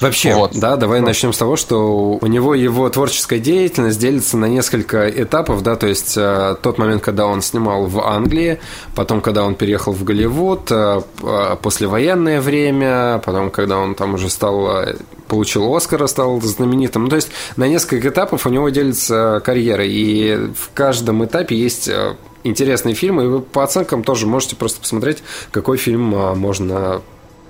Вообще, 0.01 0.33
вот. 0.35 0.51
да, 0.53 0.75
давай 0.75 0.99
вот. 0.99 1.07
начнем 1.07 1.33
с 1.33 1.37
того, 1.37 1.55
что 1.55 2.17
у 2.19 2.27
него 2.27 2.55
его 2.55 2.89
творческая 2.89 3.39
деятельность 3.39 3.99
делится 3.99 4.37
на 4.37 4.45
несколько 4.45 5.09
этапов, 5.09 5.63
да, 5.63 5.75
то 5.75 5.87
есть 5.87 6.15
э, 6.17 6.55
тот 6.61 6.77
момент, 6.77 7.01
когда 7.01 7.25
он 7.25 7.41
снимал 7.41 7.85
в 7.85 7.99
Англии, 7.99 8.59
потом, 8.95 9.21
когда 9.21 9.43
он 9.43 9.55
переехал 9.55 9.93
в 9.93 10.03
Голливуд, 10.03 10.71
э, 10.71 11.01
э 11.21 11.55
послевоенное 11.61 12.41
время, 12.41 13.21
потом, 13.25 13.49
когда 13.49 13.77
он 13.77 13.95
там 13.95 14.15
уже 14.15 14.29
стал, 14.29 14.83
э, 14.83 14.95
получил 15.27 15.73
Оскара, 15.73 16.07
стал 16.07 16.41
знаменитым. 16.41 17.03
Ну, 17.03 17.09
то 17.09 17.15
есть 17.15 17.29
на 17.55 17.67
несколько 17.67 18.09
этапов 18.09 18.45
у 18.45 18.49
него 18.49 18.69
делится 18.69 19.41
карьера, 19.43 19.85
и 19.85 20.35
в 20.53 20.71
каждом 20.73 21.23
этапе 21.23 21.55
есть 21.55 21.87
э, 21.87 22.15
интересные 22.43 22.95
фильмы, 22.95 23.23
и 23.23 23.27
вы 23.27 23.41
по 23.41 23.63
оценкам 23.63 24.03
тоже 24.03 24.27
можете 24.27 24.55
просто 24.55 24.81
посмотреть, 24.81 25.23
какой 25.51 25.77
фильм 25.77 26.03
можно 26.37 27.01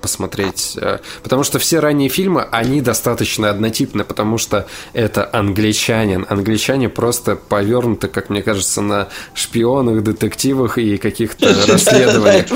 посмотреть. 0.04 0.78
Э, 0.80 1.00
потому 1.24 1.44
что 1.44 1.58
все 1.58 1.80
ранние 1.80 2.10
фильмы, 2.10 2.46
они 2.52 2.82
достаточно 2.82 3.50
однотипны, 3.50 4.04
потому 4.04 4.38
что 4.38 4.68
это 4.92 5.28
англичанин. 5.32 6.26
Англичане 6.30 6.90
просто 6.90 7.38
повернуты, 7.38 8.10
как 8.10 8.30
мне 8.30 8.44
кажется, 8.44 8.82
на 8.82 9.08
шпионах, 9.34 10.04
детективах 10.04 10.78
и 10.78 10.98
каких-то 10.98 11.56
расследованиях. 11.68 12.48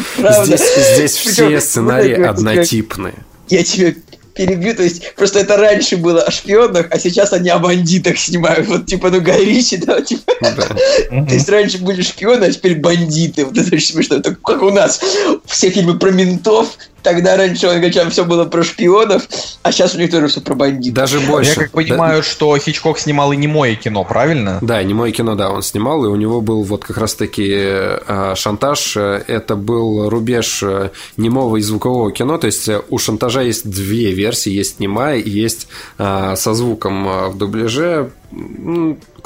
Здесь, 0.96 1.16
все 1.16 1.60
сценарии 1.62 2.22
однотипные. 2.22 3.16
Я 3.48 3.64
тебе 3.64 3.96
перебью, 4.38 4.76
то 4.76 4.84
есть 4.84 5.16
просто 5.16 5.40
это 5.40 5.58
раньше 5.58 5.98
было 5.98 6.22
о 6.22 6.32
шпионах, 6.32 6.88
а 6.92 7.00
сейчас 7.00 7.34
они 7.34 7.50
о 7.50 7.60
бандитах 7.60 8.18
снимают, 8.18 8.68
вот 8.68 8.86
типа, 8.86 9.10
ну, 9.10 9.20
Ричи, 9.20 9.78
да, 9.78 10.02
типа, 10.02 10.32
то 10.40 11.34
есть 11.34 11.50
раньше 11.50 11.80
были 11.80 12.02
шпионы, 12.04 12.46
а 12.46 12.52
теперь 12.52 12.76
бандиты, 12.76 13.46
вот 13.46 13.58
это 13.58 13.76
очень 13.76 13.94
смешно, 13.94 14.18
это 14.18 14.36
как 14.36 14.62
у 14.62 14.70
нас 14.70 15.02
все 15.46 15.70
фильмы 15.72 15.98
про 15.98 16.12
ментов, 16.12 16.78
Тогда 17.08 17.38
раньше 17.38 17.68
у 17.68 17.70
англичан 17.70 18.10
все 18.10 18.26
было 18.26 18.44
про 18.44 18.64
шпионов, 18.64 19.30
а 19.64 19.72
сейчас 19.72 19.96
у 19.96 19.98
них 19.98 20.12
тоже 20.12 20.28
все 20.28 20.42
про 20.42 20.56
бандитов. 20.56 20.94
Даже 20.94 21.22
больше. 21.22 21.52
Я 21.52 21.56
как 21.56 21.72
понимаю, 21.72 22.18
да. 22.18 22.24
что 22.24 22.58
Хичкок 22.58 23.00
снимал 23.00 23.32
и 23.32 23.38
немое 23.38 23.76
кино, 23.76 24.04
правильно? 24.04 24.60
Да, 24.62 24.84
немое 24.84 25.14
кино, 25.14 25.36
да, 25.36 25.50
он 25.50 25.62
снимал, 25.62 26.04
и 26.04 26.10
у 26.10 26.18
него 26.18 26.42
был 26.42 26.64
вот 26.64 26.84
как 26.84 26.98
раз-таки 26.98 27.48
э, 27.50 28.34
шантаж. 28.36 28.98
Это 28.98 29.56
был 29.56 30.10
рубеж 30.10 30.62
э, 30.64 30.90
немого 31.16 31.56
и 31.56 31.62
звукового 31.62 32.12
кино, 32.12 32.38
то 32.38 32.48
есть 32.48 32.68
э, 32.68 32.82
у 32.90 32.98
шантажа 32.98 33.40
есть 33.40 33.70
две 33.70 34.12
версии, 34.12 34.52
есть 34.52 34.82
немая 34.82 35.18
и 35.18 35.30
есть 35.30 35.70
со 35.98 36.36
звуком 36.36 37.30
в 37.30 37.38
дубляже 37.38 38.12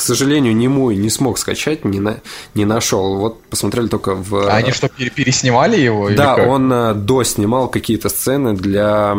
к 0.01 0.03
сожалению, 0.03 0.55
не 0.55 0.67
мой 0.67 0.95
не 0.95 1.11
смог 1.11 1.37
скачать, 1.37 1.85
не, 1.85 1.99
на, 1.99 2.21
не 2.55 2.65
нашел. 2.65 3.17
Вот 3.17 3.43
посмотрели 3.43 3.87
только 3.87 4.15
в... 4.15 4.47
А 4.47 4.55
они 4.55 4.71
что, 4.71 4.89
переснимали 4.89 5.79
его? 5.79 6.09
Да, 6.09 6.37
он 6.37 6.73
э, 6.73 6.95
доснимал 6.95 7.67
какие-то 7.67 8.09
сцены 8.09 8.53
для, 8.53 9.15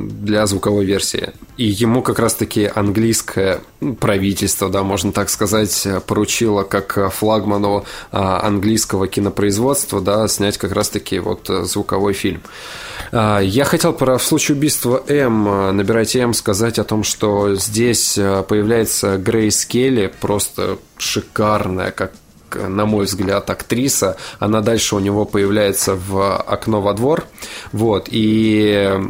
для 0.00 0.46
звуковой 0.46 0.86
версии. 0.86 1.30
И 1.56 1.64
ему 1.64 2.02
как 2.02 2.18
раз-таки 2.18 2.70
английское 2.74 3.60
правительство, 4.00 4.70
да, 4.70 4.82
можно 4.82 5.12
так 5.12 5.28
сказать, 5.28 5.86
поручило 6.06 6.62
как 6.62 7.12
флагману 7.12 7.84
а, 8.10 8.46
английского 8.46 9.06
кинопроизводства, 9.06 10.00
да, 10.00 10.26
снять 10.28 10.56
как 10.56 10.72
раз-таки 10.72 11.18
вот 11.18 11.48
звуковой 11.48 12.14
фильм. 12.14 12.42
Я 13.12 13.64
хотел 13.64 13.92
про 13.92 14.16
в 14.16 14.22
случае 14.22 14.56
убийства 14.56 15.02
М, 15.06 15.76
набирайте 15.76 16.20
М, 16.20 16.32
сказать 16.32 16.78
о 16.78 16.84
том, 16.84 17.04
что 17.04 17.54
здесь 17.54 18.16
э, 18.16 18.42
появляется 18.48 19.18
Грейс 19.18 19.66
Келли, 19.66 20.12
просто 20.20 20.78
шикарная, 20.96 21.90
как 21.90 22.12
на 22.54 22.86
мой 22.86 23.06
взгляд, 23.06 23.48
актриса. 23.50 24.16
Она 24.38 24.60
дальше 24.60 24.96
у 24.96 24.98
него 24.98 25.24
появляется 25.24 25.94
в 25.94 26.36
«Окно 26.36 26.80
во 26.80 26.92
двор». 26.94 27.24
Вот, 27.72 28.08
и 28.10 29.00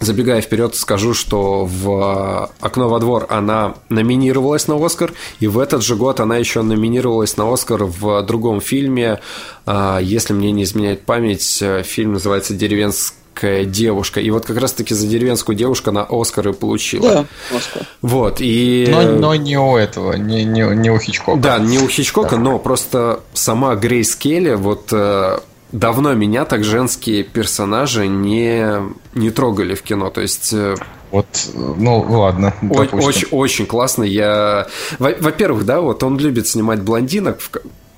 Забегая 0.00 0.40
вперед, 0.40 0.76
скажу, 0.76 1.12
что 1.12 1.64
в 1.64 2.50
«Окно 2.60 2.88
во 2.88 3.00
двор» 3.00 3.26
она 3.30 3.74
номинировалась 3.88 4.68
на 4.68 4.76
«Оскар», 4.84 5.12
и 5.40 5.48
в 5.48 5.58
этот 5.58 5.82
же 5.82 5.96
год 5.96 6.20
она 6.20 6.36
еще 6.36 6.62
номинировалась 6.62 7.36
на 7.36 7.52
«Оскар» 7.52 7.82
в 7.82 8.22
другом 8.22 8.60
фильме. 8.60 9.18
А, 9.66 9.98
если 9.98 10.34
мне 10.34 10.52
не 10.52 10.62
изменяет 10.62 11.04
память, 11.04 11.64
фильм 11.84 12.12
называется 12.12 12.54
«Деревенская 12.54 13.64
девушка». 13.64 14.20
И 14.20 14.30
вот 14.30 14.46
как 14.46 14.58
раз-таки 14.58 14.94
за 14.94 15.08
«Деревенскую 15.08 15.56
девушку» 15.56 15.90
она 15.90 16.06
«Оскар» 16.08 16.48
и 16.48 16.52
получила. 16.52 17.26
Да, 17.50 17.56
«Оскар». 17.56 17.82
Вот, 18.00 18.36
и... 18.38 18.86
Но, 18.88 19.02
но 19.02 19.34
не 19.34 19.58
у 19.58 19.76
этого, 19.76 20.12
не, 20.12 20.44
не, 20.44 20.62
не 20.76 20.90
у 20.90 20.98
Хичкока. 21.00 21.40
Да, 21.40 21.58
не 21.58 21.78
у 21.80 21.88
Хичкока, 21.88 22.36
да. 22.36 22.38
но 22.38 22.60
просто 22.60 23.20
сама 23.34 23.74
Грейс 23.74 24.14
Келли, 24.14 24.54
вот 24.54 24.92
э, 24.92 25.40
давно 25.72 26.14
меня 26.14 26.44
так 26.44 26.64
женские 26.64 27.24
персонажи 27.24 28.06
не, 28.06 28.66
не 29.14 29.30
трогали 29.30 29.74
в 29.74 29.82
кино. 29.82 30.10
То 30.10 30.20
есть 30.20 30.52
э, 30.52 30.76
вот, 31.10 31.26
ну 31.54 32.00
ладно. 32.08 32.54
Очень, 32.70 32.98
очень, 32.98 33.28
очень 33.30 33.66
классно. 33.66 34.04
Я, 34.04 34.66
во-первых, 34.98 35.64
да, 35.64 35.80
вот 35.80 36.02
он 36.02 36.18
любит 36.18 36.46
снимать 36.46 36.82
блондинок. 36.82 37.38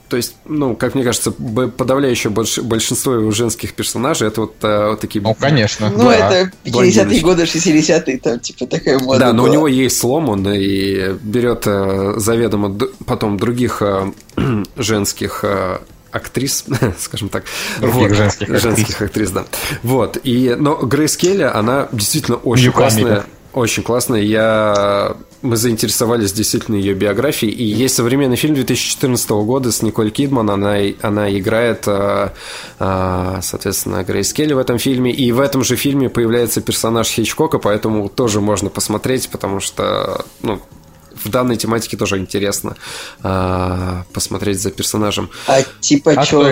То 0.09 0.17
есть, 0.17 0.35
ну, 0.45 0.75
как 0.75 0.97
мне 0.97 1.05
кажется, 1.05 1.31
подавляющее 1.31 2.33
большинство 2.33 3.15
его 3.15 3.31
женских 3.31 3.75
персонажей 3.75 4.27
это 4.27 4.41
вот, 4.41 4.55
а, 4.63 4.91
вот 4.91 5.01
такие. 5.01 5.23
Ну, 5.23 5.35
конечно. 5.35 5.89
Ну, 5.89 6.03
да. 6.03 6.33
это 6.33 6.53
50-е 6.65 7.21
годы, 7.21 7.45
60-е, 7.45 8.19
там, 8.19 8.41
типа, 8.41 8.67
такая 8.67 8.99
мода. 8.99 9.21
Да, 9.21 9.33
но 9.33 9.43
была. 9.45 9.51
у 9.51 9.53
него 9.53 9.69
есть 9.69 9.99
слом, 9.99 10.29
он 10.29 10.49
и 10.49 11.13
берет 11.23 11.63
э, 11.67 12.15
заведомо 12.17 12.77
потом 13.07 13.37
других 13.37 13.83
э, 13.83 14.11
женских 14.77 15.45
актрис, 16.13 16.65
скажем 16.99 17.29
так. 17.29 17.45
Других 17.79 18.09
вот, 18.09 18.17
женских 18.17 18.43
актрис. 18.43 18.63
Женских 18.63 19.03
актрис, 19.03 19.31
да. 19.31 19.45
Вот. 19.83 20.19
И, 20.25 20.55
но 20.59 20.77
Грейс 20.77 21.17
Келли, 21.17 21.43
она 21.43 21.89
действительно 21.93 22.37
очень 22.39 22.65
Нью 22.65 22.73
классная. 22.73 23.25
Очень 23.53 23.83
классная. 23.83 24.21
Я... 24.21 25.17
Мы 25.43 25.57
заинтересовались 25.57 26.33
действительно 26.33 26.77
ее 26.77 26.95
биографией. 26.95 27.53
И 27.53 27.65
есть 27.65 27.97
современный 27.97 28.37
фильм 28.37 28.55
2014 28.55 29.31
года 29.31 29.73
с 29.73 29.83
Николь 29.83 30.11
Кидман. 30.11 30.51
Она, 30.51 30.77
она 31.01 31.37
играет, 31.37 31.85
а, 31.89 32.33
а, 32.79 33.41
соответственно, 33.43 34.05
Грейс 34.05 34.33
Келли 34.33 34.53
в 34.53 34.59
этом 34.59 34.79
фильме. 34.79 35.11
И 35.11 35.33
в 35.33 35.41
этом 35.41 35.65
же 35.65 35.77
фильме 35.77 36.11
появляется 36.11 36.61
персонаж 36.61 37.09
Хичкока, 37.09 37.59
поэтому 37.59 38.09
тоже 38.09 38.41
можно 38.41 38.71
посмотреть, 38.71 39.31
потому 39.31 39.61
что 39.61 40.25
ну, 40.43 40.61
в 41.25 41.29
данной 41.29 41.57
тематике 41.57 41.97
тоже 41.97 42.19
интересно 42.19 42.77
а, 43.23 44.05
посмотреть 44.13 44.61
за 44.61 44.71
персонажем. 44.71 45.31
А 45.47 45.63
типа 45.81 46.13
а 46.13 46.25
что, 46.25 46.47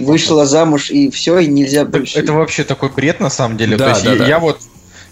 вышла 0.00 0.46
замуж 0.46 0.90
и 0.90 1.10
все, 1.10 1.38
и 1.38 1.46
нельзя 1.46 1.84
больше... 1.84 2.18
Это 2.18 2.32
вообще 2.32 2.64
такой 2.64 2.90
бред 2.90 3.20
на 3.20 3.30
самом 3.30 3.56
деле. 3.56 3.76
Да, 3.76 3.86
То 3.86 3.90
есть 3.90 4.04
да, 4.04 4.12
я, 4.12 4.18
да. 4.18 4.26
я 4.26 4.38
вот 4.38 4.58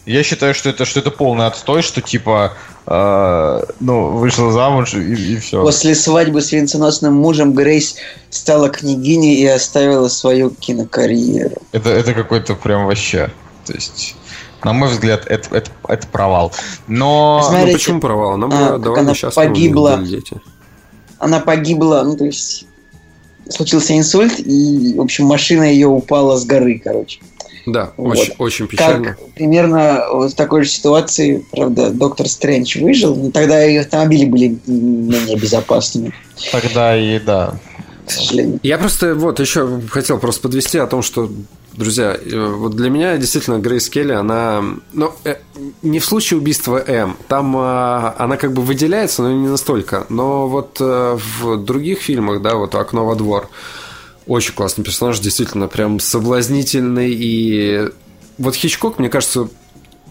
я 0.05 0.23
считаю, 0.25 0.55
что 0.55 0.71
это 0.71 0.85
что 0.85 1.01
это 1.01 1.11
полный 1.11 1.47
отстой, 1.47 1.83
что 1.83 2.01
типа 2.01 2.55
э, 2.87 3.63
ну, 3.79 4.11
вышла 4.11 4.51
замуж 4.51 4.95
и, 4.95 5.13
и 5.13 5.37
все. 5.37 5.63
После 5.63 5.95
свадьбы 5.95 6.41
с 6.41 6.51
венценосным 6.51 7.15
мужем 7.15 7.53
Грейс 7.53 7.97
стала 8.31 8.69
княгиней 8.69 9.37
и 9.37 9.47
оставила 9.47 10.09
свою 10.09 10.51
кинокарьеру. 10.51 11.63
Это, 11.71 11.91
это 11.91 12.15
какой-то 12.15 12.55
прям 12.57 12.87
вообще. 12.87 13.31
То 13.65 13.75
есть 13.75 14.17
на 14.65 14.73
мой 14.73 14.89
взгляд, 14.89 15.27
это, 15.27 15.57
это, 15.57 15.71
это 15.89 16.07
провал. 16.07 16.53
Но... 16.87 17.39
Ну, 17.43 17.49
Смотрите, 17.49 17.67
ну, 17.67 17.73
почему 17.73 18.01
провал? 18.01 18.33
Она 18.33 18.47
была 18.47 18.75
а, 18.75 18.79
довольно 18.79 19.03
она 19.03 19.15
счастлива. 19.15 19.47
Погибла. 19.47 19.99
Дети. 19.99 20.41
Она 21.19 21.41
погибла, 21.41 22.03
ну, 22.05 22.17
то 22.17 22.25
есть 22.25 22.67
случился 23.49 23.97
инсульт, 23.97 24.39
и, 24.39 24.95
в 24.97 25.01
общем, 25.01 25.27
машина 25.27 25.65
ее 25.65 25.89
упала 25.89 26.39
с 26.39 26.45
горы, 26.45 26.81
короче. 26.83 27.21
Да, 27.67 27.93
вот. 27.97 28.19
очень, 28.19 28.35
очень 28.39 28.67
печально. 28.67 29.15
Как 29.15 29.29
примерно 29.35 30.05
в 30.11 30.33
такой 30.33 30.65
же 30.65 30.71
ситуации, 30.71 31.45
правда, 31.53 31.91
доктор 31.91 32.29
Стрэндж 32.29 32.81
выжил, 32.81 33.15
но 33.15 33.31
тогда 33.31 33.65
и 33.65 33.77
автомобили 33.77 34.25
были 34.25 34.59
менее 34.67 35.37
безопасными. 35.37 36.13
Тогда 36.51 36.97
и 36.97 37.21
да. 37.21 37.55
К 38.07 38.11
сожалению. 38.11 38.59
Я 38.65 38.79
просто 38.79 39.15
вот 39.15 39.39
еще 39.39 39.81
хотел 39.91 40.19
просто 40.19 40.43
подвести 40.43 40.79
о 40.79 40.89
том, 40.89 41.03
что 41.03 41.31
Друзья, 41.73 42.15
э, 42.15 42.55
вот 42.55 42.77
для 42.77 42.91
меня 42.91 43.17
действительно 43.17 43.59
Грейс 43.59 43.89
Келли, 43.89 44.13
она... 44.13 44.63
Ну, 44.93 45.13
э, 45.25 45.37
не 45.81 46.01
в 46.01 46.05
случае 46.05 46.39
убийства 46.39 46.83
М. 46.87 47.17
Там 47.29 47.57
э, 47.57 48.13
она 48.19 48.37
как 48.37 48.53
бы 48.53 48.61
выделяется, 48.61 49.23
но 49.23 49.33
не 49.33 49.49
настолько. 49.49 50.07
Но 50.11 50.49
вот 50.49 50.81
в 50.81 51.57
других 51.65 52.01
фильмах, 52.01 52.43
да, 52.43 52.57
вот 52.57 52.75
«Окно 52.75 53.07
во 53.07 53.15
двор», 53.15 53.49
очень 54.27 54.55
классный 54.55 54.85
персонаж, 54.85 55.19
действительно, 55.19 55.67
прям 55.67 55.99
соблазнительный. 55.99 57.11
И 57.11 57.89
вот 58.39 58.55
Хичкок, 58.55 58.99
мне 58.99 59.09
кажется, 59.09 59.49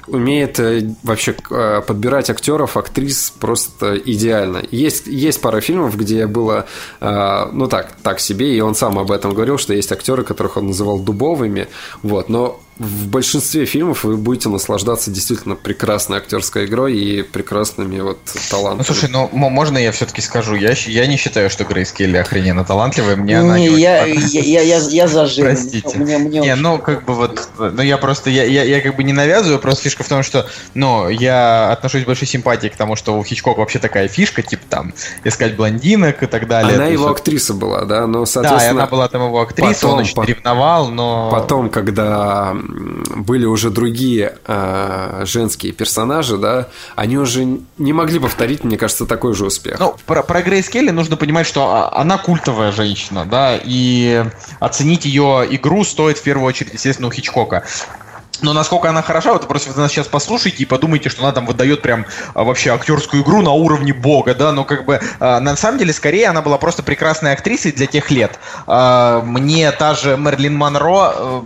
умеет 0.08 0.60
э, 0.60 0.94
вообще 1.04 1.36
э, 1.50 1.82
подбирать 1.86 2.30
актеров, 2.30 2.78
актрис 2.78 3.34
просто 3.40 3.98
идеально. 3.98 4.64
Есть, 4.72 5.08
есть 5.08 5.42
пара 5.42 5.62
фильмов, 5.62 5.98
где 5.98 6.28
было, 6.28 6.66
э, 7.00 7.46
ну 7.52 7.68
так, 7.68 7.96
так 8.04 8.20
себе, 8.20 8.56
и 8.56 8.62
он 8.62 8.76
сам 8.76 9.00
об 9.00 9.12
этом 9.12 9.34
говорил, 9.34 9.58
что 9.58 9.74
есть 9.74 9.92
актеры, 9.92 10.24
которых 10.24 10.58
он 10.58 10.68
называл 10.68 11.00
дубовыми, 11.00 11.68
вот, 12.04 12.30
но 12.30 12.60
в 12.80 13.08
большинстве 13.08 13.66
фильмов 13.66 14.04
вы 14.04 14.18
будете 14.18 14.50
наслаждаться 14.50 15.12
действительно 15.12 15.56
прекрасной 15.56 16.18
актерской 16.18 16.66
игрой 16.66 16.98
и 16.98 17.22
прекрасными 17.22 18.00
вот 18.00 18.20
талантами. 18.50 18.80
Ну, 18.80 18.84
слушай, 18.84 19.10
ну, 19.10 19.30
можно 19.32 19.78
я 19.78 19.92
все-таки 19.92 20.22
скажу? 20.22 20.56
Я, 20.56 20.74
я 20.88 21.06
не 21.06 21.18
считаю, 21.18 21.50
что 21.50 21.64
Грейс 21.64 21.92
Келли 21.92 22.18
охрененно 22.18 22.66
талантливая. 22.66 23.16
Мне 23.16 23.34
не, 23.34 23.40
она 23.40 23.60
не 23.60 23.68
я, 23.68 24.06
я, 24.06 24.42
я, 24.42 24.62
я, 24.62 24.78
я 24.78 25.08
зажим. 25.08 25.46
Простите. 25.46 25.98
Мне, 25.98 26.18
мне 26.18 26.40
не, 26.40 26.56
ну, 26.56 26.80
как 26.80 27.06
бы 27.06 27.14
вот, 27.14 27.50
ну, 27.60 27.82
я 27.82 27.98
просто, 27.98 28.30
я, 28.30 28.46
я, 28.46 28.64
я 28.64 28.82
как 28.82 28.96
бы 28.96 29.04
не 29.04 29.14
навязываю, 29.14 29.60
просто 29.60 29.84
фишка 29.84 30.04
в 30.04 30.08
том, 30.08 30.24
что, 30.24 30.48
ну, 30.74 31.08
я 31.10 31.72
отношусь 31.72 32.04
с 32.04 32.06
большой 32.06 32.28
симпатией 32.28 32.72
к 32.72 32.76
тому, 32.78 32.96
что 32.96 33.18
у 33.18 33.24
Хичкока 33.24 33.60
вообще 33.60 33.80
такая 33.80 34.08
фишка, 34.08 34.42
типа 34.42 34.64
там, 34.70 34.94
искать 35.24 35.56
блондинок 35.56 36.24
и 36.24 36.26
так 36.26 36.48
далее. 36.48 36.76
Она 36.76 36.88
его 36.88 37.10
актриса 37.10 37.54
была, 37.54 37.86
да? 37.86 38.08
Но, 38.08 38.26
соответственно... 38.26 38.60
Да, 38.60 38.66
и 38.66 38.70
она 38.80 38.88
была 38.88 39.08
там 39.08 39.26
его 39.26 39.42
актриса, 39.42 39.74
потом, 39.74 39.92
он 39.92 40.00
очень 40.00 40.16
по... 40.16 40.24
ревновал, 40.24 40.88
но... 40.90 41.30
Потом, 41.32 41.70
когда 41.70 42.56
были 42.72 43.46
уже 43.46 43.70
другие 43.70 44.38
э, 44.46 45.24
женские 45.26 45.74
персонажи, 45.74 46.38
да, 46.38 46.70
они 46.96 47.18
уже 47.18 47.46
не 47.78 47.94
могли 47.94 48.20
повторить, 48.20 48.64
мне 48.64 48.78
кажется, 48.78 49.06
такой 49.06 49.34
же 49.34 49.46
успех. 49.46 49.80
Ну, 49.80 49.96
про, 50.06 50.24
про 50.24 50.42
Грейс 50.42 50.70
Келли 50.70 50.92
нужно 50.92 51.18
понимать, 51.18 51.46
что 51.46 51.68
а, 51.68 52.00
она 52.00 52.18
культовая 52.18 52.72
женщина, 52.72 53.26
да, 53.26 53.60
и 53.62 54.26
оценить 54.60 55.06
ее 55.06 55.48
игру 55.52 55.84
стоит 55.84 56.18
в 56.18 56.24
первую 56.24 56.48
очередь, 56.48 56.74
естественно, 56.74 57.08
у 57.08 57.12
Хичкока. 57.12 57.64
Но 58.42 58.54
насколько 58.54 58.90
она 58.90 59.02
хороша, 59.02 59.34
вот 59.34 59.48
просто 59.48 59.72
вы 59.72 59.82
нас 59.82 59.92
сейчас 59.92 60.08
послушайте 60.08 60.64
и 60.64 60.66
подумайте, 60.66 61.10
что 61.10 61.24
она 61.24 61.32
там 61.32 61.46
выдает 61.46 61.82
прям 61.82 62.06
а, 62.34 62.44
вообще 62.44 62.72
актерскую 62.72 63.24
игру 63.24 63.42
на 63.42 63.52
уровне 63.52 63.94
бога, 63.94 64.34
да, 64.34 64.52
но 64.52 64.64
как 64.64 64.86
бы 64.86 65.00
а, 65.20 65.40
на 65.40 65.56
самом 65.56 65.78
деле 65.78 65.94
скорее 65.94 66.28
она 66.28 66.42
была 66.42 66.58
просто 66.58 66.84
прекрасной 66.84 67.34
актрисой 67.34 67.72
для 67.72 67.86
тех 67.86 68.10
лет. 68.10 68.40
А, 68.68 69.22
мне 69.22 69.72
та 69.72 69.94
же 69.94 70.18
Мерлин 70.18 70.56
Монро, 70.56 71.14
э, 71.16 71.42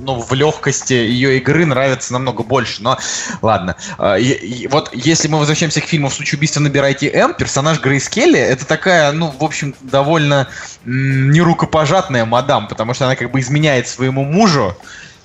ну, 0.00 0.20
в 0.20 0.32
легкости 0.32 0.92
ее 0.94 1.38
игры 1.38 1.66
нравится 1.66 2.12
намного 2.12 2.42
больше, 2.42 2.82
но 2.82 2.98
ладно. 3.42 3.76
И, 4.18 4.30
и, 4.30 4.68
вот 4.68 4.90
если 4.94 5.28
мы 5.28 5.38
возвращаемся 5.38 5.80
к 5.80 5.84
фильму 5.84 6.08
«В 6.08 6.14
случае 6.14 6.38
убийства 6.38 6.60
набирайте 6.60 7.10
М», 7.10 7.34
персонаж 7.34 7.80
Грейс 7.80 8.08
Келли, 8.08 8.38
это 8.38 8.66
такая, 8.66 9.12
ну, 9.12 9.34
в 9.38 9.44
общем, 9.44 9.74
довольно 9.80 10.48
нерукопожатная 10.84 12.24
мадам, 12.24 12.68
потому 12.68 12.94
что 12.94 13.04
она 13.04 13.16
как 13.16 13.30
бы 13.30 13.40
изменяет 13.40 13.88
своему 13.88 14.24
мужу, 14.24 14.74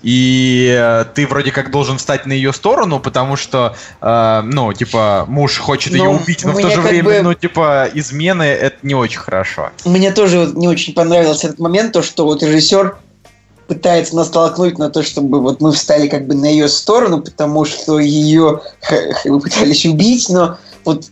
и 0.04 0.68
э, 0.78 1.06
ты 1.16 1.26
вроде 1.26 1.52
как 1.52 1.72
должен 1.72 1.98
встать 1.98 2.26
на 2.26 2.34
ее 2.34 2.52
сторону, 2.52 3.00
потому 3.00 3.38
что, 3.38 3.76
э, 4.02 4.42
ну, 4.44 4.74
типа, 4.74 5.26
муж 5.30 5.58
хочет 5.58 5.94
ее 5.94 6.04
ну, 6.04 6.12
убить, 6.12 6.44
но 6.44 6.52
в 6.52 6.62
то 6.62 6.70
же 6.70 6.82
время, 6.82 7.04
бы... 7.04 7.22
ну, 7.22 7.34
типа, 7.34 7.90
измены 7.94 8.44
это 8.44 8.76
не 8.84 8.96
очень 8.96 9.20
хорошо. 9.20 9.72
Мне 9.86 10.12
тоже 10.12 10.52
не 10.54 10.68
очень 10.68 10.94
понравился 10.94 11.48
этот 11.48 11.60
момент, 11.60 11.94
то, 11.94 12.02
что 12.02 12.26
вот 12.26 12.44
режиссер 12.44 12.98
пытается 13.68 14.18
нас 14.18 14.30
толкнуть 14.30 14.78
на 14.78 14.90
то, 14.90 15.04
чтобы 15.04 15.40
вот 15.40 15.62
мы 15.62 15.72
встали 15.72 16.10
как 16.10 16.28
бы 16.28 16.36
на 16.36 16.46
ее 16.46 16.68
сторону, 16.68 17.22
потому 17.22 17.64
что 17.64 17.98
ее 17.98 18.62
пытались 19.24 19.86
убить, 19.86 20.28
но 20.30 20.58
вот 20.84 21.06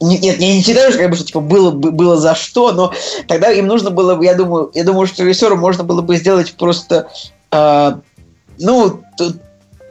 нет, 0.00 0.38
я 0.38 0.54
не 0.54 0.62
считаю, 0.62 0.90
что, 0.90 1.00
как 1.00 1.10
бы, 1.10 1.16
что 1.16 1.24
типа, 1.24 1.40
было, 1.40 1.70
было 1.70 2.16
за 2.16 2.34
что, 2.34 2.72
но 2.72 2.92
тогда 3.26 3.50
им 3.50 3.66
нужно 3.66 3.90
было 3.90 4.14
бы, 4.14 4.24
я 4.24 4.34
думаю, 4.34 4.70
я 4.74 4.84
думаю, 4.84 5.06
что 5.06 5.24
режиссеру 5.24 5.56
можно 5.56 5.82
было 5.82 6.02
бы 6.02 6.16
сделать 6.16 6.54
просто 6.54 7.08
а, 7.54 8.00
ну, 8.58 9.00
то, 9.16 9.32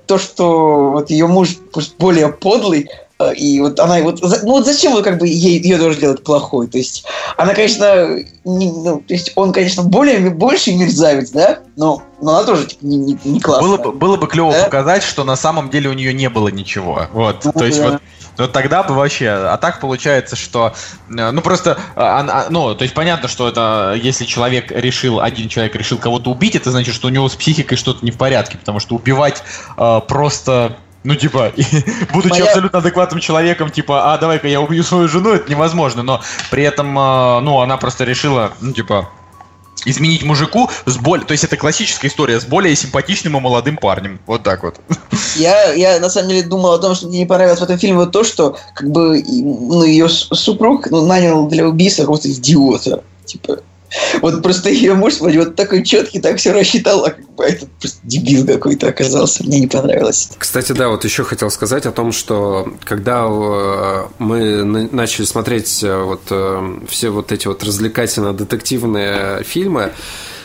то, 0.05 0.17
что 0.17 0.91
вот 0.91 1.09
ее 1.09 1.27
муж 1.27 1.55
пусть 1.71 1.95
более 1.97 2.27
подлый, 2.27 2.89
а, 3.17 3.31
и 3.31 3.61
вот 3.61 3.79
она 3.79 4.01
вот, 4.01 4.21
ну 4.21 4.51
вот 4.51 4.65
зачем 4.65 4.91
вот 4.91 5.05
как 5.05 5.17
бы 5.17 5.27
ей, 5.27 5.61
ее 5.61 5.77
тоже 5.77 5.97
делать 5.97 6.23
плохой? 6.25 6.67
То 6.67 6.77
есть 6.77 7.05
она, 7.37 7.53
конечно, 7.53 8.19
не, 8.43 8.69
ну, 8.69 9.01
то 9.07 9.13
есть 9.13 9.31
он, 9.35 9.53
конечно, 9.53 9.83
более 9.83 10.29
больше 10.29 10.75
мерзавец, 10.75 11.29
да, 11.31 11.59
но, 11.77 12.03
но 12.21 12.35
она 12.35 12.43
тоже 12.43 12.67
типа, 12.67 12.85
не, 12.85 12.97
не, 12.97 13.19
не 13.23 13.39
классная. 13.39 13.69
Было 13.69 13.77
бы, 13.77 13.91
было 13.93 14.17
бы 14.17 14.27
клево 14.27 14.51
да? 14.51 14.65
показать, 14.65 15.03
что 15.03 15.23
на 15.23 15.37
самом 15.37 15.69
деле 15.69 15.89
у 15.89 15.93
нее 15.93 16.13
не 16.13 16.29
было 16.29 16.49
ничего. 16.49 17.07
Вот, 17.13 17.45
ну, 17.45 17.53
то 17.53 17.65
есть 17.65 17.79
да. 17.79 17.91
вот 17.91 18.01
ну 18.37 18.47
тогда 18.47 18.83
бы 18.83 18.93
вообще. 18.93 19.29
А 19.29 19.57
так 19.57 19.79
получается, 19.79 20.35
что, 20.35 20.73
э, 21.09 21.31
ну 21.31 21.41
просто, 21.41 21.77
а, 21.95 22.47
ну 22.49 22.75
то 22.75 22.83
есть 22.83 22.93
понятно, 22.93 23.27
что 23.27 23.47
это, 23.47 23.97
если 24.01 24.25
человек 24.25 24.71
решил, 24.71 25.19
один 25.19 25.49
человек 25.49 25.75
решил 25.75 25.97
кого-то 25.97 26.31
убить, 26.31 26.55
это 26.55 26.71
значит, 26.71 26.95
что 26.95 27.07
у 27.07 27.11
него 27.11 27.29
с 27.29 27.35
психикой 27.35 27.77
что-то 27.77 28.03
не 28.03 28.11
в 28.11 28.17
порядке, 28.17 28.57
потому 28.57 28.79
что 28.79 28.95
убивать 28.95 29.43
э, 29.77 30.01
просто 30.07 30.77
ну, 31.03 31.15
типа, 31.15 31.51
будучи 32.13 32.31
Моя... 32.31 32.45
абсолютно 32.45 32.79
адекватным 32.79 33.19
человеком, 33.19 33.69
типа, 33.69 34.13
а, 34.13 34.17
давай-ка 34.17 34.47
я 34.47 34.61
убью 34.61 34.83
свою 34.83 35.09
жену, 35.09 35.33
это 35.33 35.51
невозможно. 35.51 36.01
Но 36.01 36.21
при 36.49 36.63
этом, 36.63 36.97
э, 36.97 37.39
ну, 37.41 37.59
она 37.59 37.77
просто 37.77 38.05
решила, 38.05 38.53
ну, 38.61 38.71
типа, 38.71 39.09
изменить 39.85 40.23
мужику 40.23 40.69
с 40.85 40.97
более... 40.97 41.25
То 41.25 41.31
есть 41.33 41.43
это 41.43 41.57
классическая 41.57 42.07
история 42.07 42.39
с 42.39 42.45
более 42.45 42.75
симпатичным 42.75 43.37
и 43.37 43.39
молодым 43.39 43.77
парнем. 43.77 44.19
Вот 44.25 44.43
так 44.43 44.63
вот. 44.63 44.75
Я, 45.35 45.73
я 45.73 45.99
на 45.99 46.09
самом 46.09 46.29
деле 46.29 46.43
думал 46.43 46.73
о 46.73 46.79
том, 46.79 46.95
что 46.95 47.07
мне 47.07 47.19
не 47.19 47.25
понравилось 47.25 47.59
в 47.59 47.63
этом 47.63 47.77
фильме 47.77 47.97
вот 47.97 48.11
то, 48.11 48.23
что 48.23 48.57
как 48.73 48.89
бы 48.89 49.23
ну, 49.23 49.83
ее 49.83 50.09
супруг 50.09 50.89
ну, 50.91 51.05
нанял 51.05 51.47
для 51.47 51.67
убийства 51.67 52.03
какого-то 52.03 52.31
идиота. 52.31 53.03
Типа, 53.25 53.59
Вот 54.21 54.41
просто 54.41 54.69
ее 54.69 54.93
муж, 54.93 55.15
смотри, 55.15 55.39
вот 55.39 55.55
такой 55.55 55.83
четкий, 55.83 56.19
так 56.19 56.37
все 56.37 56.51
рассчитал, 56.51 57.05
а 57.05 57.11
как 57.11 57.29
бы 57.35 57.43
этот 57.43 57.69
просто 57.71 57.99
дебил 58.03 58.45
какой-то 58.45 58.87
оказался. 58.87 59.43
Мне 59.43 59.59
не 59.59 59.67
понравилось. 59.67 60.31
Кстати, 60.37 60.71
да, 60.71 60.89
вот 60.89 61.03
еще 61.05 61.23
хотел 61.23 61.49
сказать 61.49 61.85
о 61.85 61.91
том, 61.91 62.11
что 62.11 62.73
когда 62.83 63.25
э, 63.27 64.05
мы 64.19 64.63
начали 64.63 65.25
смотреть 65.25 65.83
э, 65.83 66.03
вот 66.03 66.21
э, 66.29 66.79
все 66.87 67.09
вот 67.09 67.31
эти 67.31 67.47
вот 67.47 67.63
развлекательно-детективные 67.63 69.43
фильмы, 69.43 69.91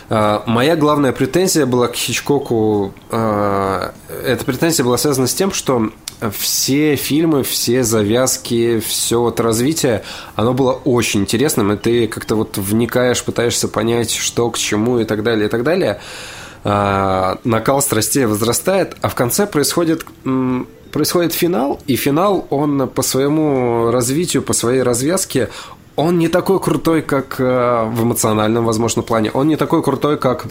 Моя 0.09 0.75
главная 0.77 1.13
претензия 1.13 1.67
была 1.67 1.89
к 1.89 1.95
Хичкоку. 1.95 2.95
Эта 3.11 4.45
претензия 4.47 4.85
была 4.85 4.97
связана 4.97 5.27
с 5.27 5.35
тем, 5.35 5.53
что 5.53 5.91
все 6.37 6.97
фильмы, 6.97 7.43
все 7.43 7.85
завязки, 7.85 8.81
все 8.81 9.21
вот 9.21 9.39
развитие, 9.39 10.03
оно 10.35 10.53
было 10.53 10.73
очень 10.73 11.21
интересным, 11.21 11.73
и 11.73 11.77
ты 11.77 12.09
как-то 12.09 12.35
вот 12.35 12.57
вникаешь, 12.57 13.23
пытаешься 13.23 13.69
понять, 13.69 14.13
что 14.13 14.51
к 14.51 14.59
чему 14.59 14.99
и 14.99 15.05
так 15.05 15.23
далее, 15.23 15.47
и 15.47 15.49
так 15.49 15.63
далее. 15.63 16.01
А, 16.65 17.39
накал 17.45 17.81
страстей 17.81 18.27
возрастает, 18.27 18.97
а 19.01 19.09
в 19.09 19.15
конце 19.15 19.47
происходит 19.47 20.05
происходит 20.91 21.35
финал, 21.35 21.79
и 21.87 21.97
финал, 21.97 22.47
он 22.51 22.89
по 22.89 23.03
своему 23.03 23.91
развитию, 23.91 24.43
по 24.43 24.55
своей 24.55 24.83
развязке, 24.83 25.51
он 25.99 26.19
не 26.19 26.29
такой 26.29 26.61
крутой, 26.61 27.03
как 27.03 27.39
э, 27.39 27.45
в 27.45 28.03
эмоциональном, 28.03 28.65
возможно, 28.65 29.03
плане. 29.03 29.31
Он 29.33 29.49
не 29.49 29.57
такой 29.57 29.83
крутой, 29.83 30.17
как 30.17 30.47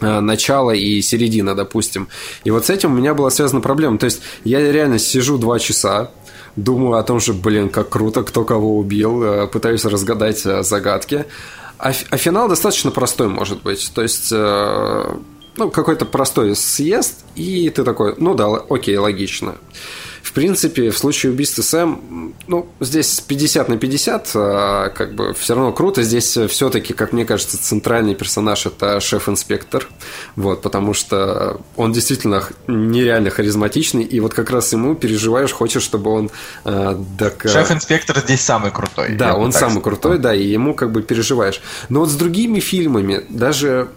Э, 0.00 0.20
начало 0.20 0.70
и 0.70 1.02
середина, 1.02 1.54
допустим. 1.54 2.08
И 2.44 2.50
вот 2.50 2.66
с 2.66 2.70
этим 2.70 2.92
у 2.92 2.96
меня 2.96 3.14
была 3.14 3.30
связана 3.30 3.60
проблема. 3.60 3.98
То 3.98 4.06
есть 4.06 4.22
я 4.44 4.72
реально 4.72 4.98
сижу 4.98 5.36
два 5.36 5.58
часа, 5.58 6.10
думаю 6.56 6.98
о 6.98 7.02
том, 7.02 7.20
что, 7.20 7.34
блин, 7.34 7.68
как 7.68 7.90
круто, 7.90 8.22
кто 8.22 8.44
кого 8.44 8.78
убил, 8.78 9.22
э, 9.22 9.46
пытаюсь 9.46 9.84
разгадать 9.84 10.46
э, 10.46 10.62
загадки. 10.62 11.26
А, 11.78 11.92
а 12.10 12.16
финал 12.16 12.48
достаточно 12.48 12.90
простой, 12.90 13.28
может 13.28 13.62
быть. 13.62 13.90
То 13.94 14.02
есть, 14.02 14.30
ну, 14.30 15.70
какой-то 15.70 16.04
простой 16.04 16.54
съезд, 16.54 17.24
и 17.36 17.70
ты 17.70 17.84
такой, 17.84 18.14
ну 18.18 18.34
да, 18.34 18.48
окей, 18.68 18.98
логично. 18.98 19.54
В 20.22 20.32
принципе, 20.32 20.90
в 20.90 20.98
случае 20.98 21.32
убийства 21.32 21.62
Сэм, 21.62 22.34
ну, 22.46 22.68
здесь 22.80 23.20
50 23.20 23.68
на 23.68 23.76
50, 23.78 24.30
а, 24.34 24.88
как 24.90 25.14
бы 25.14 25.34
все 25.34 25.54
равно 25.54 25.72
круто. 25.72 26.02
Здесь 26.02 26.36
все-таки, 26.48 26.92
как 26.92 27.12
мне 27.12 27.24
кажется, 27.24 27.60
центральный 27.60 28.14
персонаж 28.14 28.66
это 28.66 29.00
шеф-инспектор, 29.00 29.88
вот, 30.36 30.62
потому 30.62 30.94
что 30.94 31.60
он 31.76 31.92
действительно 31.92 32.44
нереально 32.66 33.30
харизматичный, 33.30 34.02
и 34.02 34.20
вот 34.20 34.34
как 34.34 34.50
раз 34.50 34.72
ему 34.72 34.94
переживаешь, 34.94 35.52
хочешь, 35.52 35.82
чтобы 35.82 36.10
он... 36.10 36.30
Э, 36.64 36.96
док... 37.18 37.42
Шеф-инспектор 37.42 38.18
здесь 38.18 38.40
самый 38.40 38.70
крутой. 38.70 39.16
Да, 39.16 39.34
он 39.34 39.52
самый 39.52 39.80
сказать. 39.80 39.84
крутой, 39.84 40.18
да, 40.18 40.34
и 40.34 40.46
ему 40.46 40.74
как 40.74 40.92
бы 40.92 41.02
переживаешь. 41.02 41.60
Но 41.88 42.00
вот 42.00 42.10
с 42.10 42.14
другими 42.14 42.60
фильмами, 42.60 43.24
даже, 43.28 43.88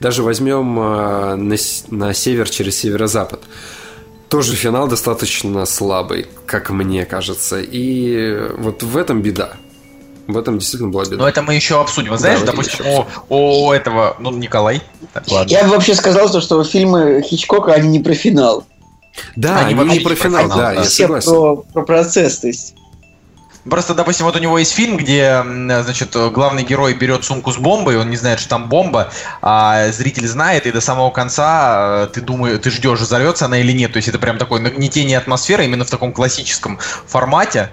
даже 0.00 0.22
возьмем 0.22 0.78
э, 0.78 1.34
на, 1.36 1.56
на 1.90 2.14
север 2.14 2.48
через 2.48 2.76
северо-запад, 2.76 3.42
тоже 4.32 4.56
финал 4.56 4.88
достаточно 4.88 5.66
слабый, 5.66 6.26
как 6.46 6.70
мне 6.70 7.04
кажется. 7.04 7.60
И 7.60 8.34
вот 8.56 8.82
в 8.82 8.96
этом 8.96 9.20
беда. 9.20 9.52
В 10.26 10.38
этом 10.38 10.58
действительно 10.58 10.90
была 10.90 11.04
беда. 11.04 11.16
Но 11.16 11.28
это 11.28 11.42
мы 11.42 11.54
еще 11.54 11.78
обсудим. 11.78 12.16
Знаешь, 12.16 12.40
да, 12.40 12.46
допустим, 12.46 12.82
о, 12.86 13.06
о 13.28 13.74
этого, 13.74 14.16
ну, 14.20 14.30
Николай. 14.30 14.80
Так, 15.12 15.24
Я 15.50 15.64
бы 15.64 15.72
вообще 15.72 15.94
сказал, 15.94 16.28
что 16.40 16.64
фильмы 16.64 17.20
Хичкока, 17.20 17.74
они 17.74 17.88
не 17.88 18.00
про 18.00 18.14
финал. 18.14 18.64
Да, 19.36 19.58
они, 19.58 19.78
они 19.78 19.98
не 19.98 20.00
про 20.00 20.14
финал, 20.14 20.44
финал 20.44 20.58
да, 20.58 20.72
да, 20.72 20.80
я 20.80 20.84
согласен. 20.84 21.30
Про, 21.30 21.56
про 21.56 21.82
процесс, 21.82 22.38
то 22.38 22.46
есть. 22.46 22.74
Просто, 23.68 23.94
допустим, 23.94 24.26
вот 24.26 24.34
у 24.34 24.40
него 24.40 24.58
есть 24.58 24.72
фильм, 24.72 24.96
где, 24.96 25.42
значит, 25.44 26.16
главный 26.32 26.64
герой 26.64 26.94
берет 26.94 27.24
сумку 27.24 27.52
с 27.52 27.58
бомбой, 27.58 27.96
он 27.96 28.10
не 28.10 28.16
знает, 28.16 28.40
что 28.40 28.48
там 28.48 28.68
бомба, 28.68 29.12
а 29.40 29.88
зритель 29.92 30.26
знает, 30.26 30.66
и 30.66 30.72
до 30.72 30.80
самого 30.80 31.10
конца 31.10 32.04
э, 32.04 32.08
ты 32.12 32.20
думаешь, 32.20 32.60
ты 32.60 32.70
ждешь, 32.70 32.98
взорвется 32.98 33.44
она 33.44 33.58
или 33.58 33.72
нет. 33.72 33.92
То 33.92 33.98
есть 33.98 34.08
это 34.08 34.18
прям 34.18 34.38
такое 34.38 34.60
нагнетение 34.60 35.16
атмосферы 35.16 35.64
именно 35.64 35.84
в 35.84 35.90
таком 35.90 36.12
классическом 36.12 36.78
формате. 37.06 37.70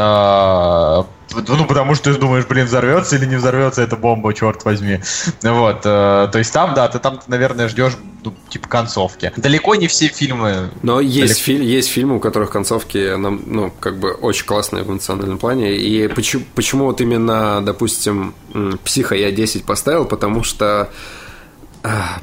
А, 0.00 1.06
ну, 1.34 1.66
потому 1.66 1.96
что 1.96 2.12
ты 2.12 2.20
думаешь, 2.20 2.46
блин, 2.46 2.66
взорвется 2.66 3.16
или 3.16 3.26
не 3.26 3.34
взорвется 3.34 3.82
эта 3.82 3.96
бомба, 3.96 4.32
черт 4.32 4.64
возьми. 4.64 5.00
Вот. 5.42 5.80
Э, 5.84 6.28
то 6.30 6.38
есть 6.38 6.52
там, 6.52 6.74
да, 6.74 6.86
ты 6.86 7.00
там, 7.00 7.20
наверное, 7.26 7.68
ждешь 7.68 7.94
ну, 8.24 8.32
типа 8.48 8.68
концовки. 8.68 9.32
Далеко 9.36 9.74
не 9.74 9.88
все 9.88 10.06
фильмы. 10.06 10.70
Но 10.82 11.00
есть, 11.00 11.40
фи- 11.40 11.64
есть 11.64 11.88
фильмы, 11.88 12.16
у 12.16 12.20
которых 12.20 12.50
концовки, 12.50 13.16
ну, 13.16 13.72
как 13.80 13.98
бы 13.98 14.12
очень 14.12 14.46
классные 14.46 14.84
в 14.84 14.90
эмоциональном 14.90 15.38
плане. 15.38 15.76
И 15.76 16.06
почему, 16.06 16.44
почему 16.54 16.84
вот 16.84 17.00
именно, 17.00 17.60
допустим, 17.64 18.34
Психо 18.84 19.16
я 19.16 19.32
10 19.32 19.64
поставил, 19.64 20.04
потому 20.04 20.44
что 20.44 20.90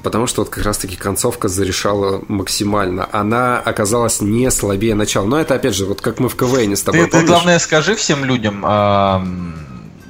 Потому 0.04 0.28
что 0.28 0.42
вот 0.42 0.50
как 0.50 0.64
раз-таки 0.64 0.96
концовка 0.96 1.48
зарешала 1.48 2.22
максимально. 2.28 3.08
Она 3.12 3.60
оказалась 3.60 4.22
не 4.22 4.52
слабее 4.52 4.96
начала. 4.96 5.26
Но 5.26 5.40
это, 5.40 5.56
опять 5.56 5.76
же, 5.76 5.86
вот 5.86 6.02
как 6.02 6.20
мы 6.20 6.30
в 6.30 6.36
КВН 6.36 6.76
с 6.76 6.82
тобой, 6.82 7.06
Ты, 7.06 7.20
ты 7.20 7.26
главное, 7.26 7.60
скажи 7.60 7.96
всем 7.96 8.26
людям, 8.26 8.66
э, 8.66 9.20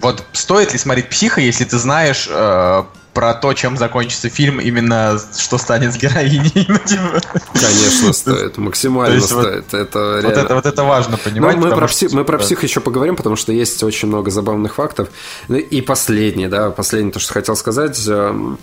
вот 0.01 0.23
стоит 0.33 0.73
ли 0.73 0.79
смотреть 0.79 1.09
«Психо», 1.09 1.41
если 1.41 1.63
ты 1.63 1.77
знаешь 1.77 2.27
э, 2.29 2.83
про 3.15 3.33
то, 3.33 3.53
чем 3.53 3.77
закончится 3.77 4.29
фильм, 4.29 4.59
именно 4.59 5.17
что 5.37 5.57
станет 5.57 5.93
с 5.93 5.97
героиней. 5.97 6.65
Ну, 6.67 6.77
типа. 6.79 7.21
Конечно, 7.53 8.13
стоит, 8.13 8.57
максимально 8.57 9.21
стоит. 9.21 9.73
это, 9.73 10.21
вот, 10.23 10.33
это, 10.33 10.55
вот 10.55 10.65
это 10.65 10.83
важно 10.83 11.17
понимать. 11.17 11.55
мы, 11.55 11.69
про 11.69 11.87
псих, 11.87 12.11
мы 12.11 12.25
про 12.25 12.37
псих 12.37 12.63
еще 12.63 12.81
поговорим, 12.81 13.15
потому 13.15 13.37
что 13.37 13.53
есть 13.53 13.81
очень 13.83 14.09
много 14.09 14.31
забавных 14.31 14.75
фактов. 14.75 15.07
Ну, 15.47 15.55
и 15.55 15.81
последнее, 15.81 16.49
да, 16.49 16.71
последнее, 16.71 17.13
то, 17.13 17.19
что 17.19 17.33
хотел 17.33 17.55
сказать 17.55 17.99
эм, 18.07 18.59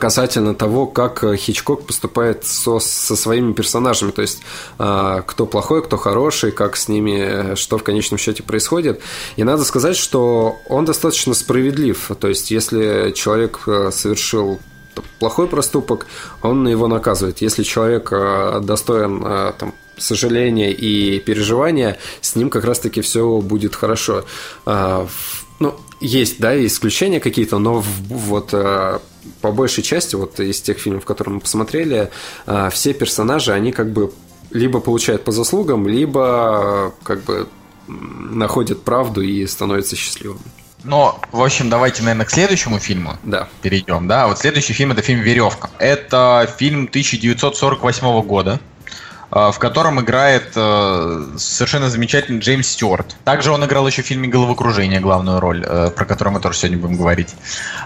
касательно 0.00 0.54
того, 0.54 0.86
как 0.86 1.24
Хичкок 1.36 1.86
поступает 1.86 2.44
со, 2.44 2.80
со 2.80 3.14
своими 3.14 3.52
персонажами, 3.52 4.10
то 4.10 4.22
есть 4.22 4.40
э, 4.78 5.22
кто 5.24 5.46
плохой, 5.46 5.82
кто 5.84 5.96
хороший, 5.96 6.50
как 6.50 6.76
с 6.76 6.88
ними, 6.88 7.54
что 7.54 7.78
в 7.78 7.84
конечном 7.84 8.18
счете 8.18 8.42
происходит. 8.42 9.00
И 9.36 9.44
надо 9.44 9.64
сказать, 9.64 9.96
что 9.96 10.58
он 10.68 10.86
достаточно 10.86 11.34
справедлив, 11.34 12.10
то 12.18 12.26
есть 12.26 12.50
если 12.50 13.12
человек 13.14 13.60
совершил 13.92 14.58
плохой 15.18 15.46
проступок, 15.46 16.06
он 16.42 16.66
его 16.66 16.88
наказывает. 16.88 17.40
Если 17.42 17.62
человек 17.62 18.10
достоин 18.64 19.20
там, 19.58 19.74
сожаления 19.98 20.72
и 20.72 21.20
переживания, 21.20 21.98
с 22.20 22.34
ним 22.34 22.50
как 22.50 22.64
раз-таки 22.64 23.02
все 23.02 23.38
будет 23.38 23.74
хорошо. 23.74 24.24
Ну, 24.64 25.74
есть, 26.00 26.40
да, 26.40 26.66
исключения 26.66 27.20
какие-то, 27.20 27.58
но 27.58 27.84
вот 28.08 28.54
по 29.40 29.52
большей 29.52 29.82
части, 29.82 30.14
вот 30.16 30.38
из 30.40 30.60
тех 30.60 30.78
фильмов, 30.78 31.04
которые 31.04 31.34
мы 31.34 31.40
посмотрели, 31.40 32.10
а, 32.46 32.70
все 32.70 32.92
персонажи, 32.92 33.52
они 33.52 33.72
как 33.72 33.90
бы 33.90 34.12
либо 34.50 34.80
получают 34.80 35.24
по 35.24 35.32
заслугам, 35.32 35.86
либо 35.86 36.94
как 37.02 37.22
бы 37.24 37.48
находят 37.88 38.82
правду 38.82 39.20
и 39.20 39.46
становятся 39.46 39.96
счастливыми. 39.96 40.40
Но, 40.84 41.18
в 41.32 41.42
общем, 41.42 41.68
давайте, 41.68 42.02
наверное, 42.02 42.26
к 42.26 42.30
следующему 42.30 42.78
фильму 42.78 43.16
да. 43.24 43.48
перейдем. 43.60 44.06
Да, 44.06 44.28
вот 44.28 44.38
следующий 44.38 44.72
фильм 44.72 44.92
это 44.92 45.02
фильм 45.02 45.20
Веревка. 45.20 45.70
Это 45.78 46.48
фильм 46.58 46.84
1948 46.84 48.22
года. 48.22 48.60
Э, 49.32 49.50
в 49.52 49.58
котором 49.58 50.00
играет 50.00 50.52
э, 50.54 51.26
совершенно 51.36 51.90
замечательный 51.90 52.38
Джеймс 52.38 52.68
Стюарт. 52.68 53.16
Также 53.24 53.50
он 53.50 53.64
играл 53.64 53.86
еще 53.86 54.02
в 54.02 54.06
фильме 54.06 54.28
«Головокружение» 54.28 55.00
главную 55.00 55.40
роль, 55.40 55.64
э, 55.66 55.90
про 55.90 56.04
который 56.04 56.32
мы 56.32 56.40
тоже 56.40 56.58
сегодня 56.58 56.78
будем 56.78 56.96
говорить. 56.96 57.34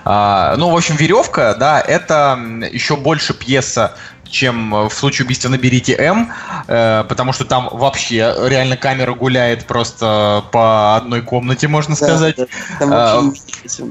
А, 0.05 0.55
ну, 0.59 0.71
в 0.71 0.77
общем, 0.77 0.97
«Веревка», 0.97 1.55
да, 1.55 1.81
это 1.81 2.39
еще 2.71 2.97
больше 2.97 3.35
пьеса 3.35 3.95
чем 4.25 4.89
в 4.89 4.93
случае 4.93 5.25
убийства 5.25 5.49
«Наберите 5.49 5.93
М», 5.97 6.31
потому 6.69 7.33
что 7.33 7.45
там 7.45 7.69
вообще 7.73 8.33
реально 8.47 8.77
камера 8.77 9.13
гуляет 9.13 9.67
просто 9.67 10.45
по 10.53 10.95
одной 10.95 11.23
комнате, 11.23 11.67
можно 11.67 11.97
сказать. 11.97 12.37
Да, 12.37 12.47
там 12.79 12.91
вообще 12.91 13.85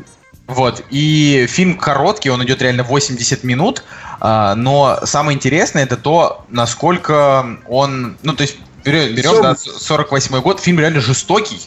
вот, 0.50 0.84
и 0.90 1.46
фильм 1.48 1.78
короткий, 1.78 2.32
он 2.32 2.44
идет 2.44 2.64
реально 2.64 2.82
80 2.82 3.44
минут, 3.44 3.84
а, 4.20 4.56
но 4.56 5.00
самое 5.04 5.36
интересное 5.36 5.84
это 5.84 5.96
то, 5.96 6.44
насколько 6.50 7.60
он, 7.68 8.18
ну, 8.24 8.34
то 8.34 8.42
есть, 8.42 8.58
берем, 8.84 9.14
берем 9.14 9.44
да, 9.44 9.56
48 9.56 10.42
год, 10.42 10.60
фильм 10.60 10.80
реально 10.80 11.02
жестокий 11.02 11.62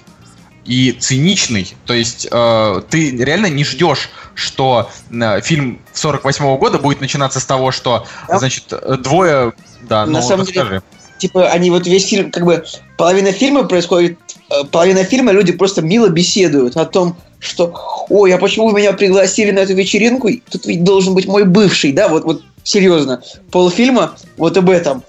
и 0.64 0.90
циничный. 0.98 1.72
То 1.86 1.94
есть 1.94 2.26
э, 2.28 2.82
ты 2.90 3.16
реально 3.16 3.46
не 3.46 3.64
ждешь, 3.64 4.10
что 4.34 4.90
э, 5.12 5.40
фильм 5.42 5.80
48 5.92 6.44
-го 6.44 6.58
года 6.58 6.78
будет 6.78 7.00
начинаться 7.00 7.38
с 7.38 7.44
того, 7.44 7.70
что, 7.70 8.04
да. 8.26 8.38
значит, 8.40 8.64
двое... 8.98 9.52
Да, 9.82 10.06
На 10.06 10.20
ну, 10.20 10.22
самом 10.22 10.40
расскажи. 10.40 10.68
деле, 10.68 10.82
типа, 11.18 11.48
они 11.50 11.70
вот 11.70 11.86
весь 11.86 12.08
фильм, 12.08 12.32
как 12.32 12.44
бы, 12.44 12.64
половина 12.96 13.30
фильма 13.30 13.62
происходит, 13.62 14.18
э, 14.50 14.64
половина 14.64 15.04
фильма 15.04 15.30
люди 15.30 15.52
просто 15.52 15.82
мило 15.82 16.08
беседуют 16.08 16.76
о 16.76 16.84
том, 16.84 17.16
что 17.42 18.06
«Ой, 18.08 18.32
а 18.32 18.38
почему 18.38 18.68
вы 18.68 18.78
меня 18.78 18.92
пригласили 18.92 19.50
на 19.50 19.60
эту 19.60 19.74
вечеринку? 19.74 20.30
Тут 20.48 20.64
ведь 20.64 20.84
должен 20.84 21.14
быть 21.14 21.26
мой 21.26 21.44
бывший, 21.44 21.92
да? 21.92 22.08
Вот, 22.08 22.24
вот 22.24 22.42
серьезно. 22.62 23.22
Полфильма 23.50 24.16
вот 24.36 24.56
об 24.56 24.70
этом. 24.70 25.02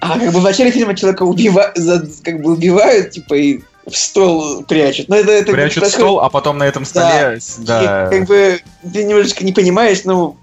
А 0.00 0.18
как 0.18 0.32
бы 0.32 0.40
в 0.40 0.42
начале 0.42 0.72
фильма 0.72 0.96
человека 0.96 1.22
убивают, 1.22 1.76
как 2.24 2.42
бы 2.42 2.52
убивают, 2.54 3.12
типа, 3.12 3.34
и 3.34 3.60
в 3.86 3.96
стол 3.96 4.64
прячут. 4.64 5.08
Но 5.08 5.14
это, 5.16 5.30
это 5.30 5.52
Прячут 5.52 5.82
происходит- 5.82 6.06
стол, 6.06 6.20
а 6.20 6.28
потом 6.28 6.58
на 6.58 6.64
этом 6.64 6.84
столе... 6.84 7.38
Да. 7.58 8.08
И, 8.08 8.18
как 8.18 8.26
бы 8.26 8.60
ты 8.92 9.04
немножечко 9.04 9.44
не 9.44 9.52
понимаешь, 9.52 10.00
ну, 10.04 10.36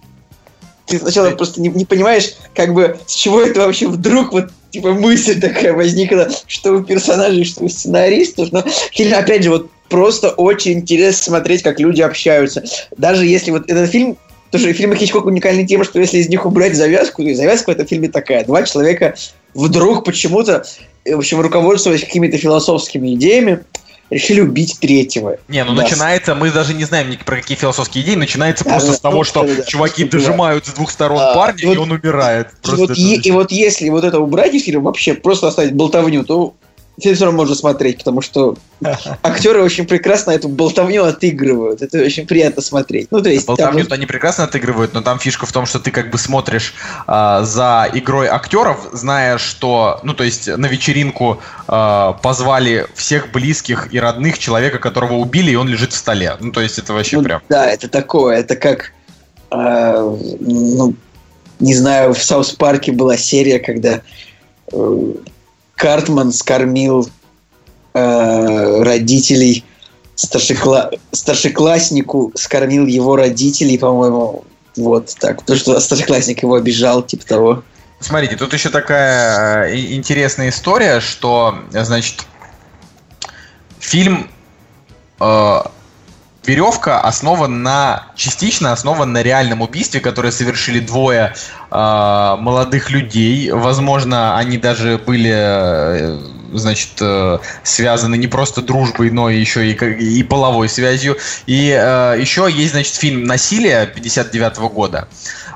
ты 0.85 0.97
сначала 0.97 1.31
просто 1.31 1.59
не, 1.59 1.67
не 1.67 1.83
понимаешь, 1.83 2.35
как 2.55 2.73
бы 2.73 2.97
с 3.05 3.13
чего 3.13 3.41
это 3.41 3.59
вообще 3.61 3.87
вдруг 3.87 4.31
вот 4.31 4.49
типа 4.71 4.93
мысль 4.93 5.39
такая 5.39 5.73
возникла, 5.73 6.29
что 6.47 6.73
у 6.73 6.83
персонажей, 6.83 7.43
что 7.43 7.63
у 7.63 7.69
сценаристов. 7.69 8.51
Но 8.51 8.63
фильм, 8.91 9.17
опять 9.17 9.43
же, 9.43 9.49
вот 9.49 9.69
просто 9.89 10.29
очень 10.29 10.73
интересно 10.73 11.23
смотреть, 11.23 11.63
как 11.63 11.79
люди 11.79 12.01
общаются. 12.01 12.63
Даже 12.97 13.25
если 13.25 13.51
вот 13.51 13.69
этот 13.69 13.89
фильм 13.89 14.17
Потому 14.51 14.67
что 14.67 14.73
фильмы 14.73 14.95
Хичкока 14.95 15.27
уникальны 15.27 15.63
тем, 15.63 15.83
что 15.83 15.99
если 15.99 16.17
из 16.17 16.27
них 16.27 16.43
убрать 16.43 16.75
завязку, 16.75 17.21
и 17.21 17.35
завязка 17.35 17.69
в 17.69 17.73
этом 17.73 17.85
фильме 17.85 18.09
такая. 18.09 18.43
Два 18.45 18.63
человека 18.63 19.15
вдруг 19.53 20.03
почему-то, 20.03 20.65
э, 21.05 21.15
в 21.15 21.19
общем, 21.19 21.39
руководствуясь 21.39 22.03
какими-то 22.03 22.37
философскими 22.39 23.13
идеями, 23.13 23.63
решили 24.09 24.41
убить 24.41 24.77
третьего. 24.79 25.37
Не, 25.47 25.63
ну 25.63 25.75
Да. 25.75 25.83
начинается, 25.83 26.35
мы 26.35 26.51
даже 26.51 26.73
не 26.73 26.83
знаем 26.85 27.09
ни 27.09 27.15
про 27.15 27.37
какие 27.37 27.57
философские 27.57 28.03
идеи, 28.03 28.15
начинается 28.15 28.63
Да, 28.63 28.71
просто 28.71 28.89
да, 28.91 28.95
с 28.95 28.99
того, 28.99 29.17
ну, 29.17 29.23
что 29.23 29.43
да, 29.43 29.55
да, 29.55 29.63
чуваки 29.63 30.05
просто 30.05 30.27
дожимают 30.27 30.65
с 30.65 30.69
двух 30.73 30.91
сторон 30.91 31.19
А, 31.21 31.33
парня, 31.35 31.67
вот- 31.67 31.75
и 31.75 31.77
он 31.77 31.91
умирает. 31.91 32.47
И 32.65 32.69
вот, 32.71 32.89
вообще- 32.89 33.15
и 33.15 33.31
вот 33.31 33.51
если 33.51 33.89
вот 33.89 34.03
это 34.03 34.19
убрать 34.19 34.53
из 34.53 34.63
фильма, 34.63 34.83
вообще 34.85 35.13
просто 35.13 35.47
оставить 35.47 35.73
болтовню, 35.73 36.23
то 36.23 36.53
фильм 36.99 37.15
все 37.15 37.25
равно 37.25 37.37
можно 37.37 37.55
смотреть, 37.55 37.99
потому 37.99 38.21
что 38.21 38.55
актеры 39.23 39.61
очень 39.63 39.85
прекрасно 39.85 40.31
эту 40.31 40.49
болтовню 40.49 41.03
отыгрывают. 41.03 41.81
Это 41.81 41.99
очень 41.99 42.27
приятно 42.27 42.61
смотреть. 42.61 43.07
Ну, 43.11 43.21
то 43.21 43.29
есть... 43.29 43.45
там 43.45 43.55
Болтовню 43.55 43.83
вот- 43.83 43.91
они 43.91 44.05
прекрасно 44.05 44.45
отыгрывают, 44.45 44.93
но 44.93 45.01
там 45.01 45.19
фишка 45.19 45.45
в 45.45 45.51
том, 45.51 45.65
что 45.65 45.79
ты 45.79 45.91
как 45.91 46.09
бы 46.09 46.17
смотришь 46.17 46.73
а, 47.07 47.43
за 47.43 47.89
игрой 47.93 48.27
актеров, 48.27 48.89
зная, 48.93 49.37
что, 49.37 49.99
ну 50.03 50.13
то 50.13 50.23
есть 50.23 50.47
на 50.47 50.65
вечеринку 50.67 51.41
а, 51.67 52.13
позвали 52.13 52.87
всех 52.95 53.31
близких 53.31 53.93
и 53.93 53.99
родных 53.99 54.39
человека, 54.39 54.79
которого 54.79 55.13
убили, 55.13 55.51
и 55.51 55.55
он 55.55 55.67
лежит 55.67 55.93
в 55.93 55.95
столе. 55.95 56.35
Ну 56.39 56.51
то 56.51 56.61
есть 56.61 56.79
это 56.79 56.93
вообще 56.93 57.17
ну, 57.17 57.23
прям. 57.23 57.41
Да, 57.49 57.69
это 57.69 57.87
такое. 57.87 58.37
Это 58.37 58.55
как... 58.55 58.91
э, 59.51 60.17
ну, 60.39 60.95
не 61.59 61.75
знаю, 61.75 62.13
в 62.13 62.23
Саус 62.23 62.51
Парке 62.51 62.91
была 62.91 63.17
серия, 63.17 63.59
когда 63.59 64.01
э, 64.71 65.13
Картман 65.79 66.33
скормил 66.33 67.09
э, 67.93 68.83
родителей 68.83 69.63
старшекла... 70.15 70.91
старшекласснику, 71.13 72.33
скормил 72.35 72.85
его 72.85 73.15
родителей, 73.15 73.77
по-моему, 73.77 74.43
вот 74.75 75.15
так. 75.21 75.39
Потому 75.39 75.57
что 75.57 75.79
старшеклассник 75.79 76.43
его 76.43 76.55
обижал, 76.55 77.01
типа 77.01 77.25
того. 77.25 77.63
Смотрите, 78.01 78.35
тут 78.35 78.53
еще 78.53 78.69
такая 78.69 79.69
э, 79.69 79.79
интересная 79.93 80.49
история, 80.49 80.99
что, 80.99 81.55
значит, 81.71 82.25
фильм 83.79 84.29
э, 85.21 85.59
Веревка 86.49 86.99
основан 86.99 87.61
на 87.61 88.07
частично 88.15 88.71
основан 88.71 89.13
на 89.13 89.21
реальном 89.21 89.61
убийстве, 89.61 89.99
которое 89.99 90.31
совершили 90.31 90.79
двое 90.79 91.35
э, 91.69 92.35
молодых 92.39 92.89
людей. 92.89 93.51
Возможно, 93.51 94.35
они 94.35 94.57
даже 94.57 94.97
были, 94.97 95.31
э, 95.31 96.19
значит, 96.51 96.93
э, 97.01 97.37
связаны 97.61 98.15
не 98.17 98.25
просто 98.25 98.63
дружбой, 98.63 99.11
но 99.11 99.29
еще 99.29 99.69
и, 99.69 99.73
и 99.73 100.23
половой 100.23 100.69
связью. 100.69 101.17
И 101.45 101.69
э, 101.69 102.17
еще 102.19 102.49
есть, 102.51 102.71
значит, 102.71 102.95
фильм 102.95 103.25
«Насилие» 103.25 103.85
59 103.85 104.57
года 104.73 105.07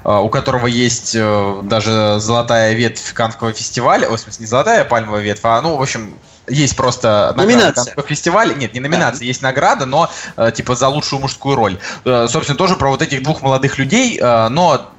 э, 0.05 0.15
у 0.15 0.29
которого 0.29 0.67
есть 0.67 1.15
э, 1.15 1.61
даже 1.63 2.17
золотая 2.19 2.73
ветвь 2.73 3.13
Канского 3.13 3.51
фестиваля, 3.51 4.09
в 4.09 4.17
смысле, 4.19 4.43
не 4.43 4.47
золотая 4.47 4.83
а 4.83 4.85
пальмовая 4.85 5.23
ветвь, 5.23 5.41
а, 5.41 5.59
ну, 5.63 5.75
в 5.75 5.81
общем, 5.81 6.13
есть 6.47 6.75
просто 6.75 7.33
Номинация. 7.37 7.95
Фестиваля. 8.07 8.53
Нет, 8.53 8.73
не 8.73 8.79
номинация, 8.79 9.25
есть 9.25 9.41
награда, 9.41 9.85
но 9.85 10.09
э, 10.37 10.51
типа 10.53 10.75
за 10.75 10.87
лучшую 10.87 11.21
мужскую 11.21 11.55
роль. 11.55 11.77
Э, 12.05 12.27
собственно, 12.29 12.57
тоже 12.57 12.75
про 12.75 12.89
вот 12.89 13.01
этих 13.01 13.23
двух 13.23 13.41
молодых 13.41 13.77
людей, 13.77 14.19
э, 14.19 14.47
но 14.49 14.89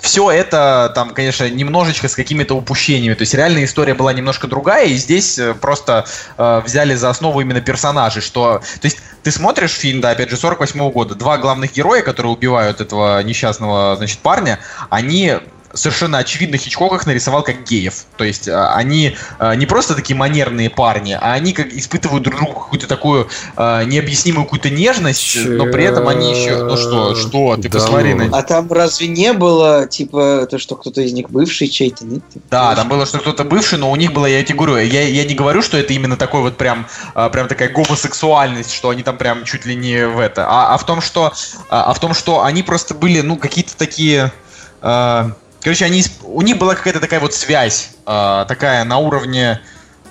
все 0.00 0.30
это 0.30 0.90
там, 0.94 1.10
конечно, 1.10 1.48
немножечко 1.50 2.08
с 2.08 2.14
какими-то 2.14 2.54
упущениями. 2.54 3.14
То 3.14 3.22
есть 3.22 3.34
реальная 3.34 3.64
история 3.64 3.92
была 3.92 4.12
немножко 4.12 4.46
другая, 4.46 4.86
и 4.86 4.94
здесь 4.96 5.38
просто 5.60 6.06
э, 6.38 6.62
взяли 6.64 6.94
за 6.94 7.10
основу 7.10 7.40
именно 7.40 7.60
персонажей, 7.60 8.22
что... 8.22 8.62
То 8.80 8.86
есть 8.86 8.98
ты 9.22 9.30
смотришь 9.30 9.72
фильм, 9.72 10.00
да, 10.00 10.10
опять 10.10 10.30
же, 10.30 10.36
48 10.36 10.90
года, 10.90 11.14
два 11.14 11.36
главных 11.36 11.72
героя, 11.72 12.02
которые 12.02 12.32
убивают 12.32 12.80
этого 12.80 13.22
несчастного, 13.22 13.96
значит, 13.96 14.20
парня, 14.20 14.60
они 14.88 15.40
совершенно 15.76 16.18
очевидно 16.18 16.56
Хичкок 16.56 16.92
их 16.94 17.06
нарисовал 17.06 17.42
как 17.42 17.64
геев. 17.64 18.06
То 18.16 18.24
есть 18.24 18.48
а, 18.48 18.74
они 18.74 19.16
а, 19.38 19.54
не 19.54 19.66
просто 19.66 19.94
такие 19.94 20.16
манерные 20.16 20.70
парни, 20.70 21.12
а 21.12 21.32
они 21.32 21.52
как 21.52 21.72
испытывают 21.72 22.24
друг 22.24 22.36
другу 22.36 22.60
какую-то 22.60 22.86
такую 22.86 23.28
а, 23.56 23.84
необъяснимую 23.84 24.44
какую-то 24.44 24.70
нежность, 24.70 25.36
но 25.46 25.66
при 25.66 25.84
этом 25.84 26.08
они 26.08 26.32
еще... 26.32 26.64
Ну 26.64 26.76
что, 26.76 27.14
что, 27.14 27.56
ты 27.56 27.68
Да 27.68 27.78
посмотри 27.78 28.14
на 28.14 28.36
А 28.36 28.42
там 28.42 28.70
разве 28.72 29.08
не 29.08 29.32
было, 29.32 29.86
типа, 29.86 30.46
то, 30.50 30.58
что 30.58 30.76
кто-то 30.76 31.00
из 31.00 31.12
них 31.12 31.30
бывший 31.30 31.68
чей-то, 31.68 32.04
нет? 32.04 32.22
Да, 32.50 32.74
там 32.74 32.88
было, 32.88 33.06
что 33.06 33.18
кто-то 33.18 33.44
бывший, 33.44 33.78
но 33.78 33.90
у 33.90 33.96
них 33.96 34.12
было, 34.12 34.26
я 34.26 34.42
тебе 34.42 34.58
говорю, 34.58 34.76
я, 34.78 35.02
я 35.02 35.24
не 35.24 35.34
говорю, 35.34 35.62
что 35.62 35.76
это 35.76 35.92
именно 35.92 36.16
такой 36.16 36.40
вот 36.40 36.56
прям, 36.56 36.86
прям 37.32 37.48
такая 37.48 37.68
гомосексуальность, 37.68 38.72
что 38.72 38.90
они 38.90 39.02
там 39.02 39.16
прям 39.16 39.44
чуть 39.44 39.66
ли 39.66 39.74
не 39.74 40.06
в 40.06 40.18
это, 40.18 40.46
а, 40.48 40.74
а 40.74 40.78
в 40.78 40.86
том, 40.86 41.00
что, 41.00 41.32
а, 41.68 41.84
а 41.84 41.94
в 41.94 42.00
том, 42.00 42.14
что 42.14 42.42
они 42.42 42.62
просто 42.62 42.94
были, 42.94 43.20
ну, 43.20 43.36
какие-то 43.36 43.76
такие, 43.76 44.32
а, 44.80 45.32
короче, 45.66 45.84
они, 45.84 46.04
у 46.22 46.42
них 46.42 46.58
была 46.58 46.76
какая-то 46.76 47.00
такая 47.00 47.18
вот 47.18 47.34
связь, 47.34 47.90
а, 48.06 48.44
такая 48.44 48.84
на 48.84 48.98
уровне, 48.98 49.60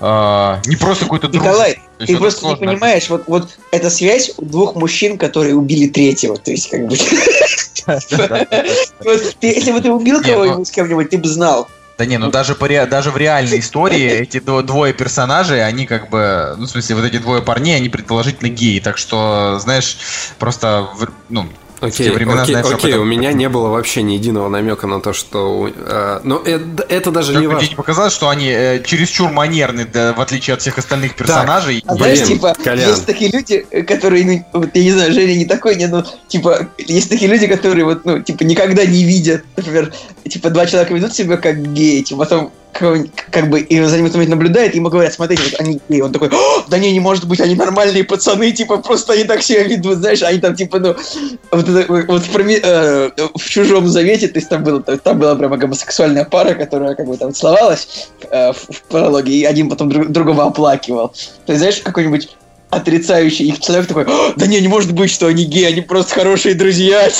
а, 0.01 0.59
не 0.65 0.75
просто 0.75 1.05
какой-то 1.05 1.29
дружбы. 1.29 1.47
Николай, 1.47 1.79
ты 1.97 2.17
просто 2.17 2.41
не 2.41 2.49
сложно 2.49 2.67
понимаешь, 2.67 3.09
вот, 3.09 3.23
вот 3.27 3.57
эта 3.71 3.89
связь 3.89 4.33
у 4.35 4.43
двух 4.43 4.75
мужчин, 4.75 5.17
которые 5.17 5.55
убили 5.55 5.87
третьего. 5.87 6.35
То 6.35 6.51
есть, 6.51 6.69
как 6.69 6.87
бы... 6.87 6.97
Если 9.41 9.71
бы 9.71 9.79
ты 9.79 9.91
убил 9.93 10.19
Не, 10.19 10.27
ну- 10.27 10.33
кого-нибудь 10.33 10.67
с 10.67 10.71
кем-нибудь, 10.71 11.09
ты 11.09 11.17
бы 11.19 11.29
знал. 11.29 11.69
Да 11.97 12.05
не, 12.05 12.17
ну 12.17 12.29
даже, 12.29 12.55
по 12.55 12.67
даже 12.67 13.11
в 13.11 13.15
реальной 13.15 13.59
истории 13.59 14.11
эти 14.11 14.39
дво- 14.39 14.61
двое 14.61 14.93
персонажей, 14.93 15.65
они 15.65 15.85
как 15.85 16.09
бы, 16.09 16.55
ну 16.57 16.65
в 16.65 16.69
смысле, 16.69 16.95
вот 16.97 17.05
эти 17.05 17.19
двое 17.19 17.41
парней, 17.41 17.77
они 17.77 17.87
предположительно 17.87 18.49
геи, 18.49 18.79
так 18.79 18.97
что, 18.97 19.57
знаешь, 19.61 19.97
просто, 20.37 20.89
ну, 21.29 21.47
Окей, 21.81 22.09
времена, 22.09 22.43
окей, 22.43 22.53
знаешь, 22.55 22.73
окей, 22.73 22.91
этом- 22.91 23.01
у 23.01 23.05
меня 23.05 23.31
не 23.33 23.49
было 23.49 23.69
вообще 23.69 24.01
ни 24.01 24.13
единого 24.13 24.49
намека 24.49 24.87
на 24.87 25.01
то, 25.01 25.13
что... 25.13 25.69
э, 25.75 26.19
ну, 26.23 26.37
это, 26.39 26.85
это 26.89 27.11
даже 27.11 27.33
Как 27.33 27.41
не 27.41 27.47
важно. 27.47 27.67
не 27.69 27.75
показалось, 27.75 28.13
что 28.13 28.29
они 28.29 28.47
э, 28.49 28.81
чересчур 28.83 29.29
манерны, 29.31 29.85
да, 29.85 30.13
в 30.13 30.21
отличие 30.21 30.53
от 30.53 30.61
всех 30.61 30.77
остальных 30.77 31.15
персонажей? 31.15 31.83
А 31.85 31.93
И- 31.93 31.97
знаешь, 31.97 32.19
Блин, 32.19 32.27
типа, 32.37 32.55
Колян. 32.63 32.89
есть 32.89 33.05
такие 33.05 33.31
люди, 33.31 33.59
которые, 33.87 34.25
ну, 34.25 34.59
вот 34.59 34.69
я 34.73 34.83
не 34.83 34.91
знаю, 34.91 35.11
Женя 35.13 35.35
не 35.35 35.45
такой, 35.45 35.75
не, 35.75 35.87
ну, 35.87 36.03
типа, 36.27 36.69
есть 36.77 37.09
такие 37.09 37.29
люди, 37.29 37.47
которые 37.47 37.85
вот, 37.85 38.05
ну, 38.05 38.21
типа, 38.21 38.43
никогда 38.43 38.85
не 38.85 39.03
видят, 39.03 39.43
например, 39.55 39.91
типа, 40.27 40.49
два 40.49 40.65
человека 40.65 40.93
ведут 40.93 41.13
себя 41.13 41.37
как 41.37 41.61
геи, 41.73 42.01
типа, 42.01 42.19
потом 42.19 42.51
как 42.75 43.49
бы, 43.49 43.61
и 43.61 43.81
за 43.81 43.97
ним 43.97 44.09
кто-нибудь 44.09 44.29
наблюдает, 44.29 44.73
и 44.73 44.77
ему 44.77 44.89
говорят, 44.89 45.13
смотрите, 45.13 45.43
вот 45.43 45.59
они 45.59 45.79
геи, 45.87 46.01
он 46.01 46.11
такой, 46.11 46.29
«О, 46.29 46.63
да 46.67 46.77
не, 46.77 46.91
не 46.91 46.99
может 46.99 47.25
быть, 47.25 47.39
они 47.39 47.55
нормальные 47.55 48.03
пацаны, 48.03 48.51
типа, 48.51 48.77
просто 48.77 49.13
они 49.13 49.23
так 49.23 49.41
себя 49.41 49.63
ведут, 49.63 49.97
знаешь, 49.97 50.21
они 50.23 50.39
там, 50.39 50.55
типа, 50.55 50.79
ну, 50.79 50.95
вот, 51.51 51.69
это, 51.69 51.91
вот 52.07 52.23
в, 52.23 52.35
Проме- 52.35 52.59
э, 52.61 53.11
в 53.33 53.49
«Чужом 53.49 53.87
завете», 53.87 54.27
то 54.27 54.39
есть 54.39 54.49
там, 54.49 54.63
было, 54.63 54.81
там 54.81 55.19
была 55.19 55.35
прямо 55.35 55.57
гомосексуальная 55.57 56.25
пара, 56.25 56.53
которая, 56.53 56.95
как 56.95 57.07
бы, 57.07 57.15
там 57.17 57.33
целовалась 57.33 58.09
э, 58.29 58.51
в, 58.51 58.75
в 58.75 58.81
прологе, 58.83 59.33
и 59.33 59.45
один 59.45 59.69
потом 59.69 59.89
друг- 59.89 60.09
другого 60.09 60.43
оплакивал. 60.43 61.09
То 61.45 61.53
есть, 61.53 61.59
знаешь, 61.59 61.81
какой-нибудь 61.81 62.29
отрицающий 62.71 63.47
их 63.47 63.59
человек 63.59 63.87
такой, 63.87 64.03
«О, 64.03 64.33
да 64.35 64.47
не, 64.47 64.59
не 64.59 64.67
может 64.67 64.91
быть, 64.91 65.11
что 65.11 65.27
они 65.27 65.45
геи, 65.45 65.63
они 65.63 65.81
просто 65.81 66.13
хорошие 66.13 66.55
друзья. 66.55 67.09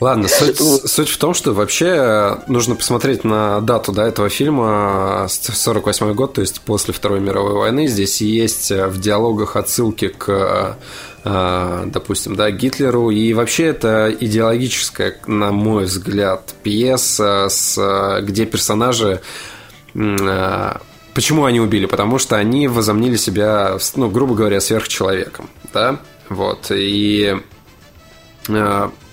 Ладно, 0.00 0.28
суть, 0.28 0.58
суть 0.58 1.08
в 1.08 1.18
том, 1.18 1.34
что 1.34 1.52
вообще 1.52 1.86
э, 1.86 2.36
нужно 2.46 2.74
посмотреть 2.76 3.24
на 3.24 3.60
дату 3.60 3.92
да, 3.92 4.06
этого 4.06 4.28
фильма, 4.28 5.24
э, 5.24 5.28
с 5.28 5.38
48 5.38 6.14
год, 6.14 6.34
то 6.34 6.40
есть 6.40 6.60
после 6.60 6.94
Второй 6.94 7.20
мировой 7.20 7.54
войны. 7.54 7.86
Здесь 7.86 8.20
есть 8.20 8.70
э, 8.70 8.86
в 8.86 9.00
диалогах 9.00 9.56
отсылки 9.56 10.08
к, 10.08 10.76
э, 11.24 11.84
допустим, 11.86 12.36
да, 12.36 12.50
Гитлеру. 12.50 13.10
И 13.10 13.32
вообще 13.32 13.66
это 13.66 14.14
идеологическая, 14.18 15.16
на 15.26 15.52
мой 15.52 15.84
взгляд, 15.84 16.54
пьеса, 16.62 17.48
с, 17.48 17.76
э, 17.78 18.22
где 18.22 18.46
персонажи 18.46 19.20
э, 19.94 20.72
Почему 21.18 21.46
они 21.46 21.58
убили? 21.58 21.86
Потому 21.86 22.18
что 22.20 22.36
они 22.36 22.68
возомнили 22.68 23.16
себя, 23.16 23.76
ну, 23.96 24.08
грубо 24.08 24.36
говоря, 24.36 24.60
сверхчеловеком, 24.60 25.50
да? 25.74 25.98
Вот, 26.28 26.70
и 26.70 27.34
э, 27.36 27.40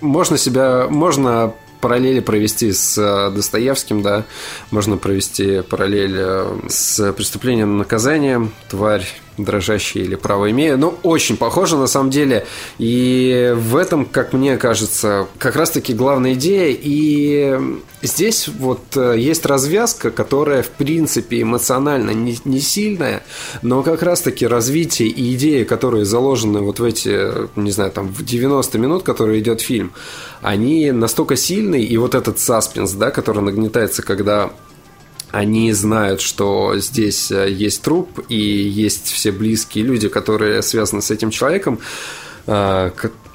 можно 0.01 0.37
себя, 0.37 0.87
можно 0.89 1.53
параллели 1.81 2.19
провести 2.19 2.71
с 2.71 2.97
э, 2.97 3.29
Достоевским, 3.29 4.01
да, 4.01 4.23
можно 4.71 4.97
провести 4.97 5.61
параллель 5.61 6.15
э, 6.17 6.59
с 6.67 7.13
преступлением 7.13 7.77
наказанием, 7.77 8.53
тварь 8.69 9.05
дрожащие 9.37 10.03
или 10.05 10.15
право 10.15 10.49
имею. 10.51 10.77
Ну, 10.77 10.95
очень 11.03 11.37
похоже 11.37 11.77
на 11.77 11.87
самом 11.87 12.09
деле. 12.09 12.45
И 12.77 13.53
в 13.55 13.75
этом, 13.75 14.05
как 14.05 14.33
мне 14.33 14.57
кажется, 14.57 15.27
как 15.37 15.55
раз-таки 15.55 15.93
главная 15.93 16.33
идея. 16.33 16.75
И 16.79 17.59
здесь 18.01 18.47
вот 18.47 18.81
э, 18.95 19.15
есть 19.17 19.45
развязка, 19.45 20.11
которая, 20.11 20.63
в 20.63 20.69
принципе, 20.69 21.41
эмоционально 21.41 22.11
не, 22.11 22.37
не 22.45 22.59
сильная, 22.59 23.23
но 23.61 23.83
как 23.83 24.03
раз-таки 24.03 24.47
развитие 24.47 25.09
и 25.09 25.35
идеи, 25.35 25.63
которые 25.63 26.05
заложены 26.05 26.61
вот 26.61 26.79
в 26.79 26.83
эти, 26.83 27.31
не 27.59 27.71
знаю, 27.71 27.91
там, 27.91 28.07
в 28.07 28.23
90 28.23 28.77
минут, 28.77 29.03
которые 29.03 29.39
идет 29.39 29.61
фильм, 29.61 29.93
они 30.41 30.91
настолько 30.91 31.35
сильные, 31.35 31.83
и 31.83 31.97
вот 31.97 32.15
этот 32.15 32.39
саспенс, 32.39 32.91
да, 32.93 33.11
который 33.11 33.41
нагнетается, 33.41 34.01
когда 34.01 34.51
они 35.31 35.71
знают, 35.73 36.21
что 36.21 36.77
здесь 36.77 37.31
э, 37.31 37.49
есть 37.49 37.81
труп 37.81 38.21
и 38.29 38.35
есть 38.35 39.11
все 39.11 39.31
близкие 39.31 39.83
люди, 39.83 40.07
которые 40.07 40.61
связаны 40.61 41.01
с 41.01 41.11
этим 41.11 41.31
человеком. 41.31 41.79
Э, 42.47 42.91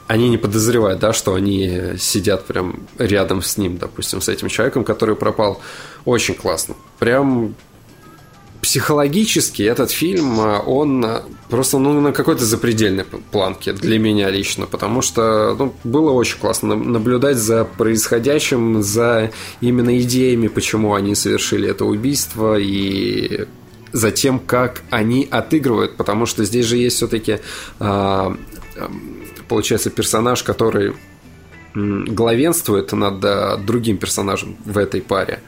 они 0.07 0.29
не 0.29 0.39
подозревают, 0.39 0.99
да, 0.99 1.13
что 1.13 1.35
они 1.35 1.97
сидят 1.99 2.47
прям 2.47 2.81
рядом 2.99 3.43
с 3.43 3.57
ним, 3.57 3.79
допустим, 3.79 4.21
с 4.21 4.29
этим 4.29 4.49
человеком, 4.49 4.83
который 4.83 5.15
пропал. 5.15 5.61
Очень 6.05 6.35
классно. 6.35 6.75
Прям 6.99 7.55
психологически 8.61 9.63
этот 9.63 9.91
фильм, 9.91 10.39
а, 10.41 10.61
он 10.61 11.05
а, 11.05 11.23
просто 11.49 11.79
ну, 11.79 11.99
на 12.01 12.13
какой-то 12.13 12.45
запредельной 12.45 13.05
планке 13.05 13.73
для 13.73 13.99
меня 13.99 14.31
лично, 14.31 14.67
потому 14.67 15.03
что 15.03 15.55
ну, 15.59 15.75
было 15.85 16.11
очень 16.11 16.39
классно 16.39 16.75
наблюдать 16.77 17.39
за 17.39 17.65
происходящим, 17.65 18.83
за 18.83 19.31
именно 19.61 19.99
идеями, 20.01 20.49
почему 20.49 20.95
они 20.95 21.15
совершили 21.15 21.69
это 21.69 21.85
убийство 21.85 22.59
и 22.59 23.47
за 23.93 24.11
тем, 24.11 24.39
как 24.39 24.83
они 24.91 25.27
отыгрывают, 25.31 25.97
потому 25.97 26.27
что 26.27 26.45
здесь 26.45 26.67
же 26.67 26.77
есть 26.77 26.97
все-таки, 26.97 27.39
а, 27.79 28.37
получается, 29.49 29.91
персонаж, 29.91 30.43
который 30.43 30.95
главенствует 31.75 32.93
над 32.93 33.65
другим 33.65 33.97
персонажем 33.97 34.57
в 34.65 34.77
этой 34.77 35.01
паре. 35.01 35.39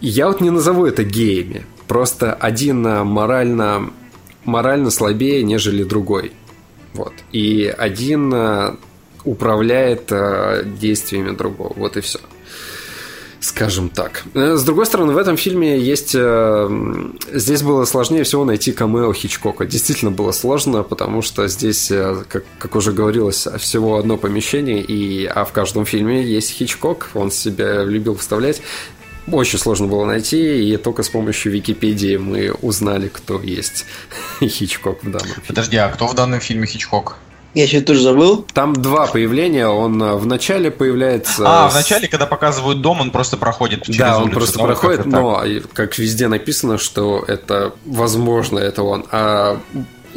Я 0.00 0.28
вот 0.28 0.40
не 0.40 0.50
назову 0.50 0.86
это 0.86 1.02
геями, 1.02 1.64
Просто 1.88 2.34
один 2.34 2.86
э, 2.86 3.02
морально, 3.02 3.90
морально 4.44 4.90
слабее, 4.90 5.42
нежели 5.42 5.82
другой. 5.84 6.32
Вот. 6.92 7.14
И 7.32 7.74
один 7.76 8.32
э, 8.32 8.74
управляет 9.24 10.12
э, 10.12 10.64
действиями 10.64 11.34
другого. 11.34 11.72
Вот 11.74 11.96
и 11.96 12.00
все. 12.02 12.20
Скажем 13.40 13.88
так. 13.88 14.24
С 14.34 14.64
другой 14.64 14.84
стороны, 14.84 15.12
в 15.12 15.16
этом 15.16 15.36
фильме 15.36 15.78
есть... 15.78 16.08
Здесь 16.10 17.62
было 17.62 17.84
сложнее 17.84 18.24
всего 18.24 18.44
найти 18.44 18.72
камео 18.72 19.12
Хичкока. 19.12 19.64
Действительно 19.64 20.10
было 20.10 20.32
сложно, 20.32 20.82
потому 20.82 21.22
что 21.22 21.46
здесь, 21.46 21.86
как, 22.28 22.42
как 22.58 22.74
уже 22.74 22.90
говорилось, 22.90 23.46
всего 23.58 23.96
одно 23.96 24.16
помещение, 24.16 24.82
и, 24.82 25.24
а 25.24 25.44
в 25.44 25.52
каждом 25.52 25.86
фильме 25.86 26.20
есть 26.24 26.50
Хичкок, 26.50 27.10
он 27.14 27.30
себя 27.30 27.84
любил 27.84 28.16
вставлять 28.16 28.60
очень 29.32 29.58
сложно 29.58 29.86
было 29.86 30.04
найти, 30.04 30.72
и 30.72 30.76
только 30.76 31.02
с 31.02 31.08
помощью 31.08 31.52
Википедии 31.52 32.16
мы 32.16 32.52
узнали, 32.62 33.08
кто 33.08 33.40
есть 33.40 33.86
Хичкок 34.40 35.02
в 35.02 35.10
данном 35.10 35.28
фильме. 35.28 35.44
Подожди, 35.46 35.76
а 35.76 35.88
кто 35.88 36.06
в 36.06 36.14
данном 36.14 36.40
фильме 36.40 36.66
Хичкок? 36.66 37.16
Я 37.54 37.64
еще 37.64 37.80
тоже 37.80 38.02
забыл. 38.02 38.46
Там 38.52 38.74
два 38.74 39.06
появления. 39.06 39.66
Он 39.66 40.00
э, 40.02 40.14
в 40.16 40.26
начале 40.26 40.70
появляется. 40.70 41.42
А, 41.46 41.68
в 41.68 41.74
начале, 41.74 42.06
когда 42.06 42.26
показывают 42.26 42.82
дом, 42.82 43.00
он 43.00 43.10
просто 43.10 43.36
проходит 43.36 43.84
через 43.84 43.98
Да, 43.98 44.18
улицу, 44.18 44.24
он 44.24 44.30
просто 44.30 44.58
проходит, 44.58 45.06
но 45.06 45.42
как 45.72 45.98
везде 45.98 46.28
написано, 46.28 46.78
что 46.78 47.24
это 47.26 47.72
возможно, 47.86 48.58
это 48.58 48.82
он. 48.82 49.06
А 49.10 49.60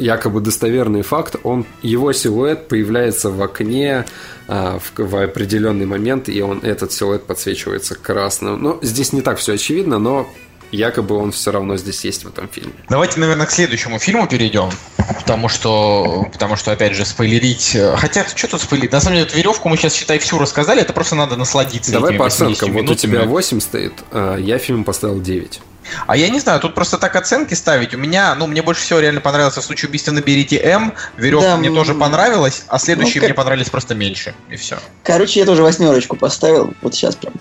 якобы 0.02 0.40
достоверный 0.40 1.02
факт, 1.02 1.36
он, 1.42 1.64
его 1.82 2.12
силуэт 2.12 2.68
появляется 2.68 3.30
в 3.30 3.42
окне 3.42 4.04
а, 4.48 4.78
в, 4.78 4.92
в 4.98 5.22
определенный 5.22 5.86
момент, 5.86 6.28
и 6.28 6.42
он, 6.42 6.60
этот 6.62 6.92
силуэт 6.92 7.24
подсвечивается 7.24 7.94
красным. 7.94 8.62
Ну, 8.62 8.78
здесь 8.82 9.12
не 9.12 9.22
так 9.22 9.38
все 9.38 9.54
очевидно, 9.54 9.98
но 9.98 10.28
якобы 10.72 11.16
он 11.16 11.32
все 11.32 11.52
равно 11.52 11.76
здесь 11.76 12.04
есть 12.04 12.24
в 12.24 12.28
этом 12.28 12.48
фильме. 12.48 12.72
Давайте, 12.88 13.20
наверное, 13.20 13.46
к 13.46 13.50
следующему 13.50 13.98
фильму 13.98 14.26
перейдем, 14.26 14.70
потому 14.96 15.48
что, 15.48 16.28
потому 16.32 16.56
что 16.56 16.72
опять 16.72 16.94
же, 16.94 17.04
спойлерить... 17.04 17.76
Хотя, 17.96 18.26
что 18.26 18.48
тут 18.48 18.62
спойлерить? 18.62 18.92
На 18.92 19.00
самом 19.00 19.16
деле, 19.16 19.28
эту 19.28 19.36
веревку 19.36 19.68
мы 19.68 19.76
сейчас, 19.76 19.94
считай, 19.94 20.18
всю 20.18 20.38
рассказали, 20.38 20.82
это 20.82 20.92
просто 20.92 21.14
надо 21.14 21.36
насладиться 21.36 21.92
Давай 21.92 22.14
по 22.14 22.26
оценкам. 22.26 22.72
Вот 22.72 22.88
у 22.88 22.94
тебя 22.94 23.24
8 23.24 23.60
стоит, 23.60 23.92
а 24.10 24.36
я 24.36 24.58
фильм 24.58 24.84
поставил 24.84 25.20
9. 25.20 25.60
А 26.06 26.16
я 26.16 26.28
не 26.28 26.40
знаю, 26.40 26.60
тут 26.60 26.74
просто 26.74 26.98
так 26.98 27.16
оценки 27.16 27.54
ставить. 27.54 27.94
У 27.94 27.98
меня, 27.98 28.34
ну, 28.34 28.46
мне 28.46 28.62
больше 28.62 28.82
всего 28.82 29.00
реально 29.00 29.20
понравился 29.20 29.60
в 29.60 29.64
случае 29.64 29.88
убийства 29.88 30.12
наберите 30.12 30.56
М. 30.58 30.94
Веревка 31.16 31.48
да, 31.48 31.56
мне 31.56 31.70
тоже 31.70 31.94
понравилась, 31.94 32.64
а 32.68 32.78
следующие 32.78 33.16
ну, 33.16 33.20
как... 33.20 33.28
мне 33.30 33.34
понравились 33.34 33.70
просто 33.70 33.94
меньше. 33.94 34.34
И 34.48 34.56
все. 34.56 34.78
Короче, 35.02 35.40
я 35.40 35.46
тоже 35.46 35.62
восьмерочку 35.62 36.16
поставил. 36.16 36.72
Вот 36.82 36.94
сейчас 36.94 37.16
прям. 37.16 37.34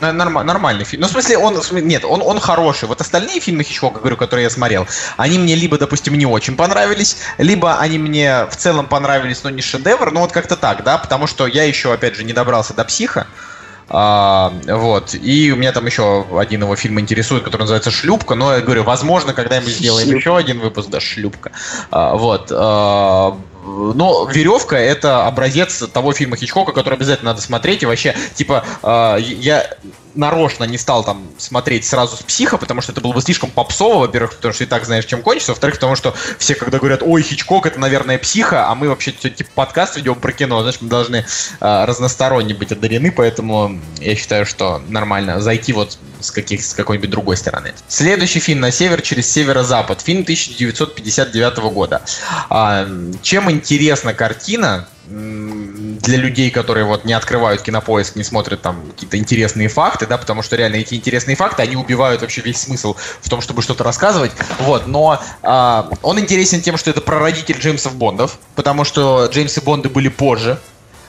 Норм, 0.00 0.34
нормальный 0.34 0.84
фильм. 0.84 1.02
Ну, 1.02 1.08
в 1.08 1.10
смысле, 1.12 1.38
он. 1.38 1.60
Нет, 1.72 2.04
он, 2.04 2.20
он 2.22 2.40
хороший. 2.40 2.88
Вот 2.88 3.00
остальные 3.00 3.40
фильмы 3.40 3.62
Хичкока, 3.62 4.00
говорю, 4.00 4.16
которые 4.16 4.44
я 4.44 4.50
смотрел, 4.50 4.86
они 5.16 5.38
мне 5.38 5.54
либо, 5.54 5.78
допустим, 5.78 6.14
не 6.14 6.26
очень 6.26 6.56
понравились, 6.56 7.16
либо 7.38 7.78
они 7.78 7.98
мне 7.98 8.46
в 8.50 8.56
целом 8.56 8.86
понравились, 8.86 9.44
но 9.44 9.50
не 9.50 9.62
шедевр. 9.62 10.10
Ну, 10.10 10.20
вот 10.20 10.32
как-то 10.32 10.56
так, 10.56 10.82
да, 10.82 10.98
потому 10.98 11.26
что 11.26 11.46
я 11.46 11.64
еще, 11.64 11.92
опять 11.92 12.16
же, 12.16 12.24
не 12.24 12.32
добрался 12.32 12.74
до 12.74 12.84
психа. 12.84 13.26
А, 13.88 14.52
вот. 14.66 15.14
И 15.14 15.52
у 15.52 15.56
меня 15.56 15.72
там 15.72 15.86
еще 15.86 16.26
один 16.38 16.62
его 16.62 16.74
фильм 16.76 16.98
интересует, 17.00 17.44
который 17.44 17.62
называется 17.62 17.90
«Шлюпка». 17.90 18.34
Но 18.34 18.54
я 18.54 18.60
говорю, 18.60 18.82
возможно, 18.82 19.32
когда 19.34 19.60
мы 19.60 19.70
сделаем 19.70 20.14
еще 20.14 20.36
один 20.36 20.60
выпуск, 20.60 20.88
да, 20.88 21.00
«Шлюпка». 21.00 21.52
А, 21.90 22.14
вот. 22.14 22.50
А, 22.50 23.36
но 23.64 24.28
веревка 24.30 24.76
это 24.76 25.26
образец 25.26 25.78
того 25.92 26.12
фильма 26.12 26.36
Хичкока, 26.36 26.72
который 26.72 26.94
обязательно 26.94 27.30
надо 27.30 27.40
смотреть. 27.40 27.82
И 27.82 27.86
вообще, 27.86 28.14
типа, 28.34 28.64
э, 28.82 29.16
я 29.20 29.70
нарочно 30.14 30.64
не 30.64 30.78
стал 30.78 31.04
там 31.04 31.26
смотреть 31.38 31.84
сразу 31.84 32.16
с 32.16 32.22
психа, 32.22 32.56
потому 32.58 32.80
что 32.80 32.92
это 32.92 33.00
было 33.00 33.12
бы 33.12 33.20
слишком 33.20 33.50
попсово, 33.50 34.00
во-первых, 34.00 34.36
потому 34.36 34.54
что 34.54 34.64
и 34.64 34.66
так 34.66 34.84
знаешь, 34.84 35.04
чем 35.04 35.22
кончится, 35.22 35.52
во-вторых, 35.52 35.76
потому 35.76 35.96
что 35.96 36.14
все, 36.38 36.54
когда 36.54 36.78
говорят, 36.78 37.02
ой, 37.02 37.22
Хичкок, 37.22 37.66
это, 37.66 37.78
наверное, 37.78 38.18
психа, 38.18 38.68
а 38.68 38.74
мы 38.74 38.88
вообще 38.88 39.12
типа 39.12 39.50
подкаст 39.54 39.96
ведем 39.96 40.16
про 40.16 40.32
кино, 40.32 40.62
значит, 40.62 40.82
мы 40.82 40.88
должны 40.88 41.16
э, 41.16 41.84
разносторонне 41.84 42.54
быть 42.54 42.72
одарены, 42.72 43.12
поэтому 43.12 43.80
я 44.00 44.16
считаю, 44.16 44.46
что 44.46 44.82
нормально 44.88 45.40
зайти 45.40 45.72
вот 45.72 45.98
с, 46.20 46.30
каких, 46.30 46.64
с 46.64 46.74
какой-нибудь 46.74 47.10
другой 47.10 47.36
стороны. 47.36 47.74
Следующий 47.88 48.40
фильм 48.40 48.60
«На 48.60 48.70
север 48.70 49.02
через 49.02 49.30
северо-запад», 49.30 50.00
фильм 50.00 50.22
1959 50.22 51.58
года. 51.72 52.02
А, 52.48 52.88
чем 53.22 53.50
интересна 53.50 54.14
картина, 54.14 54.88
для 55.06 56.16
людей, 56.16 56.50
которые 56.50 56.84
вот 56.84 57.04
не 57.04 57.12
открывают 57.12 57.62
кинопоиск, 57.62 58.16
не 58.16 58.24
смотрят 58.24 58.62
там 58.62 58.90
какие-то 58.90 59.18
интересные 59.18 59.68
факты, 59.68 60.06
да, 60.06 60.16
потому 60.16 60.42
что 60.42 60.56
реально 60.56 60.76
эти 60.76 60.94
интересные 60.94 61.36
факты, 61.36 61.62
они 61.62 61.76
убивают 61.76 62.22
вообще 62.22 62.40
весь 62.40 62.60
смысл 62.60 62.96
в 63.20 63.28
том, 63.28 63.40
чтобы 63.40 63.62
что-то 63.62 63.84
рассказывать, 63.84 64.32
вот, 64.60 64.86
но 64.86 65.20
а, 65.42 65.90
он 66.02 66.18
интересен 66.18 66.62
тем, 66.62 66.78
что 66.78 66.90
это 66.90 67.00
прародитель 67.00 67.58
Джеймсов 67.58 67.96
Бондов, 67.96 68.38
потому 68.54 68.84
что 68.84 69.26
Джеймсы 69.30 69.60
Бонды 69.60 69.90
были 69.90 70.08
позже, 70.08 70.58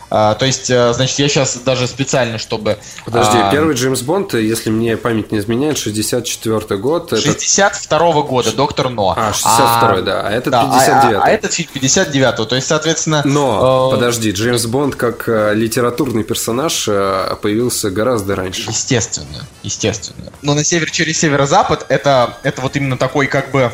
а, 0.10 0.36
то 0.36 0.46
есть, 0.46 0.70
а, 0.70 0.94
значит, 0.94 1.18
я 1.20 1.28
сейчас 1.28 1.58
даже 1.58 1.88
специально, 1.88 2.38
чтобы... 2.38 2.78
Подожди, 3.06 3.38
а, 3.38 3.52
первый 3.52 3.76
Джеймс 3.76 4.02
Бонд, 4.02 4.34
если 4.36 4.70
мне 4.70 4.98
память 4.98 5.32
не 5.32 5.40
изменяет, 5.40 5.78
64 5.78 6.78
год. 6.78 7.10
62 7.10 8.00
-го 8.00 8.24
года, 8.24 8.52
Доктор 8.52 8.90
Но. 8.90 9.14
А, 9.18 9.34
62 9.34 9.90
а, 9.90 10.02
да, 10.02 10.22
а 10.22 10.32
этот 10.32 10.52
да, 10.52 10.64
59 10.64 11.16
а, 11.16 11.20
а, 11.20 11.24
а 11.24 11.30
этот 11.30 11.54
фильм 11.54 11.70
59 11.74 12.48
то 12.48 12.56
есть, 12.56 12.68
соответственно... 12.68 13.22
Но, 13.26 13.90
э, 13.90 13.96
подожди, 13.96 14.32
Джеймс 14.32 14.66
Бонд 14.68 14.96
как 14.96 15.28
э, 15.28 15.54
литературный 15.56 16.24
персонаж 16.24 16.86
э, 16.88 17.36
появился 17.42 17.90
гораздо 17.90 18.36
раньше. 18.36 18.70
Естественно, 18.70 19.48
естественно. 19.64 20.32
Но 20.42 20.54
на 20.54 20.64
север 20.64 20.92
через 20.92 21.20
северо-запад 21.20 21.86
это, 21.90 22.38
это 22.44 22.62
вот 22.62 22.76
именно 22.76 22.98
такой 22.98 23.28
как 23.28 23.52
бы... 23.52 23.72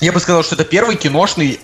Я 0.00 0.12
бы 0.12 0.20
сказал, 0.20 0.42
что 0.42 0.54
это 0.54 0.64
первый 0.64 0.96
киношный 0.96 1.60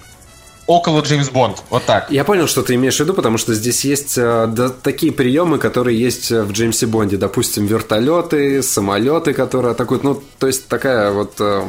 около 0.67 1.01
Джеймс 1.01 1.29
Бонд. 1.31 1.63
Вот 1.71 1.85
так. 1.85 2.11
Я 2.11 2.25
понял, 2.25 2.47
что 2.47 2.63
ты 2.63 2.75
имеешь 2.75 2.97
в 2.97 3.01
виду, 3.01 3.15
потому 3.15 3.39
что 3.39 3.55
здесь 3.55 3.85
есть 3.85 4.17
э, 4.17 4.47
да, 4.49 4.69
такие 4.69 5.13
приемы, 5.13 5.59
которые 5.59 5.99
есть 5.99 6.31
в 6.31 6.53
Джеймсе 6.53 6.87
Бонде. 6.87 7.17
Допустим, 7.17 7.67
вертолеты, 7.67 8.63
самолеты, 8.63 9.33
которые 9.33 9.73
атакуют. 9.73 10.05
Ну, 10.05 10.23
то 10.39 10.47
есть 10.47 10.69
такая 10.69 11.11
вот... 11.11 11.35
Э, 11.41 11.63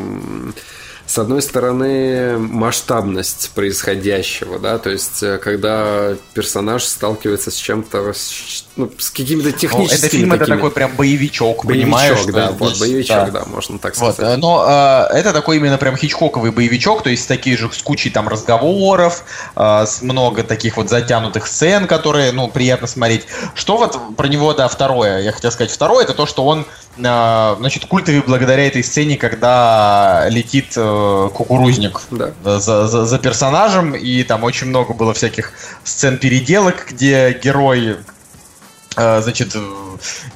с 1.07 1.19
одной 1.19 1.41
стороны, 1.41 2.37
масштабность 2.37 3.51
происходящего, 3.53 4.57
да, 4.57 4.79
то 4.79 4.89
есть 4.89 5.21
э, 5.21 5.37
когда 5.37 6.15
персонаж 6.33 6.83
сталкивается 6.83 7.51
с 7.51 7.55
чем-то, 7.55 8.13
ну, 8.75 8.91
с 8.97 9.11
какими-то 9.11 9.51
техническими... 9.51 9.99
Это 9.99 10.09
фильм, 10.09 10.29
такими... 10.31 10.43
это 10.43 10.55
такой 10.55 10.71
прям 10.71 10.95
боевичок, 10.95 11.63
боевичок 11.65 11.85
понимаешь? 11.85 12.25
да, 12.25 12.51
вот, 12.51 12.79
боевичок, 12.79 13.31
да. 13.31 13.41
да, 13.41 13.45
можно 13.45 13.77
так 13.77 13.95
вот, 13.97 14.15
сказать. 14.15 14.39
Но 14.39 14.65
э, 14.67 15.17
это 15.17 15.31
такой 15.31 15.57
именно 15.57 15.77
прям 15.77 15.95
хичкоковый 15.95 16.51
боевичок, 16.51 17.03
то 17.03 17.11
есть 17.11 17.27
такие 17.27 17.55
же 17.55 17.69
с 17.71 17.83
кучей 17.83 18.09
там 18.09 18.27
разговоров, 18.27 19.23
э, 19.55 19.85
с 19.85 20.01
много 20.01 20.43
таких 20.43 20.77
вот 20.77 20.89
затянутых 20.89 21.45
сцен, 21.45 21.85
которые, 21.85 22.31
ну, 22.31 22.47
приятно 22.47 22.87
смотреть. 22.87 23.27
Что 23.53 23.77
вот 23.77 23.99
про 24.17 24.27
него, 24.27 24.53
да, 24.53 24.67
второе, 24.67 25.21
я 25.21 25.31
хотел 25.31 25.51
сказать, 25.51 25.71
второе, 25.71 26.03
это 26.03 26.15
то, 26.15 26.25
что 26.25 26.45
он 26.45 26.65
значит, 26.97 27.85
культовый 27.85 28.21
благодаря 28.21 28.67
этой 28.67 28.83
сцене, 28.83 29.17
когда 29.17 30.25
летит 30.29 30.73
э, 30.77 31.29
кукурузник 31.33 32.01
Да. 32.11 32.31
за, 32.59 32.87
за, 32.87 33.05
за 33.05 33.19
персонажем, 33.19 33.93
и 33.95 34.23
там 34.23 34.43
очень 34.43 34.67
много 34.67 34.93
было 34.93 35.13
всяких 35.13 35.53
сцен 35.83 36.17
переделок, 36.17 36.87
где 36.91 37.37
герой, 37.43 37.97
э, 38.95 39.21
значит, 39.21 39.55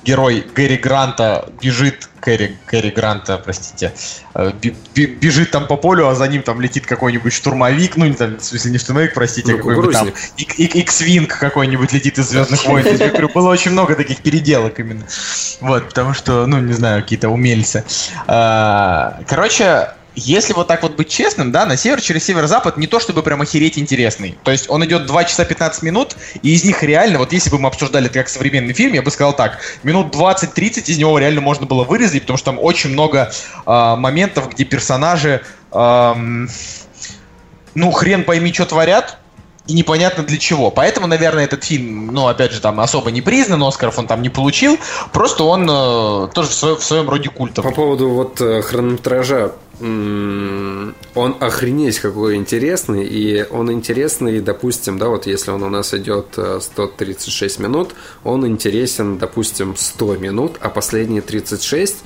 герой 0.03 0.45
Гэри 0.55 0.77
Гранта 0.77 1.49
бежит, 1.61 2.09
Кэрри, 2.19 2.57
Кэрри 2.65 2.89
Гранта, 2.89 3.37
простите, 3.37 3.93
э, 4.35 4.51
бежит 4.95 5.51
там 5.51 5.67
по 5.67 5.77
полю, 5.77 6.07
а 6.07 6.15
за 6.15 6.27
ним 6.27 6.43
там 6.43 6.59
летит 6.61 6.85
какой-нибудь 6.85 7.31
штурмовик, 7.33 7.95
ну, 7.97 8.05
не 8.05 8.13
там, 8.13 8.37
в 8.37 8.43
смысле, 8.43 8.71
не 8.71 8.77
штурмовик, 8.77 9.13
простите, 9.13 9.51
Ну, 9.51 9.55
а 9.55 9.57
какой-нибудь 9.57 9.93
там 9.93 10.09
X-Wing 10.37 11.27
какой-нибудь 11.27 11.93
летит 11.93 12.17
из 12.17 12.29
Звездных 12.29 12.65
войн. 12.65 12.85
Было 13.33 13.49
очень 13.49 13.71
много 13.71 13.95
таких 13.95 14.21
переделок 14.21 14.79
именно. 14.79 15.05
Вот, 15.61 15.87
потому 15.87 16.13
что, 16.13 16.45
ну, 16.45 16.59
не 16.59 16.73
знаю, 16.73 17.03
какие-то 17.03 17.29
умельцы. 17.29 17.83
А, 18.27 19.19
Короче, 19.27 19.89
если 20.15 20.53
вот 20.53 20.67
так 20.67 20.83
вот 20.83 20.95
быть 20.95 21.09
честным, 21.09 21.51
да, 21.51 21.65
на 21.65 21.77
север 21.77 22.01
через 22.01 22.23
северо-запад 22.25 22.77
не 22.77 22.87
то 22.87 22.99
чтобы 22.99 23.23
прям 23.23 23.41
охереть 23.41 23.77
интересный. 23.77 24.37
То 24.43 24.51
есть 24.51 24.69
он 24.69 24.83
идет 24.85 25.05
2 25.05 25.23
часа 25.25 25.45
15 25.45 25.83
минут, 25.83 26.15
и 26.41 26.53
из 26.53 26.63
них 26.63 26.83
реально, 26.83 27.19
вот 27.19 27.31
если 27.31 27.49
бы 27.49 27.59
мы 27.59 27.67
обсуждали 27.67 28.07
это 28.07 28.19
как 28.19 28.29
современный 28.29 28.73
фильм, 28.73 28.93
я 28.93 29.01
бы 29.01 29.11
сказал 29.11 29.35
так, 29.35 29.59
минут 29.83 30.13
20-30 30.13 30.83
из 30.87 30.97
него 30.97 31.17
реально 31.19 31.41
можно 31.41 31.65
было 31.65 31.83
вырезать, 31.83 32.21
потому 32.21 32.37
что 32.37 32.45
там 32.51 32.59
очень 32.59 32.91
много 32.91 33.31
а, 33.65 33.95
моментов, 33.95 34.49
где 34.49 34.65
персонажи, 34.65 35.41
ам, 35.71 36.49
ну, 37.75 37.91
хрен 37.91 38.23
пойми, 38.23 38.51
что 38.53 38.65
творят, 38.65 39.18
и 39.69 39.73
непонятно 39.73 40.23
для 40.23 40.37
чего. 40.37 40.71
Поэтому, 40.71 41.05
наверное, 41.07 41.45
этот 41.45 41.63
фильм, 41.63 42.07
ну, 42.07 42.27
опять 42.27 42.51
же, 42.51 42.59
там 42.59 42.79
особо 42.79 43.11
не 43.11 43.21
признан, 43.21 43.63
Оскаров 43.63 43.99
он 43.99 44.07
там 44.07 44.21
не 44.21 44.29
получил, 44.29 44.77
просто 45.13 45.43
он 45.43 45.69
э, 45.69 46.27
тоже 46.33 46.49
в, 46.49 46.53
своем- 46.53 46.77
в 46.77 46.83
своем 46.83 47.09
роде 47.09 47.29
культовый. 47.29 47.69
По 47.71 47.75
поводу 47.75 48.09
вот 48.09 48.41
э, 48.41 48.61
хронометража, 48.61 49.51
он 49.81 51.35
охренеть 51.39 51.99
какой 51.99 52.35
интересный, 52.35 53.05
и 53.05 53.45
он 53.49 53.71
интересный, 53.71 54.41
допустим, 54.41 54.97
да, 54.97 55.07
вот 55.07 55.25
если 55.25 55.51
он 55.51 55.63
у 55.63 55.69
нас 55.69 55.93
идет 55.93 56.27
э, 56.35 56.59
136 56.61 57.59
минут, 57.59 57.91
он 58.23 58.45
интересен, 58.45 59.17
допустим, 59.17 59.75
100 59.77 60.17
минут, 60.17 60.57
а 60.59 60.69
последние 60.69 61.21
36 61.21 61.97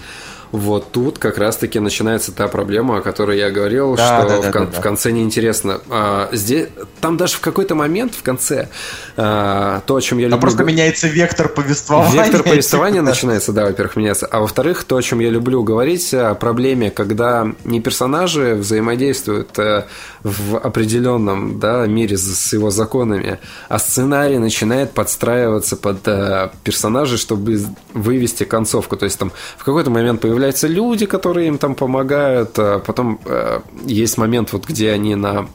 вот 0.54 0.92
тут 0.92 1.18
как 1.18 1.40
раз-таки 1.40 1.80
начинается 1.80 2.32
та 2.32 2.48
проблема, 2.48 3.00
о 3.00 3.02
которой 3.02 3.40
я 3.40 3.50
говорил, 3.50 3.96
Да, 3.96 4.20
что 4.20 4.30
да, 4.30 4.42
да, 4.42 4.50
в, 4.50 4.52
кон- 4.54 4.66
да, 4.68 4.72
да. 4.72 4.80
в 4.80 4.82
конце 4.84 5.12
неинтересно. 5.12 5.82
А, 5.90 6.30
здесь, 6.32 6.68
там 7.02 7.18
даже 7.18 7.34
в 7.38 7.40
какой-то 7.40 7.74
момент 7.74 8.14
в 8.14 8.22
конце 8.22 8.70
а, 9.18 9.82
то, 9.88 9.96
о 9.96 10.02
чем 10.02 10.20
я 10.20 10.26
Там 10.30 10.38
люблю... 10.38 10.42
просто 10.42 10.64
меняется 10.64 11.08
вектор 11.08 11.50
повествования. 11.50 12.24
Вектор 12.24 12.44
повествования 12.54 13.00
Типа, 13.00 13.10
начинается, 13.10 13.52
да, 13.52 13.66
во-первых, 13.66 13.96
меняться. 13.96 14.28
А 14.28 14.42
во-вторых, 14.42 14.84
то, 14.84 14.96
о 14.96 15.02
чем 15.02 15.20
я 15.22 15.32
люблю 15.32 15.64
говорить, 15.64 16.14
о 16.14 16.36
проблеме, 16.36 16.92
когда 16.92 17.48
не 17.64 17.82
персонажи 17.82 18.54
взаимодействуют 18.54 19.58
э, 19.58 19.86
в 20.22 20.58
определенном 20.58 21.60
да, 21.60 21.88
мире 21.88 22.16
с 22.16 22.54
его 22.54 22.70
законами, 22.70 23.40
а 23.70 23.80
сценарий 23.80 24.38
начинает 24.38 24.92
подстраиваться 24.92 25.78
под 25.78 26.08
э, 26.08 26.50
персонажей, 26.64 27.18
чтобы 27.18 27.60
вывести 27.96 28.44
концовку. 28.44 28.98
То 28.98 29.06
есть 29.06 29.18
там 29.18 29.32
в 29.58 29.64
какой-то 29.64 29.90
момент 29.90 30.22
появляются 30.44 30.68
люди, 30.68 31.06
которые 31.06 31.48
им 31.48 31.58
там 31.58 31.74
помогают, 31.74 32.60
а 32.60 32.80
потом 32.80 33.20
э, 33.26 33.62
есть 33.86 34.18
момент, 34.18 34.52
вот 34.52 34.66
где 34.68 34.92
они 34.92 35.16
на 35.16 35.48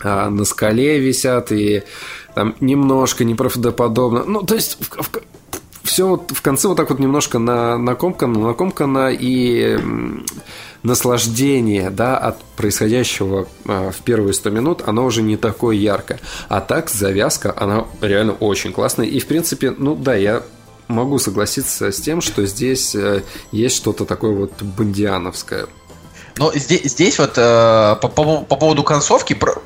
а, 0.00 0.30
на 0.30 0.44
скале 0.44 1.00
висят 1.00 1.50
и 1.50 1.82
там 2.34 2.54
немножко 2.60 3.24
неправдоподобно. 3.24 4.24
Ну, 4.24 4.42
то 4.42 4.54
есть 4.54 4.78
все 5.82 6.06
вот 6.06 6.30
в 6.30 6.40
конце 6.40 6.68
вот 6.68 6.76
так 6.76 6.90
вот 6.90 7.00
немножко 7.00 7.38
на, 7.38 7.78
накомкано, 7.78 8.38
накомкано 8.38 9.10
и 9.12 9.78
наслаждение 10.84 11.90
да, 11.90 12.16
от 12.16 12.40
происходящего 12.56 13.48
а, 13.66 13.90
в 13.90 14.02
первые 14.04 14.34
100 14.34 14.50
минут, 14.50 14.82
оно 14.86 15.04
уже 15.04 15.22
не 15.22 15.36
такое 15.36 15.74
яркое. 15.74 16.20
А 16.48 16.60
так 16.60 16.90
завязка, 16.90 17.52
она 17.56 17.86
реально 18.00 18.34
очень 18.34 18.72
классная. 18.72 19.06
И, 19.06 19.18
в 19.18 19.26
принципе, 19.26 19.74
ну 19.76 19.96
да, 19.96 20.14
я 20.14 20.42
могу 20.88 21.18
согласиться 21.18 21.90
с 21.92 22.00
тем, 22.00 22.20
что 22.20 22.44
здесь 22.46 22.94
э, 22.94 23.22
есть 23.50 23.76
что-то 23.76 24.04
такое 24.04 24.32
вот 24.32 24.62
бандиановское. 24.62 25.66
Но 26.38 26.52
здесь, 26.54 26.84
здесь 26.84 27.18
вот 27.18 27.34
э, 27.36 27.96
по, 28.00 28.08
по- 28.08 28.38
по 28.42 28.56
поводу 28.56 28.82
концовки, 28.82 29.34
про- 29.34 29.56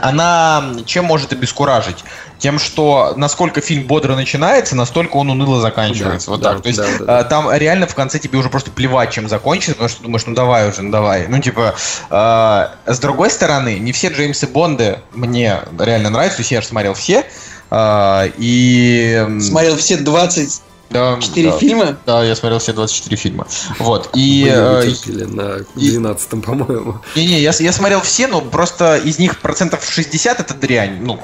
она 0.00 0.64
чем 0.86 1.04
может 1.04 1.32
обескуражить? 1.32 2.02
Тем, 2.38 2.58
что 2.58 3.12
насколько 3.16 3.60
фильм 3.60 3.86
бодро 3.86 4.14
начинается, 4.14 4.76
настолько 4.76 5.16
он 5.16 5.28
уныло 5.30 5.60
заканчивается. 5.60 6.28
Да, 6.28 6.32
вот 6.32 6.40
да, 6.40 6.52
так. 6.54 6.62
То 6.62 6.68
есть 6.68 6.78
да, 6.80 6.86
да, 6.98 7.04
да. 7.04 7.20
э, 7.20 7.24
там 7.24 7.52
реально 7.52 7.86
в 7.86 7.94
конце 7.94 8.18
тебе 8.18 8.38
уже 8.38 8.48
просто 8.48 8.70
плевать, 8.70 9.10
чем 9.10 9.28
закончится, 9.28 9.72
потому 9.72 9.88
что 9.88 10.02
думаешь, 10.02 10.24
ну 10.26 10.34
давай 10.34 10.68
уже, 10.70 10.82
ну 10.82 10.90
давай. 10.90 11.26
Ну 11.28 11.38
типа, 11.40 11.74
э, 12.10 12.92
с 12.92 12.98
другой 13.00 13.30
стороны, 13.30 13.78
не 13.78 13.92
все 13.92 14.08
Джеймсы 14.08 14.46
Бонды 14.46 15.00
мне 15.12 15.60
реально 15.78 16.10
нравятся, 16.10 16.36
то 16.38 16.40
есть 16.42 16.52
я 16.52 16.60
же 16.62 16.66
смотрел 16.68 16.94
все. 16.94 17.18
э, 17.18 17.24
и... 18.38 19.24
м, 19.26 19.40
Смотрел 19.40 19.76
все 19.76 19.96
24 19.98 20.60
да, 20.90 21.16
да. 21.52 21.58
фильма. 21.58 21.98
Да, 22.06 22.24
я 22.24 22.34
смотрел 22.34 22.58
все 22.58 22.72
24 22.72 23.16
фильма. 23.16 23.46
Вот. 23.78 24.10
И 24.14 24.46
э, 24.50 24.80
вытерпели 24.80 25.24
на 25.24 25.58
и- 25.76 25.90
12 25.90 26.42
по-моему. 26.42 27.00
не-не, 27.14 27.40
я, 27.40 27.52
я 27.58 27.72
смотрел 27.72 28.00
все, 28.00 28.26
но 28.26 28.40
просто 28.40 28.96
из 28.96 29.18
них 29.18 29.38
процентов 29.40 29.84
60 29.88 30.40
это 30.40 30.54
дрянь. 30.54 30.98
Ну, 31.02 31.18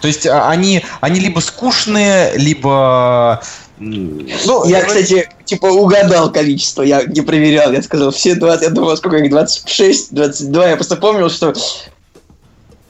то 0.00 0.08
есть 0.08 0.26
а, 0.26 0.48
они, 0.48 0.84
они 1.00 1.20
либо 1.20 1.40
скучные, 1.40 2.36
либо... 2.36 3.42
Ну, 3.78 4.64
Я, 4.64 4.82
кстати, 4.84 5.28
типа 5.44 5.66
угадал 5.66 6.32
количество, 6.32 6.80
я 6.82 7.02
не 7.02 7.20
проверял, 7.20 7.70
я 7.72 7.82
сказал 7.82 8.10
все 8.10 8.34
20, 8.34 8.62
я 8.62 8.70
думал, 8.70 8.96
сколько 8.96 9.18
их, 9.18 9.30
26, 9.30 10.14
22, 10.14 10.66
я 10.68 10.76
просто 10.76 10.96
помнил, 10.96 11.28
что 11.28 11.52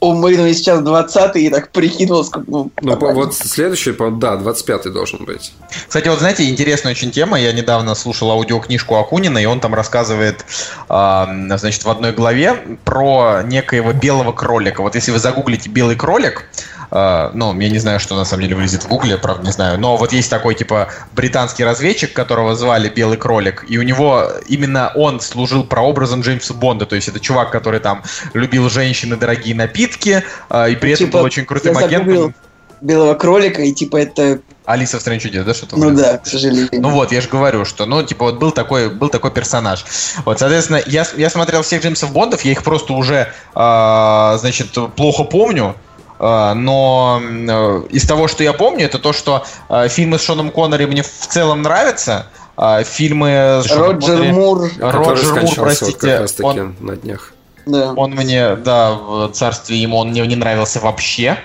у 0.06 0.14
Марины 0.14 0.54
сейчас 0.54 0.80
20 0.80 1.36
и 1.36 1.50
так 1.50 1.70
прикинул, 1.70 2.24
сколько, 2.24 2.50
ну, 2.50 2.70
Ну, 2.80 3.12
вот 3.12 3.34
следующий, 3.34 3.92
да, 3.92 4.34
25-й 4.36 4.90
должен 4.90 5.24
быть. 5.24 5.52
Кстати, 5.88 6.08
вот 6.08 6.18
знаете, 6.18 6.48
интересная 6.48 6.92
очень 6.92 7.10
тема. 7.10 7.38
Я 7.38 7.52
недавно 7.52 7.94
слушал 7.94 8.30
аудиокнижку 8.30 8.96
Акунина, 8.96 9.38
и 9.38 9.44
он 9.44 9.60
там 9.60 9.74
рассказывает, 9.74 10.44
а, 10.88 11.28
значит, 11.56 11.84
в 11.84 11.90
одной 11.90 12.12
главе 12.12 12.78
про 12.84 13.42
некоего 13.44 13.92
белого 13.92 14.32
кролика. 14.32 14.82
Вот 14.82 14.94
если 14.94 15.10
вы 15.10 15.18
загуглите 15.18 15.68
белый 15.68 15.96
кролик, 15.96 16.46
а, 16.90 17.30
ну, 17.34 17.58
я 17.60 17.68
не 17.68 17.78
знаю, 17.78 18.00
что 18.00 18.16
на 18.16 18.24
самом 18.24 18.44
деле 18.44 18.56
вылезет 18.56 18.84
в 18.84 18.88
гугле, 18.88 19.16
правда, 19.16 19.44
не 19.44 19.52
знаю, 19.52 19.78
но 19.78 19.96
вот 19.96 20.12
есть 20.12 20.30
такой, 20.30 20.54
типа, 20.54 20.88
британский 21.12 21.64
разведчик, 21.64 22.12
которого 22.12 22.54
звали 22.54 22.88
Белый 22.88 23.18
кролик, 23.18 23.64
и 23.68 23.78
у 23.78 23.82
него 23.82 24.30
именно 24.46 24.92
он 24.94 25.20
служил 25.20 25.64
прообразом 25.64 26.20
Джеймса 26.20 26.54
Бонда, 26.54 26.86
то 26.86 26.96
есть 26.96 27.08
это 27.08 27.20
чувак, 27.20 27.50
который 27.50 27.80
там 27.80 28.02
любил 28.34 28.68
женщины, 28.70 29.16
дорогие 29.16 29.54
напитки, 29.54 30.24
а, 30.48 30.68
и 30.68 30.76
при 30.76 30.92
этом 30.92 31.06
Типа, 31.06 31.18
был 31.18 31.24
очень 31.24 31.44
крутым 31.44 31.76
агентом. 31.76 32.34
белого 32.80 33.14
кролика, 33.14 33.62
и 33.62 33.72
типа 33.72 33.96
это, 33.96 34.40
Алиса 34.66 34.98
в 34.98 35.00
стране 35.00 35.20
чудес, 35.20 35.44
да, 35.44 35.54
что-то? 35.54 35.76
ну 35.76 35.94
да, 35.94 36.18
к 36.18 36.26
сожалению. 36.26 36.68
Ну 36.72 36.90
вот, 36.90 37.12
я 37.12 37.20
же 37.20 37.28
говорю, 37.28 37.64
что, 37.64 37.86
ну, 37.86 38.02
типа, 38.02 38.26
вот 38.26 38.38
был 38.38 38.50
такой, 38.50 38.90
был 38.90 39.08
такой 39.08 39.30
персонаж. 39.30 39.84
Вот, 40.24 40.40
соответственно, 40.40 40.82
я, 40.86 41.06
я 41.16 41.30
смотрел 41.30 41.62
всех 41.62 41.82
Джеймсов 41.82 42.12
Бондов, 42.12 42.42
я 42.42 42.52
их 42.52 42.64
просто 42.64 42.92
уже, 42.92 43.32
а, 43.54 44.36
значит, 44.38 44.76
плохо 44.96 45.24
помню. 45.24 45.76
А, 46.18 46.54
но 46.54 47.20
э, 47.22 47.82
из 47.90 48.04
того, 48.06 48.28
что 48.28 48.42
я 48.42 48.52
помню, 48.52 48.86
это 48.86 48.98
то, 48.98 49.12
что 49.12 49.44
а, 49.68 49.88
фильмы 49.88 50.18
с 50.18 50.22
Шоном 50.24 50.50
Коннери 50.50 50.86
мне 50.86 51.02
в 51.02 51.08
целом 51.28 51.62
нравятся. 51.62 52.26
а, 52.56 52.82
фильмы 52.84 53.60
с 53.62 53.66
Шоном 53.66 53.90
Роджер 53.92 54.18
Коннери- 54.18 54.32
Мур, 54.32 54.70
Роджер 54.78 55.34
Мур, 55.34 55.42
вот 55.44 55.54
простите, 55.56 55.98
как 55.98 56.20
раз-таки 56.20 56.44
он- 56.60 56.76
на 56.80 56.96
днях. 56.96 57.32
да. 57.66 57.92
он 57.94 58.12
мне, 58.12 58.56
да, 58.56 58.92
в 58.92 59.28
царстве 59.32 59.76
ему 59.76 59.98
он 59.98 60.10
мне 60.10 60.26
не 60.26 60.36
нравился 60.36 60.80
вообще. 60.80 61.38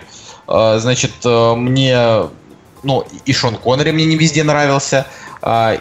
Э, 0.48 0.77
Значит, 0.80 1.11
э, 1.26 1.56
мне, 1.56 2.23
ну, 2.84 3.06
и 3.26 3.34
Шон 3.34 3.56
Коннери 3.57 3.91
мне 3.91 4.06
не 4.06 4.15
везде 4.15 4.43
нравился. 4.43 5.06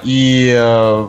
И 0.02 0.54
э, 0.56 1.06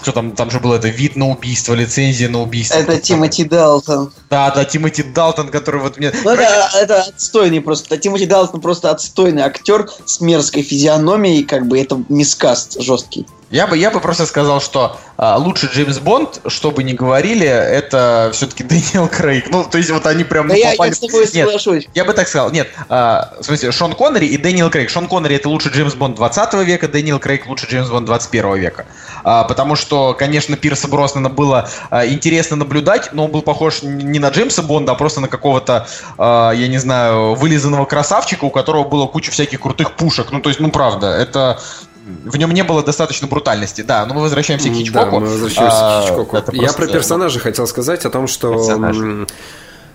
кто 0.00 0.12
там, 0.12 0.32
там 0.32 0.50
же 0.50 0.60
был 0.60 0.72
это 0.72 0.88
вид 0.88 1.16
на 1.16 1.28
убийство, 1.28 1.74
лицензия 1.74 2.28
на 2.28 2.40
убийство. 2.40 2.78
Это 2.78 2.98
Тимоти 2.98 3.44
Далтон. 3.44 4.12
Да, 4.30 4.50
да, 4.50 4.64
Тимоти 4.64 5.02
Далтон, 5.02 5.48
который 5.48 5.80
вот 5.80 5.96
мне... 5.96 6.12
Ну, 6.22 6.30
это, 6.30 6.70
это 6.76 7.02
отстойный 7.02 7.60
просто. 7.60 7.96
Тимоти 7.96 8.26
Далтон 8.26 8.60
просто 8.60 8.90
отстойный 8.90 9.42
актер 9.42 9.88
с 10.04 10.20
мерзкой 10.20 10.62
физиономией, 10.62 11.44
как 11.44 11.66
бы 11.66 11.80
это 11.80 12.02
miscast 12.08 12.80
жесткий. 12.80 13.26
Я 13.50 13.66
бы, 13.66 13.78
я 13.78 13.90
бы 13.90 14.00
просто 14.00 14.26
сказал, 14.26 14.60
что 14.60 14.98
а, 15.16 15.38
лучший 15.38 15.70
Джеймс 15.72 15.98
Бонд, 16.00 16.42
что 16.48 16.70
бы 16.70 16.82
ни 16.82 16.92
говорили, 16.92 17.46
это 17.46 18.30
все-таки 18.34 18.62
Дэниел 18.62 19.08
Крейг. 19.08 19.48
Ну, 19.50 19.64
то 19.64 19.78
есть 19.78 19.90
вот 19.90 20.06
они 20.06 20.24
прям 20.24 20.48
Да 20.48 20.54
ну, 20.54 20.60
я, 20.60 20.72
попали- 20.72 20.90
я 20.90 20.94
с 20.94 20.98
тобой 20.98 21.20
Нет, 21.22 21.46
соглашусь. 21.46 21.88
Я 21.94 22.04
бы 22.04 22.12
так 22.12 22.28
сказал. 22.28 22.50
Нет, 22.50 22.68
а, 22.90 23.32
в 23.40 23.44
смысле, 23.44 23.72
Шон 23.72 23.94
Коннери 23.94 24.26
и 24.26 24.36
Дэниел 24.36 24.68
Крейг. 24.68 24.90
Шон 24.90 25.08
Коннери 25.08 25.36
это 25.36 25.48
лучший 25.48 25.72
Джеймс 25.72 25.94
Бонд 25.94 26.16
20 26.16 26.54
века, 26.66 26.88
Дэниел 26.88 27.18
Крейг 27.18 27.46
лучший 27.46 27.70
Джеймс 27.70 27.88
Бонд 27.88 28.04
21 28.04 28.54
века. 28.56 28.84
А, 29.24 29.44
потому 29.44 29.76
что, 29.76 30.12
конечно, 30.12 30.56
Пирса 30.58 30.86
Броснана 30.86 31.30
было 31.30 31.70
а, 31.88 32.06
интересно 32.06 32.56
наблюдать, 32.56 33.14
но 33.14 33.24
он 33.24 33.30
был 33.30 33.40
похож 33.40 33.82
н- 33.82 34.10
не 34.18 34.22
на 34.22 34.28
Джеймса 34.30 34.62
Бонда, 34.62 34.92
а 34.92 34.94
просто 34.94 35.20
на 35.20 35.28
какого-то, 35.28 35.86
а, 36.18 36.52
я 36.52 36.68
не 36.68 36.78
знаю, 36.78 37.34
вылизанного 37.34 37.84
красавчика, 37.84 38.44
у 38.44 38.50
которого 38.50 38.84
было 38.84 39.06
куча 39.06 39.30
всяких 39.30 39.60
крутых 39.60 39.92
пушек. 39.92 40.32
Ну, 40.32 40.40
то 40.40 40.50
есть, 40.50 40.60
ну, 40.60 40.70
правда, 40.70 41.06
это 41.06 41.58
в 42.24 42.36
нем 42.36 42.52
не 42.52 42.64
было 42.64 42.82
достаточно 42.82 43.28
брутальности. 43.28 43.82
Да, 43.82 44.04
но 44.06 44.14
мы 44.14 44.22
возвращаемся 44.22 44.68
к 44.68 44.72
Хичкоку. 44.72 45.04
Да, 45.04 45.20
мы 45.20 45.26
возвращаемся 45.26 45.78
а, 45.78 46.00
к 46.00 46.04
Хичкоку. 46.04 46.36
Я 46.36 46.42
просто... 46.42 46.82
про 46.82 46.86
персонажа 46.88 47.38
хотел 47.38 47.66
сказать 47.66 48.04
о 48.04 48.10
том, 48.10 48.26
что 48.26 48.54
персонаж. 48.54 49.26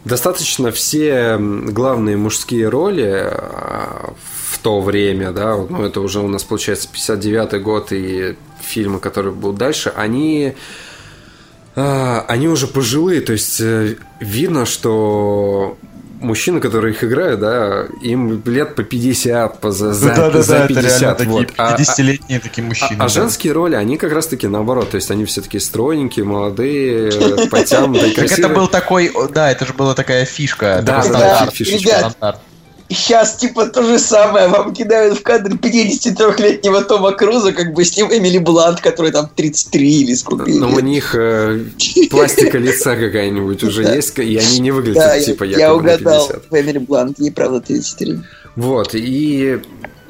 достаточно 0.06 0.72
все 0.72 1.38
главные 1.40 2.18
мужские 2.18 2.70
роли 2.70 3.30
а, 3.32 4.14
в 4.52 4.60
то 4.60 4.80
время, 4.80 5.32
да, 5.32 5.58
ну 5.58 5.84
это 5.84 6.00
уже 6.00 6.20
у 6.20 6.28
нас 6.28 6.44
получается 6.44 6.88
59-й 6.94 7.60
год 7.60 7.92
и 7.92 8.38
фильмы, 8.62 9.00
которые 9.00 9.34
будут 9.34 9.58
дальше, 9.58 9.92
они 9.94 10.56
а, 11.76 12.26
они 12.28 12.48
уже 12.48 12.68
пожилые, 12.68 13.22
то 13.22 13.34
есть 13.34 13.60
э, 13.60 13.96
видно, 14.20 14.66
что 14.66 15.78
мужчины, 16.24 16.60
которые 16.60 16.94
их 16.94 17.04
играют, 17.04 17.40
да, 17.40 17.86
им 18.02 18.42
лет 18.46 18.76
по 18.76 18.84
50, 18.84 19.60
по 19.60 19.72
за, 19.72 19.94
за, 19.94 20.16
да, 20.16 20.30
да, 20.30 20.42
за 20.42 20.60
да, 20.60 20.68
50. 20.68 21.22
Это 21.22 21.30
вот. 21.30 21.48
такие 21.48 21.86
50-летние 21.86 22.38
а, 22.40 22.42
такие 22.42 22.64
мужчины. 22.64 22.98
А, 23.00 23.06
а 23.06 23.08
женские 23.10 23.54
роли, 23.54 23.76
они 23.76 23.98
как 23.98 24.12
раз 24.14 24.28
таки 24.28 24.48
наоборот, 24.48 24.92
то 24.92 24.96
есть 24.96 25.12
они 25.12 25.26
все 25.26 25.42
таки 25.42 25.60
стройненькие, 25.60 26.26
молодые, 26.26 27.12
потянутые. 27.52 28.14
Так 28.14 28.32
это 28.32 28.50
был 28.50 28.68
такой, 28.68 29.12
да, 29.32 29.52
это 29.52 29.66
же 29.66 29.74
была 29.74 29.94
такая 29.94 30.26
фишка. 30.26 30.82
Да, 30.84 31.04
стандарт, 31.04 31.54
фишечка. 31.54 32.14
Сейчас 32.94 33.36
типа 33.36 33.66
то 33.68 33.84
же 33.84 34.00
самое 34.00 34.48
вам 34.48 34.74
кидают 34.74 35.18
в 35.18 35.24
кадр 35.24 35.56
53-летнего 35.56 36.84
Тома 36.84 37.12
Круза, 37.12 37.54
как 37.54 37.74
бы 37.74 37.84
с 37.84 37.98
ним 37.98 38.08
Эмили 38.08 38.38
Блант, 38.38 38.82
который 38.82 39.12
там 39.12 39.30
33 39.36 40.02
или 40.02 40.14
сколько. 40.14 40.50
Но 40.50 40.70
у 40.70 40.80
них 40.80 41.16
э, 41.16 41.60
пластика 42.10 42.58
лица 42.58 42.96
какая-нибудь 42.96 43.64
уже 43.64 43.84
есть, 43.84 44.18
и 44.20 44.38
они 44.38 44.60
не 44.60 44.72
выглядят 44.72 45.24
типа 45.26 45.44
я 45.44 45.74
угадал, 45.74 46.32
Эмили 46.52 46.78
Блант, 46.78 47.20
ей 47.20 47.32
правда 47.32 47.62
33. 47.62 48.20
Вот, 48.56 48.94
и 48.94 49.60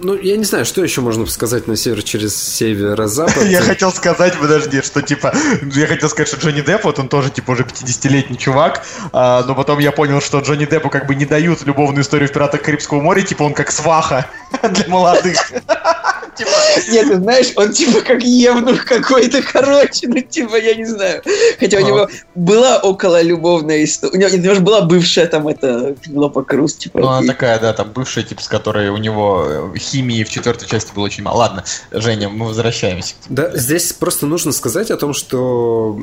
ну, 0.04 0.16
я 0.16 0.38
не 0.38 0.44
знаю, 0.44 0.66
что 0.66 0.84
еще 0.84 1.02
можно 1.02 1.26
сказать 1.26 1.68
на 1.68 1.76
север 1.76 2.04
через 2.04 2.36
северо-запад. 2.36 3.46
Я 3.46 3.62
хотел 3.62 3.92
сказать, 3.92 4.38
подожди, 4.40 4.82
что 4.82 5.02
типа, 5.02 5.34
я 5.62 5.88
хотел 5.88 6.10
сказать, 6.10 6.28
что 6.28 6.38
Джонни 6.38 6.62
Депп, 6.62 6.84
вот 6.84 7.00
он 7.00 7.08
тоже 7.08 7.30
типа 7.30 7.52
уже 7.52 7.64
50-летний 7.64 8.38
чувак, 8.38 8.86
а, 9.12 9.44
но 9.44 9.56
потом 9.56 9.80
я 9.80 9.92
понял, 9.92 10.22
что 10.22 10.40
Джонни 10.40 10.66
Деппу 10.66 10.90
как 10.90 11.08
бы 11.08 11.16
не 11.16 11.26
дают 11.26 11.64
любовную 11.64 12.04
историю 12.04 12.30
в 12.30 12.32
«Пиратах 12.32 12.62
Карибского 12.62 13.02
моря», 13.02 13.22
типа 13.22 13.44
он 13.44 13.54
как 13.54 13.72
сваха 13.72 14.28
для 14.70 14.88
молодых. 14.88 15.38
Типа... 16.36 16.50
Нет, 16.92 17.08
ты 17.10 17.18
знаешь, 17.18 17.54
он 17.56 17.72
типа 17.72 18.02
как 18.02 18.24
евнух 18.24 18.86
какой-то, 18.86 19.42
короче, 19.42 20.08
ну 20.08 20.20
типа, 20.20 20.56
я 20.56 20.74
не 20.76 20.86
знаю. 20.86 21.22
Хотя 21.60 21.78
у 21.78 21.82
него 21.82 22.10
была 22.34 22.80
около 22.80 23.22
любовная 23.22 23.84
история. 23.84 24.14
У 24.14 24.18
него, 24.18 24.30
у 24.34 24.38
него 24.38 24.56
же 24.56 24.62
была 24.62 24.82
бывшая 24.82 25.28
там 25.28 25.48
это 25.48 25.96
Лопа 26.08 26.44
Круз, 26.44 26.74
типа. 26.76 27.00
Ну, 27.00 27.08
она 27.08 27.28
такая, 27.28 27.60
да, 27.60 27.74
там 27.74 27.92
бывшая, 27.92 28.24
типа, 28.24 28.42
с 28.42 28.48
которой 28.48 28.90
у 28.90 28.98
него 28.98 29.46
э, 29.48 29.70
химии 29.94 30.24
в 30.24 30.30
четвертой 30.30 30.68
части 30.68 30.92
было 30.94 31.06
очень 31.06 31.24
мало. 31.24 31.38
Ладно, 31.38 31.64
Женя, 31.92 32.30
мы 32.30 32.48
возвращаемся. 32.48 33.14
Да, 33.30 33.56
здесь 33.56 33.94
просто 33.94 34.26
нужно 34.26 34.52
сказать 34.52 34.90
о 34.90 34.98
том, 34.98 35.14
что 35.14 36.00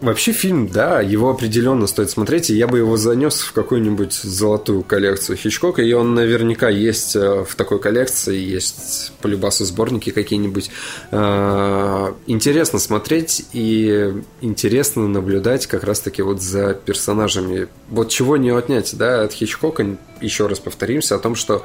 вообще 0.00 0.32
фильм, 0.32 0.68
да, 0.68 1.00
его 1.00 1.30
определенно 1.30 1.86
стоит 1.86 2.10
смотреть, 2.10 2.50
и 2.50 2.54
я 2.54 2.68
бы 2.68 2.78
его 2.78 2.96
занес 2.96 3.40
в 3.40 3.52
какую-нибудь 3.52 4.12
золотую 4.12 4.82
коллекцию 4.82 5.36
Хичкока, 5.36 5.82
и 5.82 5.92
он 5.92 6.14
наверняка 6.14 6.68
есть 6.68 7.16
э, 7.16 7.44
в 7.44 7.54
такой 7.56 7.80
коллекции, 7.80 8.38
есть 8.38 9.12
по 9.20 9.26
любасу 9.26 9.64
сборники 9.64 10.10
какие-нибудь. 10.10 10.70
Э, 11.10 12.12
интересно 12.26 12.78
смотреть 12.78 13.44
и 13.52 14.12
интересно 14.40 15.08
наблюдать 15.08 15.66
как 15.66 15.82
раз-таки 15.84 16.22
вот 16.22 16.40
за 16.40 16.74
персонажами. 16.74 17.68
Вот 17.88 18.08
чего 18.08 18.36
не 18.36 18.50
отнять, 18.50 18.96
да, 18.96 19.22
от 19.22 19.32
Хичкока, 19.32 19.96
еще 20.20 20.46
раз 20.46 20.58
повторимся, 20.58 21.16
о 21.16 21.18
том, 21.18 21.34
что 21.34 21.64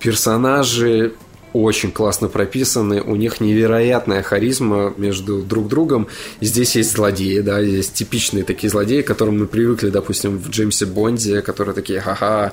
персонажи 0.00 1.14
очень 1.52 1.90
классно 1.90 2.28
прописаны, 2.28 3.02
у 3.02 3.16
них 3.16 3.40
невероятная 3.40 4.22
харизма 4.22 4.92
между 4.96 5.42
друг 5.42 5.68
другом. 5.68 6.08
Здесь 6.40 6.76
есть 6.76 6.92
злодеи, 6.92 7.40
да, 7.40 7.64
здесь 7.64 7.88
типичные 7.88 8.44
такие 8.44 8.70
злодеи, 8.70 9.02
к 9.02 9.06
которым 9.06 9.40
мы 9.40 9.46
привыкли, 9.46 9.88
допустим, 9.90 10.38
в 10.38 10.50
Джеймсе 10.50 10.86
Бонде, 10.86 11.40
которые 11.40 11.74
такие, 11.74 12.00
ха-ха, 12.00 12.52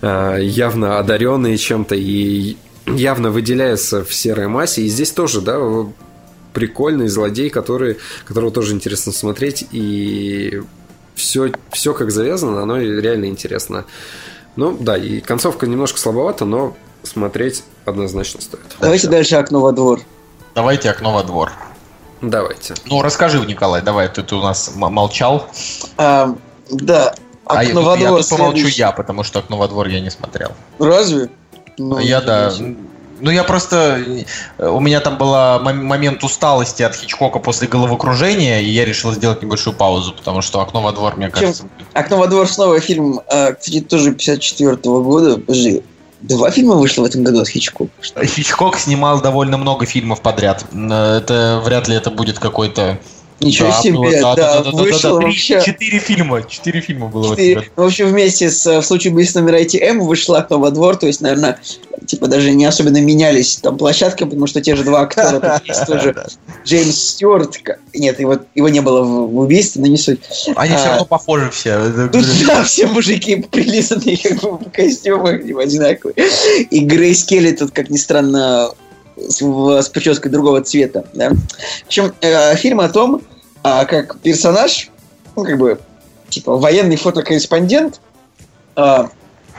э, 0.00 0.38
явно 0.42 0.98
одаренные 0.98 1.56
чем-то 1.56 1.94
и 1.94 2.56
явно 2.86 3.30
выделяются 3.30 4.04
в 4.04 4.12
серой 4.12 4.48
массе. 4.48 4.82
И 4.82 4.88
здесь 4.88 5.12
тоже, 5.12 5.40
да, 5.40 5.58
прикольный 6.52 7.08
злодей, 7.08 7.48
который, 7.48 7.98
которого 8.26 8.50
тоже 8.50 8.74
интересно 8.74 9.12
смотреть. 9.12 9.64
И 9.70 10.60
все, 11.14 11.52
все 11.70 11.94
как 11.94 12.10
завязано, 12.10 12.62
оно 12.62 12.78
реально 12.78 13.26
интересно. 13.26 13.86
Ну, 14.56 14.76
да, 14.78 14.96
и 14.96 15.20
концовка 15.20 15.66
немножко 15.66 15.98
слабовата, 15.98 16.44
но 16.44 16.74
смотреть 17.02 17.64
однозначно 17.84 18.40
стоит. 18.40 18.64
Давайте 18.80 19.08
дальше 19.08 19.36
окно 19.36 19.60
во 19.60 19.72
двор. 19.72 20.00
Давайте 20.54 20.90
окно 20.90 21.12
во 21.12 21.22
двор. 21.22 21.52
Давайте. 22.20 22.74
Ну, 22.86 23.02
расскажи, 23.02 23.44
Николай, 23.44 23.82
давай, 23.82 24.08
ты, 24.08 24.22
ты 24.22 24.34
у 24.34 24.42
нас 24.42 24.72
молчал. 24.76 25.48
А, 25.96 26.34
да, 26.70 27.14
окно 27.44 27.80
а 27.80 27.84
во 27.84 27.96
я, 27.96 28.06
двор. 28.06 28.18
Я 28.18 28.22
тут 28.22 28.28
помолчу 28.28 28.66
я, 28.68 28.92
потому 28.92 29.24
что 29.24 29.40
окно 29.40 29.56
во 29.56 29.68
двор 29.68 29.88
я 29.88 30.00
не 30.00 30.10
смотрел. 30.10 30.52
Разве? 30.78 31.30
Ну, 31.78 31.98
я 31.98 32.20
да. 32.20 32.52
Ну, 33.22 33.30
я 33.30 33.44
просто... 33.44 34.04
У 34.58 34.80
меня 34.80 34.98
там 34.98 35.16
был 35.16 35.32
момент 35.60 36.24
усталости 36.24 36.82
от 36.82 36.96
Хичкока 36.96 37.38
после 37.38 37.68
головокружения, 37.68 38.60
и 38.60 38.68
я 38.68 38.84
решил 38.84 39.12
сделать 39.12 39.40
небольшую 39.42 39.76
паузу, 39.76 40.12
потому 40.12 40.42
что 40.42 40.60
«Окно 40.60 40.82
во 40.82 40.90
двор», 40.90 41.16
мне 41.16 41.30
кажется... 41.30 41.64
«Окно 41.92 42.18
во 42.18 42.26
двор» 42.26 42.48
снова 42.48 42.80
фильм, 42.80 43.20
а, 43.28 43.52
кстати, 43.52 43.80
тоже 43.80 44.10
54 44.10 44.72
-го 44.72 45.02
года. 45.04 45.38
Подожди, 45.38 45.82
Два 46.22 46.52
фильма 46.52 46.76
вышло 46.76 47.02
в 47.02 47.06
этом 47.06 47.24
году 47.24 47.40
от 47.40 47.48
Хичкока. 47.48 47.90
Хичкок 48.24 48.78
снимал 48.78 49.20
довольно 49.20 49.56
много 49.56 49.86
фильмов 49.86 50.20
подряд. 50.20 50.64
Это 50.72 51.60
вряд 51.64 51.88
ли 51.88 51.96
это 51.96 52.10
будет 52.10 52.38
какой-то 52.38 53.00
Ничего 53.42 53.68
да, 53.68 53.82
себе, 53.82 53.94
ну, 53.94 54.10
да, 54.10 54.34
да, 54.34 54.62
да, 54.62 54.70
вышел 54.70 55.14
да, 55.14 55.20
да, 55.20 55.26
вообще... 55.26 55.62
Четыре 55.64 55.98
фильма, 55.98 56.42
четыре 56.42 56.80
фильма 56.80 57.08
было. 57.08 57.30
Четыре. 57.30 57.70
В 57.76 57.82
общем, 57.82 58.08
вместе 58.08 58.50
с 58.50 58.64
в 58.64 58.82
случае 58.82 59.12
убийства 59.12 59.40
номера 59.40 59.60
ITM 59.60 60.00
вышла 60.00 60.38
«Окно 60.38 60.58
во 60.58 60.70
двор», 60.70 60.96
то 60.96 61.06
есть, 61.06 61.20
наверное, 61.20 61.58
типа 62.06 62.28
даже 62.28 62.50
не 62.52 62.64
особенно 62.64 63.00
менялись 63.00 63.56
там 63.56 63.78
площадки, 63.78 64.24
потому 64.24 64.46
что 64.46 64.60
те 64.60 64.76
же 64.76 64.84
два 64.84 65.02
актера 65.02 65.60
есть 65.64 65.86
тоже. 65.86 66.14
Джеймс 66.64 66.94
Стюарт, 66.94 67.58
нет, 67.94 68.20
его, 68.20 68.38
его 68.54 68.68
не 68.68 68.80
было 68.80 69.02
в, 69.02 69.38
убийстве, 69.38 69.82
но 69.82 69.88
не 69.88 69.96
суть. 69.96 70.20
Они 70.56 70.74
все 70.74 70.84
а, 70.84 70.90
равно 70.90 71.04
похожи 71.06 71.50
все. 71.50 71.78
да, 72.46 72.64
все 72.64 72.86
мужики 72.86 73.36
прилизанные 73.50 74.16
как 74.16 74.40
бы 74.40 74.58
в 74.58 74.70
костюмах, 74.70 75.40
одинаковые. 75.40 76.14
И 76.70 76.80
Грейс 76.80 77.24
Келли 77.24 77.52
тут, 77.52 77.72
как 77.72 77.90
ни 77.90 77.96
странно, 77.96 78.70
с, 79.16 79.40
с 79.40 79.88
прической 79.88 80.30
другого 80.30 80.62
цвета. 80.62 81.04
Да? 81.12 81.30
В 81.30 81.86
общем, 81.86 82.12
э, 82.20 82.56
фильм 82.56 82.80
о 82.80 82.88
том, 82.88 83.22
а, 83.62 83.84
как 83.84 84.18
персонаж, 84.20 84.90
ну, 85.36 85.44
как 85.44 85.58
бы, 85.58 85.80
типа, 86.28 86.56
военный 86.56 86.96
фотокорреспондент, 86.96 88.00
э, 88.76 89.04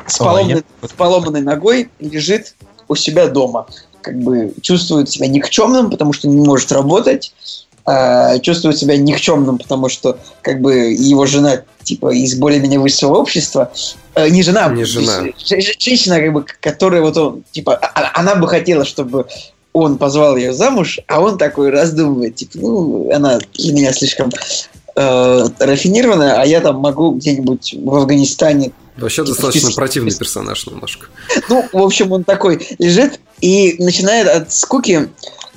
с, 0.07 0.17
поломанной, 0.17 0.63
с 0.81 0.91
поломанной 0.91 1.41
ногой 1.41 1.89
лежит 1.99 2.55
у 2.88 2.95
себя 2.95 3.27
дома. 3.27 3.67
Как 4.01 4.19
бы 4.19 4.53
чувствует 4.61 5.09
себя 5.09 5.27
никчемным, 5.27 5.89
потому 5.89 6.11
что 6.11 6.27
не 6.27 6.45
может 6.45 6.71
работать. 6.71 7.34
Э, 7.85 8.39
чувствует 8.39 8.77
себя 8.77 8.95
никчемным, 8.95 9.57
потому 9.57 9.89
что 9.89 10.18
как 10.41 10.61
бы 10.61 10.93
его 10.93 11.26
жена 11.26 11.64
типа 11.84 12.14
из 12.14 12.35
более-менее 12.35 12.80
высшего 12.80 13.15
общества. 13.15 13.73
Э, 14.15 14.30
не 14.30 14.41
жена, 14.41 14.69
не 14.69 14.85
жена. 14.85 15.26
женщина, 15.38 16.22
как 16.22 16.31
бы, 16.31 16.45
которая 16.61 17.01
вот 17.01 17.18
он, 17.18 17.43
типа, 17.51 17.76
а, 17.76 17.91
а, 17.93 18.19
она 18.22 18.35
бы 18.35 18.47
хотела, 18.47 18.85
чтобы 18.85 19.26
он 19.73 19.97
позвал 19.97 20.38
ее 20.38 20.53
замуж, 20.53 20.99
а 21.07 21.19
он 21.19 21.38
такой 21.38 21.72
раздумывает, 21.72 22.35
типа, 22.35 22.57
ну, 22.57 23.11
она 23.14 23.39
для 23.53 23.73
меня 23.73 23.91
слишком 23.91 24.30
э, 24.95 25.45
рафинированная, 25.59 26.41
а 26.41 26.45
я 26.45 26.61
там 26.61 26.77
могу 26.77 27.11
где-нибудь 27.11 27.75
в 27.83 27.95
Афганистане 27.95 28.71
Вообще 28.97 29.23
достаточно 29.23 29.71
противный 29.71 30.15
персонаж 30.15 30.67
немножко. 30.67 31.07
Ну, 31.49 31.67
в 31.71 31.81
общем, 31.81 32.11
он 32.11 32.23
такой 32.23 32.75
лежит 32.77 33.19
и 33.41 33.75
начинает 33.79 34.27
от 34.27 34.53
скуки, 34.53 35.09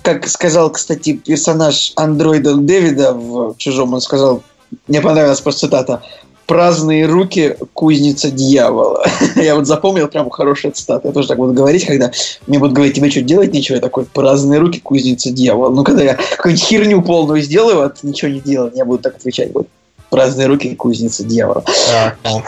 как 0.02 0.26
сказал, 0.28 0.70
кстати, 0.70 1.14
персонаж 1.14 1.92
андроида 1.96 2.56
Дэвида 2.56 3.12
в 3.12 3.56
«Чужом», 3.58 3.92
он 3.92 4.00
сказал, 4.00 4.42
мне 4.88 5.00
понравилась 5.00 5.40
просто 5.40 5.66
цитата, 5.66 6.02
праздные 6.46 7.06
руки 7.06 7.56
кузница 7.74 8.30
дьявола. 8.30 9.04
я 9.36 9.54
вот 9.56 9.66
запомнил 9.66 10.08
прям 10.08 10.30
хорошая 10.30 10.72
цитата. 10.72 11.08
Я 11.08 11.12
тоже 11.12 11.28
так 11.28 11.38
буду 11.38 11.52
говорить, 11.52 11.84
когда 11.84 12.12
мне 12.46 12.58
будут 12.58 12.74
говорить, 12.74 12.94
тебе 12.94 13.10
что, 13.10 13.22
делать 13.22 13.52
нечего? 13.52 13.76
Я 13.76 13.82
такой, 13.82 14.04
праздные 14.04 14.60
руки 14.60 14.80
кузница 14.80 15.30
дьявола. 15.30 15.70
Ну, 15.70 15.84
когда 15.84 16.02
я 16.02 16.14
какую-нибудь 16.14 16.64
херню 16.64 17.02
полную 17.02 17.42
сделаю, 17.42 17.82
а 17.82 17.88
ты 17.88 18.06
ничего 18.06 18.30
не 18.30 18.40
делал, 18.40 18.70
я 18.74 18.84
буду 18.84 19.02
так 19.02 19.16
отвечать. 19.16 19.52
Вот 19.52 19.66
праздные 20.10 20.46
руки 20.46 20.74
кузница 20.74 21.24
дьявола. 21.24 21.64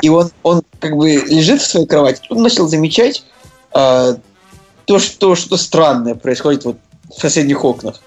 И 0.00 0.08
он, 0.08 0.30
он 0.42 0.62
как 0.78 0.96
бы 0.96 1.10
лежит 1.10 1.60
в 1.60 1.66
своей 1.66 1.86
кровати, 1.86 2.22
он 2.30 2.42
начал 2.42 2.68
замечать 2.68 3.24
э, 3.74 4.14
то, 4.84 4.98
что, 4.98 5.34
что 5.34 5.56
странное 5.56 6.14
происходит 6.14 6.64
вот 6.64 6.76
в 7.14 7.20
соседних 7.20 7.64
окнах. 7.64 8.00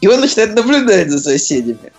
И 0.00 0.08
он 0.08 0.20
начинает 0.20 0.54
наблюдать 0.54 1.10
за 1.10 1.18
соседями. 1.18 1.92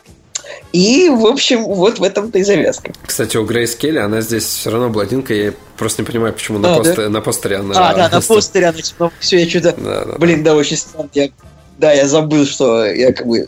И, 0.76 1.08
в 1.08 1.26
общем, 1.26 1.64
вот 1.64 2.00
в 2.00 2.04
этом-то 2.04 2.38
и 2.38 2.44
завязка. 2.44 2.92
Кстати, 3.06 3.38
у 3.38 3.46
Грейс 3.46 3.78
Келли, 3.78 3.98
она 3.98 4.20
здесь 4.20 4.44
все 4.44 4.70
равно 4.70 4.90
блондинка, 4.90 5.34
я 5.34 5.54
просто 5.78 6.02
не 6.02 6.06
понимаю, 6.06 6.34
почему 6.34 6.60
на, 6.60 6.76
а, 6.76 6.78
постере, 6.80 7.04
да? 7.04 7.10
на 7.10 7.22
постере 7.22 7.56
она... 7.56 7.90
А, 7.90 7.94
да, 7.96 8.10
на 8.10 8.20
постере 8.20 8.66
она, 8.66 8.82
типа, 8.82 9.10
все, 9.22 9.40
я 9.40 9.50
что-то... 9.50 9.74
Да, 9.78 10.04
да, 10.04 10.18
Блин, 10.18 10.44
да, 10.44 10.54
очень 10.54 10.76
странно. 10.76 11.10
Я... 11.14 11.30
Да, 11.78 11.94
я 11.94 12.06
забыл, 12.10 12.46
что 12.46 12.86
я 12.86 13.14
как 13.14 13.26
бы 13.26 13.48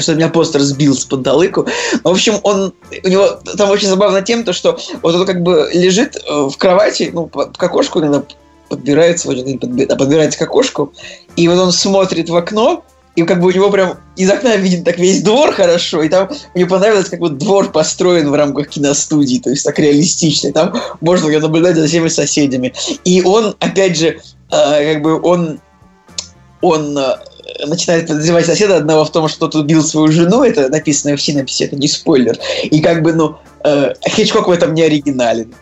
что 0.00 0.14
меня 0.14 0.28
постер 0.28 0.60
сбил 0.60 0.94
с 0.94 1.06
поддалыку. 1.06 1.66
В 2.02 2.08
общем, 2.08 2.40
он, 2.42 2.74
у 3.04 3.08
него 3.08 3.40
там 3.56 3.70
очень 3.70 3.88
забавно 3.88 4.20
тем, 4.20 4.44
то, 4.44 4.52
что 4.52 4.78
вот 5.00 5.14
он 5.14 5.24
как 5.24 5.42
бы 5.42 5.70
лежит 5.72 6.16
э, 6.16 6.20
в 6.30 6.56
кровати, 6.58 7.10
ну, 7.12 7.26
к 7.26 7.62
окошку 7.62 8.00
иногда 8.00 8.22
подбирается, 8.68 9.28
подбирается 9.28 10.38
к 10.38 10.42
окошку, 10.42 10.92
и 11.36 11.48
вот 11.48 11.58
он 11.58 11.72
смотрит 11.72 12.28
в 12.28 12.36
окно, 12.36 12.84
и 13.18 13.24
как 13.24 13.40
бы 13.40 13.48
у 13.48 13.50
него 13.50 13.68
прям 13.70 13.98
из 14.14 14.30
окна 14.30 14.54
виден 14.54 14.84
так 14.84 14.96
весь 14.96 15.22
двор 15.22 15.52
хорошо, 15.52 16.04
и 16.04 16.08
там 16.08 16.30
мне 16.54 16.66
понравилось, 16.66 17.08
как 17.08 17.18
вот 17.18 17.36
двор 17.36 17.72
построен 17.72 18.30
в 18.30 18.34
рамках 18.34 18.68
киностудии, 18.68 19.40
то 19.40 19.50
есть 19.50 19.64
так 19.64 19.76
реалистично, 19.80 20.52
там 20.52 20.80
можно 21.00 21.28
наблюдать 21.40 21.74
за 21.74 21.88
всеми 21.88 22.06
соседями. 22.06 22.72
И 23.04 23.20
он, 23.22 23.56
опять 23.58 23.98
же, 23.98 24.20
э, 24.52 24.92
как 24.94 25.02
бы 25.02 25.20
он, 25.20 25.58
он 26.60 26.96
э, 26.96 27.16
начинает 27.66 28.06
подозревать 28.06 28.46
соседа 28.46 28.76
одного 28.76 29.04
в 29.04 29.10
том, 29.10 29.26
что 29.26 29.48
тот 29.48 29.56
убил 29.56 29.82
свою 29.82 30.12
жену, 30.12 30.44
это 30.44 30.68
написано 30.68 31.16
в 31.16 31.20
синописи, 31.20 31.64
это 31.64 31.74
не 31.74 31.88
спойлер. 31.88 32.38
И 32.62 32.80
как 32.80 33.02
бы, 33.02 33.14
ну, 33.14 33.38
э, 33.64 33.94
Хичкок 34.08 34.46
в 34.46 34.52
этом 34.52 34.74
не 34.74 34.82
оригинален. 34.82 35.52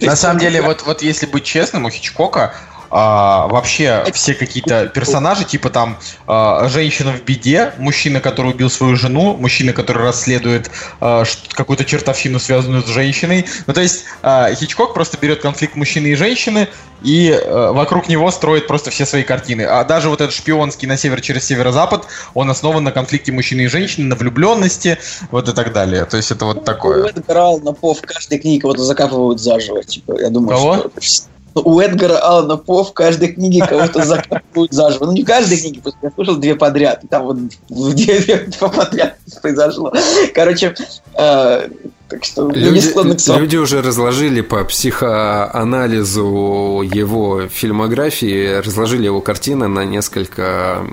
На 0.00 0.14
самом 0.14 0.38
деле, 0.38 0.62
вот, 0.62 0.84
вот 0.86 1.02
если 1.02 1.26
быть 1.26 1.42
честным, 1.42 1.86
у 1.86 1.90
Хичкока 1.90 2.54
а, 2.90 3.46
вообще 3.48 4.04
все 4.12 4.34
какие-то 4.34 4.86
персонажи, 4.86 5.44
типа 5.44 5.70
там 5.70 5.98
а, 6.26 6.68
женщина 6.68 7.12
в 7.12 7.22
беде, 7.22 7.72
мужчина, 7.78 8.20
который 8.20 8.50
убил 8.52 8.70
свою 8.70 8.96
жену, 8.96 9.36
мужчина, 9.36 9.72
который 9.72 10.02
расследует 10.02 10.70
а, 11.00 11.24
какую-то 11.50 11.84
чертовщину, 11.84 12.38
связанную 12.38 12.82
с 12.82 12.86
женщиной. 12.86 13.46
Ну, 13.66 13.72
то 13.72 13.80
есть 13.80 14.04
а, 14.22 14.52
Хичкок 14.54 14.94
просто 14.94 15.18
берет 15.20 15.40
конфликт 15.40 15.76
мужчины 15.76 16.08
и 16.08 16.14
женщины 16.14 16.68
и 17.02 17.30
а, 17.32 17.72
вокруг 17.72 18.08
него 18.08 18.30
строит 18.30 18.66
просто 18.66 18.90
все 18.90 19.06
свои 19.06 19.22
картины. 19.22 19.62
А 19.62 19.84
даже 19.84 20.08
вот 20.08 20.20
этот 20.20 20.34
шпионский 20.34 20.88
на 20.88 20.96
север 20.96 21.20
через 21.20 21.44
северо-запад, 21.44 22.06
он 22.34 22.50
основан 22.50 22.84
на 22.84 22.92
конфликте 22.92 23.32
мужчины 23.32 23.62
и 23.62 23.66
женщины, 23.68 24.06
на 24.06 24.16
влюбленности, 24.16 24.98
вот 25.30 25.48
и 25.48 25.52
так 25.52 25.72
далее. 25.72 26.04
То 26.04 26.16
есть 26.16 26.30
это 26.30 26.44
вот 26.44 26.64
такое. 26.64 27.08
Эдгар 27.08 27.38
Аллана 27.38 27.72
По 27.72 27.94
в 27.94 28.00
каждой 28.02 28.38
книге 28.38 28.62
кого-то 28.62 28.84
закапывают 28.84 29.40
заживо. 29.40 29.82
Типа, 29.82 30.20
я 30.20 30.30
думаю, 30.30 30.56
Кого? 30.56 30.90
что 31.00 31.28
у 31.54 31.80
Эдгара 31.80 32.18
Алана 32.18 32.56
По 32.56 32.84
в 32.84 32.92
каждой 32.92 33.32
книге 33.32 33.66
кого-то 33.66 34.04
закапывают 34.04 34.72
заживо. 34.72 35.06
Ну, 35.06 35.12
не 35.12 35.22
в 35.22 35.26
каждой 35.26 35.58
книге, 35.58 35.80
просто 35.80 35.98
я 36.02 36.10
слушал 36.10 36.36
две 36.36 36.54
подряд. 36.54 37.04
И 37.04 37.06
там 37.06 37.24
вот 37.24 37.38
две, 37.68 38.20
две, 38.20 38.48
подряд 38.58 39.16
произошло. 39.42 39.92
Короче, 40.34 40.74
э, 41.14 41.68
так 42.08 42.24
что 42.24 42.50
люди, 42.50 43.38
люди 43.38 43.56
уже 43.56 43.82
разложили 43.82 44.40
по 44.40 44.64
психоанализу 44.64 46.82
его 46.92 47.46
фильмографии, 47.48 48.60
разложили 48.60 49.04
его 49.04 49.20
картины 49.20 49.68
на 49.68 49.84
несколько 49.84 50.86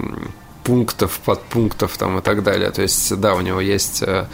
пунктов, 0.63 1.19
подпунктов 1.23 1.97
там 1.97 2.19
и 2.19 2.21
так 2.21 2.43
далее. 2.43 2.71
То 2.71 2.81
есть, 2.81 3.15
да, 3.19 3.35
у 3.35 3.41
него 3.41 3.61
есть 3.61 4.03
э, 4.03 4.25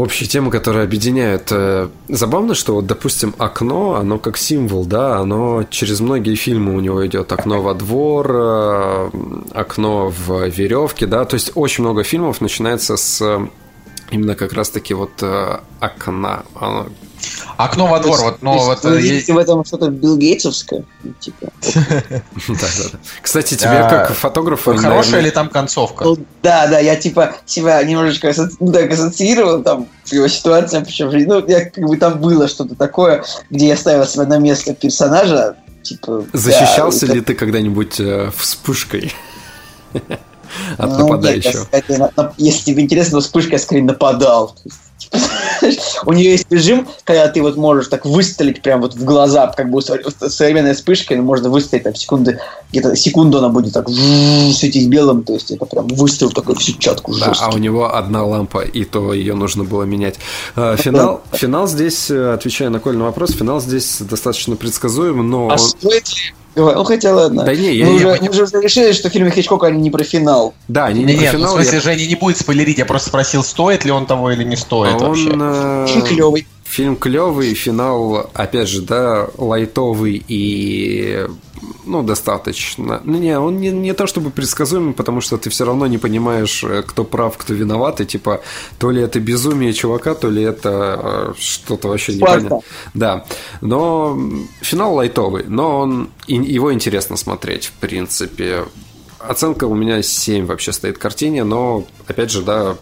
общие 0.00 0.28
темы, 0.28 0.50
которые 0.50 0.84
объединяют. 0.84 1.48
Э, 1.50 1.88
забавно, 2.08 2.54
что 2.54 2.74
вот, 2.74 2.86
допустим, 2.86 3.34
окно, 3.38 3.94
оно 3.94 4.18
как 4.18 4.36
символ, 4.36 4.84
да, 4.84 5.18
оно 5.18 5.64
через 5.70 6.00
многие 6.00 6.34
фильмы 6.34 6.74
у 6.74 6.80
него 6.80 7.06
идет. 7.06 7.32
Окно 7.32 7.62
во 7.62 7.74
двор, 7.74 8.30
э, 8.30 9.10
окно 9.52 10.08
в 10.08 10.48
веревке, 10.48 11.06
да, 11.06 11.24
то 11.24 11.34
есть 11.34 11.52
очень 11.54 11.84
много 11.84 12.02
фильмов 12.02 12.40
начинается 12.40 12.96
с 12.96 13.48
именно 14.10 14.34
как 14.34 14.52
раз-таки 14.52 14.94
вот 14.94 15.22
э, 15.22 15.58
окна. 15.80 16.44
Оно 16.54 16.86
Окно 17.56 17.86
во 17.86 18.00
двор, 18.00 18.18
вот, 18.20 18.42
но 18.42 18.58
вот... 18.58 18.82
Вы 18.84 19.00
видите 19.00 19.32
в 19.32 19.38
этом 19.38 19.64
что-то 19.64 19.90
Билл 19.90 20.16
Гейтсовское? 20.16 20.84
Типа. 21.18 21.48
Кстати, 23.20 23.54
тебе 23.54 23.86
как 23.88 24.12
фотографу... 24.12 24.74
Хорошая 24.76 25.20
ли 25.20 25.30
там 25.30 25.48
концовка? 25.48 26.04
Ну, 26.04 26.16
да, 26.42 26.66
да, 26.68 26.78
я 26.78 26.96
типа 26.96 27.34
себя 27.44 27.82
немножечко 27.82 28.32
ну, 28.60 28.72
ассоциировал 28.72 29.62
там 29.62 29.88
его 30.06 30.28
ситуация, 30.28 30.82
причем, 30.82 31.10
ну, 31.10 31.46
я 31.46 31.66
как 31.66 31.84
бы 31.84 31.96
там 31.96 32.18
было 32.18 32.48
что-то 32.48 32.74
такое, 32.74 33.24
где 33.50 33.68
я 33.68 33.76
ставил 33.76 34.06
себя 34.06 34.24
на 34.24 34.38
место 34.38 34.74
персонажа, 34.74 35.56
типа... 35.82 36.24
Защищался 36.32 37.06
ли 37.06 37.20
ты 37.20 37.34
когда-нибудь 37.34 38.00
э, 38.00 38.30
вспышкой? 38.36 39.12
От 40.78 40.90
ну, 40.90 40.98
нападающего. 40.98 41.66
Если 42.38 42.72
тебе 42.72 42.82
интересно, 42.82 43.20
вспышка 43.20 43.52
я 43.52 43.58
скорее 43.58 43.84
нападал. 43.84 44.56
У 46.06 46.12
нее 46.12 46.32
есть 46.32 46.46
режим, 46.50 46.86
когда 47.04 47.28
ты 47.28 47.42
вот 47.42 47.56
можешь 47.56 47.88
так 47.88 48.04
выстрелить 48.06 48.62
прям 48.62 48.80
вот 48.80 48.94
в 48.94 49.04
глаза, 49.04 49.48
как 49.48 49.70
бы 49.70 49.82
современная 49.82 50.74
вспышка, 50.74 51.16
можно 51.16 51.48
выстрелить 51.50 51.84
там 51.84 51.94
секунды, 51.94 52.38
где-то 52.70 52.94
секунду 52.96 53.38
она 53.38 53.48
будет 53.48 53.72
так 53.72 53.88
светить 53.88 54.88
белым, 54.88 55.24
то 55.24 55.32
есть 55.34 55.50
это 55.50 55.64
прям 55.66 55.88
выстрел 55.88 56.30
такой 56.30 56.54
в 56.54 56.62
сетчатку 56.62 57.18
да, 57.18 57.32
а 57.38 57.50
у 57.50 57.58
него 57.58 57.94
одна 57.94 58.24
лампа, 58.24 58.60
и 58.60 58.84
то 58.84 59.12
ее 59.12 59.34
нужно 59.34 59.64
было 59.64 59.82
менять. 59.82 60.18
А, 60.54 60.76
финал, 60.76 61.22
финал 61.32 61.66
здесь, 61.66 62.10
э, 62.10 62.34
отвечая 62.34 62.70
на 62.70 62.78
Коль 62.80 62.96
на 62.96 63.04
вопрос, 63.04 63.32
финал 63.32 63.60
здесь 63.60 64.00
достаточно 64.00 64.56
предсказуем, 64.56 65.28
но... 65.28 65.50
А 65.50 65.58
стоит 65.58 66.08
ли 66.08 66.34
ну 66.54 66.84
хотя 66.84 67.14
ладно. 67.14 67.44
Да 67.44 67.54
не, 67.54 67.74
я, 67.74 67.86
мы, 67.86 67.92
я, 67.92 67.96
уже, 67.96 68.18
мы 68.22 68.28
уже 68.28 68.60
решили, 68.60 68.92
что 68.92 69.08
фильмы 69.08 69.30
Хичкока 69.30 69.68
они 69.68 69.80
не 69.80 69.90
про 69.90 70.04
финал. 70.04 70.54
Да, 70.68 70.86
они 70.86 71.04
не, 71.04 71.12
не 71.12 71.14
про 71.14 71.22
нет, 71.22 71.32
финал. 71.32 71.52
В 71.52 71.54
смысле, 71.54 71.74
я... 71.74 71.80
Женя 71.80 72.06
не 72.06 72.14
будет 72.16 72.38
спойлерить, 72.38 72.78
я 72.78 72.86
просто 72.86 73.08
спросил, 73.08 73.42
стоит 73.42 73.84
ли 73.84 73.90
он 73.90 74.06
того 74.06 74.30
или 74.32 74.44
не 74.44 74.56
стоит 74.56 75.00
а 75.00 75.06
вообще. 75.06 75.30
Он, 75.30 75.40
э... 75.42 75.86
Фильм 75.88 76.02
клевый. 76.02 76.46
Фильм 76.64 76.96
клевый, 76.96 77.54
финал, 77.54 78.30
опять 78.32 78.68
же, 78.68 78.82
да, 78.82 79.28
лайтовый 79.36 80.24
и 80.28 81.26
ну, 81.84 82.02
достаточно. 82.02 83.00
Ну, 83.04 83.18
не, 83.18 83.38
он 83.38 83.58
не, 83.60 83.70
не 83.70 83.94
то 83.94 84.06
чтобы 84.06 84.30
предсказуемый, 84.30 84.94
потому 84.94 85.20
что 85.20 85.36
ты 85.36 85.50
все 85.50 85.64
равно 85.64 85.86
не 85.86 85.98
понимаешь, 85.98 86.64
э, 86.64 86.82
кто 86.82 87.04
прав, 87.04 87.36
кто 87.36 87.54
виноват, 87.54 88.00
и 88.00 88.06
типа, 88.06 88.40
то 88.78 88.90
ли 88.90 89.02
это 89.02 89.20
безумие 89.20 89.72
чувака, 89.72 90.14
то 90.14 90.30
ли 90.30 90.42
это 90.42 91.00
э, 91.02 91.32
что-то 91.38 91.88
вообще 91.88 92.14
непонятно. 92.14 92.60
Да, 92.94 93.24
но 93.60 94.18
финал 94.60 94.94
лайтовый, 94.94 95.44
но 95.48 95.80
он, 95.80 96.10
его 96.26 96.72
интересно 96.72 97.16
смотреть, 97.16 97.66
в 97.66 97.72
принципе. 97.72 98.64
Оценка 99.18 99.64
у 99.64 99.74
меня 99.74 100.02
7 100.02 100.46
вообще 100.46 100.72
стоит 100.72 100.98
картине, 100.98 101.44
но, 101.44 101.84
опять 102.06 102.30
же, 102.30 102.42
да, 102.42 102.76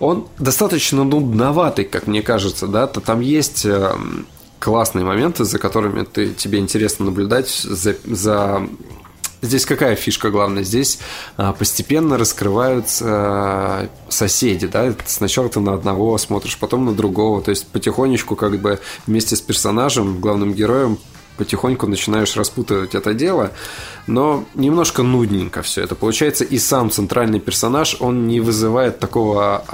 он 0.00 0.26
достаточно 0.38 1.04
нудноватый, 1.04 1.84
как 1.84 2.06
мне 2.06 2.22
кажется, 2.22 2.66
да, 2.66 2.86
то 2.86 3.00
там 3.00 3.20
есть 3.20 3.64
эм, 3.64 4.26
классные 4.60 5.04
моменты, 5.04 5.44
за 5.44 5.58
которыми 5.58 6.04
ты, 6.04 6.32
тебе 6.34 6.60
интересно 6.60 7.06
наблюдать, 7.06 7.48
за, 7.48 7.96
за... 8.04 8.68
Здесь 9.42 9.64
какая 9.64 9.96
фишка 9.96 10.30
главная? 10.30 10.62
Здесь 10.62 10.98
а, 11.38 11.54
постепенно 11.54 12.18
раскрываются 12.18 13.04
а, 13.08 13.88
соседи, 14.10 14.66
да? 14.66 14.94
Сначала 15.06 15.48
ты 15.48 15.60
на 15.60 15.72
одного 15.72 16.16
смотришь, 16.18 16.58
потом 16.58 16.84
на 16.84 16.92
другого, 16.92 17.40
то 17.40 17.50
есть 17.50 17.66
потихонечку 17.68 18.36
как 18.36 18.60
бы 18.60 18.78
вместе 19.06 19.34
с 19.34 19.40
персонажем, 19.40 20.20
главным 20.20 20.52
героем 20.52 20.98
потихоньку 21.38 21.86
начинаешь 21.86 22.36
распутывать 22.36 22.94
это 22.94 23.14
дело, 23.14 23.52
но 24.06 24.44
немножко 24.54 25.02
нудненько 25.02 25.62
все 25.62 25.82
это 25.82 25.94
получается, 25.94 26.44
и 26.44 26.58
сам 26.58 26.90
центральный 26.90 27.40
персонаж, 27.40 27.96
он 27.98 28.28
не 28.28 28.40
вызывает 28.40 28.98
такого 28.98 29.64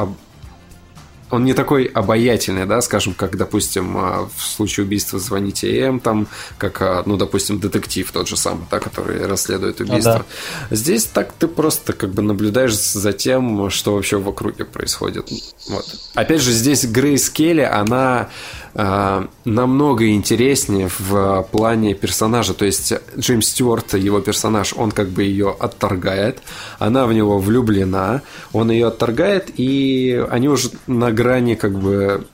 он 1.30 1.44
не 1.44 1.54
такой 1.54 1.84
обаятельный, 1.84 2.66
да, 2.66 2.80
скажем, 2.80 3.14
как, 3.14 3.36
допустим, 3.36 3.96
а, 3.96 4.28
в 4.34 4.42
случае 4.42 4.86
убийства 4.86 5.18
«Звоните 5.18 5.78
М», 5.80 6.00
там, 6.00 6.28
как, 6.58 6.80
а, 6.82 7.02
ну, 7.04 7.16
допустим, 7.16 7.58
детектив 7.58 8.10
тот 8.12 8.28
же 8.28 8.36
самый, 8.36 8.64
да, 8.70 8.78
который 8.78 9.26
расследует 9.26 9.80
убийство. 9.80 10.14
А, 10.14 10.24
да. 10.70 10.76
Здесь 10.76 11.04
так 11.04 11.32
ты 11.32 11.48
просто 11.48 11.92
как 11.92 12.10
бы 12.10 12.22
наблюдаешь 12.22 12.74
за 12.76 13.12
тем, 13.12 13.70
что 13.70 13.94
вообще 13.94 14.18
в 14.18 14.28
округе 14.28 14.64
происходит. 14.64 15.28
Вот. 15.68 15.84
Опять 16.14 16.42
же, 16.42 16.52
здесь 16.52 16.84
Грейс 16.84 17.28
Келли, 17.28 17.62
она 17.62 18.28
намного 18.76 20.10
интереснее 20.10 20.90
в 20.98 21.48
плане 21.50 21.94
персонажа. 21.94 22.52
То 22.52 22.66
есть 22.66 22.92
Джеймс 23.16 23.48
Стюарт, 23.48 23.94
его 23.94 24.20
персонаж, 24.20 24.74
он 24.76 24.90
как 24.90 25.08
бы 25.08 25.22
ее 25.22 25.56
отторгает, 25.58 26.40
она 26.78 27.06
в 27.06 27.12
него 27.14 27.38
влюблена, 27.38 28.20
он 28.52 28.70
ее 28.70 28.88
отторгает, 28.88 29.50
и 29.56 30.22
они 30.30 30.48
уже 30.48 30.70
на 30.86 31.10
грани 31.10 31.54
как 31.54 31.78
бы 31.78 32.26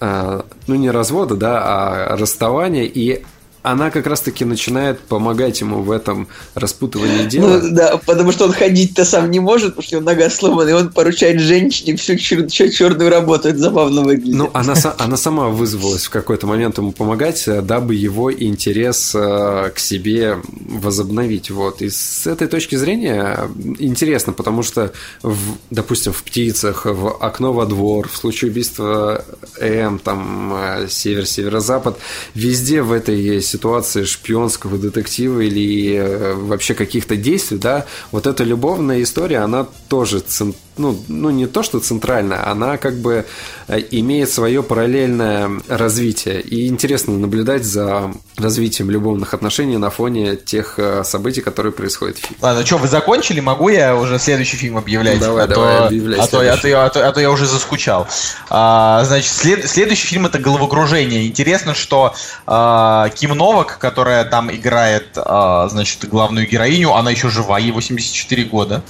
э, 0.00 0.42
ну 0.66 0.74
не 0.74 0.90
развода, 0.90 1.36
да, 1.36 1.62
а 1.62 2.16
расставания, 2.16 2.84
и 2.84 3.22
она 3.64 3.90
как 3.90 4.06
раз-таки 4.06 4.44
начинает 4.44 5.00
помогать 5.00 5.60
ему 5.62 5.82
в 5.82 5.90
этом 5.90 6.28
распутывании 6.54 7.24
дела. 7.24 7.60
Ну, 7.62 7.70
да, 7.74 7.96
потому 7.96 8.30
что 8.30 8.44
он 8.44 8.52
ходить-то 8.52 9.06
сам 9.06 9.30
не 9.30 9.40
может, 9.40 9.70
потому 9.70 9.82
что 9.82 9.96
у 9.96 10.00
него 10.00 10.10
нога 10.10 10.28
сломана, 10.28 10.68
и 10.68 10.72
он 10.72 10.92
поручает 10.92 11.40
женщине 11.40 11.96
всю 11.96 12.12
чер- 12.12 12.48
черную 12.70 13.10
работу. 13.10 13.48
Это 13.48 13.58
забавно 13.58 14.02
выглядит. 14.02 14.34
Ну, 14.34 14.50
она, 14.52 14.74
она 14.98 15.16
сама 15.16 15.48
вызвалась 15.48 16.04
в 16.04 16.10
какой-то 16.10 16.46
момент 16.46 16.76
ему 16.76 16.92
помогать, 16.92 17.48
э, 17.48 17.62
дабы 17.62 17.94
его 17.94 18.30
интерес 18.30 19.14
э, 19.14 19.70
к 19.74 19.78
себе 19.78 20.36
возобновить. 20.50 21.50
Вот. 21.50 21.80
И 21.80 21.88
с 21.88 22.26
этой 22.26 22.48
точки 22.48 22.76
зрения 22.76 23.48
интересно, 23.78 24.34
потому 24.34 24.62
что, 24.62 24.92
в, 25.22 25.38
допустим, 25.70 26.12
в 26.12 26.22
«Птицах», 26.22 26.84
в 26.84 27.16
«Окно 27.18 27.54
во 27.54 27.64
двор», 27.64 28.10
в 28.10 28.16
случае 28.16 28.50
убийства 28.50 29.24
М, 29.58 29.98
там, 29.98 30.52
э, 30.54 30.86
север-северо-запад, 30.88 31.98
везде 32.34 32.82
в 32.82 32.92
этой 32.92 33.40
ситуации 33.54 34.04
шпионского 34.04 34.78
детектива 34.78 35.40
или 35.40 36.34
вообще 36.34 36.74
каких-то 36.74 37.16
действий, 37.16 37.58
да, 37.58 37.86
вот 38.12 38.26
эта 38.26 38.44
любовная 38.44 39.02
история, 39.02 39.38
она 39.38 39.66
тоже 39.88 40.20
цен, 40.20 40.54
ну, 40.76 40.98
ну 41.08 41.30
не 41.30 41.46
то, 41.46 41.62
что 41.62 41.80
центральная, 41.80 42.48
она 42.48 42.76
как 42.76 42.96
бы 42.96 43.26
э, 43.68 43.80
имеет 43.90 44.30
свое 44.30 44.62
параллельное 44.62 45.50
развитие. 45.68 46.40
И 46.40 46.66
интересно 46.66 47.16
наблюдать 47.18 47.64
за 47.64 48.12
развитием 48.36 48.90
любовных 48.90 49.34
отношений 49.34 49.76
на 49.76 49.90
фоне 49.90 50.36
тех 50.36 50.78
э, 50.78 51.04
событий, 51.04 51.40
которые 51.40 51.72
происходят 51.72 52.18
в 52.18 52.20
фильме. 52.20 52.38
Ладно, 52.40 52.66
что, 52.66 52.78
вы 52.78 52.88
закончили? 52.88 53.40
Могу 53.40 53.68
я 53.68 53.96
уже 53.96 54.18
следующий 54.18 54.56
фильм 54.56 54.76
объявлять? 54.76 55.20
Ну, 55.20 55.26
давай, 55.26 55.44
а 55.44 55.46
давай, 55.46 55.78
то, 55.78 55.86
объявляй 55.86 56.18
а 56.20 56.26
то, 56.26 56.38
а, 56.40 56.56
то, 56.56 56.84
а, 56.84 56.90
то, 56.90 57.08
а 57.08 57.12
то 57.12 57.20
я 57.20 57.30
уже 57.30 57.46
заскучал. 57.46 58.08
А, 58.50 59.04
значит, 59.04 59.32
след, 59.32 59.68
следующий 59.68 60.06
фильм 60.06 60.26
это 60.26 60.38
«Головокружение». 60.38 61.26
Интересно, 61.26 61.74
что 61.74 62.14
а, 62.46 63.08
Ким 63.10 63.30
Новак, 63.30 63.78
которая 63.78 64.24
там 64.24 64.50
играет, 64.50 65.16
а, 65.16 65.68
значит, 65.68 66.08
главную 66.08 66.48
героиню, 66.48 66.94
она 66.94 67.10
еще 67.10 67.28
жива, 67.28 67.58
ей 67.58 67.70
84 67.70 68.44
года. 68.44 68.82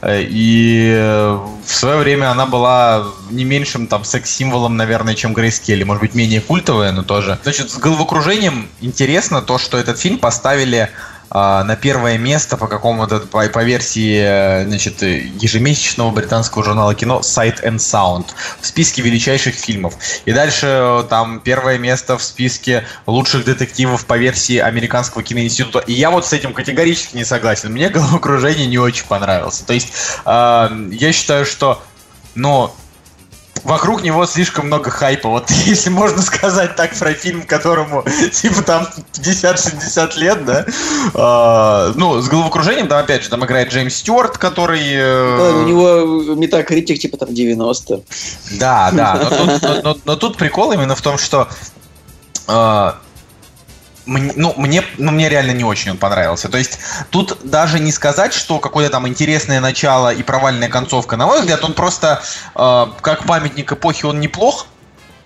Э, 0.00 0.20
и 0.22 1.11
в 1.64 1.74
свое 1.74 1.96
время 1.98 2.30
она 2.30 2.46
была 2.46 3.04
не 3.30 3.44
меньшим 3.44 3.86
там 3.86 4.04
секс-символом, 4.04 4.76
наверное, 4.76 5.14
чем 5.14 5.32
Грейс 5.32 5.60
Келли. 5.60 5.84
Может 5.84 6.00
быть, 6.00 6.14
менее 6.14 6.40
культовая, 6.40 6.92
но 6.92 7.02
тоже. 7.02 7.38
Значит, 7.42 7.70
с 7.70 7.78
головокружением 7.78 8.68
интересно 8.80 9.42
то, 9.42 9.58
что 9.58 9.78
этот 9.78 9.98
фильм 9.98 10.18
поставили 10.18 10.90
на 11.32 11.76
первое 11.76 12.18
место 12.18 12.56
по 12.56 12.66
какому-то 12.66 13.20
по, 13.20 13.46
по 13.48 13.64
версии 13.64 14.64
значит, 14.64 15.02
ежемесячного 15.02 16.10
британского 16.10 16.64
журнала 16.64 16.94
кино 16.94 17.20
Sight 17.22 17.62
and 17.64 17.76
Sound 17.76 18.26
в 18.60 18.66
списке 18.66 19.02
величайших 19.02 19.54
фильмов. 19.54 19.94
И 20.24 20.32
дальше 20.32 21.06
там 21.08 21.40
первое 21.40 21.78
место 21.78 22.18
в 22.18 22.22
списке 22.22 22.84
лучших 23.06 23.44
детективов 23.44 24.04
по 24.06 24.16
версии 24.18 24.58
американского 24.58 25.22
киноинститута. 25.22 25.78
И 25.80 25.92
я 25.92 26.10
вот 26.10 26.26
с 26.26 26.32
этим 26.32 26.52
категорически 26.52 27.16
не 27.16 27.24
согласен. 27.24 27.72
Мне 27.72 27.88
головокружение 27.90 28.66
не 28.66 28.78
очень 28.78 29.06
понравилось. 29.06 29.58
То 29.58 29.72
есть 29.72 29.92
э, 30.24 30.88
я 30.90 31.12
считаю, 31.12 31.46
что 31.46 31.82
ну, 32.34 32.74
вокруг 33.64 34.02
него 34.02 34.26
слишком 34.26 34.66
много 34.66 34.90
хайпа. 34.90 35.28
Вот 35.28 35.50
если 35.66 35.90
можно 35.90 36.22
сказать 36.22 36.76
так 36.76 36.94
про 36.96 37.12
фильм, 37.14 37.42
которому 37.42 38.04
типа 38.32 38.62
там 38.62 38.88
50-60 39.14 40.18
лет, 40.18 40.44
да. 40.44 40.66
А, 41.14 41.92
ну, 41.94 42.20
с 42.20 42.28
головокружением, 42.28 42.88
там 42.88 42.98
опять 42.98 43.22
же, 43.22 43.28
там 43.30 43.44
играет 43.44 43.72
Джеймс 43.72 43.94
Стюарт, 43.94 44.38
который... 44.38 44.82
Э... 44.82 45.36
Да, 45.38 45.58
у 45.58 45.66
него 45.66 46.34
метакритик 46.34 46.98
типа 46.98 47.16
там 47.16 47.32
90. 47.32 48.02
Да, 48.58 48.90
да. 48.92 49.20
Но 49.22 49.30
тут, 49.30 49.62
но, 49.62 49.80
но, 49.82 49.98
но 50.04 50.16
тут 50.16 50.36
прикол 50.36 50.72
именно 50.72 50.94
в 50.94 51.02
том, 51.02 51.18
что 51.18 51.48
э, 52.48 52.92
мне, 54.06 54.32
ну, 54.36 54.54
мне, 54.56 54.82
ну, 54.98 55.12
мне 55.12 55.28
реально 55.28 55.52
не 55.52 55.64
очень 55.64 55.92
он 55.92 55.98
понравился. 55.98 56.48
То 56.48 56.58
есть 56.58 56.78
тут 57.10 57.38
даже 57.44 57.78
не 57.78 57.92
сказать, 57.92 58.32
что 58.32 58.58
какое-то 58.58 58.92
там 58.92 59.08
интересное 59.08 59.60
начало 59.60 60.12
и 60.12 60.22
провальная 60.22 60.68
концовка. 60.68 61.16
На 61.16 61.26
мой 61.26 61.40
взгляд, 61.40 61.64
он 61.64 61.72
просто 61.74 62.22
э, 62.54 62.86
как 63.00 63.24
памятник 63.26 63.72
эпохи 63.72 64.04
он 64.04 64.20
неплох, 64.20 64.66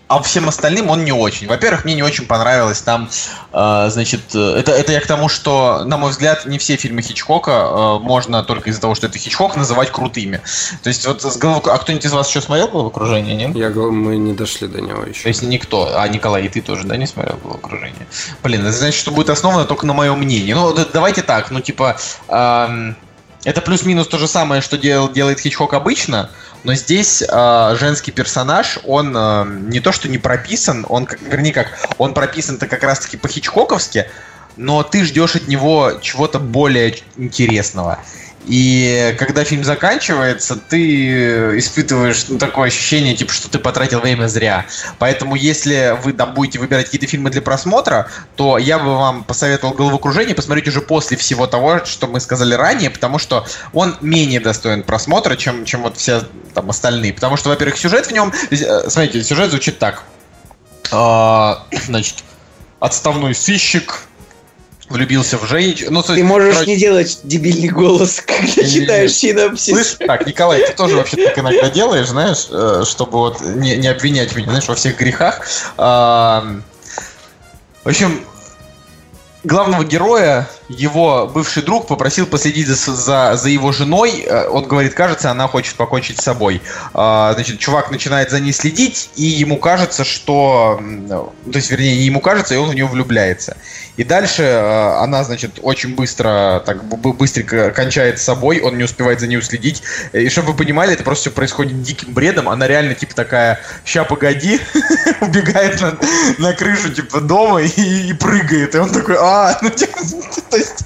а 0.08 0.22
всем 0.22 0.48
остальным 0.48 0.88
он 0.90 1.04
не 1.04 1.12
очень. 1.12 1.48
Во-первых, 1.48 1.84
мне 1.84 1.94
не 1.94 2.02
очень 2.02 2.26
понравилось 2.26 2.80
там, 2.80 3.08
э, 3.52 3.86
значит, 3.90 4.34
это, 4.34 4.72
это 4.72 4.92
я 4.92 5.00
к 5.00 5.06
тому, 5.06 5.28
что, 5.28 5.82
на 5.84 5.96
мой 5.96 6.10
взгляд, 6.10 6.46
не 6.46 6.58
все 6.58 6.76
фильмы 6.76 7.02
Хичкока 7.02 7.50
э, 7.50 7.98
можно 8.00 8.44
только 8.44 8.70
из-за 8.70 8.80
того, 8.80 8.94
что 8.94 9.08
это 9.08 9.18
Хичкок, 9.18 9.56
называть 9.56 9.90
крутыми. 9.90 10.40
То 10.82 10.88
есть 10.88 11.06
вот 11.06 11.22
с 11.22 11.36
голов... 11.36 11.66
А 11.66 11.78
кто-нибудь 11.78 12.04
из 12.04 12.12
вас 12.12 12.28
еще 12.28 12.40
смотрел 12.40 12.68
«Головокружение», 12.68 13.34
нет? 13.34 13.56
Я, 13.56 13.70
мы 13.70 14.16
не 14.16 14.32
дошли 14.32 14.68
до 14.68 14.80
него 14.80 15.02
еще. 15.04 15.22
То 15.22 15.28
есть 15.28 15.42
никто. 15.42 15.98
А, 15.98 16.06
Николай, 16.08 16.44
и 16.44 16.48
ты 16.48 16.60
тоже, 16.60 16.84
да, 16.84 16.96
не 16.96 17.06
смотрел 17.06 17.38
«Головокружение»? 17.42 18.06
Блин, 18.42 18.62
это 18.62 18.76
значит, 18.76 19.00
что 19.00 19.10
будет 19.10 19.30
основано 19.30 19.64
только 19.64 19.86
на 19.86 19.92
моем 19.92 20.18
мнении. 20.18 20.52
Ну, 20.52 20.72
давайте 20.92 21.22
так, 21.22 21.50
ну, 21.50 21.60
типа... 21.60 21.96
Э, 22.28 22.94
это 23.46 23.60
плюс-минус 23.60 24.08
то 24.08 24.18
же 24.18 24.26
самое, 24.26 24.60
что 24.60 24.76
дел, 24.76 25.08
делает 25.08 25.38
Хичкок 25.38 25.72
обычно, 25.72 26.30
но 26.64 26.74
здесь 26.74 27.22
э, 27.22 27.76
женский 27.78 28.10
персонаж, 28.10 28.80
он 28.82 29.16
э, 29.16 29.44
не 29.68 29.78
то 29.78 29.92
что 29.92 30.08
не 30.08 30.18
прописан, 30.18 30.84
он, 30.88 31.06
вернее 31.20 31.52
как, 31.52 31.68
он 31.96 32.12
прописан-то 32.12 32.66
как 32.66 32.82
раз-таки 32.82 33.16
по-хичкоковски, 33.16 34.10
но 34.56 34.82
ты 34.82 35.04
ждешь 35.04 35.36
от 35.36 35.46
него 35.46 35.92
чего-то 36.02 36.40
более 36.40 36.96
интересного. 37.16 38.00
И 38.46 39.14
когда 39.18 39.42
фильм 39.44 39.64
заканчивается, 39.64 40.56
ты 40.56 41.58
испытываешь 41.58 42.26
ну, 42.28 42.38
такое 42.38 42.68
ощущение, 42.68 43.16
типа, 43.16 43.32
что 43.32 43.50
ты 43.50 43.58
потратил 43.58 44.00
время 44.00 44.28
зря. 44.28 44.66
Поэтому, 44.98 45.34
если 45.34 45.98
вы 46.02 46.12
там 46.12 46.32
будете 46.32 46.60
выбирать 46.60 46.86
какие-то 46.86 47.08
фильмы 47.08 47.30
для 47.30 47.42
просмотра, 47.42 48.08
то 48.36 48.56
я 48.58 48.78
бы 48.78 48.96
вам 48.96 49.24
посоветовал 49.24 49.74
головокружение 49.74 50.34
посмотреть 50.34 50.68
уже 50.68 50.80
после 50.80 51.16
всего 51.16 51.46
того, 51.48 51.84
что 51.84 52.06
мы 52.06 52.20
сказали 52.20 52.54
ранее, 52.54 52.90
потому 52.90 53.18
что 53.18 53.44
он 53.72 53.96
менее 54.00 54.38
достоин 54.38 54.84
просмотра, 54.84 55.34
чем, 55.34 55.64
чем 55.64 55.82
вот 55.82 55.96
все 55.96 56.22
там 56.54 56.70
остальные. 56.70 57.14
Потому 57.14 57.36
что, 57.36 57.48
во-первых, 57.48 57.76
сюжет 57.76 58.06
в 58.06 58.12
нем... 58.12 58.32
Э, 58.50 58.88
смотрите, 58.88 59.24
сюжет 59.24 59.50
звучит 59.50 59.78
так. 59.80 60.04
А, 60.92 61.66
значит, 61.86 62.22
отставной 62.78 63.34
сыщик 63.34 64.06
влюбился 64.88 65.38
в 65.38 65.46
женщину. 65.46 65.90
Ну, 65.90 66.02
ты 66.02 66.22
можешь 66.22 66.54
короче... 66.54 66.70
не 66.70 66.76
делать 66.76 67.20
дебильный 67.24 67.68
голос, 67.68 68.20
когда 68.26 68.62
не, 68.62 68.70
читаешь 68.70 69.12
синапсис. 69.12 69.74
Слышь, 69.74 70.06
так, 70.06 70.26
Николай, 70.26 70.64
ты 70.64 70.72
тоже 70.72 70.96
вообще 70.96 71.16
так 71.16 71.38
иногда 71.38 71.70
делаешь, 71.70 72.08
знаешь, 72.08 72.46
э, 72.50 72.84
чтобы 72.86 73.18
вот 73.18 73.40
не, 73.40 73.76
не 73.76 73.88
обвинять 73.88 74.34
меня, 74.36 74.48
знаешь, 74.48 74.68
во 74.68 74.74
всех 74.74 74.98
грехах. 74.98 75.46
В 75.76 76.62
общем, 77.84 78.20
главного 79.44 79.84
героя 79.84 80.48
его 80.68 81.30
бывший 81.32 81.62
друг 81.62 81.86
попросил 81.86 82.26
последить 82.26 82.66
за, 82.66 82.94
за, 82.94 83.36
за 83.36 83.48
его 83.48 83.72
женой. 83.72 84.24
Э, 84.26 84.48
он 84.48 84.64
говорит, 84.64 84.94
кажется, 84.94 85.30
она 85.30 85.48
хочет 85.48 85.76
покончить 85.76 86.20
с 86.20 86.24
собой. 86.24 86.62
А, 86.94 87.32
значит, 87.34 87.58
чувак 87.58 87.90
начинает 87.90 88.30
за 88.30 88.40
ней 88.40 88.52
следить, 88.52 89.10
и 89.16 89.24
ему 89.24 89.58
кажется, 89.58 90.04
что... 90.04 90.80
То 91.08 91.56
есть, 91.56 91.70
вернее, 91.70 92.04
ему 92.04 92.20
кажется, 92.20 92.54
и 92.54 92.58
он 92.58 92.70
в 92.70 92.74
нее 92.74 92.86
влюбляется. 92.86 93.56
И 93.96 94.04
дальше 94.04 94.42
э, 94.42 94.98
она, 94.98 95.24
значит, 95.24 95.58
очень 95.62 95.94
быстро, 95.94 96.62
так 96.66 96.84
быстренько 96.84 97.70
кончает 97.70 98.18
с 98.18 98.22
собой, 98.22 98.60
он 98.60 98.76
не 98.76 98.84
успевает 98.84 99.20
за 99.20 99.26
ней 99.26 99.38
уследить. 99.38 99.82
И 100.12 100.28
чтобы 100.28 100.52
вы 100.52 100.58
понимали, 100.58 100.92
это 100.92 101.02
просто 101.02 101.22
все 101.22 101.30
происходит 101.30 101.82
диким 101.82 102.12
бредом. 102.12 102.48
Она 102.48 102.66
реально, 102.66 102.94
типа, 102.94 103.14
такая, 103.14 103.60
ща 103.84 104.04
погоди, 104.04 104.60
убегает 105.20 105.80
на, 105.80 105.98
на 106.38 106.52
крышу, 106.52 106.92
типа, 106.92 107.20
дома 107.20 107.62
и, 107.62 108.10
и 108.10 108.12
прыгает. 108.12 108.74
И 108.74 108.78
он 108.78 108.90
такой, 108.90 109.16
а, 109.18 109.58
ну, 109.62 109.70
типа, 109.70 109.98
то 110.56 110.60
есть, 110.60 110.84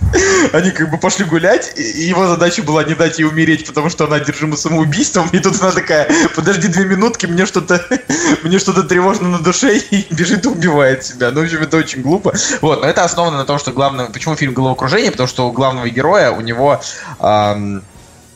они 0.53 0.73
как 0.73 0.91
бы 0.91 0.99
пошли 0.99 1.25
гулять, 1.25 1.73
и 1.77 2.03
его 2.03 2.27
задача 2.27 2.63
была 2.63 2.83
не 2.83 2.95
дать 2.95 3.21
ей 3.21 3.25
умереть, 3.25 3.67
потому 3.67 3.89
что 3.89 4.05
она 4.05 4.17
одержима 4.17 4.57
самоубийством. 4.57 5.29
И 5.31 5.39
тут 5.39 5.61
она 5.63 5.71
такая, 5.71 6.11
подожди 6.35 6.67
две 6.67 6.87
минутки, 6.87 7.27
мне 7.27 7.47
что-то, 7.47 7.87
мне 8.43 8.59
что-то 8.59 8.83
тревожно 8.83 9.29
на 9.29 9.39
душе, 9.39 9.79
и 9.91 10.13
бежит 10.13 10.45
и 10.45 10.49
убивает 10.49 11.05
себя. 11.05 11.31
Ну, 11.31 11.41
в 11.41 11.45
общем, 11.45 11.63
это 11.63 11.77
очень 11.77 12.03
глупо. 12.03 12.35
Вот, 12.61 12.83
но 12.83 12.89
это 12.89 13.05
основано 13.05 13.37
на 13.37 13.45
том, 13.45 13.61
что 13.61 13.71
главное... 13.71 14.07
Почему 14.07 14.35
фильм 14.35 14.55
«Головокружение»? 14.55 15.13
Потому 15.13 15.29
что 15.29 15.49
у 15.49 15.53
главного 15.53 15.89
героя, 15.89 16.33
у 16.33 16.41
него... 16.41 16.81
Эм, 17.21 17.85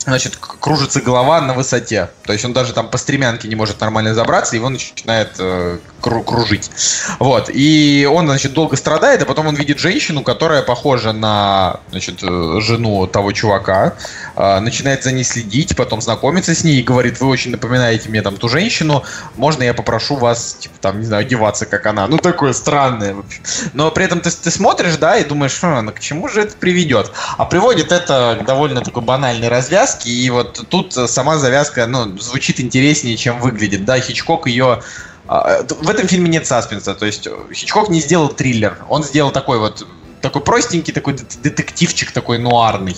значит, 0.04 0.36
кружится 0.36 1.00
голова 1.00 1.40
на 1.40 1.54
высоте. 1.54 2.10
То 2.24 2.32
есть 2.32 2.44
он 2.44 2.52
даже 2.52 2.72
там 2.72 2.88
по 2.88 2.98
стремянке 2.98 3.48
не 3.48 3.54
может 3.54 3.80
нормально 3.80 4.14
забраться, 4.14 4.56
его 4.56 4.68
начинает 4.68 5.30
э, 5.38 5.78
кружить. 6.00 6.70
Вот. 7.18 7.50
И 7.52 8.08
он, 8.10 8.26
значит, 8.26 8.52
долго 8.52 8.76
страдает, 8.76 9.22
а 9.22 9.26
потом 9.26 9.46
он 9.46 9.54
видит 9.54 9.78
женщину, 9.78 10.22
которая 10.22 10.62
похожа 10.62 11.12
на, 11.12 11.80
значит, 11.90 12.22
э, 12.22 12.60
жену 12.60 13.06
того 13.06 13.32
чувака, 13.32 13.94
э, 14.36 14.60
начинает 14.60 15.02
за 15.02 15.12
ней 15.12 15.24
следить, 15.24 15.76
потом 15.76 16.00
знакомится 16.00 16.54
с 16.54 16.64
ней 16.64 16.80
и 16.80 16.82
говорит, 16.82 17.20
вы 17.20 17.28
очень 17.28 17.50
напоминаете 17.50 18.08
мне 18.08 18.22
там 18.22 18.36
ту 18.36 18.48
женщину, 18.48 19.04
можно 19.36 19.62
я 19.62 19.74
попрошу 19.74 20.16
вас, 20.16 20.56
типа, 20.60 20.74
там, 20.80 21.00
не 21.00 21.06
знаю, 21.06 21.22
одеваться, 21.22 21.66
как 21.66 21.86
она. 21.86 22.06
Ну, 22.06 22.18
такое 22.18 22.52
странное, 22.52 23.14
вообще. 23.14 23.40
Но 23.72 23.90
при 23.90 24.04
этом 24.04 24.20
ты, 24.20 24.30
ты 24.30 24.50
смотришь, 24.50 24.96
да, 24.96 25.16
и 25.16 25.24
думаешь, 25.24 25.58
ну, 25.62 25.92
к 25.92 26.00
чему 26.00 26.28
же 26.28 26.42
это 26.42 26.56
приведет? 26.56 27.12
А 27.38 27.46
приводит 27.46 27.92
это 27.92 28.38
к 28.40 28.44
довольно 28.44 28.82
такой 28.82 29.02
банальной 29.02 29.48
развязке, 29.48 29.93
и 30.04 30.30
вот 30.30 30.66
тут 30.68 30.92
сама 30.92 31.38
завязка, 31.38 31.86
ну, 31.86 32.18
звучит 32.18 32.60
интереснее, 32.60 33.16
чем 33.16 33.40
выглядит. 33.40 33.84
Да, 33.84 33.98
Хичкок 34.00 34.46
ее 34.46 34.82
А, 35.26 35.62
в 35.62 35.88
этом 35.88 36.06
фильме 36.06 36.28
нет 36.28 36.46
саспенса, 36.46 36.94
то 36.94 37.06
есть 37.06 37.28
Хичкок 37.52 37.88
не 37.88 38.00
сделал 38.00 38.28
триллер, 38.28 38.84
он 38.88 39.02
сделал 39.02 39.30
такой 39.30 39.58
вот 39.58 39.86
такой 40.20 40.42
простенький, 40.42 40.92
такой 40.92 41.14
детективчик, 41.14 42.10
такой 42.10 42.38
нуарный. 42.38 42.96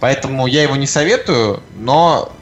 Поэтому 0.00 0.46
я 0.46 0.62
его 0.62 0.76
не 0.76 0.86
советую, 0.86 1.62
но 1.76 2.32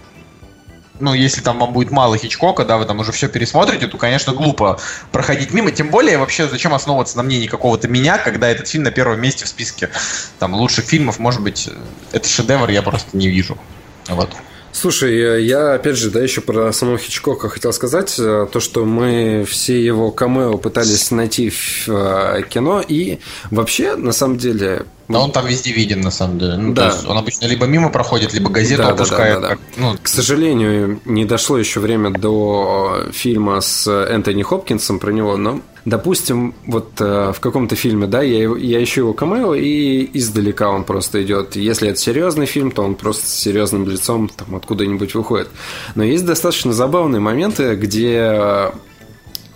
ну, 0.98 1.14
если 1.14 1.40
там 1.42 1.58
вам 1.58 1.72
будет 1.72 1.90
мало 1.90 2.16
Хичкока, 2.16 2.64
да, 2.64 2.78
вы 2.78 2.86
там 2.86 2.98
уже 3.00 3.12
все 3.12 3.28
пересмотрите, 3.28 3.86
то, 3.86 3.98
конечно, 3.98 4.32
глупо 4.32 4.78
проходить 5.12 5.52
мимо. 5.52 5.70
Тем 5.70 5.90
более, 5.90 6.18
вообще, 6.18 6.48
зачем 6.48 6.74
основываться 6.74 7.16
на 7.16 7.22
мнении 7.22 7.46
какого-то 7.46 7.88
меня, 7.88 8.18
когда 8.18 8.48
этот 8.48 8.68
фильм 8.68 8.84
на 8.84 8.90
первом 8.90 9.20
месте 9.20 9.44
в 9.44 9.48
списке 9.48 9.90
там 10.38 10.54
лучших 10.54 10.86
фильмов, 10.86 11.18
может 11.18 11.42
быть, 11.42 11.68
это 12.12 12.28
шедевр, 12.28 12.70
я 12.70 12.82
просто 12.82 13.16
не 13.16 13.28
вижу. 13.28 13.58
Вот. 14.08 14.30
Слушай, 14.72 15.46
я 15.46 15.72
опять 15.72 15.96
же, 15.96 16.10
да, 16.10 16.20
еще 16.20 16.42
про 16.42 16.70
самого 16.70 16.98
Хичкока 16.98 17.48
хотел 17.48 17.72
сказать, 17.72 18.14
э, 18.18 18.46
то, 18.52 18.60
что 18.60 18.84
мы 18.84 19.46
все 19.48 19.82
его 19.82 20.10
камео 20.10 20.58
пытались 20.58 21.10
найти 21.10 21.48
в 21.48 21.88
э, 21.88 22.42
кино, 22.46 22.82
и 22.86 23.18
вообще, 23.50 23.96
на 23.96 24.12
самом 24.12 24.36
деле, 24.36 24.84
да 25.08 25.20
он 25.20 25.32
там 25.32 25.46
везде 25.46 25.72
виден, 25.72 26.00
на 26.02 26.10
самом 26.10 26.38
деле. 26.38 26.56
Ну, 26.56 26.74
да. 26.74 26.94
он 27.08 27.16
обычно 27.16 27.46
либо 27.46 27.64
мимо 27.64 27.88
проходит, 27.88 28.34
либо 28.34 28.50
газету 28.50 28.82
да, 28.82 28.88
опускает. 28.90 29.40
Да, 29.40 29.48
да, 29.48 29.48
да, 29.48 29.54
да. 29.54 29.82
Ну, 29.82 29.96
К 30.02 30.08
сожалению, 30.08 31.00
не 31.06 31.24
дошло 31.24 31.56
еще 31.56 31.80
время 31.80 32.10
до 32.10 33.04
фильма 33.12 33.62
с 33.62 33.88
Энтони 33.88 34.42
Хопкинсом 34.42 34.98
про 34.98 35.10
него, 35.10 35.38
но 35.38 35.60
допустим, 35.86 36.52
вот 36.66 37.00
э, 37.00 37.32
в 37.32 37.40
каком-то 37.40 37.76
фильме, 37.76 38.06
да, 38.06 38.20
я, 38.20 38.50
я 38.56 38.82
ищу 38.82 39.02
его 39.02 39.12
камео, 39.14 39.54
и 39.54 40.10
издалека 40.12 40.68
он 40.68 40.84
просто 40.84 41.22
идет. 41.22 41.56
Если 41.56 41.88
это 41.88 41.98
серьезный 41.98 42.46
фильм, 42.46 42.72
то 42.72 42.82
он 42.82 42.96
просто 42.96 43.26
с 43.26 43.34
серьезным 43.34 43.88
лицом 43.88 44.28
там 44.28 44.56
откуда-нибудь 44.56 45.14
выходит. 45.14 45.48
Но 45.94 46.02
есть 46.04 46.26
достаточно 46.26 46.72
забавные 46.72 47.20
моменты, 47.20 47.76
где 47.76 48.72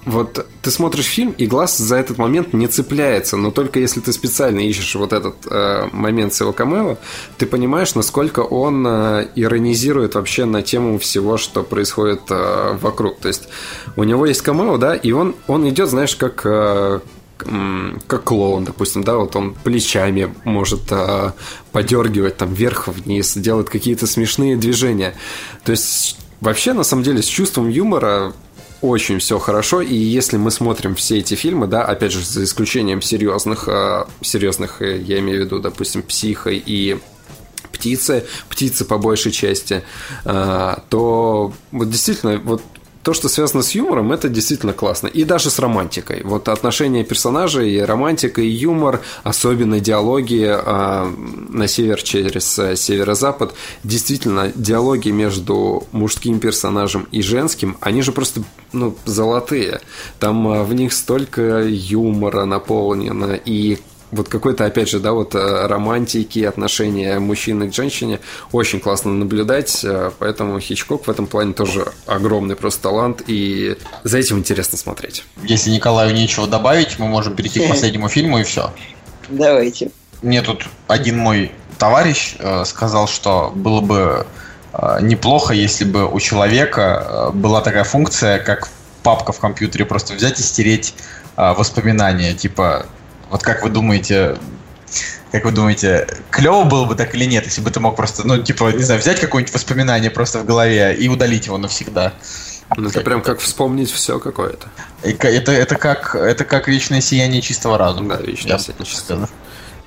вот 0.06 0.46
ты 0.62 0.70
смотришь 0.70 1.06
фильм, 1.06 1.32
и 1.32 1.46
глаз 1.46 1.76
за 1.76 1.96
этот 1.96 2.16
момент 2.16 2.54
не 2.54 2.68
цепляется, 2.68 3.36
но 3.36 3.50
только 3.50 3.80
если 3.80 4.00
ты 4.00 4.12
специально 4.12 4.60
ищешь 4.60 4.94
вот 4.94 5.12
этот 5.12 5.36
э, 5.46 5.88
момент 5.92 6.32
с 6.32 6.40
его 6.40 6.52
камео, 6.52 6.96
ты 7.36 7.46
понимаешь, 7.46 7.94
насколько 7.94 8.40
он 8.40 8.86
э, 8.86 9.28
иронизирует 9.34 10.14
вообще 10.14 10.46
на 10.46 10.62
тему 10.62 10.98
всего, 10.98 11.36
что 11.36 11.62
происходит 11.62 12.22
э, 12.30 12.78
вокруг. 12.80 13.18
То 13.18 13.28
есть 13.28 13.48
у 13.96 14.04
него 14.04 14.24
есть 14.24 14.40
камео, 14.40 14.78
да, 14.78 14.94
и 14.94 15.12
он, 15.12 15.34
он 15.46 15.68
идет, 15.68 15.88
знаешь, 15.88 16.16
как... 16.16 16.42
Э, 16.44 17.00
как 18.06 18.24
клоун, 18.24 18.66
допустим, 18.66 19.02
да, 19.02 19.16
вот 19.16 19.34
он 19.34 19.54
плечами 19.54 20.34
может 20.44 20.82
э, 20.90 21.32
подергивать 21.72 22.36
там 22.36 22.52
вверх-вниз, 22.52 23.34
делать 23.36 23.70
какие-то 23.70 24.06
смешные 24.06 24.58
движения. 24.58 25.14
То 25.64 25.72
есть 25.72 26.18
вообще, 26.42 26.74
на 26.74 26.84
самом 26.84 27.02
деле, 27.02 27.22
с 27.22 27.26
чувством 27.26 27.70
юмора 27.70 28.34
очень 28.82 29.18
все 29.18 29.38
хорошо, 29.38 29.82
и 29.82 29.94
если 29.94 30.36
мы 30.36 30.50
смотрим 30.50 30.94
все 30.94 31.18
эти 31.18 31.34
фильмы, 31.34 31.66
да, 31.66 31.84
опять 31.84 32.12
же, 32.12 32.24
за 32.24 32.44
исключением 32.44 33.02
серьезных, 33.02 33.68
э, 33.68 34.04
серьезных, 34.22 34.80
э, 34.80 34.98
я 34.98 35.18
имею 35.18 35.42
в 35.42 35.44
виду, 35.44 35.58
допустим, 35.60 36.02
«Психа» 36.02 36.50
и 36.50 36.98
птицы, 37.72 38.24
птицы 38.48 38.84
по 38.84 38.98
большей 38.98 39.32
части, 39.32 39.82
э, 40.24 40.74
то 40.88 41.52
вот 41.72 41.90
действительно 41.90 42.38
вот 42.38 42.62
то, 43.02 43.14
что 43.14 43.28
связано 43.28 43.62
с 43.62 43.72
юмором, 43.72 44.12
это 44.12 44.28
действительно 44.28 44.72
классно. 44.72 45.06
И 45.06 45.24
даже 45.24 45.50
с 45.50 45.58
романтикой. 45.58 46.22
Вот 46.24 46.48
отношения 46.48 47.04
персонажей, 47.04 47.84
романтика 47.84 48.42
и 48.42 48.48
юмор, 48.48 49.00
особенно 49.22 49.80
диалоги 49.80 50.46
э, 50.46 51.12
на 51.48 51.68
север 51.68 52.02
через 52.02 52.58
э, 52.58 52.76
северо-запад, 52.76 53.54
действительно, 53.84 54.52
диалоги 54.54 55.10
между 55.10 55.84
мужским 55.92 56.40
персонажем 56.40 57.08
и 57.10 57.22
женским, 57.22 57.76
они 57.80 58.02
же 58.02 58.12
просто 58.12 58.42
ну, 58.72 58.94
золотые. 59.06 59.80
Там 60.18 60.46
э, 60.48 60.62
в 60.62 60.74
них 60.74 60.92
столько 60.92 61.62
юмора 61.62 62.44
наполнено, 62.44 63.32
и 63.32 63.78
вот 64.10 64.28
какой-то, 64.28 64.64
опять 64.64 64.88
же, 64.88 64.98
да, 64.98 65.12
вот 65.12 65.34
э, 65.34 65.66
романтики, 65.66 66.40
отношения 66.40 67.18
мужчины 67.18 67.70
к 67.70 67.74
женщине 67.74 68.20
очень 68.52 68.80
классно 68.80 69.12
наблюдать, 69.12 69.84
э, 69.84 70.10
поэтому 70.18 70.58
Хичкок 70.58 71.06
в 71.06 71.10
этом 71.10 71.26
плане 71.26 71.52
тоже 71.52 71.92
огромный 72.06 72.56
просто 72.56 72.82
талант, 72.82 73.22
и 73.26 73.76
за 74.02 74.18
этим 74.18 74.38
интересно 74.38 74.78
смотреть. 74.78 75.24
Если 75.44 75.70
Николаю 75.70 76.12
нечего 76.14 76.46
добавить, 76.46 76.98
мы 76.98 77.06
можем 77.06 77.36
перейти 77.36 77.60
к 77.60 77.68
последнему 77.70 78.08
фильму, 78.08 78.38
и 78.38 78.42
все. 78.42 78.72
Давайте. 79.28 79.90
Мне 80.22 80.42
тут 80.42 80.66
один 80.88 81.18
мой 81.18 81.52
товарищ 81.78 82.34
э, 82.38 82.64
сказал, 82.64 83.06
что 83.08 83.52
было 83.54 83.80
бы 83.80 84.26
неплохо, 85.00 85.52
если 85.52 85.84
бы 85.84 86.08
у 86.08 86.20
человека 86.20 87.32
была 87.34 87.60
такая 87.60 87.82
функция, 87.82 88.38
как 88.38 88.68
папка 89.02 89.32
в 89.32 89.40
компьютере, 89.40 89.84
просто 89.84 90.14
взять 90.14 90.38
и 90.38 90.44
стереть 90.44 90.94
воспоминания, 91.36 92.34
типа 92.34 92.86
вот 93.30 93.42
как 93.42 93.62
вы 93.62 93.70
думаете, 93.70 94.36
как 95.32 95.44
вы 95.44 95.52
думаете, 95.52 96.08
клево 96.30 96.64
было 96.64 96.84
бы 96.84 96.94
так 96.94 97.14
или 97.14 97.24
нет, 97.24 97.44
если 97.44 97.60
бы 97.60 97.70
ты 97.70 97.80
мог 97.80 97.96
просто, 97.96 98.26
ну, 98.26 98.42
типа, 98.42 98.72
не 98.72 98.82
знаю, 98.82 99.00
взять 99.00 99.20
какое-нибудь 99.20 99.54
воспоминание 99.54 100.10
просто 100.10 100.40
в 100.40 100.44
голове 100.44 100.94
и 100.94 101.08
удалить 101.08 101.46
его 101.46 101.58
навсегда? 101.58 102.12
Ну, 102.76 102.88
это 102.88 103.00
прям 103.00 103.22
как 103.22 103.40
вспомнить 103.40 103.90
все 103.90 104.18
какое-то. 104.18 104.68
Это, 105.02 105.52
это, 105.52 105.76
как, 105.76 106.14
это 106.14 106.44
как 106.44 106.68
вечное 106.68 107.00
сияние 107.00 107.42
чистого 107.42 107.78
разума. 107.78 108.16
Да, 108.16 108.22
вечное 108.22 108.58
сияние 108.58 108.86
чистого 108.86 109.20
разума. 109.20 109.38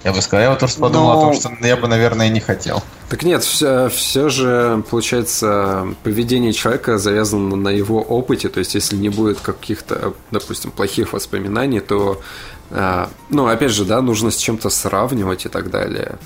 Я 0.04 0.12
бы 0.12 0.22
сказал, 0.22 0.44
я 0.44 0.50
вот 0.50 0.60
тоже 0.60 0.76
подумал 0.76 1.14
Но... 1.14 1.20
о 1.20 1.22
том, 1.22 1.34
что 1.34 1.66
я 1.66 1.78
бы, 1.78 1.88
наверное, 1.88 2.28
не 2.28 2.42
хотел. 2.42 2.84
Так 3.08 3.24
нет, 3.24 3.42
все, 3.44 3.88
все 3.88 4.28
же, 4.28 4.84
получается, 4.90 5.88
поведение 6.04 6.52
человека 6.52 6.98
завязано 6.98 7.56
на 7.56 7.70
его 7.70 8.02
опыте. 8.02 8.50
То 8.50 8.60
есть, 8.60 8.76
если 8.76 8.98
не 8.98 9.08
будет 9.08 9.40
каких-то, 9.40 10.14
допустим, 10.30 10.72
плохих 10.72 11.14
воспоминаний, 11.14 11.80
то 11.80 12.22
ну, 13.30 13.48
опять 13.48 13.72
же, 13.72 13.86
да, 13.86 14.02
нужно 14.02 14.32
с 14.32 14.38
чем-то 14.38 14.70
сравнивать 14.70 15.46
и 15.46 15.50
так 15.50 15.70
далее. 15.70 16.18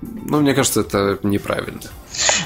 Ну, 0.00 0.40
мне 0.40 0.54
кажется, 0.54 0.80
это 0.80 1.18
неправильно. 1.22 1.80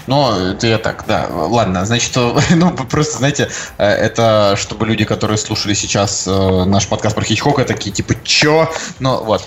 Ну, 0.07 0.31
это 0.33 0.67
я 0.67 0.79
так, 0.79 1.05
да. 1.07 1.29
Ладно, 1.31 1.85
значит, 1.85 2.13
ну, 2.51 2.71
просто, 2.91 3.19
знаете, 3.19 3.49
э, 3.79 3.87
это 3.87 4.55
чтобы 4.57 4.87
люди, 4.87 5.05
которые 5.05 5.39
слушали 5.39 5.75
сейчас 5.75 6.27
э, 6.27 6.65
наш 6.65 6.87
подкаст 6.89 7.15
про 7.15 7.25
Хичкока, 7.25 7.65
такие, 7.65 7.91
типа, 7.91 8.15
чё? 8.25 8.71
Ну, 9.01 9.23
вот. 9.25 9.43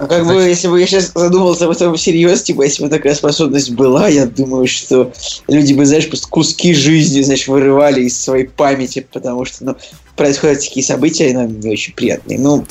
Ну, 0.00 0.06
как 0.06 0.24
Значит... 0.24 0.26
бы, 0.26 0.48
если 0.48 0.68
бы 0.68 0.80
я 0.80 0.86
сейчас 0.86 1.12
задумался 1.12 1.64
об 1.64 1.72
этом 1.72 1.94
всерьез, 1.96 2.42
типа, 2.42 2.62
если 2.62 2.84
бы 2.84 2.88
такая 2.88 3.14
способность 3.14 3.70
была, 3.72 4.08
я 4.08 4.26
думаю, 4.26 4.66
что 4.66 5.12
люди 5.48 5.72
бы, 5.72 5.86
знаешь, 5.86 6.08
просто 6.08 6.28
куски 6.28 6.74
жизни, 6.74 7.22
знаешь, 7.22 7.48
вырывали 7.48 8.02
из 8.02 8.20
своей 8.20 8.46
памяти, 8.46 9.06
потому 9.12 9.44
что, 9.44 9.64
ну, 9.64 9.76
происходят 10.18 10.60
такие 10.60 10.84
события, 10.84 11.32
но 11.32 11.44
не 11.44 11.70
очень 11.70 11.94
приятные. 11.94 12.38
Ну, 12.38 12.62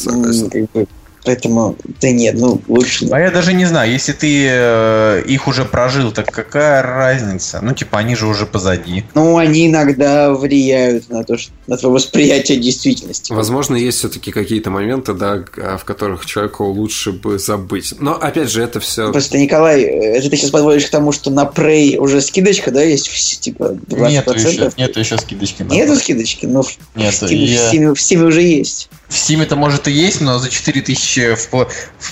как 0.52 0.72
бы, 0.72 0.88
Поэтому, 1.28 1.76
да 1.99 2.10
нет, 2.10 2.36
ну 2.40 2.62
лучше. 2.70 3.06
А 3.12 3.20
я 3.20 3.32
даже 3.32 3.52
не 3.52 3.66
знаю, 3.66 3.91
если 3.91 4.14
ты 4.14 4.48
э, 4.49 5.24
их 5.26 5.49
уже 5.49 5.66
прожил, 5.66 6.14
так 6.14 6.32
какая 6.32 6.82
разница? 6.82 7.60
Ну, 7.62 7.74
типа, 7.74 7.98
они 7.98 8.16
же 8.16 8.28
уже 8.28 8.45
позади. 8.45 9.04
Ну, 9.14 9.36
они 9.36 9.68
иногда 9.68 10.32
влияют 10.34 11.10
на 11.10 11.26
то, 11.26 11.38
что 11.38 11.52
на 11.68 11.76
твое 11.76 11.94
восприятие 11.94 12.60
действительности. 12.60 13.34
Возможно, 13.34 13.76
есть 13.76 13.98
все-таки 13.98 14.32
какие-то 14.32 14.70
моменты, 14.70 15.14
да, 15.14 15.44
в 15.78 15.84
которых 15.84 16.26
человеку 16.26 16.64
лучше 16.64 17.12
бы 17.12 17.38
забыть. 17.40 17.94
Но 17.99 18.14
опять 18.14 18.49
же, 18.49 18.64
это 18.64 18.80
все. 18.80 19.12
Просто, 19.12 19.38
Николай, 19.38 19.82
это 19.82 20.30
ты 20.30 20.38
сейчас 20.38 20.52
подводишь 20.52 20.86
к 20.86 20.91
тому, 20.91 21.12
что 21.12 21.30
на 21.30 21.44
Prey 21.44 21.98
уже 21.98 22.22
скидочка, 22.22 22.72
да, 22.72 22.82
есть 22.82 23.41
типа 23.41 23.78
20%? 23.90 24.10
Нету 24.10 24.34
еще, 24.34 24.72
нету 24.78 24.99
еще 25.02 25.18
скидочки. 25.18 25.64
Нету 25.64 25.98
скидочки, 25.98 26.45
но 26.45 26.64
в, 26.64 26.70
Нету, 26.95 27.28
в, 27.28 27.30
Steam, 27.30 27.36
я... 27.36 27.94
в 27.94 27.98
Steam 27.98 28.24
уже 28.24 28.44
есть. 28.44 28.90
В 29.09 29.13
Steam 29.13 29.41
это 29.41 29.55
может 29.55 29.88
и 29.88 29.91
есть, 29.91 30.19
но 30.19 30.38
за 30.38 30.49
4000 30.49 31.35
в, 31.35 31.53
в, 31.53 31.67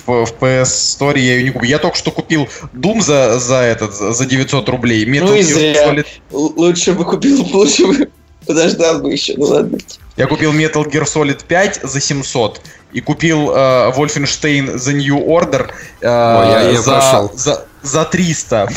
в 0.07 0.33
PS 0.39 0.63
Store 0.63 1.19
я 1.19 1.35
ее 1.35 1.43
не 1.43 1.51
купил. 1.51 1.69
Я 1.69 1.79
только 1.79 1.97
что 1.97 2.11
купил 2.11 2.47
Doom 2.73 3.01
за, 3.01 3.37
за 3.39 3.55
этот, 3.55 3.93
за 3.93 4.25
900 4.25 4.69
рублей. 4.69 5.05
Metal 5.05 5.25
ну 5.25 5.35
и 5.35 5.41
зря. 5.41 5.87
Solid... 5.87 6.05
Лучше 6.31 6.93
бы 6.93 7.03
купил, 7.03 7.45
лучше 7.53 7.85
бы 7.85 8.09
подождал 8.45 8.99
бы 8.99 9.11
еще, 9.11 9.33
ну 9.35 9.45
ладно. 9.45 9.77
Я 10.15 10.27
купил 10.27 10.53
Metal 10.53 10.85
Gear 10.85 11.03
Solid 11.03 11.45
5 11.45 11.81
за 11.83 11.99
700 11.99 12.61
и 12.93 13.01
купил 13.01 13.51
э, 13.51 13.91
Wolfenstein 13.91 14.75
The 14.75 14.93
New 14.93 15.27
Order 15.27 15.69
э, 15.99 16.07
Ой, 16.07 16.47
я, 16.49 16.61
я 16.69 16.81
за, 16.81 17.29
за, 17.33 17.65
за 17.83 18.05
300. 18.05 18.69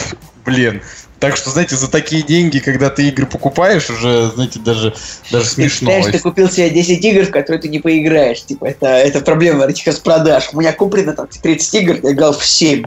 Блин. 0.44 0.82
Так 1.20 1.36
что, 1.36 1.50
знаете, 1.50 1.76
за 1.76 1.90
такие 1.90 2.22
деньги, 2.22 2.58
когда 2.60 2.90
ты 2.90 3.08
игры 3.08 3.26
покупаешь, 3.26 3.90
уже, 3.90 4.30
знаете, 4.34 4.60
даже, 4.60 4.94
даже 5.32 5.46
смешно. 5.46 5.90
Ты, 5.90 5.96
знаешь, 6.00 6.16
ты 6.16 6.22
купил 6.22 6.48
себе 6.48 6.70
10 6.70 7.04
игр, 7.04 7.24
в 7.26 7.30
которые 7.30 7.60
ты 7.60 7.68
не 7.68 7.80
поиграешь. 7.80 8.42
Типа, 8.42 8.66
это, 8.66 8.86
это 8.86 9.20
проблема 9.20 9.64
этих 9.66 9.86
распродаж. 9.86 10.50
У 10.52 10.60
меня 10.60 10.72
куплено 10.72 11.12
там 11.14 11.26
30 11.26 11.74
игр, 11.74 11.96
я 12.02 12.12
играл 12.12 12.32
в 12.32 12.44
7. 12.44 12.84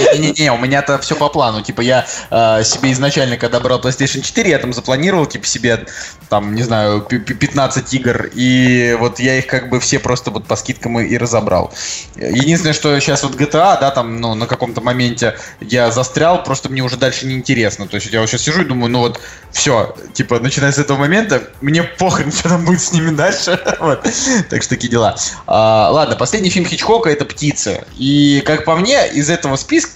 Не-не-не, 0.00 0.52
у 0.52 0.58
меня-то 0.58 0.98
все 0.98 1.16
по 1.16 1.28
плану. 1.28 1.62
Типа 1.62 1.80
я 1.80 2.06
э, 2.30 2.64
себе 2.64 2.92
изначально, 2.92 3.36
когда 3.36 3.60
брал 3.60 3.80
PlayStation 3.80 4.22
4, 4.22 4.50
я 4.50 4.58
там 4.58 4.72
запланировал, 4.72 5.26
типа, 5.26 5.46
себе, 5.46 5.86
там, 6.28 6.54
не 6.54 6.62
знаю, 6.62 7.00
15 7.02 7.94
игр, 7.94 8.30
и 8.34 8.96
вот 8.98 9.20
я 9.20 9.38
их 9.38 9.46
как 9.46 9.68
бы 9.68 9.80
все 9.80 9.98
просто 9.98 10.30
вот 10.30 10.46
по 10.46 10.56
скидкам 10.56 11.00
и, 11.00 11.16
разобрал. 11.16 11.72
Единственное, 12.16 12.72
что 12.72 12.98
сейчас 13.00 13.22
вот 13.22 13.34
GTA, 13.34 13.80
да, 13.80 13.90
там, 13.90 14.20
ну, 14.20 14.34
на 14.34 14.46
каком-то 14.46 14.80
моменте 14.80 15.36
я 15.60 15.90
застрял, 15.90 16.42
просто 16.42 16.68
мне 16.68 16.82
уже 16.82 16.96
дальше 16.96 17.26
не 17.26 17.34
интересно. 17.34 17.86
То 17.86 17.96
есть 17.96 18.12
я 18.12 18.20
вот 18.20 18.28
сейчас 18.28 18.42
сижу 18.42 18.62
и 18.62 18.64
думаю, 18.64 18.90
ну 18.90 19.00
вот, 19.00 19.20
все, 19.52 19.94
типа, 20.14 20.40
начиная 20.40 20.72
с 20.72 20.78
этого 20.78 20.98
момента, 20.98 21.42
мне 21.60 21.82
похрен, 21.82 22.32
что 22.40 22.48
там 22.48 22.64
будет 22.64 22.80
с 22.80 22.92
ними 22.92 23.10
дальше. 23.10 23.58
вот. 23.80 24.06
Так 24.48 24.62
что 24.62 24.70
такие 24.70 24.88
дела. 24.88 25.16
А, 25.46 25.90
ладно, 25.90 26.16
последний 26.16 26.50
фильм 26.50 26.66
Хичкока 26.66 27.10
это 27.10 27.24
«Птицы». 27.24 27.84
И, 27.98 28.42
как 28.46 28.64
по 28.64 28.76
мне, 28.76 29.08
из 29.08 29.30
этого 29.30 29.56
списка 29.56 29.89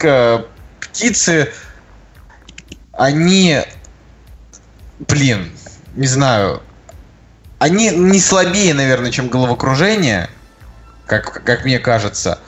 птицы, 0.81 1.53
они, 2.93 3.61
блин, 4.99 5.51
не 5.95 6.07
знаю, 6.07 6.63
они 7.59 7.91
не 7.91 8.21
слабее, 8.21 8.75
наверное, 8.75 9.11
чем 9.11 9.29
головокружение, 9.29 10.29
как, 11.07 11.45
как 11.45 11.65
мне 11.65 11.79
кажется, 11.79 12.39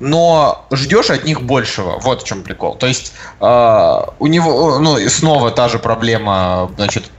но 0.00 0.66
ждешь 0.70 1.10
от 1.10 1.24
них 1.24 1.42
большего. 1.42 1.98
Вот 2.00 2.22
в 2.22 2.26
чем 2.26 2.42
прикол. 2.42 2.76
То 2.76 2.86
есть 2.86 3.12
э, 3.40 4.00
у 4.18 4.26
него, 4.26 4.78
ну, 4.78 4.98
снова 5.08 5.50
та 5.50 5.68
же 5.68 5.78
проблема, 5.78 6.70
значит, 6.76 7.10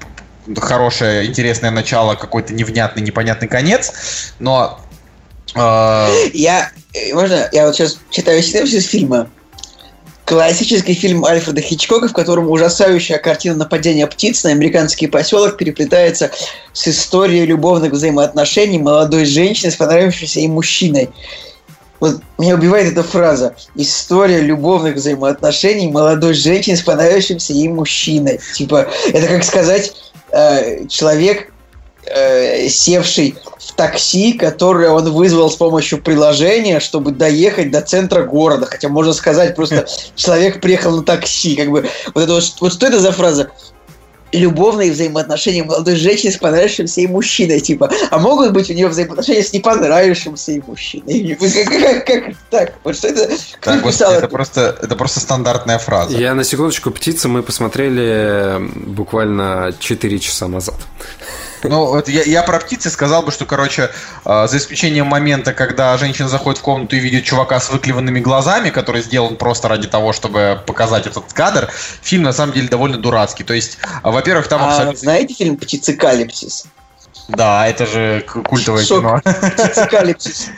хорошее, 0.58 1.26
интересное 1.26 1.72
начало, 1.72 2.16
какой-то 2.16 2.54
невнятный, 2.54 3.02
непонятный 3.02 3.48
конец, 3.48 4.34
но... 4.40 4.80
Э... 5.56 6.08
Я, 6.34 6.72
можно, 7.14 7.50
я 7.52 7.66
вот 7.66 7.76
сейчас 7.76 8.00
читаю 8.10 8.42
синопсис 8.42 8.88
фильма. 8.88 9.30
Классический 10.26 10.94
фильм 10.94 11.26
Альфреда 11.26 11.60
Хичкока, 11.60 12.08
в 12.08 12.14
котором 12.14 12.50
ужасающая 12.50 13.18
картина 13.18 13.56
нападения 13.56 14.08
птиц 14.08 14.44
на 14.46 14.52
американский 14.52 15.08
поселок 15.08 15.58
переплетается 15.58 16.32
с 16.72 16.88
историей 16.88 17.46
любовных 17.46 17.92
взаимоотношений 17.92 18.80
молодой 18.80 19.26
женщины 19.26 19.70
с 19.70 19.76
понравившимся 19.76 20.40
ей 20.40 20.48
мужчиной. 20.48 21.10
Вот 22.00 22.22
меня 22.38 22.56
убивает 22.56 22.92
эта 22.92 23.04
фраза. 23.04 23.56
История 23.76 24.40
любовных 24.40 24.96
взаимоотношений 24.96 25.90
молодой 25.90 26.34
женщины 26.34 26.78
с 26.78 26.82
понравившимся 26.82 27.52
ей 27.54 27.68
мужчиной. 27.68 28.40
Типа, 28.54 28.88
это 29.12 29.28
как 29.28 29.44
сказать, 29.44 29.94
э, 30.32 30.88
человек, 30.88 31.52
э, 32.06 32.68
севший 32.70 33.36
в 33.60 33.74
такси, 33.74 34.34
которое 34.34 34.90
он 34.90 35.12
вызвал 35.12 35.50
с 35.50 35.56
помощью 35.56 36.02
приложения, 36.02 36.80
чтобы 36.80 37.12
доехать 37.12 37.72
до 37.72 37.82
центра 37.82 38.24
города. 38.24 38.66
Хотя 38.66 38.90
можно 38.90 39.14
сказать 39.14 39.56
просто 39.56 39.88
человек 40.16 40.62
приехал 40.62 40.98
на 40.98 41.04
такси. 41.04 41.56
Как 41.56 41.70
бы 41.70 41.88
вот 42.14 42.24
это 42.24 42.34
вот, 42.34 42.56
вот 42.60 42.74
что 42.74 42.88
это 42.88 43.00
за 43.00 43.12
фраза? 43.12 43.52
любовные 44.34 44.92
взаимоотношения 44.92 45.64
молодой 45.64 45.96
женщины 45.96 46.32
с 46.32 46.38
понравившимся 46.38 47.02
ей 47.02 47.08
мужчиной, 47.08 47.60
типа, 47.60 47.90
а 48.10 48.18
могут 48.18 48.52
быть 48.52 48.70
у 48.70 48.74
нее 48.74 48.88
взаимоотношения 48.88 49.44
с 49.44 49.54
непонравившимся 49.54 50.52
ей 50.52 50.64
мужчиной? 50.66 51.38
Как, 51.64 52.06
как, 52.06 52.06
как 52.06 52.36
так? 52.50 52.74
Вот 52.84 52.96
что 52.96 53.10
это? 53.10 53.30
Кто 53.60 53.72
так, 53.72 53.84
писал 53.84 54.12
это? 54.12 54.20
Это 54.20 54.28
просто, 54.28 54.78
это 54.82 54.96
просто 54.96 55.20
стандартная 55.20 55.78
фраза. 55.78 56.18
Я 56.18 56.34
на 56.34 56.44
секундочку 56.44 56.90
птицы 56.92 57.28
мы 57.28 57.44
посмотрели 57.44 58.58
буквально 58.76 59.74
4 59.80 60.20
часа 60.20 60.48
назад. 60.48 60.76
Ну, 61.64 61.86
вот 61.86 62.10
я, 62.10 62.24
я 62.24 62.44
про 62.44 62.60
птицы 62.60 62.90
сказал 62.90 63.24
бы, 63.24 63.32
что, 63.32 63.46
короче, 63.46 63.90
э, 64.26 64.48
за 64.48 64.58
исключением 64.58 65.08
момента, 65.08 65.54
когда 65.54 65.98
женщина 65.98 66.28
заходит 66.28 66.60
в 66.60 66.62
комнату 66.62 66.96
и 66.96 67.00
видит 67.00 67.24
чувака 67.24 67.60
с 67.60 67.70
выклеванными 67.70 68.20
глазами, 68.20 68.70
который 68.70 69.02
сделан 69.02 69.36
просто 69.36 69.68
ради 69.68 69.88
того, 69.88 70.14
чтобы 70.14 70.62
показать 70.66 71.08
этот 71.08 71.32
кадр, 71.34 71.72
фильм 72.02 72.24
на 72.24 72.34
самом 72.34 72.54
деле 72.54 72.68
довольно 72.68 72.98
дурацкий. 72.98 73.44
То 73.44 73.54
есть, 73.54 73.78
во-первых, 74.04 74.48
там 74.48 74.62
а, 74.64 74.70
абсолютно... 74.70 75.00
Знаете 75.00 75.34
фильм 75.34 75.58
«Птицекалипсис»? 75.58 76.66
Да, 77.30 77.68
это 77.68 77.86
же 77.86 78.26
культовое 78.50 78.84
Шок. 78.84 79.00
кино. 79.00 79.22
Птицекалипсис. 79.24 80.50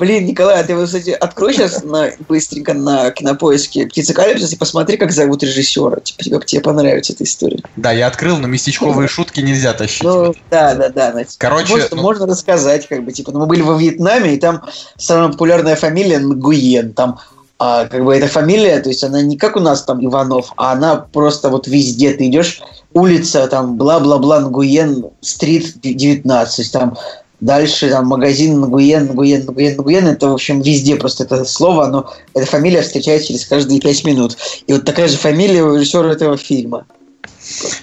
Блин, 0.00 0.24
Николай, 0.24 0.58
а 0.58 0.64
ты, 0.64 0.74
вот, 0.74 0.86
кстати, 0.86 1.10
открой 1.10 1.52
сейчас 1.52 1.84
на, 1.84 2.10
быстренько 2.26 2.72
на 2.72 3.10
кинопоиске 3.10 3.86
«Птицекалипсис» 3.86 4.50
и 4.50 4.56
посмотри, 4.56 4.96
как 4.96 5.12
зовут 5.12 5.42
режиссера. 5.42 6.00
Типа, 6.00 6.24
тебе, 6.24 6.40
тебе 6.40 6.62
понравится 6.62 7.12
эта 7.12 7.24
история. 7.24 7.60
Да, 7.76 7.92
я 7.92 8.06
открыл, 8.06 8.38
но 8.38 8.46
местечковые 8.46 9.08
шутки 9.10 9.40
нельзя 9.40 9.74
тащить. 9.74 10.02
Ну, 10.02 10.34
да, 10.50 10.74
да, 10.74 10.88
да. 10.88 11.14
Короче, 11.36 11.74
Может, 11.74 11.92
ну... 11.92 12.00
можно 12.00 12.26
рассказать, 12.26 12.88
как 12.88 13.04
бы, 13.04 13.12
типа, 13.12 13.30
ну, 13.32 13.40
мы 13.40 13.46
были 13.46 13.60
во 13.60 13.76
Вьетнаме, 13.76 14.36
и 14.36 14.38
там 14.38 14.62
самая 14.96 15.28
популярная 15.28 15.76
фамилия 15.76 16.18
Нгуен. 16.18 16.94
Там 16.94 17.20
а, 17.58 17.84
как 17.84 18.02
бы 18.02 18.16
эта 18.16 18.26
фамилия, 18.26 18.80
то 18.80 18.88
есть 18.88 19.04
она 19.04 19.20
не 19.20 19.36
как 19.36 19.56
у 19.56 19.60
нас 19.60 19.82
там 19.82 20.02
Иванов, 20.02 20.50
а 20.56 20.72
она 20.72 20.96
просто 20.96 21.50
вот 21.50 21.66
везде. 21.66 22.14
Ты 22.14 22.28
идешь, 22.28 22.62
улица, 22.94 23.46
там, 23.48 23.76
бла-бла-бла, 23.76 24.40
Нгуен, 24.40 25.10
стрит 25.20 25.78
19, 25.82 26.72
там, 26.72 26.96
Дальше 27.40 27.88
там 27.88 28.06
магазин 28.06 28.60
Нгуен, 28.60 29.06
Нгуен, 29.06 29.42
Нгуен, 29.42 29.74
Нгуен. 29.74 30.06
Это, 30.08 30.28
в 30.28 30.34
общем, 30.34 30.60
везде 30.60 30.96
просто 30.96 31.24
это 31.24 31.44
слово, 31.44 31.86
но 31.86 32.12
эта 32.34 32.46
фамилия 32.46 32.82
встречается 32.82 33.28
через 33.28 33.46
каждые 33.46 33.80
пять 33.80 34.04
минут. 34.04 34.36
И 34.66 34.72
вот 34.72 34.84
такая 34.84 35.08
же 35.08 35.16
фамилия 35.16 35.62
у 35.62 35.74
режиссера 35.74 36.12
этого 36.12 36.36
фильма. 36.36 36.86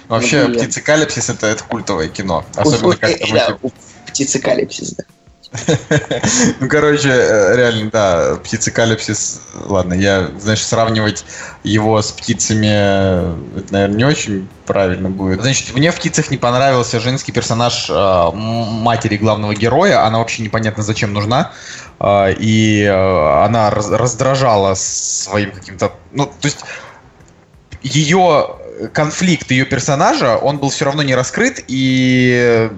Вообще, 0.08 0.44
Нгуен. 0.44 0.60
«Птицекалипсис» 0.60 1.28
это, 1.30 1.48
это 1.48 1.64
культовое 1.64 2.08
кино. 2.08 2.44
Особенно 2.54 2.96
как 2.96 3.10
э, 3.10 3.26
да, 3.32 3.58
«Птицекалипсис», 4.06 4.92
да. 4.92 5.04
Ну, 6.60 6.68
короче, 6.68 7.08
э, 7.08 7.56
реально, 7.56 7.90
да, 7.90 8.36
птицекалипсис, 8.36 9.40
ладно, 9.64 9.94
я, 9.94 10.30
знаешь, 10.38 10.64
сравнивать 10.64 11.24
его 11.62 12.00
с 12.02 12.12
птицами, 12.12 12.66
это, 13.58 13.72
наверное, 13.72 13.96
не 13.96 14.04
очень 14.04 14.48
правильно 14.66 15.08
будет. 15.08 15.40
Значит, 15.40 15.74
мне 15.74 15.90
в 15.90 15.96
птицах 15.96 16.30
не 16.30 16.36
понравился 16.36 17.00
женский 17.00 17.32
персонаж 17.32 17.88
э, 17.88 18.30
матери 18.34 19.16
главного 19.16 19.54
героя, 19.54 20.04
она 20.04 20.18
вообще 20.18 20.42
непонятно 20.42 20.82
зачем 20.82 21.14
нужна, 21.14 21.52
э, 21.98 22.34
и 22.38 22.82
э, 22.82 23.44
она 23.44 23.70
раз, 23.70 23.90
раздражала 23.90 24.74
своим 24.74 25.52
каким-то, 25.52 25.92
ну, 26.12 26.26
то 26.26 26.46
есть 26.46 26.58
ее 27.82 28.56
конфликт 28.92 29.50
ее 29.50 29.64
персонажа, 29.64 30.36
он 30.36 30.58
был 30.58 30.68
все 30.68 30.84
равно 30.84 31.02
не 31.02 31.14
раскрыт, 31.14 31.64
и 31.68 32.70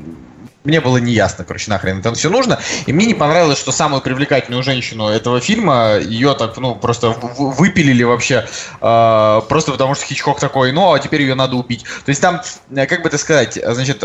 мне 0.64 0.80
было 0.80 0.98
неясно, 0.98 1.44
короче, 1.44 1.70
нахрен 1.70 2.00
это 2.00 2.12
все 2.14 2.28
нужно. 2.28 2.58
И 2.86 2.92
мне 2.92 3.06
не 3.06 3.14
понравилось, 3.14 3.58
что 3.58 3.72
самую 3.72 4.02
привлекательную 4.02 4.62
женщину 4.62 5.08
этого 5.08 5.40
фильма, 5.40 5.98
ее 5.98 6.34
так, 6.34 6.56
ну, 6.58 6.74
просто 6.74 7.10
выпилили 7.10 8.02
вообще, 8.02 8.46
э, 8.80 9.40
просто 9.48 9.72
потому 9.72 9.94
что 9.94 10.04
Хичкок 10.04 10.38
такой, 10.38 10.72
ну, 10.72 10.92
а 10.92 10.98
теперь 10.98 11.22
ее 11.22 11.34
надо 11.34 11.56
убить. 11.56 11.84
То 12.04 12.10
есть 12.10 12.20
там, 12.20 12.42
э, 12.74 12.86
как 12.86 13.02
бы 13.02 13.08
это 13.08 13.16
сказать, 13.16 13.58
значит, 13.64 14.04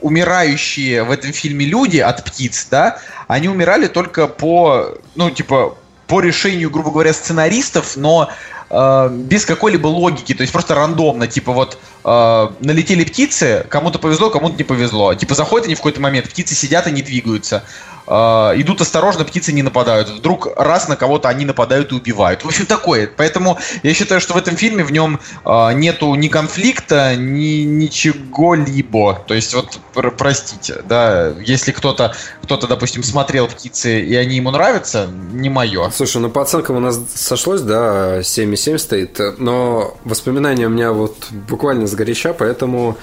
умирающие 0.00 1.04
в 1.04 1.10
этом 1.10 1.32
фильме 1.32 1.64
люди 1.66 1.98
от 1.98 2.24
птиц, 2.24 2.66
да, 2.70 2.98
они 3.28 3.48
умирали 3.48 3.86
только 3.86 4.26
по, 4.26 4.98
ну, 5.14 5.30
типа, 5.30 5.76
по 6.08 6.20
решению, 6.20 6.70
грубо 6.70 6.90
говоря, 6.90 7.12
сценаристов, 7.12 7.96
но 7.96 8.30
э, 8.70 9.08
без 9.10 9.44
какой-либо 9.44 9.86
логики, 9.86 10.34
то 10.34 10.42
есть 10.42 10.52
просто 10.52 10.74
рандомно, 10.74 11.26
типа 11.26 11.52
вот 11.52 11.78
э, 12.04 12.48
налетели 12.60 13.04
птицы, 13.04 13.66
кому-то 13.68 13.98
повезло, 13.98 14.30
кому-то 14.30 14.56
не 14.56 14.64
повезло. 14.64 15.14
Типа 15.14 15.34
заходят 15.34 15.66
они 15.66 15.74
в 15.74 15.78
какой-то 15.78 16.00
момент, 16.00 16.28
птицы 16.28 16.54
сидят 16.54 16.86
и 16.86 16.90
не 16.90 17.02
двигаются. 17.02 17.64
Э, 18.10 18.52
идут 18.56 18.80
осторожно, 18.80 19.24
птицы 19.24 19.52
не 19.52 19.62
нападают. 19.62 20.08
Вдруг 20.08 20.48
раз 20.56 20.88
на 20.88 20.96
кого-то 20.96 21.28
они 21.28 21.44
нападают 21.44 21.92
и 21.92 21.94
убивают. 21.94 22.42
В 22.42 22.48
общем, 22.48 22.66
такое. 22.66 23.10
Поэтому 23.14 23.58
я 23.82 23.94
считаю, 23.94 24.20
что 24.20 24.34
в 24.34 24.36
этом 24.38 24.56
фильме 24.56 24.82
в 24.82 24.92
нем 24.92 25.20
э, 25.44 25.72
нету 25.74 26.14
ни 26.14 26.28
конфликта, 26.28 27.16
ни 27.16 27.62
ничего-либо. 27.64 29.22
То 29.26 29.34
есть, 29.34 29.54
вот, 29.54 29.78
пр 29.92 30.10
простите, 30.10 30.82
да, 30.88 31.34
если 31.40 31.72
кто-то, 31.72 32.14
кто-то, 32.42 32.66
допустим, 32.66 33.02
смотрел 33.02 33.46
птицы, 33.46 34.00
и 34.00 34.14
они 34.14 34.36
ему 34.36 34.50
нравятся, 34.50 35.08
не 35.32 35.50
мое. 35.50 35.90
Слушай, 35.90 36.22
ну 36.22 36.30
по 36.30 36.42
оценкам 36.42 36.76
у 36.76 36.80
нас 36.80 36.98
сошлось, 37.14 37.60
да, 37.60 38.22
7,7 38.58 38.78
стоит, 38.78 39.20
но 39.38 39.96
воспоминания 40.04 40.66
у 40.66 40.70
меня 40.70 40.92
вот 40.92 41.16
буквально 41.30 41.86
сгоряча, 41.86 42.32
поэтому 42.32 42.96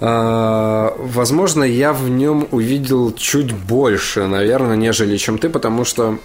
а, 0.00 0.94
Возможно, 0.98 1.64
я 1.64 1.92
в 1.92 2.08
нем 2.08 2.48
увидел 2.50 3.12
чуть 3.12 3.52
больше, 3.52 4.26
наверное, 4.26 4.76
нежели 4.76 5.16
чем 5.16 5.38
ты, 5.38 5.48
потому 5.48 5.84
что 5.84 6.18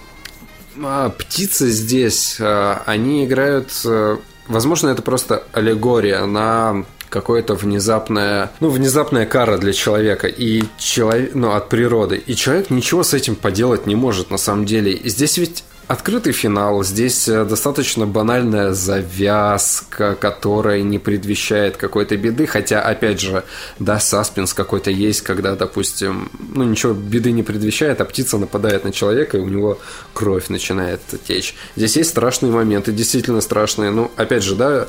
а, 0.82 1.10
птицы 1.10 1.70
здесь, 1.70 2.38
они 2.40 3.26
играют... 3.26 3.72
Возможно, 4.48 4.90
это 4.90 5.02
просто 5.02 5.44
аллегория 5.54 6.26
на 6.26 6.84
какое-то 7.10 7.54
внезапное, 7.54 8.52
ну, 8.60 8.70
внезапная 8.70 9.26
кара 9.26 9.58
для 9.58 9.72
человека 9.72 10.28
и 10.28 10.64
человек, 10.78 11.32
ну, 11.36 11.52
от 11.52 11.70
природы. 11.70 12.22
И 12.26 12.36
человек 12.36 12.70
ничего 12.70 13.04
с 13.04 13.14
этим 13.14 13.36
поделать 13.36 13.86
не 13.86 13.96
может 13.96 14.32
на 14.32 14.38
самом 14.38 14.66
деле. 14.66 14.92
И 14.92 15.10
здесь 15.10 15.38
ведь 15.38 15.64
открытый 15.92 16.32
финал, 16.32 16.84
здесь 16.86 17.28
э, 17.28 17.44
достаточно 17.44 18.08
банальная 18.08 18.72
завязка, 18.72 20.16
которая 20.16 20.84
не 20.84 21.00
предвещает 21.00 21.76
какой-то 21.76 22.16
беды, 22.16 22.48
хотя, 22.48 22.82
опять 22.82 23.20
же, 23.20 23.44
да, 23.78 24.00
саспенс 24.00 24.54
какой-то 24.54 24.90
есть, 24.90 25.22
когда, 25.22 25.56
допустим, 25.58 26.32
ну, 26.56 26.64
ничего 26.64 26.94
беды 26.94 27.34
не 27.34 27.44
предвещает, 27.44 28.00
а 28.00 28.06
птица 28.06 28.38
нападает 28.38 28.86
на 28.86 28.94
человека, 28.94 29.38
и 29.38 29.42
у 29.42 29.50
него 29.50 29.80
кровь 30.14 30.48
начинает 30.48 31.02
течь. 31.28 31.56
Здесь 31.76 31.98
есть 31.98 32.12
страшные 32.12 32.54
моменты, 32.54 32.94
действительно 32.94 33.42
страшные. 33.42 33.92
Ну, 33.92 34.12
опять 34.16 34.44
же, 34.44 34.56
да, 34.56 34.88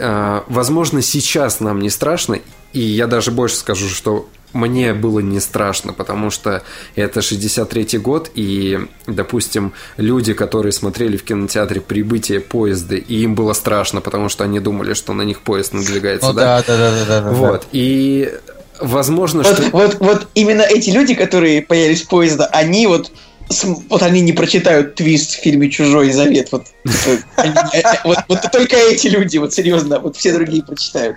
а, 0.00 0.44
возможно, 0.46 1.02
сейчас 1.02 1.58
нам 1.58 1.80
не 1.80 1.90
страшно, 1.90 2.38
и 2.72 2.80
я 2.80 3.08
даже 3.08 3.32
больше 3.32 3.56
скажу, 3.56 3.88
что 3.88 4.28
мне 4.56 4.94
было 4.94 5.20
не 5.20 5.40
страшно, 5.40 5.92
потому 5.92 6.30
что 6.30 6.62
это 6.94 7.20
63-й 7.20 7.98
год, 7.98 8.30
и, 8.34 8.80
допустим, 9.06 9.72
люди, 9.96 10.32
которые 10.32 10.72
смотрели 10.72 11.16
в 11.16 11.24
кинотеатре 11.24 11.80
прибытие 11.80 12.40
поезда, 12.40 12.96
и 12.96 13.14
им 13.22 13.34
было 13.34 13.52
страшно, 13.52 14.00
потому 14.00 14.28
что 14.28 14.44
они 14.44 14.60
думали, 14.60 14.94
что 14.94 15.12
на 15.12 15.22
них 15.22 15.42
поезд 15.42 15.72
надвигается, 15.72 16.28
ну, 16.28 16.32
да? 16.32 16.64
Да, 16.66 16.76
да, 16.76 17.04
да, 17.06 17.20
да. 17.20 17.30
Вот, 17.30 17.60
да. 17.60 17.66
и 17.72 18.32
возможно, 18.80 19.42
вот, 19.42 19.54
что... 19.54 19.70
Вот, 19.70 19.96
вот 20.00 20.28
именно 20.34 20.62
эти 20.62 20.90
люди, 20.90 21.14
которые 21.14 21.62
появились 21.62 22.02
в 22.02 22.08
поезда, 22.08 22.46
они 22.46 22.86
вот 22.86 23.12
вот 23.88 24.02
они 24.02 24.20
не 24.20 24.32
прочитают 24.32 24.94
твист 24.96 25.32
в 25.32 25.42
фильме 25.42 25.70
«Чужой 25.70 26.10
завет». 26.10 26.48
Вот, 26.50 26.66
типа, 26.84 27.22
они, 27.36 27.54
э, 27.74 27.78
э, 27.78 27.82
вот, 28.04 28.18
вот 28.28 28.40
только 28.52 28.76
эти 28.76 29.06
люди, 29.08 29.38
вот 29.38 29.54
серьезно, 29.54 30.00
вот 30.00 30.16
все 30.16 30.32
другие 30.32 30.62
прочитают. 30.62 31.16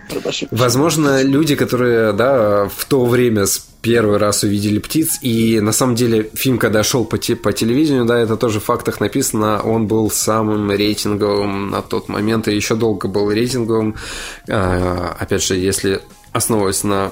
Возможно, 0.51 1.23
люди, 1.23 1.56
которые, 1.56 2.14
да, 2.14 2.69
в 2.69 2.85
то 2.85 3.06
время 3.06 3.45
с 3.45 3.65
первый 3.81 4.18
раз 4.18 4.43
увидели 4.43 4.80
птиц, 4.80 5.19
и 5.22 5.60
на 5.60 5.72
самом 5.72 5.95
деле 5.95 6.30
фильм, 6.34 6.57
когда 6.57 6.84
шел 6.84 7.06
по, 7.06 7.18
по 7.18 7.53
телевидению, 7.53 8.06
да, 8.06 8.19
это 8.19 8.38
тоже 8.38 8.60
в 8.60 8.65
фактах 8.65 8.99
написано, 8.99 9.61
он 9.61 9.88
был 9.88 10.11
самым 10.11 10.72
рейтинговым 10.72 11.72
на 11.72 11.81
тот 11.81 12.10
момент, 12.10 12.47
и 12.47 12.56
еще 12.56 12.76
долго 12.76 13.07
был 13.07 13.31
рейтинговым. 13.31 13.95
А, 14.49 15.15
опять 15.19 15.43
же, 15.43 15.56
если 15.56 16.01
основываясь 16.31 16.84
на 16.84 17.11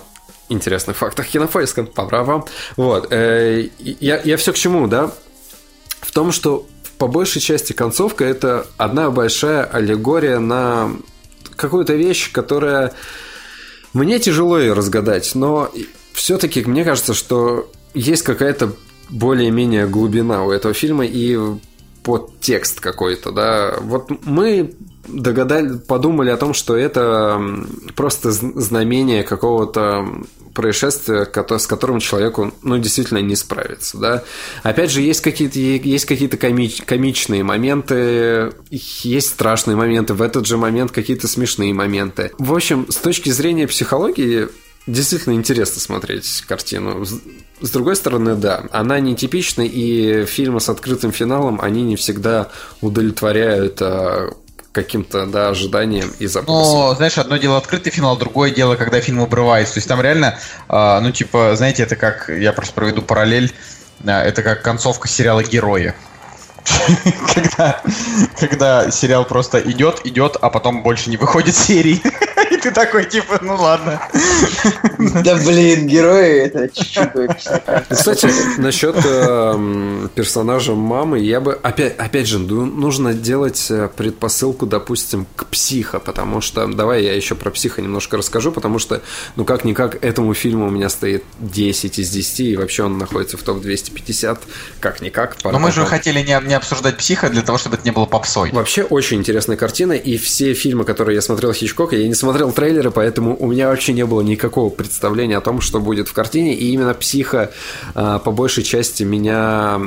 интересных 0.49 0.97
фактах 0.97 1.27
кинопоиска. 1.27 1.83
По 1.83 2.45
Вот. 2.75 3.07
Э, 3.11 3.67
я, 3.79 4.21
я 4.23 4.37
все 4.37 4.53
к 4.53 4.55
чему, 4.55 4.87
да? 4.87 5.11
В 6.01 6.11
том, 6.11 6.31
что 6.31 6.67
по 6.97 7.07
большей 7.07 7.41
части 7.41 7.73
концовка 7.73 8.25
это 8.25 8.67
одна 8.77 9.11
большая 9.11 9.63
аллегория 9.63 10.39
на 10.39 10.91
какую-то 11.55 11.93
вещь, 11.93 12.31
которая 12.31 12.93
мне 13.93 14.19
тяжело 14.19 14.59
ее 14.59 14.73
разгадать, 14.73 15.33
но 15.35 15.71
все-таки 16.13 16.63
мне 16.63 16.83
кажется, 16.83 17.13
что 17.13 17.69
есть 17.93 18.23
какая-то 18.23 18.73
более-менее 19.09 19.87
глубина 19.87 20.43
у 20.43 20.51
этого 20.51 20.73
фильма 20.73 21.05
и 21.05 21.37
подтекст 22.03 22.79
какой-то, 22.79 23.31
да. 23.31 23.75
Вот 23.81 24.09
мы 24.25 24.73
догадали, 25.07 25.77
подумали 25.77 26.29
о 26.29 26.37
том, 26.37 26.53
что 26.53 26.75
это 26.75 27.41
просто 27.95 28.31
знамение 28.31 29.23
какого-то 29.23 30.05
происшествия, 30.57 31.25
с 31.25 31.67
которым 31.67 31.99
человеку, 31.99 32.51
ну, 32.63 32.79
действительно 32.79 33.19
не 33.19 33.35
справится, 33.35 33.99
да. 33.99 34.23
Опять 34.63 34.89
же, 34.89 35.01
есть 35.01 35.21
какие-то 35.21 35.59
есть 35.59 36.05
какие-то 36.05 36.35
комич, 36.35 36.81
комичные 36.81 37.43
моменты, 37.43 38.51
есть 38.71 39.29
страшные 39.29 39.75
моменты, 39.77 40.15
в 40.15 40.21
этот 40.23 40.47
же 40.47 40.57
момент 40.57 40.91
какие-то 40.91 41.27
смешные 41.27 41.75
моменты. 41.75 42.31
В 42.39 42.55
общем, 42.55 42.87
с 42.89 42.95
точки 42.95 43.29
зрения 43.29 43.67
психологии, 43.67 44.47
действительно 44.87 45.33
интересно 45.33 45.79
смотреть 45.79 46.43
картину. 46.47 47.05
С 47.61 47.69
другой 47.69 47.95
стороны, 47.95 48.33
да, 48.35 48.63
она 48.71 48.99
нетипична, 48.99 49.61
и 49.61 50.25
фильмы 50.25 50.59
с 50.59 50.69
открытым 50.69 51.11
финалом, 51.11 51.61
они 51.61 51.83
не 51.83 51.97
всегда 51.97 52.49
удовлетворяют 52.81 53.79
а, 53.81 54.31
каким-то, 54.77 55.25
да, 55.25 55.49
ожиданиям 55.49 56.11
и 56.19 56.27
запросам. 56.27 56.75
Ну, 56.75 56.95
знаешь, 56.95 57.17
одно 57.17 57.37
дело 57.37 57.57
открытый 57.57 57.91
финал, 57.91 58.15
другое 58.15 58.51
дело, 58.51 58.75
когда 58.75 59.01
фильм 59.01 59.21
обрывается. 59.21 59.73
То 59.73 59.77
есть 59.79 59.87
там 59.87 59.99
реально, 60.01 60.37
э, 60.69 60.99
ну, 61.01 61.11
типа, 61.11 61.55
знаете, 61.55 61.81
это 61.81 61.95
как, 61.95 62.29
я 62.29 62.53
просто 62.53 62.75
проведу 62.75 63.01
параллель, 63.01 63.51
э, 64.03 64.11
это 64.11 64.43
как 64.43 64.61
концовка 64.61 65.07
сериала 65.07 65.41
«Герои». 65.43 65.95
когда, 67.33 67.81
когда 68.39 68.91
сериал 68.91 69.25
просто 69.25 69.59
идет, 69.59 70.05
идет, 70.05 70.37
а 70.41 70.49
потом 70.49 70.83
больше 70.83 71.09
не 71.09 71.17
выходит 71.17 71.55
серии. 71.55 72.01
И 72.51 72.57
ты 72.57 72.71
такой, 72.71 73.05
типа, 73.05 73.39
ну 73.41 73.55
ладно. 73.55 74.01
Да 75.23 75.35
блин, 75.35 75.87
герои 75.87 76.45
это 76.45 76.69
чуть-чуть. 76.69 77.11
Кстати, 77.89 78.59
насчет 78.59 78.95
э, 79.03 80.07
персонажа 80.15 80.73
мамы, 80.73 81.19
я 81.19 81.41
бы, 81.41 81.53
опять, 81.61 81.97
опять 81.97 82.27
же, 82.27 82.39
нужно 82.39 83.13
делать 83.13 83.67
э, 83.69 83.89
предпосылку, 83.95 84.65
допустим, 84.65 85.27
к 85.35 85.47
психо, 85.47 85.99
потому 85.99 86.39
что, 86.41 86.67
давай 86.67 87.03
я 87.03 87.13
еще 87.13 87.35
про 87.35 87.51
психо 87.51 87.81
немножко 87.81 88.17
расскажу, 88.17 88.51
потому 88.51 88.79
что, 88.79 89.01
ну 89.35 89.43
как-никак, 89.43 90.03
этому 90.03 90.33
фильму 90.33 90.67
у 90.67 90.69
меня 90.69 90.89
стоит 90.89 91.23
10 91.39 91.99
из 91.99 92.09
10, 92.09 92.39
и 92.39 92.55
вообще 92.55 92.83
он 92.83 92.97
находится 92.97 93.37
в 93.37 93.43
топ-250, 93.43 94.39
как-никак. 94.79 95.35
Но 95.43 95.59
мы 95.59 95.71
же 95.71 95.85
хотели 95.85 96.19
не, 96.21 96.39
не 96.47 96.56
обсуждать 96.57 96.97
психо 96.97 97.29
для 97.29 97.41
того, 97.41 97.57
чтобы 97.57 97.75
это 97.75 97.85
не 97.85 97.91
было 97.91 98.05
попсой. 98.05 98.51
Вообще 98.51 98.83
очень 98.83 99.17
интересная 99.17 99.57
картина, 99.57 99.93
и 99.93 100.17
все 100.17 100.53
фильмы, 100.53 100.83
которые 100.83 101.15
я 101.15 101.21
смотрел 101.21 101.53
Хичкока, 101.53 101.95
я 101.95 102.07
не 102.07 102.15
смотрел 102.15 102.51
трейлеры, 102.51 102.91
поэтому 102.91 103.35
у 103.37 103.47
меня 103.47 103.69
вообще 103.69 103.93
не 103.93 104.05
было 104.05 104.21
никакого 104.21 104.69
представления 104.69 105.37
о 105.37 105.41
том, 105.41 105.61
что 105.61 105.79
будет 105.79 106.07
в 106.07 106.13
картине, 106.13 106.53
и 106.55 106.71
именно 106.71 106.93
психо 106.93 107.51
а, 107.95 108.19
по 108.19 108.31
большей 108.31 108.63
части 108.63 109.03
меня 109.03 109.79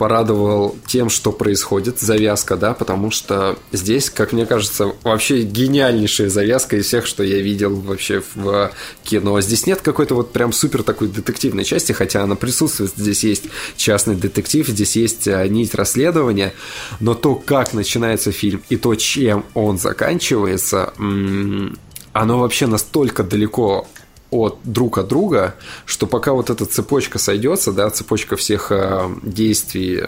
порадовал 0.00 0.78
тем, 0.86 1.10
что 1.10 1.30
происходит, 1.30 2.00
завязка, 2.00 2.56
да, 2.56 2.72
потому 2.72 3.10
что 3.10 3.58
здесь, 3.70 4.08
как 4.08 4.32
мне 4.32 4.46
кажется, 4.46 4.94
вообще 5.02 5.42
гениальнейшая 5.42 6.30
завязка 6.30 6.78
из 6.78 6.86
всех, 6.86 7.04
что 7.04 7.22
я 7.22 7.42
видел 7.42 7.76
вообще 7.76 8.22
в 8.34 8.70
кино. 9.04 9.38
Здесь 9.42 9.66
нет 9.66 9.82
какой-то 9.82 10.14
вот 10.14 10.32
прям 10.32 10.54
супер 10.54 10.84
такой 10.84 11.08
детективной 11.08 11.64
части, 11.64 11.92
хотя 11.92 12.22
она 12.22 12.34
присутствует. 12.34 12.92
Здесь 12.96 13.24
есть 13.24 13.44
частный 13.76 14.14
детектив, 14.14 14.66
здесь 14.66 14.96
есть 14.96 15.28
а, 15.28 15.46
нить 15.46 15.74
расследования, 15.74 16.54
но 16.98 17.12
то, 17.12 17.34
как 17.34 17.74
начинается 17.74 18.32
фильм 18.32 18.62
и 18.70 18.76
то, 18.76 18.94
чем 18.94 19.44
он 19.52 19.78
заканчивается, 19.78 20.94
оно 20.96 22.38
вообще 22.38 22.66
настолько 22.66 23.22
далеко 23.22 23.86
от 24.30 24.58
друг 24.64 24.98
от 24.98 25.08
друга, 25.08 25.54
что 25.84 26.06
пока 26.06 26.32
вот 26.32 26.50
эта 26.50 26.66
цепочка 26.66 27.18
сойдется, 27.18 27.72
да, 27.72 27.90
цепочка 27.90 28.36
всех 28.36 28.70
э, 28.70 29.08
действий, 29.22 30.04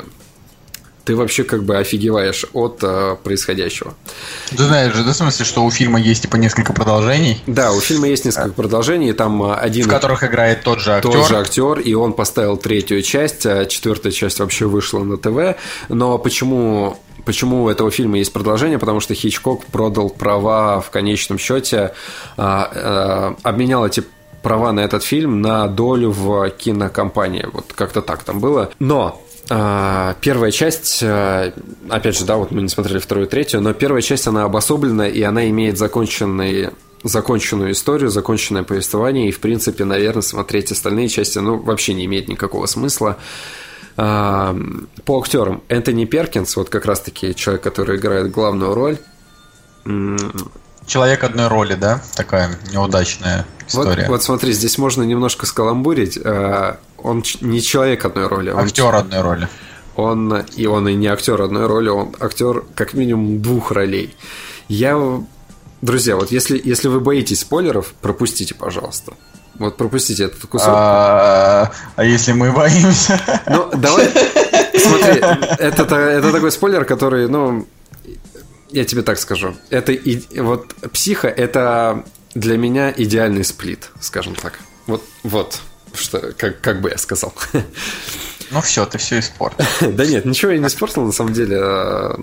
ты 1.04 1.16
вообще 1.16 1.44
как 1.44 1.64
бы 1.64 1.76
офигеваешь 1.76 2.46
от 2.52 2.78
э, 2.82 3.16
происходящего. 3.22 3.94
Ты 4.50 4.64
знаешь 4.64 4.94
же, 4.94 5.02
да, 5.02 5.12
в 5.12 5.16
смысле, 5.16 5.44
что 5.44 5.64
у 5.64 5.70
фильма 5.70 6.00
есть 6.00 6.22
типа 6.22 6.36
несколько 6.36 6.72
продолжений? 6.72 7.42
Да, 7.46 7.72
у 7.72 7.80
фильма 7.80 8.08
есть 8.08 8.24
несколько 8.24 8.50
а. 8.50 8.52
продолжений, 8.52 9.12
там 9.12 9.42
э, 9.42 9.54
один... 9.54 9.86
В 9.86 9.90
которых 9.90 10.22
играет 10.22 10.62
тот 10.62 10.80
же 10.80 10.92
актер. 10.92 11.10
Тот 11.10 11.28
же 11.28 11.36
актер, 11.36 11.80
и 11.80 11.94
он 11.94 12.12
поставил 12.12 12.56
третью 12.56 13.02
часть, 13.02 13.46
а 13.46 13.66
четвертая 13.66 14.12
часть 14.12 14.38
вообще 14.38 14.66
вышла 14.66 15.02
на 15.02 15.16
ТВ. 15.16 15.58
Но 15.88 16.18
почему 16.18 16.98
Почему 17.24 17.64
у 17.64 17.68
этого 17.68 17.90
фильма 17.90 18.18
есть 18.18 18.32
продолжение? 18.32 18.78
Потому 18.78 19.00
что 19.00 19.14
Хичкок 19.14 19.66
продал 19.66 20.10
права 20.10 20.80
в 20.80 20.90
конечном 20.90 21.38
счете, 21.38 21.92
а, 22.36 22.70
а, 22.74 23.36
обменял 23.42 23.86
эти 23.86 24.02
права 24.42 24.72
на 24.72 24.80
этот 24.80 25.04
фильм 25.04 25.40
на 25.40 25.68
долю 25.68 26.10
в 26.10 26.50
кинокомпании. 26.50 27.48
Вот 27.52 27.72
как-то 27.74 28.02
так 28.02 28.24
там 28.24 28.40
было. 28.40 28.70
Но 28.78 29.22
а, 29.50 30.16
Первая 30.20 30.50
часть, 30.50 31.02
опять 31.02 32.18
же, 32.18 32.24
да, 32.24 32.36
вот 32.36 32.50
мы 32.50 32.62
не 32.62 32.68
смотрели 32.68 32.98
вторую 32.98 33.26
и 33.26 33.30
третью, 33.30 33.60
но 33.60 33.72
первая 33.72 34.02
часть, 34.02 34.26
она 34.26 34.44
обособлена, 34.44 35.08
и 35.08 35.22
она 35.22 35.48
имеет 35.48 35.78
законченный 35.78 36.70
законченную 37.04 37.72
историю, 37.72 38.10
законченное 38.10 38.62
повествование, 38.62 39.28
и, 39.28 39.32
в 39.32 39.40
принципе, 39.40 39.84
наверное, 39.84 40.22
смотреть 40.22 40.70
остальные 40.70 41.08
части, 41.08 41.38
ну, 41.38 41.56
вообще 41.56 41.94
не 41.94 42.04
имеет 42.04 42.28
никакого 42.28 42.66
смысла. 42.66 43.18
По 43.94 45.20
актерам 45.20 45.62
Энтони 45.68 46.04
Перкинс, 46.04 46.56
вот 46.56 46.68
как 46.70 46.86
раз-таки 46.86 47.34
человек, 47.34 47.62
который 47.62 47.96
играет 47.96 48.30
главную 48.30 48.74
роль. 48.74 48.98
Человек 50.86 51.24
одной 51.24 51.48
роли, 51.48 51.74
да? 51.74 52.02
Такая 52.16 52.58
неудачная 52.72 53.46
история. 53.68 54.02
Вот, 54.02 54.10
вот 54.10 54.22
смотри, 54.22 54.52
здесь 54.52 54.78
можно 54.78 55.02
немножко 55.02 55.46
скаламбурить. 55.46 56.18
А, 56.24 56.78
он 56.98 57.22
не 57.40 57.62
человек 57.62 58.04
одной 58.04 58.26
роли. 58.26 58.50
Он 58.50 58.64
актер 58.64 58.94
одной 58.94 59.20
роли. 59.20 59.48
Он 59.94 60.44
и 60.56 60.66
он 60.66 60.88
и 60.88 60.94
не 60.94 61.06
актер 61.06 61.40
одной 61.42 61.66
роли, 61.66 61.88
он 61.88 62.14
актер 62.18 62.64
как 62.74 62.94
минимум 62.94 63.42
двух 63.42 63.72
ролей. 63.72 64.16
Я, 64.68 64.98
друзья, 65.82 66.16
вот 66.16 66.32
если 66.32 66.60
если 66.62 66.88
вы 66.88 67.00
боитесь 67.00 67.40
спойлеров, 67.40 67.92
пропустите, 68.00 68.54
пожалуйста. 68.54 69.12
Вот 69.54 69.76
пропустите 69.76 70.24
этот 70.24 70.44
кусок. 70.46 70.68
А, 70.70 71.72
а 71.96 72.04
если 72.04 72.32
мы 72.32 72.52
боимся? 72.52 73.20
Ну, 73.46 73.70
давай. 73.74 74.08
Смотри, 74.78 75.20
это, 75.58 75.94
это 75.94 76.32
такой 76.32 76.50
спойлер, 76.50 76.84
который, 76.84 77.28
ну, 77.28 77.66
я 78.70 78.84
тебе 78.84 79.02
так 79.02 79.18
скажу. 79.18 79.54
Это 79.70 79.92
и, 79.92 80.40
вот 80.40 80.74
психа 80.92 81.28
это 81.28 82.04
для 82.34 82.56
меня 82.56 82.92
идеальный 82.96 83.44
сплит, 83.44 83.90
скажем 84.00 84.34
так. 84.34 84.58
Вот, 84.86 85.04
вот, 85.22 85.60
что, 85.94 86.32
как, 86.36 86.60
как 86.60 86.80
бы 86.80 86.90
я 86.90 86.98
сказал. 86.98 87.34
Ну 88.50 88.60
все, 88.60 88.84
ты 88.84 88.98
все 88.98 89.18
испортил. 89.18 89.64
Да 89.92 90.04
нет, 90.04 90.24
ничего 90.24 90.52
я 90.52 90.58
не 90.58 90.66
испортил, 90.66 91.04
на 91.04 91.12
самом 91.12 91.32
деле. 91.32 92.14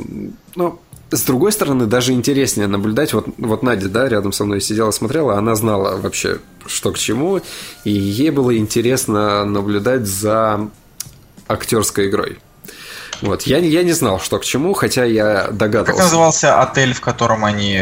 Ну, 0.56 0.80
с 1.12 1.24
другой 1.24 1.52
стороны, 1.52 1.86
даже 1.86 2.14
интереснее 2.14 2.68
наблюдать. 2.68 3.14
Вот, 3.14 3.28
вот 3.38 3.64
Надя, 3.64 3.90
да, 3.90 4.08
рядом 4.08 4.32
со 4.32 4.46
мной 4.46 4.62
сидела, 4.62 4.92
смотрела, 4.92 5.38
она 5.38 5.56
знала 5.56 5.98
вообще, 5.98 6.40
что 6.66 6.92
к 6.92 6.98
чему, 6.98 7.42
и 7.84 7.92
ей 7.92 8.30
было 8.30 8.56
интересно 8.56 9.44
наблюдать 9.46 10.06
за 10.06 10.70
актерской 11.48 12.10
игрой. 12.10 12.38
Вот. 13.22 13.44
Я, 13.44 13.58
я 13.58 13.84
не 13.84 13.92
знал, 13.92 14.20
что 14.20 14.40
к 14.40 14.46
чему, 14.46 14.74
хотя 14.74 15.04
я 15.04 15.50
догадывался. 15.52 15.94
Как 15.94 16.04
назывался 16.04 16.62
отель, 16.62 16.94
в 16.94 17.02
котором 17.02 17.46
они, 17.46 17.80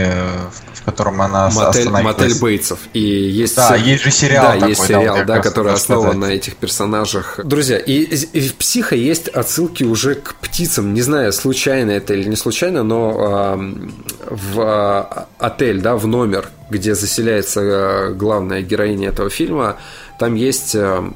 в 0.74 0.84
котором 0.86 1.22
она 1.22 1.50
Мотель, 1.50 1.90
Мотель 1.90 2.40
Бейтсов. 2.40 2.80
И 2.94 3.00
есть, 3.00 3.56
да, 3.56 3.76
есть 3.76 4.04
же 4.04 4.12
сериал 4.12 4.46
да, 4.46 4.54
такой, 4.54 4.70
есть 4.70 4.86
сериал, 4.86 5.18
да, 5.18 5.24
да, 5.24 5.40
который 5.40 5.74
основан 5.74 6.20
на 6.20 6.26
этих 6.26 6.56
персонажах. 6.56 7.40
Друзья, 7.44 7.78
и, 7.78 8.04
и 8.04 8.50
в 8.50 8.56
«Психо» 8.56 8.96
есть 8.96 9.28
отсылки 9.28 9.84
уже 9.84 10.16
к 10.16 10.36
птицам. 10.36 10.94
Не 10.94 11.02
знаю, 11.02 11.34
случайно 11.34 11.92
это 11.92 12.14
или 12.14 12.28
не 12.28 12.36
случайно, 12.36 12.84
но 12.84 13.58
э, 13.58 13.90
в 14.30 14.60
э, 14.60 15.26
отель, 15.40 15.82
да, 15.82 15.96
в 15.96 16.08
номер, 16.08 16.50
где 16.70 16.96
заселяется 16.96 17.62
э, 17.62 18.14
главная 18.14 18.62
героиня 18.62 19.10
этого 19.10 19.30
фильма, 19.30 19.78
там 20.20 20.36
есть 20.36 20.74
э, 20.76 21.12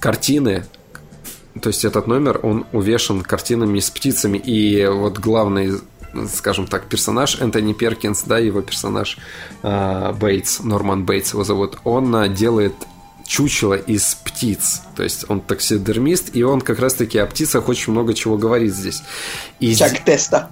картины 0.00 0.64
то 1.60 1.68
есть 1.68 1.84
этот 1.84 2.06
номер, 2.06 2.40
он 2.42 2.66
увешан 2.72 3.22
картинами 3.22 3.80
с 3.80 3.90
птицами, 3.90 4.38
и 4.38 4.86
вот 4.86 5.18
главный 5.18 5.80
скажем 6.32 6.66
так, 6.66 6.84
персонаж 6.86 7.40
Энтони 7.40 7.72
Перкинс, 7.72 8.24
да, 8.24 8.38
его 8.38 8.60
персонаж 8.62 9.18
э, 9.62 10.12
Бейтс, 10.12 10.60
Норман 10.60 11.04
Бейтс 11.04 11.32
его 11.32 11.44
зовут, 11.44 11.78
он 11.84 12.14
э, 12.14 12.28
делает 12.28 12.74
чучело 13.24 13.74
из 13.74 14.14
птиц. 14.16 14.82
То 14.96 15.02
есть 15.02 15.24
он 15.30 15.40
таксидермист, 15.40 16.34
и 16.36 16.42
он 16.42 16.60
как 16.60 16.80
раз-таки 16.80 17.18
о 17.18 17.26
птицах 17.26 17.68
очень 17.68 17.92
много 17.92 18.14
чего 18.14 18.36
говорит 18.36 18.74
здесь. 18.74 19.02
И 19.58 19.74
Чак 19.74 19.90
здесь, 19.90 20.02
теста. 20.04 20.50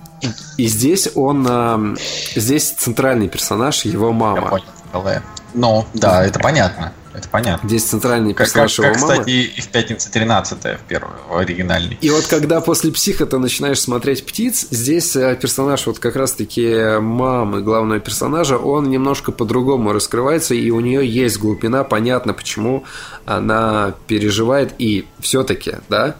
И 0.57 0.67
здесь 0.67 1.11
он... 1.15 1.47
Э, 1.49 1.97
здесь 2.35 2.71
центральный 2.71 3.29
персонаж, 3.29 3.85
его 3.85 4.13
мама. 4.13 4.63
Понял. 4.93 5.23
Ну, 5.53 5.85
да, 5.95 6.25
это 6.25 6.39
понятно. 6.39 6.93
Это 7.13 7.29
понятно. 7.29 7.69
Здесь 7.69 7.85
центральный 7.85 8.35
Как, 8.35 8.47
как, 8.47 8.67
персонаж 8.67 8.79
его 8.79 8.89
как, 8.93 9.01
мамы. 9.01 9.13
кстати, 9.15 9.31
и 9.31 9.61
в 9.61 9.69
«Пятнице 9.69 10.11
13 10.13 10.59
в 10.59 10.83
первой, 10.87 11.11
в 11.29 11.37
оригинальной. 11.37 11.99
И 12.01 12.11
вот 12.11 12.27
когда 12.27 12.61
после 12.61 12.93
психа 12.93 13.27
ты 13.27 13.39
начинаешь 13.39 13.81
смотреть 13.81 14.25
птиц, 14.25 14.69
здесь 14.71 15.17
э, 15.17 15.37
персонаж 15.41 15.87
вот 15.87 15.99
как 15.99 16.15
раз-таки 16.15 16.99
мамы 17.01 17.63
главного 17.63 17.99
персонажа, 17.99 18.59
он 18.59 18.91
немножко 18.91 19.33
по-другому 19.33 19.93
раскрывается, 19.93 20.55
и 20.55 20.71
у 20.71 20.79
нее 20.81 21.07
есть 21.07 21.39
глубина, 21.39 21.83
понятно, 21.83 22.33
почему 22.33 22.85
она 23.27 23.95
переживает, 24.07 24.73
и 24.79 25.07
все-таки, 25.19 25.75
да, 25.89 26.17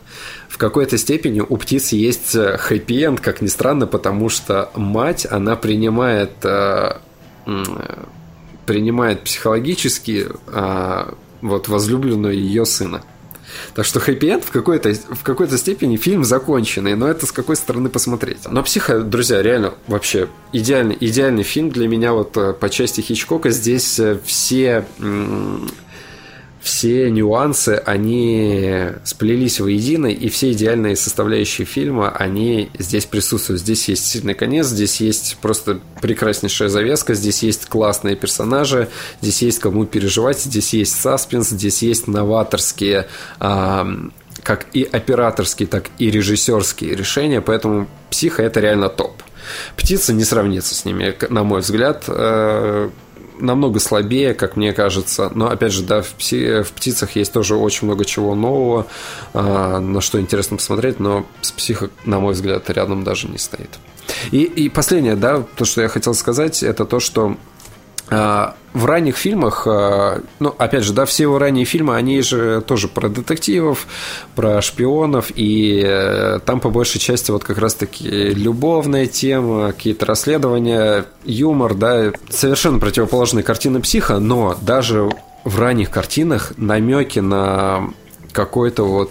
в 0.49 0.59
какой-то 0.59 0.99
степени 0.99 1.41
у 1.41 1.57
птиц 1.57 1.93
есть 1.93 2.35
э, 2.35 2.59
хэппи-энд, 2.59 3.21
как 3.21 3.41
ни 3.43 3.47
странно, 3.47 3.87
потому 3.87 4.29
что 4.29 4.71
мать, 4.75 5.27
она 5.31 5.55
принимает 5.55 6.33
э, 6.45 6.97
принимает 8.67 9.25
психологически 9.25 10.29
а, 10.47 11.15
вот 11.41 11.69
возлюбленную 11.69 12.35
ее 12.35 12.65
сына. 12.67 13.03
Так 13.75 13.85
что 13.85 14.01
хэппи-энд 14.01 14.45
в 14.45 14.51
какой-то, 14.51 14.93
в 14.93 15.23
какой-то 15.23 15.59
степени 15.59 15.97
фильм 15.97 16.25
законченный, 16.25 16.95
но 16.95 17.09
это 17.09 17.27
с 17.27 17.33
какой 17.33 17.57
стороны 17.57 17.89
посмотреть. 17.89 18.49
Но 18.49 18.63
«Психо», 18.63 19.01
друзья, 19.01 19.43
реально 19.43 19.75
вообще 19.87 20.29
идеальный, 20.53 20.97
идеальный 20.99 21.43
фильм 21.43 21.71
для 21.71 21.89
меня 21.89 22.13
вот 22.13 22.37
э, 22.37 22.53
по 22.53 22.69
части 22.69 23.01
Хичкока. 23.01 23.51
Здесь 23.51 23.99
э, 23.99 24.19
все, 24.25 24.87
м, 24.99 25.69
все 26.61 27.11
нюансы, 27.11 27.83
они 27.87 28.89
сплелись 29.05 29.61
воедино, 29.61 30.07
и 30.07 30.29
все 30.29 30.53
идеальные 30.53 30.97
составляющие 30.97 31.67
фильма, 31.67 32.11
они 32.11 32.71
здесь 32.79 33.07
присутствуют. 33.07 33.63
Здесь 33.63 33.89
есть 33.89 34.07
сильный 34.07 34.35
конец, 34.35 34.67
здесь 34.67 35.01
есть 35.01 35.39
просто 35.41 35.81
прекраснейшая 36.03 36.69
завеска, 36.69 37.15
здесь 37.15 37.43
есть 37.43 37.67
классные 37.67 38.15
персонажи, 38.15 38.89
здесь 39.23 39.43
есть 39.43 39.59
кому 39.59 39.87
переживать, 39.87 40.41
здесь 40.41 40.75
есть 40.75 41.01
саспенс, 41.01 41.49
здесь 41.49 41.83
есть 41.83 42.07
новаторские 42.07 43.09
а, 43.39 43.87
как 44.43 44.67
и 44.73 44.85
операторские, 44.85 45.67
так 45.67 45.91
и 45.99 46.11
режиссерские 46.11 46.95
решения, 46.95 47.41
поэтому 47.41 47.89
«Психо»— 48.11 48.43
это 48.45 48.61
реально 48.61 48.89
топ. 48.89 49.23
«Птица» 49.77 50.13
не 50.13 50.25
сравнится 50.25 50.75
с 50.75 50.85
ними, 50.85 51.15
на 51.29 51.43
мой 51.43 51.61
взгляд, 51.61 52.05
э, 52.07 52.91
намного 53.41 53.81
слабее, 53.81 54.35
как 54.35 54.57
мне 54.57 54.73
кажется. 54.73 55.31
Но 55.35 55.51
опять 55.51 55.73
же, 55.73 55.83
да, 55.83 56.03
в, 56.03 56.15
пси- 56.19 56.63
в 56.63 56.73
птицах 56.73 57.17
есть 57.17 57.33
тоже 57.33 57.57
очень 57.57 57.87
много 57.87 58.05
чего 58.05 58.35
нового, 58.35 58.87
а, 59.33 59.81
на 59.81 60.01
что 60.01 60.21
интересно 60.21 60.57
посмотреть, 60.57 61.01
но 61.01 61.27
с 61.41 61.53
психо, 61.53 61.91
на 62.05 62.21
мой 62.21 62.35
взгляд, 62.35 62.69
рядом 62.71 63.05
даже 63.05 63.29
не 63.29 63.39
стоит. 63.39 63.71
И, 64.31 64.43
и 64.43 64.69
последнее, 64.69 65.17
да, 65.17 65.45
то, 65.57 65.65
что 65.65 65.83
я 65.83 65.89
хотел 65.89 66.15
сказать, 66.15 66.63
это 66.63 66.85
то, 66.85 67.01
что 67.01 67.37
в 68.11 68.85
ранних 68.85 69.17
фильмах, 69.17 69.67
а, 69.67 70.23
ну, 70.39 70.55
опять 70.59 70.85
же, 70.85 70.93
да, 70.93 71.05
все 71.05 71.25
его 71.25 71.39
ранние 71.39 71.65
фильмы, 71.65 71.97
они 71.97 72.23
же 72.23 72.61
тоже 72.61 72.89
про 72.89 73.09
детективов, 73.09 73.87
про 74.35 74.63
шпионов, 74.63 75.31
и 75.35 75.83
э, 75.85 76.39
там 76.45 76.61
по 76.61 76.71
большей 76.71 77.01
части 77.01 77.31
вот 77.31 77.45
как 77.45 77.59
раз-таки 77.59 78.09
любовная 78.09 79.07
тема, 79.07 79.73
какие-то 79.73 80.07
расследования, 80.07 81.05
юмор, 81.25 81.75
да, 81.75 82.13
совершенно 82.31 82.79
противоположные 82.79 83.43
картины 83.43 83.81
психа, 83.81 84.19
но 84.19 84.57
даже 84.61 85.11
в 85.45 85.59
ранних 85.59 85.91
картинах 85.91 86.53
намеки 86.57 87.19
на 87.19 87.91
какой-то 88.33 88.85
вот 88.85 89.11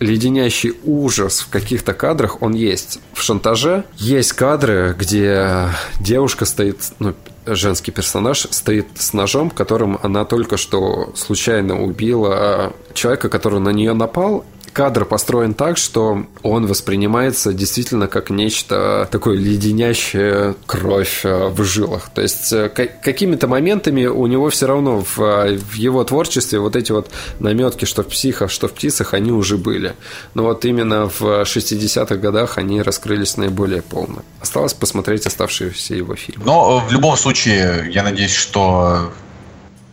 леденящий 0.00 0.74
ужас 0.84 1.40
в 1.40 1.48
каких-то 1.48 1.92
кадрах, 1.92 2.42
он 2.42 2.54
есть. 2.54 2.98
В 3.12 3.22
«Шантаже» 3.22 3.84
есть 3.96 4.32
кадры, 4.32 4.96
где 4.98 5.68
девушка 6.00 6.44
стоит, 6.44 6.78
ну, 6.98 7.14
женский 7.46 7.90
персонаж 7.90 8.46
стоит 8.50 8.86
с 8.96 9.12
ножом, 9.12 9.50
которым 9.50 9.98
она 10.02 10.24
только 10.24 10.56
что 10.56 11.12
случайно 11.16 11.82
убила 11.82 12.72
человека, 12.94 13.28
который 13.28 13.60
на 13.60 13.70
нее 13.70 13.92
напал, 13.92 14.44
кадр 14.72 15.04
построен 15.04 15.54
так, 15.54 15.76
что 15.76 16.26
он 16.42 16.66
воспринимается 16.66 17.52
действительно 17.52 18.08
как 18.08 18.30
нечто 18.30 19.08
такое 19.10 19.36
леденящее 19.36 20.54
кровь 20.66 21.20
э, 21.24 21.48
в 21.48 21.62
жилах. 21.62 22.10
То 22.14 22.22
есть 22.22 22.52
э, 22.52 22.68
какими-то 22.68 23.48
моментами 23.48 24.06
у 24.06 24.26
него 24.26 24.48
все 24.50 24.66
равно 24.66 25.00
в, 25.00 25.16
в 25.16 25.74
его 25.74 26.02
творчестве 26.04 26.58
вот 26.58 26.76
эти 26.76 26.92
вот 26.92 27.10
наметки, 27.38 27.84
что 27.84 28.02
в 28.02 28.08
психах, 28.08 28.50
что 28.50 28.68
в 28.68 28.72
птицах, 28.72 29.14
они 29.14 29.30
уже 29.30 29.58
были. 29.58 29.94
Но 30.34 30.44
вот 30.44 30.64
именно 30.64 31.08
в 31.08 31.22
60-х 31.22 32.16
годах 32.16 32.58
они 32.58 32.82
раскрылись 32.82 33.36
наиболее 33.36 33.82
полно. 33.82 34.22
Осталось 34.40 34.74
посмотреть 34.74 35.26
оставшиеся 35.26 35.94
его 35.94 36.14
фильмы. 36.16 36.44
Но 36.44 36.80
в 36.80 36.92
любом 36.92 37.16
случае, 37.16 37.90
я 37.90 38.02
надеюсь, 38.02 38.34
что 38.34 39.12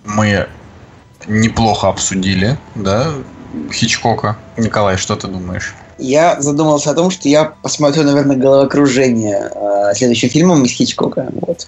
мы 0.05 0.47
неплохо 1.27 1.89
обсудили, 1.89 2.57
да, 2.75 3.13
Хичкока. 3.71 4.37
Николай, 4.57 4.97
что 4.97 5.15
ты 5.15 5.27
думаешь? 5.27 5.73
Я 5.97 6.39
задумался 6.39 6.91
о 6.91 6.93
том, 6.93 7.11
что 7.11 7.27
я 7.27 7.45
посмотрю, 7.61 8.03
наверное, 8.03 8.37
головокружение 8.37 9.51
э, 9.53 9.93
следующим 9.95 10.29
фильмом 10.29 10.63
из 10.63 10.71
Хичкока. 10.71 11.27
Вот. 11.41 11.67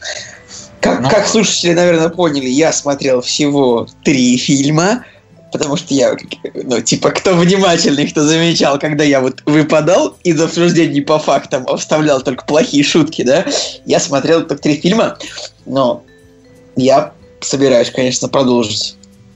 Как, 0.79 1.01
Ну. 1.01 1.09
как 1.09 1.27
слушатели, 1.27 1.73
наверное, 1.73 2.09
поняли, 2.09 2.47
я 2.47 2.71
смотрел 2.71 3.21
всего 3.21 3.87
три 4.03 4.37
фильма, 4.37 5.03
потому 5.51 5.75
что 5.75 5.93
я, 5.93 6.15
ну, 6.55 6.81
типа, 6.81 7.11
кто 7.11 7.35
внимательный, 7.35 8.07
кто 8.07 8.23
замечал, 8.23 8.79
когда 8.79 9.03
я 9.03 9.19
вот 9.19 9.43
выпадал 9.45 10.15
из 10.23 10.41
обсуждений 10.41 11.01
по 11.01 11.19
фактам, 11.19 11.65
а 11.67 11.77
вставлял 11.77 12.21
только 12.21 12.45
плохие 12.45 12.83
шутки, 12.83 13.23
да, 13.23 13.45
я 13.85 13.99
смотрел 13.99 14.41
только 14.41 14.63
три 14.63 14.79
фильма, 14.79 15.17
но 15.65 16.03
я 16.75 17.11
собираюсь, 17.41 17.91
конечно, 17.91 18.27
продолжить. 18.27 18.95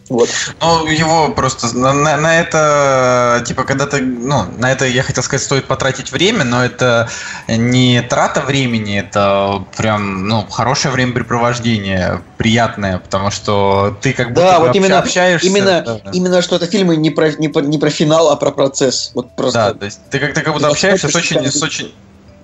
Вот. 0.10 0.30
Ну, 0.62 0.86
его 0.88 1.30
просто 1.30 1.76
на, 1.76 1.94
на- 1.94 2.18
на 2.18 2.40
это, 2.40 3.44
типа, 3.46 3.64
когда 3.64 3.88
ты, 3.88 4.02
ну, 4.02 4.44
на 4.58 4.72
это, 4.72 4.86
я 4.86 5.02
хотел 5.04 5.24
сказать, 5.24 5.44
стоит 5.44 5.66
потратить 5.66 6.12
время, 6.12 6.44
но 6.44 6.64
это 6.64 7.10
не 7.48 8.02
трата 8.04 8.42
времени, 8.42 9.00
это 9.00 9.66
прям, 9.76 10.28
ну, 10.28 10.46
хорошее 10.48 10.94
времяпрепровождение, 10.94 12.22
приятное, 12.38 13.00
потому 13.00 13.32
что 13.32 13.98
ты 14.02 14.14
как 14.14 14.30
будто 14.30 14.42
Да, 14.42 14.60
бы 14.60 14.68
вот 14.68 14.76
именно, 14.76 15.00
общаешься. 15.00 15.48
именно, 15.48 15.82
да. 15.82 16.12
именно 16.12 16.42
что 16.42 16.58
это 16.58 16.68
фильмы 16.68 16.98
не 16.98 17.10
про, 17.10 17.32
не, 17.32 17.48
про, 17.48 17.62
не 17.62 17.78
про 17.80 17.90
финал, 17.90 18.30
а 18.30 18.36
про 18.36 18.52
процесс. 18.52 19.12
Вот 19.16 19.36
просто 19.36 19.60
Да, 19.60 19.74
то 19.74 19.86
есть 19.86 20.02
ты 20.10 20.20
как-то 20.20 20.42
как 20.42 20.54
будто 20.54 20.68
общаешься 20.68 21.10
с 21.10 21.16
очень, 21.16 21.52
с 21.52 21.62
очень, 21.64 21.96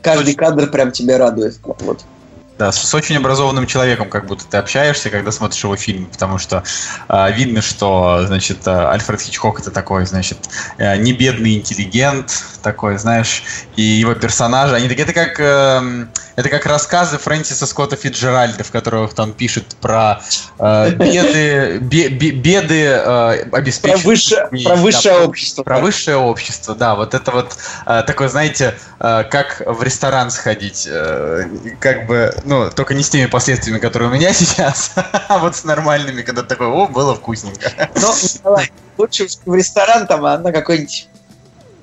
каждый 0.01 0.33
точно. 0.33 0.39
кадр 0.45 0.67
прям 0.71 0.91
тебя 0.91 1.17
радует. 1.17 1.59
Вот. 1.63 2.01
Да, 2.61 2.71
с, 2.71 2.93
очень 2.93 3.17
образованным 3.17 3.65
человеком, 3.65 4.07
как 4.07 4.27
будто 4.27 4.45
ты 4.45 4.57
общаешься, 4.57 5.09
когда 5.09 5.31
смотришь 5.31 5.63
его 5.63 5.75
фильм, 5.75 6.05
потому 6.05 6.37
что 6.37 6.63
а, 7.07 7.31
видно, 7.31 7.63
что, 7.63 8.21
значит, 8.27 8.67
а, 8.67 8.91
Альфред 8.91 9.19
Хичкок 9.19 9.61
это 9.61 9.71
такой, 9.71 10.05
значит, 10.05 10.37
а, 10.77 10.95
не 10.95 11.11
бедный 11.11 11.55
интеллигент, 11.55 12.31
такой, 12.61 12.99
знаешь, 12.99 13.41
и 13.77 13.81
его 13.81 14.13
персонажи, 14.13 14.75
они 14.75 14.87
такие, 14.89 15.05
это 15.05 15.13
как 15.13 15.39
эм, 15.39 16.11
это 16.35 16.49
как 16.49 16.65
рассказы 16.65 17.17
Фрэнсиса 17.17 17.65
Скотта 17.65 17.95
Фиджеральда, 17.95 18.63
в 18.63 18.71
которых 18.71 19.11
он 19.17 19.33
пишет 19.33 19.75
про 19.81 20.21
э, 20.59 20.91
беды, 20.91 21.79
бе, 21.79 22.09
бе, 22.09 22.31
беды 22.31 22.83
э, 22.83 23.49
обеспеченных... 23.51 24.03
Про, 24.03 24.09
выше, 24.09 24.49
про 24.63 24.75
высшее 24.75 25.15
да, 25.15 25.25
общество. 25.25 25.63
Про 25.63 25.79
высшее 25.79 26.17
общество, 26.17 26.75
да. 26.75 26.95
Вот 26.95 27.13
это 27.13 27.31
вот 27.31 27.57
э, 27.85 28.03
такое, 28.05 28.29
знаете, 28.29 28.75
э, 28.99 29.23
как 29.29 29.61
в 29.65 29.83
ресторан 29.83 30.31
сходить. 30.31 30.87
Э, 30.89 31.47
как 31.79 32.07
бы, 32.07 32.33
ну, 32.45 32.69
только 32.71 32.93
не 32.93 33.03
с 33.03 33.09
теми 33.09 33.27
последствиями, 33.27 33.79
которые 33.79 34.09
у 34.09 34.13
меня 34.13 34.33
сейчас, 34.33 34.93
а 35.27 35.37
вот 35.39 35.55
с 35.55 35.63
нормальными, 35.63 36.21
когда 36.21 36.43
такой, 36.43 36.67
о, 36.67 36.87
было 36.87 37.15
вкусненько. 37.15 37.71
Ну, 38.43 38.57
лучше 38.97 39.27
в 39.45 39.55
ресторан 39.55 40.07
там, 40.07 40.25
а 40.25 40.37
на 40.37 40.51
какой-нибудь 40.51 41.07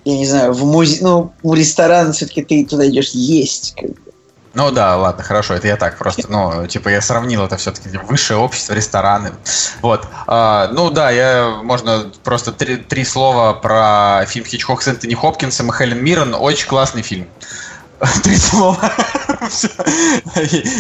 я 0.04 0.16
не 0.16 0.26
знаю, 0.26 0.54
в 0.54 0.64
музей, 0.64 1.00
ну, 1.02 1.32
в 1.42 1.52
ресторан 1.52 2.12
все-таки 2.14 2.42
ты 2.42 2.64
туда 2.64 2.88
идешь 2.88 3.10
есть, 3.10 3.74
как 3.76 3.90
бы. 3.90 4.07
Ну 4.54 4.70
да, 4.70 4.96
ладно, 4.96 5.22
хорошо, 5.22 5.54
это 5.54 5.68
я 5.68 5.76
так 5.76 5.98
просто, 5.98 6.24
ну, 6.28 6.66
типа 6.66 6.88
я 6.88 7.00
сравнил 7.00 7.44
это 7.44 7.56
все-таки 7.56 7.90
высшее 7.98 8.38
общество, 8.40 8.72
рестораны. 8.72 9.32
Вот. 9.82 10.06
А, 10.26 10.68
ну 10.72 10.90
да, 10.90 11.10
я, 11.10 11.60
можно 11.62 12.10
просто 12.24 12.52
три, 12.52 12.76
три 12.76 13.04
слова 13.04 13.52
про 13.52 14.24
фильм 14.26 14.46
Хичкок 14.46 14.82
с 14.82 14.88
Энтони 14.88 15.14
Хопкинсом 15.14 15.70
и 15.70 15.76
Хелен 15.76 16.02
Миррен. 16.02 16.34
Очень 16.34 16.66
классный 16.66 17.02
фильм. 17.02 17.28
Три 18.22 18.36
слова. 18.36 18.78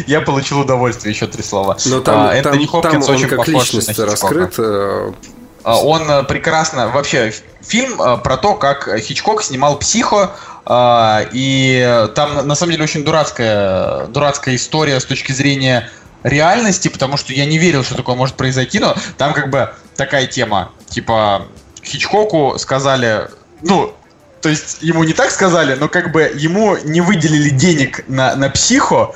Я 0.06 0.20
получил 0.20 0.60
удовольствие, 0.60 1.12
еще 1.12 1.26
три 1.26 1.42
слова. 1.42 1.76
Но 1.86 2.00
там, 2.00 2.28
а, 2.28 2.42
там, 2.42 2.66
Хопкинс 2.66 3.06
там 3.06 3.14
он 3.14 3.20
очень 3.20 3.28
как 3.28 3.48
личность 3.48 3.98
раскрыт. 3.98 4.54
Э, 4.58 5.12
а, 5.64 5.78
он 5.78 6.08
э, 6.08 6.22
прекрасно... 6.22 6.88
Вообще, 6.88 7.32
фильм 7.60 8.00
э, 8.00 8.18
про 8.18 8.36
то, 8.36 8.54
как 8.54 8.88
Хичкок 9.00 9.42
снимал 9.42 9.78
«Психо», 9.78 10.36
и 10.70 12.08
там, 12.14 12.46
на 12.46 12.54
самом 12.54 12.72
деле, 12.72 12.84
очень 12.84 13.04
дурацкая, 13.04 14.06
дурацкая 14.08 14.56
история 14.56 15.00
с 15.00 15.04
точки 15.04 15.32
зрения 15.32 15.88
реальности, 16.22 16.88
потому 16.88 17.16
что 17.16 17.32
я 17.32 17.46
не 17.46 17.58
верил, 17.58 17.84
что 17.84 17.94
такое 17.94 18.16
может 18.16 18.36
произойти, 18.36 18.78
но 18.78 18.94
там 19.16 19.32
как 19.32 19.50
бы 19.50 19.70
такая 19.96 20.26
тема, 20.26 20.72
типа 20.88 21.46
Хичкоку 21.82 22.58
сказали, 22.58 23.28
ну, 23.62 23.94
то 24.42 24.48
есть 24.48 24.78
ему 24.82 25.04
не 25.04 25.12
так 25.12 25.30
сказали, 25.30 25.74
но 25.74 25.88
как 25.88 26.12
бы 26.12 26.30
ему 26.34 26.76
не 26.76 27.00
выделили 27.00 27.50
денег 27.50 28.04
на, 28.08 28.36
на 28.36 28.50
психо, 28.50 29.14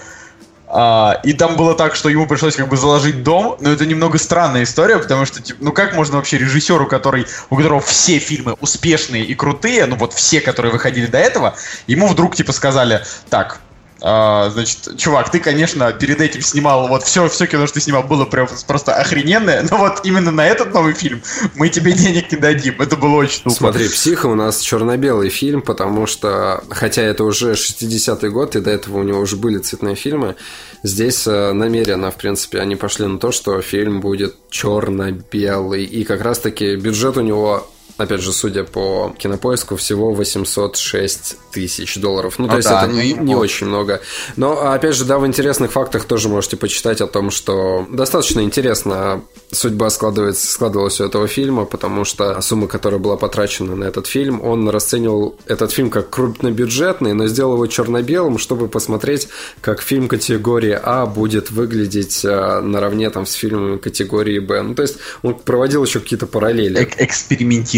а, 0.74 1.20
и 1.22 1.34
там 1.34 1.56
было 1.56 1.74
так, 1.74 1.94
что 1.94 2.08
ему 2.08 2.26
пришлось 2.26 2.56
как 2.56 2.68
бы 2.68 2.78
заложить 2.78 3.22
дом, 3.22 3.58
но 3.60 3.70
это 3.70 3.84
немного 3.84 4.16
странная 4.16 4.62
история, 4.62 4.98
потому 4.98 5.26
что, 5.26 5.42
типа, 5.42 5.58
ну 5.62 5.70
как 5.70 5.94
можно 5.94 6.16
вообще 6.16 6.38
режиссеру, 6.38 6.86
который, 6.86 7.26
у 7.50 7.56
которого 7.56 7.82
все 7.82 8.18
фильмы 8.18 8.56
успешные 8.58 9.22
и 9.22 9.34
крутые, 9.34 9.84
ну 9.84 9.96
вот 9.96 10.14
все, 10.14 10.40
которые 10.40 10.72
выходили 10.72 11.04
до 11.04 11.18
этого, 11.18 11.54
ему 11.86 12.06
вдруг 12.06 12.34
типа 12.36 12.52
сказали, 12.52 13.02
так, 13.28 13.60
а, 14.04 14.50
значит, 14.50 14.96
чувак, 14.98 15.30
ты, 15.30 15.38
конечно, 15.38 15.92
перед 15.92 16.20
этим 16.20 16.42
снимал, 16.42 16.88
вот 16.88 17.04
все, 17.04 17.28
все 17.28 17.46
кино, 17.46 17.66
что 17.66 17.74
ты 17.74 17.80
снимал, 17.80 18.02
было 18.02 18.24
прям 18.24 18.48
просто 18.66 18.94
охрененное, 18.96 19.64
но 19.70 19.76
вот 19.76 20.00
именно 20.02 20.32
на 20.32 20.44
этот 20.44 20.74
новый 20.74 20.92
фильм 20.92 21.22
мы 21.54 21.68
тебе 21.68 21.92
денег 21.92 22.32
не 22.32 22.38
дадим. 22.38 22.80
Это 22.80 22.96
было 22.96 23.14
очень 23.14 23.44
тупо. 23.44 23.54
Смотри, 23.54 23.88
«Психо» 23.88 24.26
у 24.26 24.34
нас 24.34 24.60
черно-белый 24.60 25.28
фильм, 25.28 25.62
потому 25.62 26.06
что, 26.06 26.64
хотя 26.68 27.02
это 27.02 27.22
уже 27.22 27.52
60-й 27.52 28.28
год, 28.30 28.56
и 28.56 28.60
до 28.60 28.70
этого 28.70 28.98
у 28.98 29.02
него 29.04 29.20
уже 29.20 29.36
были 29.36 29.58
цветные 29.58 29.94
фильмы, 29.94 30.34
здесь 30.82 31.24
э, 31.28 31.52
намеренно, 31.52 32.10
в 32.10 32.16
принципе, 32.16 32.58
они 32.58 32.74
пошли 32.74 33.06
на 33.06 33.20
то, 33.20 33.30
что 33.30 33.60
фильм 33.62 34.00
будет 34.00 34.34
черно-белый, 34.50 35.84
и 35.84 36.02
как 36.02 36.22
раз-таки 36.22 36.74
бюджет 36.74 37.16
у 37.16 37.20
него 37.20 37.71
опять 37.96 38.20
же, 38.20 38.32
судя 38.32 38.64
по 38.64 39.14
кинопоиску, 39.18 39.76
всего 39.76 40.12
806 40.12 41.36
тысяч 41.52 41.96
долларов. 41.98 42.38
Ну, 42.38 42.48
то 42.48 42.56
есть 42.56 42.68
да, 42.68 42.84
это 42.84 42.92
ну, 42.92 43.00
не, 43.00 43.12
не 43.12 43.34
очень 43.34 43.66
много. 43.66 44.00
Но, 44.36 44.72
опять 44.72 44.94
же, 44.94 45.04
да, 45.04 45.18
в 45.18 45.26
интересных 45.26 45.72
фактах 45.72 46.04
тоже 46.04 46.28
можете 46.28 46.56
почитать 46.56 47.00
о 47.00 47.06
том, 47.06 47.30
что 47.30 47.86
достаточно 47.90 48.40
интересно 48.40 49.22
судьба 49.50 49.90
складывается, 49.90 50.46
складывалась 50.46 51.00
у 51.00 51.04
этого 51.04 51.28
фильма, 51.28 51.64
потому 51.64 52.04
что 52.04 52.40
сумма, 52.40 52.66
которая 52.66 52.98
была 52.98 53.16
потрачена 53.16 53.76
на 53.76 53.84
этот 53.84 54.06
фильм, 54.06 54.42
он 54.42 54.68
расценивал 54.68 55.36
этот 55.46 55.72
фильм 55.72 55.90
как 55.90 56.10
крупнобюджетный, 56.10 57.12
но 57.12 57.26
сделал 57.26 57.54
его 57.54 57.66
черно-белым, 57.66 58.38
чтобы 58.38 58.68
посмотреть, 58.68 59.28
как 59.60 59.82
фильм 59.82 60.08
категории 60.08 60.78
А 60.82 61.06
будет 61.06 61.50
выглядеть 61.50 62.24
э, 62.24 62.60
наравне 62.60 63.10
там 63.10 63.26
с 63.26 63.32
фильмами 63.34 63.76
категории 63.76 64.38
Б. 64.38 64.62
Ну, 64.62 64.74
то 64.74 64.82
есть 64.82 64.96
он 65.22 65.34
проводил 65.34 65.84
еще 65.84 66.00
какие-то 66.00 66.26
параллели. 66.26 66.80
Э 66.80 66.86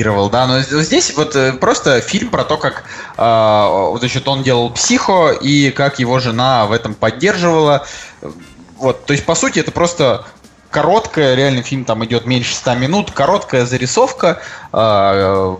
экспериментировал, 0.04 0.30
да, 0.30 0.46
но 0.46 0.60
здесь 0.60 1.14
вот 1.16 1.34
э, 1.36 1.52
просто 1.54 2.00
фильм 2.00 2.30
про 2.30 2.44
то, 2.44 2.56
как 2.56 2.84
э, 3.16 3.96
значит, 3.98 4.28
он 4.28 4.42
делал 4.42 4.70
психо 4.70 5.30
и 5.30 5.70
как 5.70 5.98
его 5.98 6.18
жена 6.18 6.66
в 6.66 6.72
этом 6.72 6.94
поддерживала. 6.94 7.86
Вот, 8.76 9.06
то 9.06 9.12
есть, 9.12 9.24
по 9.24 9.34
сути, 9.34 9.60
это 9.60 9.72
просто 9.72 10.24
короткая, 10.70 11.34
реально 11.34 11.62
фильм 11.62 11.84
там 11.84 12.04
идет 12.04 12.26
меньше 12.26 12.54
100 12.54 12.74
минут, 12.74 13.10
короткая 13.10 13.64
зарисовка, 13.64 14.40
э, 14.72 15.56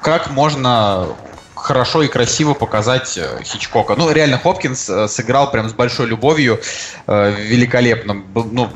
как 0.00 0.30
можно 0.30 1.08
хорошо 1.54 2.02
и 2.02 2.08
красиво 2.08 2.54
показать 2.54 3.16
э, 3.16 3.42
Хичкока. 3.42 3.94
Ну, 3.96 4.10
реально, 4.10 4.38
Хопкинс 4.38 4.88
э, 4.88 5.08
сыграл 5.08 5.50
прям 5.50 5.68
с 5.68 5.72
большой 5.72 6.06
любовью, 6.06 6.60
великолепно. 7.06 8.22
Ну, 8.34 8.70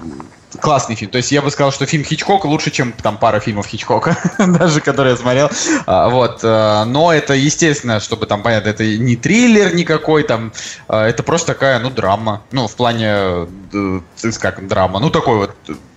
классный 0.60 0.94
фильм. 0.94 1.10
То 1.10 1.18
есть 1.18 1.30
я 1.32 1.42
бы 1.42 1.50
сказал, 1.50 1.72
что 1.72 1.86
фильм 1.86 2.04
Хичкока 2.04 2.46
лучше, 2.46 2.70
чем 2.70 2.92
там 2.92 3.18
пара 3.18 3.40
фильмов 3.40 3.66
Хичкока, 3.66 4.16
даже 4.38 4.80
которые 4.80 5.12
я 5.12 5.16
смотрел. 5.16 5.50
А, 5.86 6.08
вот. 6.08 6.40
А, 6.42 6.84
но 6.84 7.12
это 7.12 7.34
естественно, 7.34 8.00
чтобы 8.00 8.26
там 8.26 8.42
понятно, 8.42 8.70
это 8.70 8.84
не 8.84 9.16
триллер 9.16 9.74
никакой, 9.74 10.22
там 10.22 10.52
а, 10.88 11.06
это 11.06 11.22
просто 11.22 11.48
такая, 11.48 11.78
ну, 11.78 11.90
драма. 11.90 12.42
Ну, 12.50 12.66
в 12.66 12.74
плане, 12.74 13.46
э, 13.72 14.00
как 14.40 14.66
драма. 14.66 15.00
Ну, 15.00 15.10
такой 15.10 15.38
вот 15.38 15.54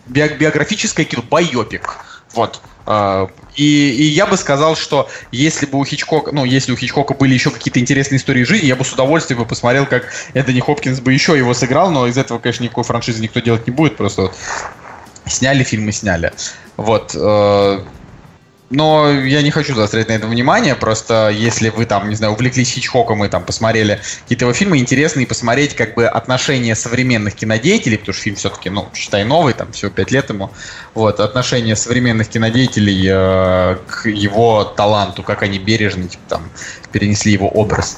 биографическое 0.08 1.06
кино, 1.06 1.24
байопик. 1.30 1.98
Вот. 2.34 2.62
А, 2.86 3.30
и, 3.56 3.90
и 3.90 4.04
я 4.04 4.26
бы 4.26 4.38
сказал, 4.38 4.76
что 4.76 5.10
если 5.32 5.66
бы 5.66 5.78
у 5.78 5.86
Хичкока, 5.86 6.32
ну, 6.32 6.46
если 6.46 6.72
у 6.72 6.78
Хичкока 6.78 7.14
были 7.14 7.34
еще 7.34 7.52
какие-то 7.52 7.80
интересные 7.80 8.18
истории 8.18 8.44
жизни, 8.44 8.68
я 8.68 8.76
бы 8.76 8.84
с 8.84 8.94
удовольствием 8.94 9.40
бы 9.40 9.46
посмотрел, 9.46 9.86
как 9.86 10.12
Эдони 10.34 10.60
Хопкинс 10.60 11.00
бы 11.00 11.14
еще 11.14 11.38
его 11.38 11.54
сыграл, 11.54 11.92
но 11.92 12.08
из 12.08 12.18
этого, 12.18 12.40
конечно, 12.40 12.64
никакой 12.64 12.84
франшизы 12.84 13.22
никто 13.22 13.40
делать 13.40 13.68
не 13.68 13.74
будет, 13.74 13.98
просто 13.98 14.32
сняли 15.26 15.64
фильм 15.64 15.88
и 15.90 15.92
сняли. 15.92 16.34
Вот. 16.78 17.16
Но 18.72 19.12
я 19.12 19.42
не 19.42 19.52
хочу 19.52 19.76
заострять 19.76 20.08
на 20.08 20.14
этом 20.14 20.30
внимание, 20.30 20.76
просто 20.76 21.30
если 21.30 21.70
вы 21.70 21.86
там, 21.86 22.10
не 22.10 22.16
знаю, 22.16 22.34
увлеклись 22.34 22.72
Хичкоком 22.72 23.24
и 23.26 23.28
там 23.28 23.44
посмотрели 23.44 24.00
какие-то 24.24 24.46
его 24.46 24.54
фильмы, 24.54 24.78
интересно 24.78 25.20
и 25.20 25.26
посмотреть 25.26 25.76
как 25.76 25.94
бы 25.94 26.08
отношения 26.08 26.74
современных 26.76 27.36
кинодеятелей, 27.36 27.98
потому 27.98 28.14
что 28.14 28.24
фильм 28.24 28.38
все-таки, 28.38 28.70
ну, 28.70 28.88
считай, 28.94 29.26
новый, 29.26 29.54
там 29.54 29.74
всего 29.74 29.92
пять 29.92 30.12
лет 30.12 30.30
ему, 30.30 30.52
вот, 30.94 31.20
отношения 31.20 31.76
современных 31.76 32.30
кинодеятелей 32.30 33.08
э, 33.12 33.78
к 33.88 34.08
его 34.08 34.64
таланту, 34.64 35.22
как 35.22 35.44
они 35.44 35.60
бережно, 35.60 36.08
типа, 36.08 36.24
там, 36.30 36.50
перенесли 36.94 37.34
его 37.34 37.50
образ. 37.50 37.98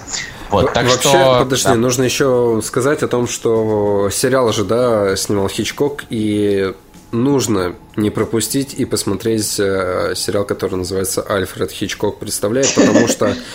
Вот, 0.50 0.74
так 0.74 0.86
Вообще, 0.86 1.10
что, 1.10 1.40
подожди, 1.40 1.68
да. 1.68 1.76
нужно 1.76 2.04
еще 2.04 2.62
сказать 2.64 3.02
о 3.02 3.08
том, 3.08 3.28
что 3.28 4.10
сериал 4.12 4.52
же, 4.54 4.64
да, 4.64 5.16
снимал 5.16 5.50
Хичкок, 5.50 6.06
и 6.10 6.74
нужно 7.14 7.76
не 7.96 8.10
пропустить 8.10 8.74
и 8.74 8.86
посмотреть 8.86 9.60
э, 9.60 10.14
сериал, 10.16 10.46
который 10.46 10.76
называется 10.76 11.22
«Альфред 11.22 11.72
Хичкок 11.72 12.20
представляет», 12.20 12.74
потому 12.74 13.08
что 13.08 13.36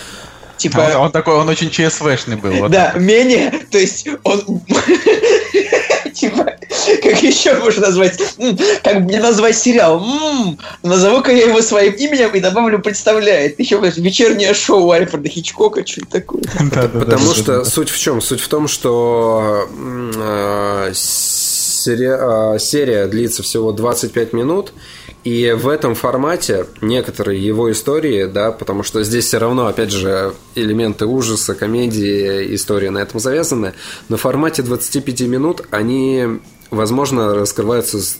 Типа... 0.59 0.79
Он, 0.79 1.05
он 1.05 1.11
такой, 1.11 1.35
он 1.35 1.47
очень 1.47 1.69
ЧСВшный 1.69 2.35
был. 2.35 2.51
Вот 2.51 2.71
да, 2.71 2.91
так. 2.91 3.01
менее, 3.01 3.51
то 3.71 3.77
есть 3.77 4.07
он... 4.23 4.41
Типа, 6.13 6.53
как 7.01 7.23
еще 7.23 7.55
можно 7.59 7.87
назвать? 7.87 8.19
Как 8.83 8.99
мне 8.99 9.19
назвать 9.19 9.57
сериал? 9.57 10.05
Назову-ка 10.83 11.31
я 11.31 11.45
его 11.45 11.61
своим 11.61 11.93
именем 11.93 12.31
и 12.31 12.41
добавлю 12.41 12.79
представляет. 12.79 13.57
Еще 13.57 13.79
вечернее 13.79 14.53
шоу 14.53 14.91
Альфреда 14.91 15.29
Хичкока, 15.29 15.85
что-то 15.85 16.07
такое. 16.07 16.41
Потому 16.93 17.33
что 17.33 17.63
суть 17.63 17.89
в 17.89 17.97
чем? 17.97 18.21
Суть 18.21 18.41
в 18.41 18.47
том, 18.49 18.67
что 18.67 19.69
серия, 21.79 22.17
а, 22.19 22.59
серия 22.59 23.07
длится 23.07 23.43
всего 23.43 23.71
25 23.71 24.33
минут, 24.33 24.73
и 25.23 25.51
в 25.51 25.67
этом 25.67 25.95
формате 25.95 26.65
некоторые 26.81 27.45
его 27.45 27.71
истории, 27.71 28.25
да, 28.25 28.51
потому 28.51 28.83
что 28.83 29.03
здесь 29.03 29.25
все 29.25 29.37
равно, 29.37 29.67
опять 29.67 29.91
же, 29.91 30.33
элементы 30.55 31.05
ужаса, 31.05 31.55
комедии, 31.55 32.55
истории 32.55 32.89
на 32.89 32.99
этом 32.99 33.19
завязаны, 33.19 33.73
но 34.07 34.17
в 34.17 34.21
формате 34.21 34.61
25 34.63 35.21
минут 35.21 35.61
они 35.71 36.39
возможно, 36.71 37.33
раскрываются 37.33 37.99
с, 37.99 38.19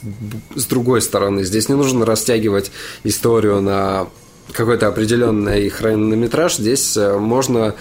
с 0.56 0.66
другой 0.66 1.02
стороны. 1.02 1.44
Здесь 1.44 1.68
не 1.68 1.76
нужно 1.76 2.04
растягивать 2.04 2.72
историю 3.04 3.60
на 3.60 4.08
какой-то 4.52 4.88
определенный 4.88 5.68
хронометраж. 5.68 6.56
Здесь 6.56 6.96
э, 6.96 7.16
можно 7.16 7.76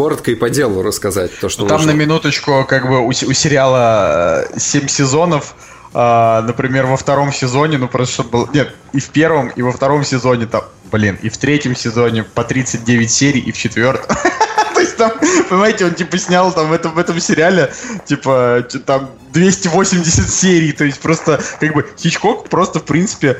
коротко 0.00 0.30
и 0.30 0.34
по 0.34 0.48
делу 0.48 0.82
рассказать 0.82 1.30
то, 1.40 1.50
что 1.50 1.64
ну, 1.64 1.68
Там 1.68 1.84
на 1.84 1.90
минуточку, 1.90 2.64
как 2.66 2.88
бы 2.88 3.00
у, 3.00 3.08
у 3.08 3.12
сериала 3.12 4.46
7 4.56 4.84
э, 4.84 4.88
сезонов, 4.88 5.54
а, 5.92 6.40
например, 6.40 6.86
во 6.86 6.96
втором 6.96 7.34
сезоне, 7.34 7.76
ну 7.76 7.86
просто 7.86 8.14
чтобы 8.14 8.30
был... 8.30 8.48
Нет, 8.54 8.74
и 8.94 8.98
в 9.00 9.10
первом, 9.10 9.48
и 9.48 9.60
во 9.60 9.72
втором 9.72 10.02
сезоне 10.02 10.46
там, 10.46 10.62
блин, 10.90 11.18
и 11.20 11.28
в 11.28 11.36
третьем 11.36 11.76
сезоне 11.76 12.22
по 12.22 12.44
39 12.44 13.10
серий, 13.10 13.40
и 13.40 13.52
в 13.52 13.58
четвертом. 13.58 14.16
То 14.74 14.80
есть 14.80 14.96
там, 14.96 15.12
понимаете, 15.50 15.84
он 15.84 15.94
типа 15.94 16.16
снял 16.16 16.50
там 16.50 16.70
в 16.70 16.72
этом, 16.72 16.94
в 16.94 16.98
этом 16.98 17.20
сериале, 17.20 17.70
типа, 18.06 18.66
там 18.86 19.10
280 19.34 20.30
серий, 20.30 20.72
то 20.72 20.84
есть 20.84 20.98
просто, 21.00 21.42
как 21.60 21.74
бы, 21.74 21.86
Хичкок 21.98 22.48
просто, 22.48 22.78
в 22.78 22.84
принципе, 22.84 23.38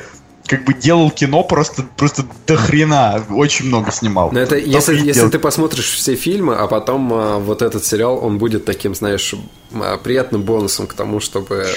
как 0.51 0.65
бы 0.65 0.73
делал 0.73 1.09
кино 1.09 1.43
просто, 1.43 1.81
просто 1.95 2.25
до 2.45 2.57
хрена, 2.57 3.23
очень 3.29 3.67
много 3.67 3.89
снимал. 3.89 4.33
Но 4.33 4.39
это 4.41 4.57
если, 4.57 4.99
если 4.99 5.29
ты 5.29 5.39
посмотришь 5.39 5.89
все 5.91 6.15
фильмы, 6.15 6.55
а 6.55 6.67
потом 6.67 7.13
а, 7.13 7.37
вот 7.39 7.61
этот 7.61 7.85
сериал, 7.85 8.19
он 8.21 8.37
будет 8.37 8.65
таким, 8.65 8.93
знаешь, 8.93 9.33
а, 9.73 9.97
приятным 9.97 10.41
бонусом 10.41 10.87
к 10.87 10.93
тому, 10.93 11.21
чтобы... 11.21 11.67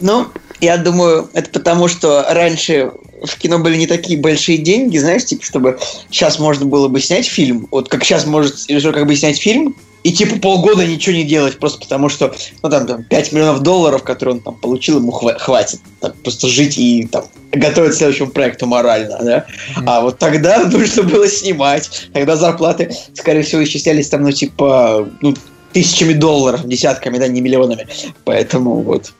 Ну, 0.00 0.28
я 0.62 0.76
думаю, 0.76 1.28
это 1.32 1.50
потому, 1.50 1.88
что 1.88 2.24
раньше 2.28 2.92
в 3.24 3.36
кино 3.36 3.58
были 3.58 3.76
не 3.76 3.86
такие 3.86 4.18
большие 4.18 4.58
деньги, 4.58 4.96
знаешь, 4.98 5.24
типа, 5.24 5.44
чтобы 5.44 5.78
сейчас 6.10 6.38
можно 6.38 6.66
было 6.66 6.88
бы 6.88 7.00
снять 7.00 7.26
фильм. 7.26 7.68
Вот 7.70 7.88
как 7.88 8.04
сейчас 8.04 8.26
может 8.26 8.54
как 8.68 9.06
бы 9.06 9.16
снять 9.16 9.40
фильм, 9.40 9.76
и 10.04 10.12
типа 10.12 10.36
полгода 10.40 10.84
ничего 10.86 11.14
не 11.14 11.24
делать, 11.24 11.58
просто 11.58 11.80
потому 11.80 12.08
что, 12.08 12.34
ну 12.62 12.70
там, 12.70 12.86
там 12.86 13.04
5 13.04 13.32
миллионов 13.32 13.60
долларов, 13.60 14.02
которые 14.02 14.36
он 14.36 14.40
там 14.40 14.54
получил, 14.54 14.98
ему 14.98 15.12
хва- 15.12 15.38
хватит. 15.38 15.80
Так, 16.00 16.14
просто 16.22 16.48
жить 16.48 16.78
и 16.78 17.06
там 17.06 17.24
готовить 17.52 17.92
к 17.92 17.96
следующему 17.96 18.30
проекту 18.30 18.66
морально, 18.66 19.18
да. 19.20 19.38
Mm-hmm. 19.38 19.84
А 19.86 20.00
вот 20.00 20.18
тогда 20.18 20.64
нужно 20.64 21.02
было 21.04 21.28
снимать. 21.28 22.08
Тогда 22.12 22.36
зарплаты, 22.36 22.94
скорее 23.14 23.42
всего, 23.42 23.62
исчислялись 23.62 24.08
там, 24.08 24.22
ну, 24.22 24.32
типа, 24.32 25.08
ну, 25.20 25.34
тысячами 25.72 26.12
долларов, 26.12 26.66
десятками, 26.66 27.18
да, 27.18 27.28
не 27.28 27.40
миллионами. 27.40 27.86
Поэтому 28.24 28.82
вот. 28.82 29.12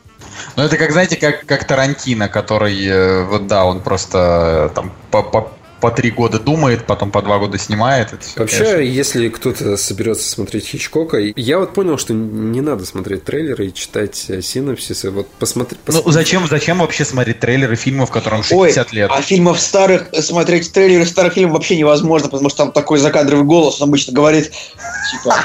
Ну, 0.55 0.63
это 0.63 0.77
как, 0.77 0.91
знаете, 0.91 1.17
как, 1.17 1.45
как 1.45 1.65
Тарантино, 1.65 2.29
который, 2.29 2.85
э, 2.85 3.23
вот 3.23 3.47
да, 3.47 3.65
он 3.65 3.81
просто 3.81 4.69
э, 4.71 4.75
там 4.75 4.91
по, 5.11 5.23
по 5.23 5.51
по 5.83 5.91
три 5.91 6.11
года 6.11 6.39
думает, 6.39 6.85
потом 6.85 7.11
по 7.11 7.21
два 7.21 7.39
года 7.39 7.57
снимает. 7.57 8.13
Это 8.13 8.23
все, 8.23 8.39
Вообще, 8.39 8.57
конечно. 8.59 8.79
если 8.79 9.27
кто-то 9.27 9.75
соберется 9.75 10.29
смотреть 10.29 10.67
Хичкока, 10.67 11.17
я 11.17 11.59
вот 11.59 11.73
понял, 11.73 11.97
что 11.97 12.13
не 12.13 12.61
надо 12.61 12.85
смотреть 12.85 13.25
трейлеры 13.25 13.67
и 13.67 13.73
читать 13.73 14.27
э, 14.29 14.41
синопсисы. 14.41 15.11
Вот 15.11 15.27
посмотри, 15.39 15.77
посмотри. 15.83 16.07
Ну, 16.07 16.13
зачем, 16.13 16.47
зачем 16.47 16.79
вообще 16.79 17.03
смотреть 17.03 17.41
трейлеры 17.41 17.75
фильмов, 17.75 18.11
которым 18.11 18.43
60 18.43 18.87
Ой, 18.87 18.95
лет? 18.95 19.11
А 19.13 19.21
фильмов 19.21 19.59
старых, 19.59 20.07
смотреть 20.21 20.71
трейлеры 20.71 21.05
старых 21.05 21.33
фильмов 21.33 21.55
вообще 21.55 21.75
невозможно, 21.75 22.29
потому 22.29 22.47
что 22.47 22.59
там 22.59 22.71
такой 22.71 22.99
закадровый 22.99 23.43
голос, 23.43 23.81
он 23.81 23.89
обычно 23.89 24.13
говорит, 24.13 24.53
типа, 25.11 25.35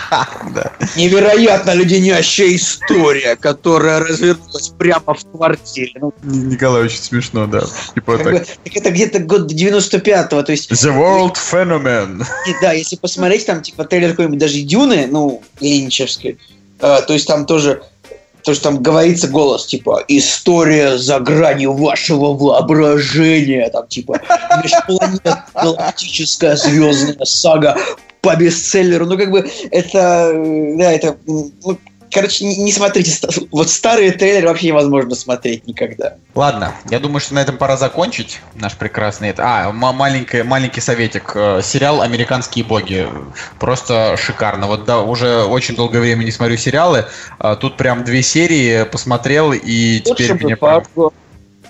невероятно 0.94 1.72
леденящая 1.72 2.54
история, 2.54 3.34
которая 3.34 3.98
развернулась 3.98 4.68
прямо 4.68 5.14
в 5.14 5.32
квартире. 5.32 5.94
Ну, 6.00 6.14
Николай, 6.22 6.84
очень 6.84 7.02
смешно, 7.02 7.48
да. 7.48 7.64
Типа 7.94 8.18
так. 8.18 8.46
так 8.46 8.76
это 8.76 8.92
где-то 8.92 9.18
год 9.18 9.48
95 9.48 10.27
то 10.28 10.52
есть... 10.52 10.70
The 10.70 10.90
World 10.90 11.34
Phenomenon. 11.34 12.24
И, 12.46 12.54
да, 12.62 12.72
если 12.72 12.96
посмотреть 12.96 13.46
там, 13.46 13.62
типа, 13.62 13.84
трейлер 13.84 14.10
какой-нибудь 14.10 14.38
даже 14.38 14.60
Дюны, 14.60 15.06
ну, 15.10 15.42
Леничевской, 15.60 16.38
э, 16.80 17.00
то 17.06 17.12
есть 17.12 17.26
там 17.26 17.46
тоже 17.46 17.82
то, 18.44 18.54
что 18.54 18.62
там 18.64 18.82
говорится 18.82 19.28
голос, 19.28 19.66
типа, 19.66 20.04
история 20.08 20.96
за 20.96 21.20
гранью 21.20 21.74
вашего 21.74 22.32
воображения, 22.34 23.68
там, 23.70 23.86
типа, 23.88 24.20
межпланетная 24.62 25.44
галактическая 25.54 26.56
звездная 26.56 27.24
сага 27.24 27.76
по 28.20 28.34
бестселлеру. 28.36 29.06
Ну, 29.06 29.18
как 29.18 29.30
бы, 29.30 29.50
это, 29.70 30.32
да, 30.78 30.92
это, 30.92 31.16
ну, 31.26 31.50
Короче, 32.10 32.44
не, 32.44 32.56
не 32.56 32.72
смотрите. 32.72 33.26
Вот 33.50 33.68
старые 33.68 34.12
трейлеры 34.12 34.48
вообще 34.48 34.68
невозможно 34.68 35.14
смотреть 35.14 35.66
никогда. 35.66 36.16
Ладно, 36.34 36.74
я 36.90 36.98
думаю, 37.00 37.20
что 37.20 37.34
на 37.34 37.40
этом 37.40 37.56
пора 37.56 37.76
закончить 37.76 38.40
наш 38.54 38.76
прекрасный... 38.76 39.34
А, 39.36 39.72
маленький, 39.72 40.42
маленький 40.42 40.80
советик. 40.80 41.32
Э, 41.34 41.60
сериал 41.62 42.00
«Американские 42.02 42.64
боги». 42.64 43.08
Просто 43.58 44.16
шикарно. 44.16 44.66
Вот 44.66 44.84
да, 44.84 45.00
уже 45.00 45.44
очень 45.44 45.76
долгое 45.76 46.00
время 46.00 46.24
не 46.24 46.30
смотрю 46.30 46.56
сериалы. 46.56 47.06
А 47.38 47.56
тут 47.56 47.76
прям 47.76 48.04
две 48.04 48.22
серии 48.22 48.84
посмотрел, 48.84 49.52
и 49.52 50.02
Лучше 50.06 50.24
теперь 50.24 50.44
мне... 50.44 50.56
Фарго, 50.56 51.10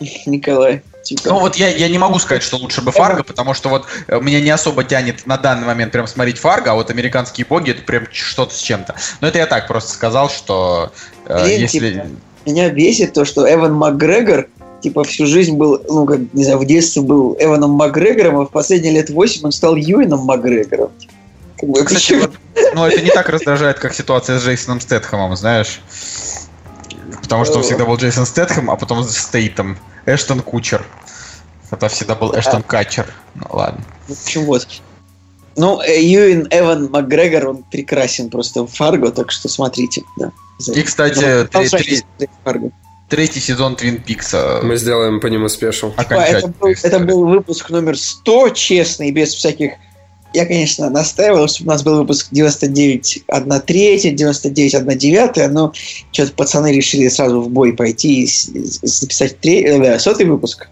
Николай. 0.27 0.83
Типа. 1.09 1.23
Ну 1.31 1.39
вот 1.41 1.57
я, 1.57 1.69
я 1.69 1.89
не 1.89 1.97
могу 1.97 2.19
сказать, 2.19 2.43
что 2.43 2.59
лучше 2.59 2.83
бы 2.83 2.93
Фарго, 2.93 3.23
потому 3.23 3.55
что 3.55 3.71
вот 3.71 3.87
э, 4.09 4.21
меня 4.21 4.43
не 4.43 4.51
особо 4.51 4.85
тянет 4.85 5.27
на 5.27 5.39
данный 5.39 5.67
момент 5.67 5.91
прям 5.91 6.07
смотреть 6.07 6.37
Фарго, 6.37 6.73
а 6.73 6.75
вот 6.75 6.91
американские 6.91 7.47
боги 7.47 7.71
это 7.71 7.81
прям 7.83 8.05
что-то 8.13 8.55
с 8.55 8.59
чем-то. 8.59 8.95
Но 9.23 9.29
это 9.29 9.39
я 9.39 9.47
так 9.47 9.69
просто 9.69 9.91
сказал, 9.91 10.29
что 10.29 10.93
э, 11.25 11.45
Блин, 11.45 11.61
если... 11.63 11.93
Типа, 11.93 12.07
меня 12.45 12.69
бесит 12.69 13.15
то, 13.15 13.25
что 13.25 13.51
Эван 13.51 13.73
Макгрегор 13.73 14.49
типа 14.83 15.03
всю 15.05 15.25
жизнь 15.25 15.57
был, 15.57 15.81
ну, 15.89 16.05
как, 16.05 16.21
не 16.35 16.45
знаю, 16.45 16.59
в 16.59 16.67
детстве 16.67 17.01
был 17.01 17.39
Эваном 17.41 17.71
Макгрегором, 17.71 18.41
а 18.41 18.45
в 18.45 18.51
последние 18.51 18.93
лет 18.93 19.09
8 19.09 19.41
он 19.45 19.53
стал 19.53 19.77
Юином 19.77 20.27
Макгрегором. 20.27 20.91
Как 21.59 21.71
бы, 21.71 21.85
Кстати, 21.85 22.21
вот, 22.21 22.33
ну, 22.75 22.85
это 22.85 23.01
не 23.01 23.11
так 23.11 23.31
раздражает, 23.31 23.79
как 23.79 23.95
ситуация 23.95 24.39
с 24.39 24.45
Джейсоном 24.45 24.83
Стэтхэмом, 24.83 25.35
знаешь. 25.37 25.81
Потому 27.23 27.47
что 27.47 27.57
он 27.57 27.63
всегда 27.63 27.87
был 27.87 27.97
Джейсон 27.97 28.27
Стэтхэм, 28.27 28.71
а 28.71 28.77
потом 28.77 29.05
Стейтом. 29.05 29.79
Эштон 30.09 30.41
Кучер. 30.41 30.85
Это 31.71 31.89
всегда 31.89 32.15
был 32.15 32.33
Эштон 32.35 32.63
Качер. 32.63 33.07
Ну 33.35 33.47
ладно. 33.51 33.85
В 34.09 34.13
общем, 34.13 34.45
вот. 34.45 34.67
Ну, 35.57 35.81
э, 35.81 36.01
Юин 36.01 36.47
Эван 36.51 36.89
Макгрегор, 36.91 37.49
он 37.49 37.65
прекрасен 37.65 38.31
просто 38.31 38.63
в 38.63 38.69
Фарго, 38.69 39.11
так 39.11 39.31
что 39.31 39.49
смотрите. 39.49 40.03
Да. 40.17 40.31
И, 40.73 40.83
кстати, 40.83 41.49
три, 41.49 42.03
третий 43.09 43.41
сезон 43.41 43.77
Твин 43.77 44.01
Пикса. 44.01 44.61
Мы 44.63 44.77
сделаем 44.77 45.21
по 45.21 45.27
нему 45.27 45.49
спешл. 45.49 45.93
Это 45.97 46.47
был, 46.47 46.69
это 46.83 46.99
был 47.01 47.27
выпуск 47.27 47.71
номер 47.71 47.99
100, 47.99 48.51
честный, 48.51 49.11
без 49.11 49.35
всяких 49.35 49.73
я, 50.35 50.47
конечно, 50.47 50.91
настаивал, 50.91 51.49
чтобы 51.49 51.71
у 51.71 51.73
нас 51.73 51.83
был 51.83 51.99
выпуск 51.99 52.29
99 52.31 53.25
1 53.27 53.61
3, 53.61 54.11
99 54.11 54.75
1 54.75 54.99
9, 54.99 55.51
но 55.53 55.73
что-то 56.13 56.33
пацаны 56.33 56.73
решили 56.73 57.09
сразу 57.09 57.41
в 57.41 57.49
бой 57.49 57.73
пойти 57.73 58.25
и 58.25 58.27
записать 58.27 59.41
три, 59.41 59.63
э, 59.63 59.99
сотый 59.99 60.27
выпуск. 60.27 60.69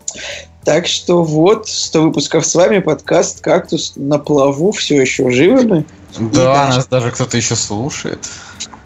Так 0.65 0.87
что 0.87 1.23
вот, 1.23 1.69
100 1.69 2.03
выпусков 2.03 2.45
с 2.45 2.55
вами, 2.55 2.81
подкаст 2.81 3.41
«Кактус» 3.41 3.93
на 3.97 4.19
плаву, 4.19 4.73
все 4.73 5.01
еще 5.01 5.31
живы 5.31 5.63
мы. 5.63 5.85
Да, 6.19 6.69
нас 6.69 6.87
даже 6.89 7.11
кто-то 7.13 7.37
еще 7.37 7.57
слушает. 7.57 8.19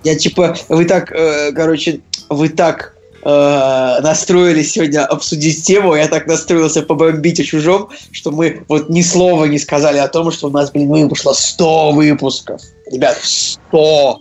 Я 0.04 0.14
типа, 0.14 0.56
вы 0.68 0.84
так, 0.84 1.10
э, 1.10 1.52
короче, 1.52 2.00
вы 2.28 2.48
так 2.48 2.94
э, 3.22 4.00
настроились 4.02 4.72
сегодня 4.72 5.04
обсудить 5.06 5.64
тему, 5.64 5.94
я 5.94 6.08
так 6.08 6.26
настроился 6.26 6.82
побомбить 6.82 7.40
о 7.40 7.44
чужом, 7.44 7.90
что 8.12 8.30
мы 8.30 8.64
вот 8.68 8.88
ни 8.88 9.02
слова 9.02 9.44
не 9.44 9.58
сказали 9.58 9.98
о 9.98 10.08
том, 10.08 10.30
что 10.30 10.48
у 10.48 10.50
нас, 10.50 10.70
блин, 10.70 11.08
вышло 11.08 11.32
100 11.32 11.92
выпусков. 11.92 12.60
Ребят, 12.90 13.18
100! 13.22 14.18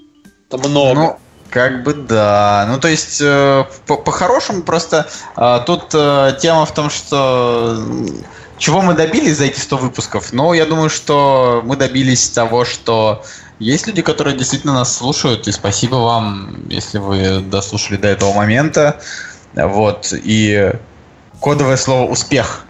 Это 0.50 0.68
много. 0.68 0.94
Ну, 0.96 1.18
как 1.50 1.84
бы 1.84 1.94
да. 1.94 2.66
Ну, 2.70 2.80
то 2.80 2.88
есть, 2.88 3.20
э, 3.22 3.66
по-хорошему, 3.88 4.64
просто 4.64 5.08
э, 5.36 5.60
тут 5.66 5.94
э, 5.94 6.38
тема 6.40 6.66
в 6.66 6.74
том, 6.74 6.90
что 6.90 7.78
чего 8.58 8.82
мы 8.82 8.94
добились 8.94 9.38
за 9.38 9.46
эти 9.46 9.60
100 9.60 9.78
выпусков? 9.78 10.32
Ну, 10.32 10.54
я 10.54 10.66
думаю, 10.66 10.90
что 10.90 11.62
мы 11.64 11.76
добились 11.76 12.30
того, 12.30 12.66
что 12.66 13.24
есть 13.60 13.88
люди, 13.88 14.02
которые 14.02 14.38
действительно 14.38 14.74
нас 14.74 14.96
слушают, 14.96 15.48
и 15.48 15.52
спасибо 15.52 15.96
вам, 15.96 16.66
если 16.70 16.98
вы 16.98 17.42
дослушали 17.42 17.98
до 17.98 18.08
этого 18.08 18.34
момента. 18.34 19.02
Вот, 19.54 20.14
и 20.14 20.72
кодовое 21.40 21.78
слово 21.78 22.10
«успех». 22.10 22.66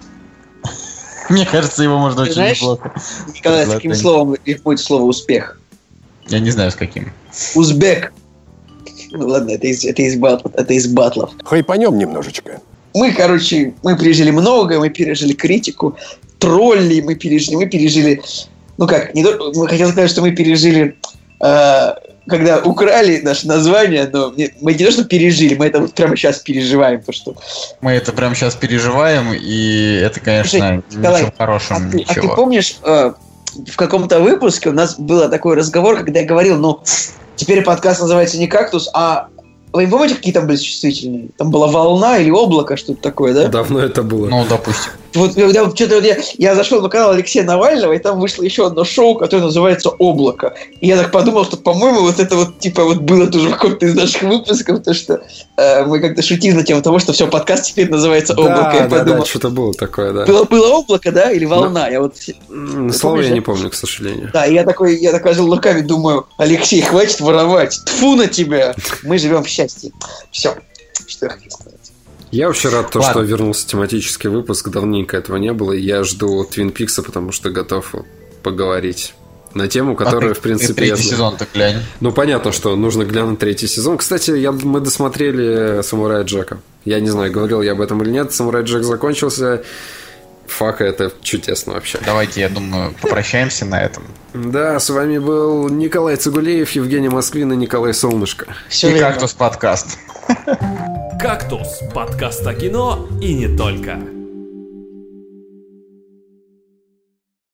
Мне 1.29 1.45
кажется, 1.45 1.83
его 1.83 1.99
можно 1.99 2.23
очень 2.23 2.33
знаешь, 2.33 2.61
неплохо. 2.61 2.91
Николай, 3.35 3.65
с 3.65 3.69
каким 3.69 3.93
словом 3.93 4.35
будет 4.63 4.79
слово 4.79 5.03
«успех»? 5.03 5.59
Я 6.27 6.39
не 6.39 6.51
знаю, 6.51 6.71
с 6.71 6.75
каким. 6.75 7.11
Узбек. 7.55 8.13
Ну 9.11 9.27
ладно, 9.27 9.51
это 9.51 9.67
из, 9.67 9.83
это 9.83 10.01
из, 10.01 10.15
батл, 10.15 10.49
это 10.53 10.73
из 10.73 10.87
батлов. 10.87 11.31
Хайпанем 11.43 11.97
немножечко. 11.97 12.61
Мы, 12.93 13.11
короче, 13.11 13.73
мы 13.83 13.97
пережили 13.97 14.31
многое, 14.31 14.79
мы 14.79 14.89
пережили 14.89 15.33
критику, 15.33 15.97
тролли 16.37 17.01
мы 17.01 17.15
пережили, 17.15 17.55
мы 17.55 17.65
пережили 17.67 18.21
ну 18.79 18.87
как, 18.87 19.13
не 19.13 19.23
то, 19.23 19.51
мы 19.55 19.67
хотел 19.67 19.89
сказать, 19.89 20.09
что 20.09 20.21
мы 20.21 20.31
пережили, 20.31 20.95
э, 21.41 21.93
когда 22.27 22.59
украли 22.59 23.19
наше 23.19 23.45
название, 23.45 24.09
но 24.11 24.33
мы 24.61 24.73
не 24.73 24.85
то, 24.85 24.91
что 24.91 25.03
пережили, 25.03 25.55
мы 25.55 25.65
это 25.65 25.81
вот 25.81 25.93
прямо 25.93 26.15
сейчас 26.15 26.39
переживаем, 26.39 27.01
то 27.03 27.11
что... 27.11 27.35
Мы 27.81 27.91
это 27.91 28.13
прямо 28.13 28.35
сейчас 28.35 28.55
переживаем, 28.55 29.33
и 29.33 29.99
это, 30.01 30.21
конечно, 30.21 30.49
Слушай, 30.49 30.83
Николай, 30.97 31.21
ничем 31.21 31.33
хорошим 31.37 31.75
а, 31.75 31.79
ничего. 31.93 32.13
а 32.15 32.21
ты 32.21 32.27
помнишь, 32.29 32.79
э, 32.85 33.11
в 33.67 33.75
каком-то 33.75 34.21
выпуске 34.21 34.69
у 34.69 34.73
нас 34.73 34.97
был 34.97 35.29
такой 35.29 35.57
разговор, 35.57 35.97
когда 35.97 36.21
я 36.21 36.25
говорил, 36.25 36.57
ну, 36.57 36.81
теперь 37.35 37.61
подкаст 37.63 37.99
называется 37.99 38.37
не 38.37 38.47
«Кактус», 38.47 38.89
а 38.93 39.27
вы 39.73 39.85
не 39.85 39.91
помните, 39.91 40.15
какие 40.15 40.33
там 40.33 40.47
были 40.47 40.55
существительные? 40.55 41.29
Там 41.37 41.51
была 41.51 41.67
волна 41.67 42.17
или 42.17 42.31
облако, 42.31 42.75
что-то 42.75 43.01
такое, 43.01 43.33
да? 43.33 43.47
Давно 43.49 43.79
это 43.81 44.03
было. 44.03 44.27
Ну, 44.27 44.45
допустим. 44.49 44.91
Вот, 45.13 45.35
я, 45.35 45.49
что-то, 45.49 45.95
вот 45.95 46.03
я, 46.03 46.17
я 46.37 46.55
зашел 46.55 46.81
на 46.81 46.89
канал 46.89 47.11
Алексея 47.11 47.43
Навального, 47.43 47.93
и 47.93 47.99
там 47.99 48.19
вышло 48.19 48.43
еще 48.43 48.67
одно 48.67 48.83
шоу, 48.83 49.15
которое 49.15 49.43
называется 49.43 49.89
«Облако». 49.89 50.53
И 50.81 50.87
я 50.87 50.97
так 50.97 51.11
подумал, 51.11 51.45
что, 51.45 51.57
по-моему, 51.57 52.01
вот 52.01 52.19
это 52.19 52.35
вот, 52.35 52.59
типа, 52.59 52.83
вот 52.83 52.97
было 52.97 53.27
тоже 53.27 53.49
в 53.49 53.53
каком-то 53.53 53.85
из 53.85 53.95
наших 53.95 54.23
выпусков, 54.23 54.83
то, 54.83 54.93
что 54.93 55.21
э, 55.57 55.85
мы 55.85 55.99
как-то 55.99 56.21
шутили 56.21 56.53
на 56.53 56.63
тему 56.63 56.81
того, 56.81 56.99
что 56.99 57.13
все, 57.13 57.27
подкаст 57.27 57.65
теперь 57.65 57.89
называется 57.89 58.33
«Облако». 58.33 58.61
Да, 58.61 58.73
я 58.73 58.87
да, 58.87 58.97
подумал, 58.97 59.19
да, 59.19 59.25
что-то 59.25 59.49
было 59.49 59.73
такое, 59.73 60.13
да. 60.13 60.25
было, 60.25 60.43
было 60.43 60.67
«Облако», 60.67 61.11
да, 61.11 61.31
или 61.31 61.45
«Волна»? 61.45 61.87
Я 61.87 62.01
вот... 62.01 62.15
Слово 62.93 63.21
я 63.21 63.29
да? 63.29 63.35
не 63.35 63.41
помню, 63.41 63.69
к 63.69 63.75
сожалению. 63.75 64.29
Да, 64.33 64.45
я 64.45 64.63
такой, 64.63 64.97
я 64.97 65.11
так 65.11 65.25
развел 65.25 65.53
руками, 65.53 65.81
думаю, 65.81 66.27
Алексей, 66.37 66.81
хватит 66.81 67.19
воровать, 67.19 67.79
тфу 67.85 68.15
на 68.15 68.27
тебя, 68.27 68.75
мы 69.03 69.17
живем 69.17 69.43
в 69.43 69.47
счастье. 69.47 69.91
Все, 70.31 70.55
что 71.07 71.25
я 71.25 71.31
хотел 71.31 71.51
сказать. 71.51 71.78
Я 72.31 72.47
вообще 72.47 72.69
рад, 72.69 72.91
то, 72.91 72.99
Ладно. 72.99 73.13
что 73.13 73.21
вернулся 73.23 73.67
тематический 73.67 74.29
выпуск. 74.29 74.69
Давненько 74.69 75.17
этого 75.17 75.37
не 75.37 75.51
было. 75.53 75.71
Я 75.73 76.03
жду 76.03 76.43
Твин 76.45 76.71
Пикса, 76.71 77.01
потому 77.01 77.31
что 77.31 77.49
готов 77.49 77.93
поговорить 78.43 79.13
на 79.55 79.67
тему, 79.67 79.95
которую, 79.95 80.31
А 80.31 80.33
ты- 80.35 80.39
в 80.39 80.43
принципе, 80.43 80.73
ты 80.73 80.85
я 80.85 80.95
третий 80.95 81.03
знаю. 81.09 81.15
сезон-то 81.17 81.47
глянь. 81.53 81.77
Ну, 82.01 82.11
понятно, 82.11 82.51
что 82.51 82.75
нужно 82.75 83.03
глянуть 83.03 83.39
третий 83.39 83.65
сезон. 83.67 83.97
Кстати, 83.97 84.31
я, 84.31 84.51
мы 84.51 84.79
досмотрели 84.79 85.81
«Самурая 85.81 86.23
Джека». 86.23 86.59
Я 86.85 86.99
не 86.99 87.09
знаю, 87.09 87.31
говорил 87.31 87.61
я 87.63 87.71
об 87.71 87.81
этом 87.81 88.01
или 88.03 88.11
нет. 88.11 88.31
«Самурай 88.31 88.63
Джек» 88.63 88.83
закончился. 88.83 89.63
Фак, 90.49 90.81
это 90.81 91.11
чудесно 91.21 91.73
вообще. 91.73 91.99
Давайте, 92.05 92.41
я 92.41 92.49
думаю, 92.49 92.93
попрощаемся 93.01 93.65
на 93.65 93.79
этом. 93.81 94.03
Да, 94.33 94.79
с 94.79 94.89
вами 94.89 95.17
был 95.17 95.69
Николай 95.69 96.15
Цигулеев, 96.15 96.71
Евгений 96.71 97.09
Москвин 97.09 97.53
и 97.53 97.55
Николай 97.55 97.93
Солнышко. 97.93 98.47
Все 98.67 98.95
И 98.95 98.99
«Кактус» 98.99 99.33
подкаст. 99.33 99.97
«Кактус»– 101.19 101.81
подкаст 101.93 102.45
о 102.45 102.53
кино 102.53 103.07
и 103.21 103.33
не 103.33 103.55
только. 103.55 103.99